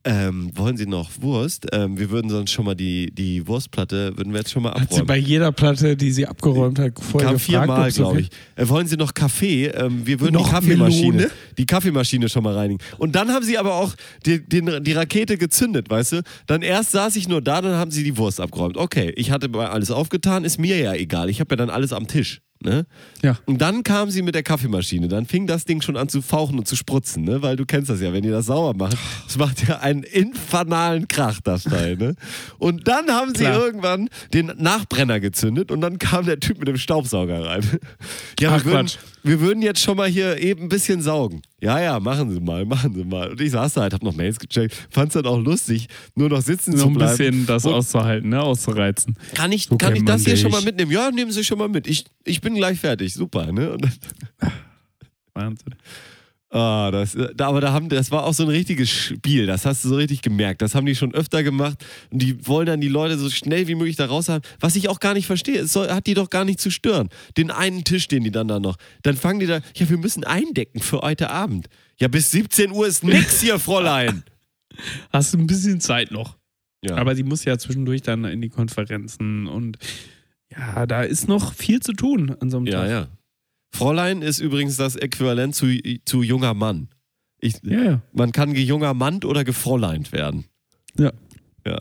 Ähm, 0.04 0.50
wollen 0.56 0.78
Sie 0.78 0.88
noch 0.88 1.10
Wurst? 1.22 1.68
Ähm, 1.72 1.98
wir 2.00 2.10
würden 2.10 2.28
sonst 2.30 2.52
schon 2.52 2.66
mal 2.66 2.74
die, 2.74 3.12
die 3.14 3.46
Wurstplatte, 3.48 4.18
würden 4.18 4.34
wir 4.34 4.40
jetzt 4.40 4.52
schon 4.52 4.64
mal 4.64 4.72
Hat 4.72 4.80
sie 4.80 4.84
abräumen. 4.86 5.08
bei 5.08 5.18
jeder 5.18 5.52
Platte, 5.52 5.96
die 5.96 6.12
sie 6.12 6.26
abgeräumt 6.26 6.80
hat, 6.80 6.94
vorher 7.00 7.30
Kam 7.30 7.38
gefragt, 7.38 7.66
viermal, 7.66 7.92
glaube 7.92 8.22
ich. 8.22 8.30
Äh, 8.56 8.68
wollen 8.68 8.88
Sie 8.88 8.98
noch 8.98 9.14
Kaffee? 9.14 9.68
Ähm, 9.68 10.02
wir 10.06 10.20
würden 10.20 10.34
Noch 10.34 10.46
die 10.48 10.52
Kaffeemaschine, 10.52 11.12
Melone? 11.18 11.32
die 11.58 11.66
Kaffeemaschine 11.68 12.30
schon 12.30 12.44
mal 12.44 12.56
reinigen. 12.56 12.80
Und 12.98 13.14
dann 13.16 13.30
haben 13.30 13.46
sie 13.46 13.60
aber 13.60 13.76
auch 13.76 13.94
die, 14.26 14.44
den, 14.44 14.84
die 14.84 14.94
Rakete 14.94 15.38
gezündet, 15.38 15.90
weißt 15.90 16.14
du? 16.14 16.22
Dann 16.48 16.64
erst 16.64 16.92
saß 16.92 17.16
ich 17.16 17.28
nur 17.28 17.42
da, 17.42 17.62
dann 17.62 17.76
haben 17.76 17.92
sie 17.92 18.04
die 18.04 18.18
Wurst 18.18 18.40
abgeräumt. 18.42 18.78
Okay, 18.78 19.14
ich 19.16 19.30
hatte 19.30 19.50
mal 19.50 19.68
alles 19.68 19.92
aufgetan, 19.92 20.44
ist 20.46 20.58
mir 20.58 20.78
ja 20.80 20.94
egal. 20.96 21.30
Ich 21.30 21.40
habe 21.40 21.54
ja 21.54 21.58
dann 21.58 21.70
alles 21.70 21.94
am 21.94 22.08
Tisch. 22.08 22.42
Ne? 22.64 22.86
Ja. 23.24 23.38
Und 23.46 23.60
dann 23.60 23.84
kam 23.84 24.12
sie 24.12 24.22
mit 24.22 24.36
der 24.36 24.44
Kaffeemaschine. 24.44 25.08
Dann 25.08 25.26
fing 25.26 25.48
das 25.48 25.66
Ding 25.66 25.82
schon 25.82 25.98
an 25.98 26.10
zu 26.10 26.22
fauchen 26.22 26.60
und 26.60 26.68
zu 26.68 26.76
spritzen, 26.76 27.24
ne? 27.24 27.42
Weil 27.42 27.56
du 27.56 27.66
kennst 27.66 27.90
das 27.90 28.02
ja, 28.02 28.14
wenn 28.14 28.22
die 28.22 28.30
das 28.30 28.46
sauer 28.46 28.76
machen. 28.76 28.98
Das 29.26 29.38
macht 29.38 29.68
ja 29.68 29.80
einen 29.80 30.04
infernalen 30.04 31.08
Krach, 31.08 31.40
das 31.44 31.64
Teil, 31.64 31.98
ne? 31.98 32.16
Und 32.60 32.88
dann 32.88 33.10
haben 33.10 33.34
sie 33.34 33.46
Klar. 33.46 33.60
irgendwann 33.60 34.10
den 34.34 34.52
Nachbrenner 34.58 35.20
gezündet 35.20 35.72
und 35.72 35.82
dann 35.82 35.98
kam 35.98 36.26
der 36.26 36.40
Typ 36.40 36.60
mit 36.60 36.68
dem 36.68 36.78
Staubsauger 36.78 37.46
rein. 37.46 37.62
Ja, 38.40 38.52
Ach, 38.52 38.58
wir 38.58 38.66
würden, 38.66 38.88
Quatsch. 38.88 38.98
Wir 39.24 39.40
würden 39.40 39.62
jetzt 39.62 39.80
schon 39.82 39.98
mal 39.98 40.08
hier 40.10 40.38
eben 40.38 40.64
ein 40.64 40.70
bisschen 40.70 41.02
saugen. 41.02 41.42
Ja, 41.60 41.80
ja, 41.80 42.00
machen 42.00 42.32
Sie 42.32 42.40
mal, 42.40 42.66
machen 42.66 42.94
Sie 42.94 43.04
mal. 43.04 43.30
Und 43.32 43.40
ich 43.42 43.52
saß 43.52 43.74
da 43.74 43.82
halt, 43.82 43.94
hab 43.94 44.02
noch 44.04 44.16
Mails 44.16 44.40
gecheckt, 44.40 44.76
fand's 44.90 45.14
dann 45.14 45.26
auch 45.26 45.40
lustig, 45.40 45.88
nur 46.16 46.30
noch 46.30 46.42
sitzen 46.42 46.72
Noch 46.72 46.80
zu 46.82 46.88
ein 46.88 46.94
bleiben. 46.96 47.18
bisschen 47.18 47.46
das 47.46 47.66
Und- 47.66 47.74
auszuhalten, 47.74 48.30
ne? 48.30 48.42
auszureizen. 48.42 49.16
Kann 49.34 49.52
ich, 49.52 49.66
So 49.68 49.78
kann 49.78 49.96
ich 49.96 50.04
das 50.06 50.24
hier 50.26 50.38
schon 50.38 50.52
mal 50.52 50.58
dich. 50.58 50.66
mitnehmen? 50.66 50.92
Ja, 50.92 51.12
nehmen 51.12 51.32
Sie 51.32 51.44
schon 51.44 51.58
mal 51.60 51.70
mit. 51.70 51.88
Ich, 51.88 52.06
ich 52.24 52.42
bin 52.42 52.56
gleich 52.56 52.80
fertig. 52.80 53.14
Super, 53.14 53.52
ne? 53.52 53.78
Wahnsinn. 55.34 55.76
Ah, 56.54 56.92
das, 56.92 57.18
da, 57.36 57.48
aber 57.48 57.62
da 57.62 57.72
haben, 57.72 57.88
das 57.88 58.12
war 58.12 58.26
auch 58.26 58.34
so 58.34 58.44
ein 58.44 58.50
richtiges 58.50 58.90
Spiel, 58.90 59.46
das 59.46 59.66
hast 59.66 59.86
du 59.86 59.90
so 59.90 59.96
richtig 59.96 60.22
gemerkt. 60.22 60.62
Das 60.62 60.76
haben 60.76 60.86
die 60.86 60.96
schon 60.96 61.14
öfter 61.14 61.44
gemacht 61.44 61.78
und 62.10 62.22
die 62.22 62.46
wollen 62.46 62.66
dann 62.66 62.82
die 62.82 62.90
Leute 62.90 63.18
so 63.18 63.30
schnell 63.30 63.70
wie 63.70 63.76
möglich 63.76 63.96
da 63.96 64.08
raus 64.08 64.28
haben. 64.28 64.44
Was 64.60 64.76
ich 64.76 64.90
auch 64.90 65.00
gar 65.00 65.14
nicht 65.14 65.28
verstehe, 65.28 65.62
es 65.62 65.72
soll, 65.72 65.88
hat 65.90 66.08
die 66.08 66.14
doch 66.14 66.30
gar 66.30 66.44
nicht 66.44 66.60
zu 66.60 66.70
stören. 66.70 67.08
Den 67.38 67.52
einen 67.52 67.86
Tisch, 67.86 68.10
den 68.10 68.26
die 68.26 68.32
dann 68.32 68.50
da 68.50 68.60
noch. 68.60 68.76
Dann 69.02 69.16
fangen 69.16 69.40
die 69.40 69.48
da, 69.48 69.62
ja, 69.76 69.90
wir 69.90 69.98
müssen 69.98 70.26
eindecken 70.26 70.82
für 70.82 71.00
heute 71.00 71.30
Abend. 71.30 71.70
Ja, 72.02 72.10
bis 72.10 72.32
17 72.32 72.72
Uhr 72.72 72.86
ist 72.86 73.06
nix 73.06 73.40
hier, 73.40 73.58
Fräulein. 73.58 74.24
Hast 75.14 75.34
du 75.34 75.38
ein 75.38 75.48
bisschen 75.48 75.80
Zeit 75.80 76.12
noch. 76.12 76.38
Ja. 76.84 76.98
Aber 76.98 77.16
sie 77.16 77.24
muss 77.24 77.46
ja 77.46 77.58
zwischendurch 77.58 78.02
dann 78.02 78.26
in 78.26 78.42
die 78.42 78.50
Konferenzen 78.50 79.48
und 79.48 79.78
ja, 80.50 80.86
da 80.86 81.04
ist 81.04 81.30
noch 81.30 81.54
viel 81.54 81.80
zu 81.80 81.94
tun 81.94 82.36
an 82.42 82.50
so 82.50 82.58
einem 82.58 82.66
ja, 82.66 82.82
Tag. 82.82 82.90
ja. 82.90 83.08
Fräulein 83.74 84.22
ist 84.22 84.40
übrigens 84.40 84.76
das 84.78 84.96
Äquivalent 84.96 85.56
zu, 85.56 85.68
zu 86.06 86.22
junger 86.24 86.54
Mann. 86.54 86.90
Ich, 87.40 87.56
Ja, 87.64 87.82
ja. 87.84 88.02
Man 88.14 88.32
kann 88.32 88.54
gejunger 88.54 88.94
Mann 88.94 89.24
oder 89.24 89.44
gefräuleint 89.44 90.12
werden. 90.12 90.46
Ja. 90.98 91.12
Ja. 91.66 91.80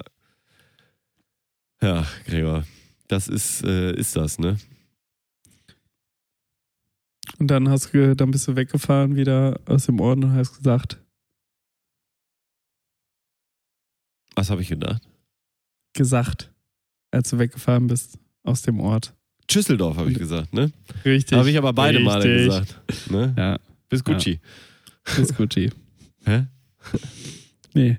Ja, 1.83 2.07
Gregor. 2.27 2.65
Das 3.09 3.27
ist, 3.29 3.65
äh, 3.65 3.93
ist 3.95 4.15
das, 4.17 4.39
ne? 4.39 4.59
Und 7.39 7.49
dann 7.49 7.69
hast 7.69 7.93
du, 7.93 8.15
dann 8.15 8.31
bist 8.31 8.47
du 8.49 8.57
weggefahren 8.57 9.17
wieder 9.17 9.61
aus 9.67 9.87
dem 9.87 10.01
Ort 10.01 10.19
und 10.23 10.33
hast 10.33 10.57
gesagt, 10.57 11.03
Was 14.37 14.51
habe 14.51 14.63
ich 14.63 14.69
gedacht? 14.69 15.03
gesagt, 15.93 16.53
als 17.11 17.31
du 17.31 17.39
weggefahren 17.39 17.89
bist 17.89 18.19
aus 18.45 18.63
dem 18.63 18.79
Ort. 18.81 19.15
Schüsseldorf 19.51 19.97
habe 19.97 20.11
ich 20.13 20.19
gesagt, 20.19 20.53
ne? 20.55 20.71
Richtig. 21.05 21.37
Habe 21.39 21.51
ich 21.51 21.59
aber 21.59 21.73
beide 21.73 22.01
Male 22.01 22.25
Richtig. 22.25 22.47
gesagt. 22.47 23.11
Ne? 23.11 23.35
Ja, 23.37 23.59
Bis 23.89 24.05
Gucci. 24.05 24.41
ist 25.19 25.37
Gucci. 25.37 25.71
Hä? 26.25 26.47
Nee. 27.75 27.99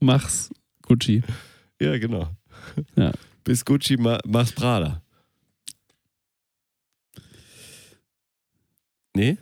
Mach's 0.00 0.50
Gucci. 0.82 1.22
Ja, 1.80 1.98
genau. 1.98 2.30
Ja. 2.96 3.12
Bis 3.44 3.64
Gucci 3.64 3.96
ma 3.96 4.18
mach's 4.26 4.52
Prada. 4.52 5.02
Nee? 9.14 9.36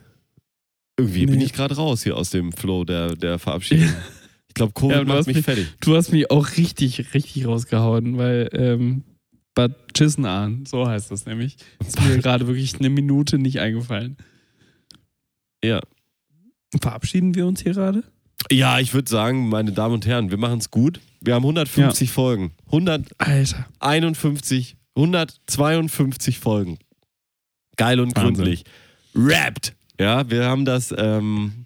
Irgendwie 0.97 1.25
bin 1.25 1.39
Nee. 1.39 1.45
ich 1.45 1.53
gerade 1.53 1.75
raus 1.75 2.03
hier 2.03 2.15
aus 2.15 2.29
dem 2.29 2.51
Flow 2.53 2.85
der, 2.85 3.15
der 3.15 3.39
Verabschiedung. 3.39 3.89
Ich 4.47 4.57
glaube, 4.57 4.71
Covid 4.71 4.91
Ja, 4.95 5.01
du 5.01 5.07
macht 5.07 5.17
hast 5.17 5.27
mich 5.27 5.35
mich- 5.35 5.43
fertig. 5.45 5.67
Du 5.81 5.97
hast 5.97 6.13
mich 6.13 6.31
auch 6.31 6.55
richtig, 6.55 7.13
richtig 7.13 7.45
rausgehauen, 7.45 8.17
weil 8.17 8.47
ähm, 8.53 9.03
Bad 9.55 9.93
Chissenahn, 9.93 10.65
so 10.65 10.87
heißt 10.87 11.09
das 11.11 11.25
nämlich, 11.25 11.55
ist 11.79 12.01
mir 12.01 12.17
gerade 12.19 12.45
wirklich 12.45 12.77
eine 12.77 12.89
Minute 12.89 13.39
nicht 13.39 13.59
eingefallen. 13.59 14.17
Ja. 15.63 15.79
Verabschieden 16.79 17.33
wir 17.35 17.47
uns 17.47 17.61
hier 17.61 17.73
gerade? 17.73 18.03
Ja, 18.51 18.79
ich 18.79 18.93
würde 18.93 19.09
sagen, 19.09 19.49
meine 19.49 19.71
Damen 19.71 19.95
und 19.95 20.05
Herren, 20.05 20.29
wir 20.29 20.37
machen 20.37 20.59
es 20.59 20.69
gut. 20.69 20.99
Wir 21.21 21.33
haben 21.33 21.43
150 21.43 22.11
Folgen. 22.11 22.51
151, 22.67 23.55
Alter. 23.79 24.77
152 24.95 26.39
Folgen. 26.39 26.77
Geil 27.77 27.99
und 27.99 28.15
Wahnsinn. 28.15 28.35
gründlich. 28.35 28.63
Rappt. 29.15 29.73
Ja, 29.99 30.29
wir 30.29 30.45
haben 30.45 30.65
das 30.65 30.93
ähm, 30.95 31.65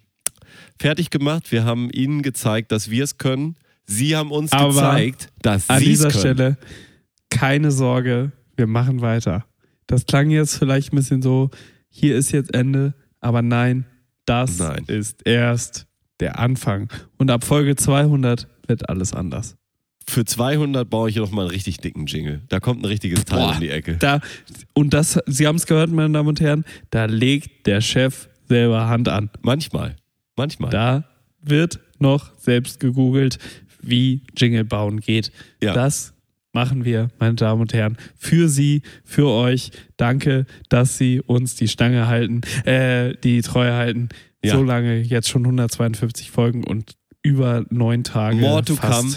fertig 0.78 1.10
gemacht. 1.10 1.50
Wir 1.50 1.64
haben 1.64 1.90
Ihnen 1.90 2.22
gezeigt, 2.22 2.72
dass 2.72 2.88
wir 2.88 3.04
es 3.04 3.18
können. 3.18 3.56
Sie 3.84 4.16
haben 4.16 4.30
uns 4.30 4.52
Aber 4.52 4.68
gezeigt, 4.68 5.28
dass 5.42 5.68
An 5.68 5.80
Sie 5.80 5.86
es 5.86 5.98
dieser 5.98 6.10
können. 6.10 6.20
Stelle 6.20 6.56
keine 7.30 7.70
Sorge, 7.70 8.32
wir 8.56 8.66
machen 8.66 9.00
weiter. 9.00 9.46
Das 9.86 10.06
klang 10.06 10.30
jetzt 10.30 10.56
vielleicht 10.58 10.92
ein 10.92 10.96
bisschen 10.96 11.22
so, 11.22 11.50
hier 11.88 12.16
ist 12.16 12.32
jetzt 12.32 12.54
Ende, 12.54 12.94
aber 13.20 13.42
nein, 13.42 13.86
das 14.26 14.58
Nein. 14.58 14.84
ist 14.86 15.26
erst 15.26 15.86
der 16.20 16.38
Anfang. 16.38 16.88
Und 17.18 17.30
ab 17.30 17.44
Folge 17.44 17.74
200 17.74 18.46
wird 18.68 18.88
alles 18.88 19.12
anders. 19.12 19.56
Für 20.06 20.24
200 20.24 20.88
baue 20.88 21.08
ich 21.10 21.16
noch 21.16 21.30
mal 21.30 21.42
einen 21.42 21.50
richtig 21.50 21.78
dicken 21.78 22.06
Jingle. 22.06 22.42
Da 22.48 22.60
kommt 22.60 22.82
ein 22.82 22.86
richtiges 22.86 23.24
Teil 23.24 23.38
Boah. 23.40 23.54
um 23.54 23.60
die 23.60 23.70
Ecke. 23.70 23.96
Da, 23.98 24.20
und 24.74 24.92
das, 24.94 25.18
Sie 25.26 25.46
haben 25.46 25.56
es 25.56 25.66
gehört, 25.66 25.90
meine 25.90 26.12
Damen 26.12 26.28
und 26.28 26.40
Herren, 26.40 26.64
da 26.90 27.04
legt 27.04 27.66
der 27.66 27.80
Chef 27.80 28.28
selber 28.48 28.88
Hand 28.88 29.08
an. 29.08 29.30
Manchmal. 29.42 29.96
Manchmal. 30.36 30.70
Da 30.70 31.04
wird 31.40 31.80
noch 31.98 32.36
selbst 32.38 32.80
gegoogelt, 32.80 33.38
wie 33.80 34.22
Jingle 34.36 34.64
bauen 34.64 35.00
geht. 35.00 35.32
Ja. 35.62 35.74
Das 35.74 36.14
machen 36.52 36.84
wir, 36.84 37.08
meine 37.18 37.34
Damen 37.34 37.60
und 37.60 37.72
Herren, 37.72 37.96
für 38.16 38.48
Sie, 38.48 38.82
für 39.04 39.28
euch. 39.28 39.70
Danke, 39.96 40.46
dass 40.68 40.98
Sie 40.98 41.20
uns 41.20 41.54
die 41.54 41.68
Stange 41.68 42.06
halten, 42.06 42.40
äh, 42.64 43.14
die 43.22 43.40
Treue 43.42 43.72
halten. 43.72 44.08
Ja. 44.42 44.54
So 44.54 44.62
lange, 44.62 45.00
jetzt 45.00 45.28
schon 45.28 45.42
152 45.44 46.30
Folgen 46.30 46.64
und 46.64 46.96
über 47.22 47.64
neun 47.70 48.04
Tage. 48.04 48.36
More 48.36 48.64
to 48.64 48.74
fast. 48.76 49.00
come. 49.00 49.16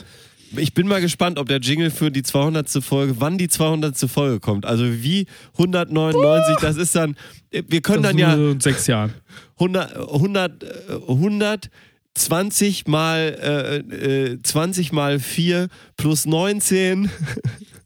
Ich 0.55 0.75
bin 0.75 0.87
mal 0.87 1.01
gespannt, 1.01 1.39
ob 1.39 1.47
der 1.47 1.59
Jingle 1.59 1.89
für 1.89 2.11
die 2.11 2.21
200. 2.21 2.69
Folge, 2.83 3.15
wann 3.19 3.37
die 3.39 3.47
200. 3.47 3.97
Folge 4.09 4.39
kommt. 4.39 4.65
Also 4.65 4.83
wie 4.85 5.25
199, 5.53 6.55
oh. 6.55 6.61
das 6.61 6.77
ist 6.77 6.95
dann, 6.95 7.15
wir 7.49 7.81
können 7.81 8.03
das 8.03 8.11
dann 8.11 8.19
ja. 8.19 8.35
So 8.35 8.51
in 8.51 8.59
sechs 8.59 8.85
Jahren. 8.85 9.13
100, 9.55 9.95
100, 9.95 10.65
100 11.07 11.69
20 12.15 12.87
mal, 12.87 13.83
äh, 13.91 14.31
äh, 14.33 14.41
20 14.41 14.91
mal 14.91 15.19
4 15.19 15.67
plus 15.97 16.25
19. 16.25 17.09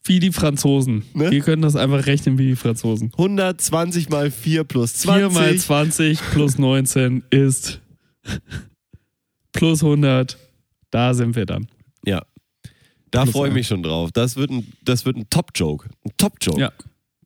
Wie 0.03 0.19
die 0.19 0.31
Franzosen. 0.31 1.03
Ne? 1.13 1.31
Wir 1.31 1.41
können 1.41 1.61
das 1.61 1.75
einfach 1.75 2.05
rechnen 2.05 2.37
wie 2.37 2.47
die 2.47 2.55
Franzosen. 2.55 3.11
120 3.13 4.09
mal 4.09 4.31
4 4.31 4.63
plus 4.63 4.93
20. 4.95 5.31
4 5.33 5.41
mal 5.41 5.57
20 5.57 6.19
plus 6.31 6.57
19 6.57 7.23
ist 7.29 7.81
plus 9.51 9.83
100. 9.83 10.37
Da 10.91 11.13
sind 11.13 11.35
wir 11.35 11.45
dann. 11.45 11.67
Ja. 12.05 12.21
Da 13.11 13.25
freue 13.25 13.49
ich 13.49 13.53
mich 13.53 13.67
schon 13.67 13.83
drauf. 13.83 14.11
Das 14.13 14.37
wird 14.37 14.49
ein, 14.49 14.71
das 14.83 15.05
wird 15.05 15.17
ein 15.17 15.29
Top-Joke. 15.29 15.89
Ein 16.05 16.11
Top-Joke. 16.17 16.59
Ja. 16.59 16.71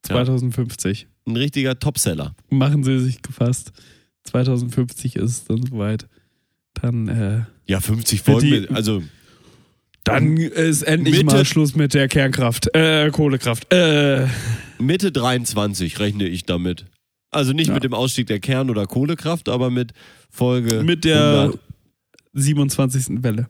2050. 0.03 1.01
Ja. 1.01 1.07
Ein 1.31 1.37
richtiger 1.37 1.77
Topseller. 1.77 2.35
Machen 2.49 2.83
Sie 2.83 2.99
sich 2.99 3.21
gefasst. 3.21 3.71
2050 4.23 5.17
ist 5.17 5.31
es 5.31 5.45
dann 5.45 5.63
soweit. 5.63 6.07
Dann, 6.81 7.07
äh, 7.07 7.41
Ja, 7.67 7.79
50 7.79 8.21
Folgen. 8.21 8.41
die- 8.47 8.59
mit, 8.61 8.71
also 8.71 9.03
dann 10.03 10.37
ist 10.37 10.81
endlich 10.81 11.17
Mitte- 11.23 11.25
mal 11.35 11.45
Schluss 11.45 11.75
mit 11.75 11.93
der 11.93 12.07
Kernkraft. 12.07 12.73
Äh, 12.75 13.09
Kohlekraft. 13.11 13.71
Äh, 13.73 14.27
Mitte 14.79 15.11
23 15.11 15.99
rechne 15.99 16.27
ich 16.27 16.45
damit. 16.45 16.85
Also 17.29 17.53
nicht 17.53 17.67
Ja. 17.67 17.75
mit 17.75 17.83
dem 17.83 17.93
Ausstieg 17.93 18.27
der 18.27 18.39
Kern- 18.39 18.69
oder 18.69 18.87
Kohlekraft, 18.87 19.47
aber 19.47 19.69
mit 19.69 19.91
Folge 20.29 20.83
mit 20.83 21.05
der 21.05 21.21
100. 21.51 21.59
27. 22.33 23.23
Welle. 23.23 23.47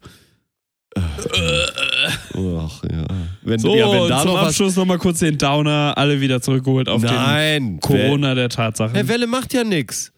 Ach, 0.98 2.84
ja. 2.84 3.06
Wenn, 3.44 3.60
So, 3.60 3.76
ja, 3.76 3.92
wenn 3.92 4.10
da 4.10 4.22
zum 4.22 4.32
noch. 4.34 4.42
Abschluss 4.42 4.76
nochmal 4.76 4.98
kurz 4.98 5.20
den 5.20 5.38
Downer. 5.38 5.94
Alle 5.98 6.20
wieder 6.22 6.42
zurückgeholt 6.42 6.90
auf 6.90 7.02
Nein, 7.02 7.64
den 7.64 7.80
Corona 7.80 8.36
der 8.36 8.50
Tatsachen. 8.50 8.94
Herr 8.96 9.08
Welle 9.08 9.28
macht 9.28 9.54
ja 9.54 9.64
nichts. 9.64 10.12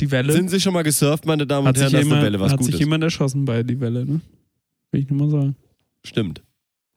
Die 0.00 0.10
Welle. 0.10 0.32
Sind 0.32 0.50
Sie 0.50 0.60
schon 0.60 0.72
mal 0.74 0.82
gesurft, 0.82 1.26
meine 1.26 1.46
Damen 1.46 1.66
und 1.68 1.76
Herren, 1.76 1.96
jemand, 1.96 2.22
Welle 2.22 2.40
was 2.40 2.52
hat 2.52 2.58
Gutes 2.58 2.72
sich 2.72 2.80
jemand 2.80 3.02
erschossen 3.04 3.44
bei 3.44 3.62
die 3.62 3.80
Welle, 3.80 4.04
ne? 4.06 4.20
Will 4.92 5.00
ich 5.02 5.10
nur 5.10 5.26
mal 5.26 5.30
sagen. 5.30 5.56
Stimmt. 6.04 6.42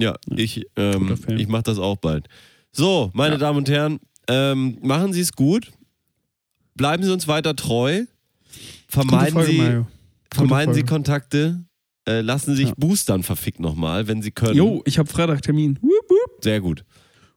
Ja, 0.01 0.15
ich, 0.35 0.65
Guter 0.75 0.95
ähm, 0.95 1.17
ich 1.37 1.47
mache 1.47 1.63
das 1.63 1.77
auch 1.79 1.97
bald. 1.97 2.27
So, 2.71 3.09
meine 3.13 3.35
Ja. 3.35 3.39
Damen 3.39 3.57
und 3.57 3.69
Herren, 3.69 3.99
ähm, 4.27 4.77
machen 4.81 5.11
Sie 5.13 5.21
es 5.21 5.33
gut. 5.33 5.71
Bleiben 6.75 7.03
Sie 7.03 7.11
uns 7.11 7.27
weiter 7.27 7.55
treu. 7.55 8.05
Vermeiden 8.87 9.33
Folge, 9.33 9.51
Sie, 9.51 9.57
Mario. 9.57 9.87
vermeiden 10.33 10.73
Sie. 10.73 10.83
Kontakte. 10.83 11.63
Äh, 12.07 12.21
lassen 12.21 12.51
Sie 12.51 12.57
sich 12.57 12.67
Ja. 12.69 12.73
boostern, 12.77 13.23
verfickt 13.23 13.59
nochmal, 13.59 14.07
wenn 14.07 14.21
Sie 14.21 14.31
können. 14.31 14.55
Jo, 14.55 14.81
ich 14.85 14.97
habe 14.97 15.09
Freitag 15.09 15.41
Termin. 15.41 15.77
Wup, 15.81 16.09
wup. 16.09 16.43
Sehr 16.43 16.61
gut. 16.61 16.83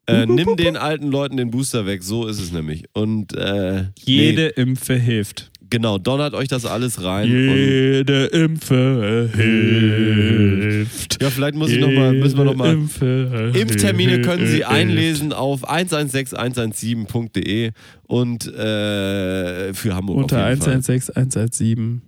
Äh, 0.06 0.26
nimm 0.26 0.56
den 0.56 0.76
alten 0.76 1.08
Leuten 1.08 1.36
den 1.36 1.50
Booster 1.52 1.86
weg, 1.86 2.02
so 2.02 2.26
ist 2.26 2.40
es 2.40 2.50
nämlich. 2.52 2.84
Und 2.92 3.34
äh, 3.34 3.86
Jede 3.98 4.48
Impfe 4.48 4.94
hilft. 4.96 5.51
Genau, 5.72 5.98
donnert 5.98 6.34
euch 6.34 6.46
das 6.48 6.66
alles 6.66 7.02
rein. 7.02 7.24
Und, 7.24 7.56
Jede 7.56 8.26
Impfe 8.26 9.30
hilft. 9.34 11.20
ja, 11.20 11.30
vielleicht 11.30 11.56
muss 11.56 11.70
ich 11.70 11.80
noch 11.80 11.90
mal, 11.90 12.12
müssen 12.12 12.36
wir 12.36 12.44
nochmal. 12.44 12.74
Impfe 12.74 13.52
Impftermine 13.58 14.20
können 14.20 14.46
Sie 14.46 14.64
einlesen 14.64 15.32
auf 15.32 15.68
116117.de 15.68 17.72
und 18.06 18.46
äh, 18.46 19.74
für 19.74 19.94
Hamburg 19.94 20.18
Unter 20.18 20.44
auf 20.44 20.50
jeden 20.50 20.62
Fall. 20.62 20.74
116 20.74 21.16
117. 21.16 22.02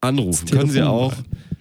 anrufen. 0.00 0.46
Das 0.48 0.58
Können 0.58 0.70
Sie 0.70 0.82
auch. 0.82 1.12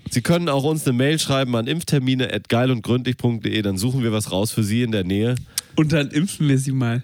Sie 0.10 0.22
können 0.22 0.50
auch 0.50 0.64
uns 0.64 0.88
eine 0.88 0.98
Mail 0.98 1.20
schreiben 1.20 1.56
an 1.56 1.68
impftermine@geilundgründlich.de, 1.68 3.62
dann 3.62 3.78
suchen 3.78 4.02
wir 4.02 4.12
was 4.12 4.32
raus 4.32 4.52
für 4.52 4.64
Sie 4.64 4.82
in 4.82 4.92
der 4.92 5.04
Nähe. 5.04 5.36
Und 5.76 5.92
dann 5.92 6.10
impfen 6.10 6.48
wir 6.48 6.58
sie 6.58 6.72
mal. 6.72 7.04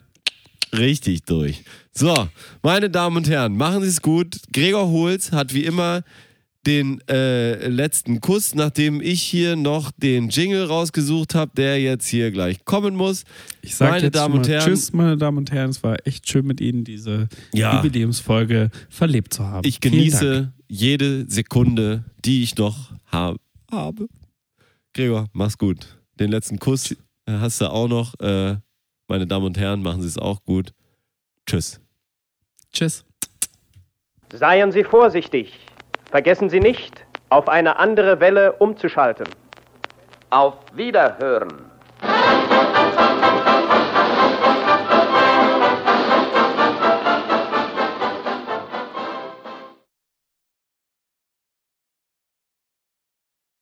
Richtig 0.77 1.23
durch. 1.23 1.64
So, 1.91 2.27
meine 2.61 2.89
Damen 2.89 3.18
und 3.18 3.30
Herren, 3.30 3.56
machen 3.56 3.81
Sie 3.81 3.88
es 3.89 4.02
gut. 4.02 4.38
Gregor 4.52 4.89
Holz 4.89 5.31
hat 5.31 5.53
wie 5.53 5.64
immer 5.64 6.03
den 6.65 6.99
äh, 7.07 7.68
letzten 7.68 8.22
Kuss, 8.22 8.56
nachdem 8.56 9.02
ich 9.02 9.22
hier 9.22 9.56
noch 9.56 9.91
den 9.91 10.30
Jingle 10.30 10.65
rausgesucht 10.65 11.35
habe, 11.35 11.52
der 11.56 11.80
jetzt 11.80 12.07
hier 12.07 12.31
gleich 12.31 12.65
kommen 12.65 12.95
muss. 12.95 13.23
Ich 13.61 13.76
sage 13.76 13.91
Meine 13.91 14.03
jetzt 14.06 14.15
Damen 14.15 14.34
und 14.35 14.47
Herren. 14.47 14.65
Tschüss, 14.65 14.91
meine 14.91 15.15
Damen 15.18 15.38
und 15.38 15.52
Herren. 15.52 15.69
Es 15.69 15.84
war 15.84 15.97
echt 16.06 16.27
schön 16.27 16.45
mit 16.45 16.61
Ihnen, 16.61 16.84
diese 16.84 17.30
Ja. 17.53 17.76
Jubiläumsfolge 17.76 18.72
verlebt 18.89 19.34
zu 19.34 19.45
haben. 19.45 19.68
Ich 19.68 19.80
genieße 19.80 20.52
jede 20.68 21.30
Sekunde, 21.30 22.03
die 22.23 22.41
ich 22.43 22.57
noch 22.57 22.91
hab, 23.06 23.38
habe. 23.72 24.07
Gregor, 24.93 25.27
mach's 25.34 25.57
gut. 25.57 25.99
Den 26.19 26.31
letzten 26.31 26.57
Kuss 26.57 26.91
äh, 26.91 26.95
hast 27.27 27.61
du 27.61 27.69
auch 27.72 27.88
noch. 27.88 28.19
Äh, 28.19 28.57
meine 29.07 29.27
Damen 29.27 29.45
und 29.45 29.57
Herren, 29.57 29.82
machen 29.82 30.02
Sie 30.02 30.07
es 30.07 30.18
auch 30.18 30.44
gut. 30.44 30.73
Tschüss. 31.45 31.80
Tschüss. 32.72 33.06
Seien 34.34 34.72
Sie 34.72 34.84
vorsichtig. 34.84 35.60
Vergessen 36.10 36.49
Sie 36.49 36.60
nicht, 36.60 37.06
auf 37.30 37.48
eine 37.49 37.77
andere 37.77 38.19
Welle 38.19 38.53
umzuschalten. 38.53 39.27
Auf 40.30 40.56
Wiederhören. 40.73 41.72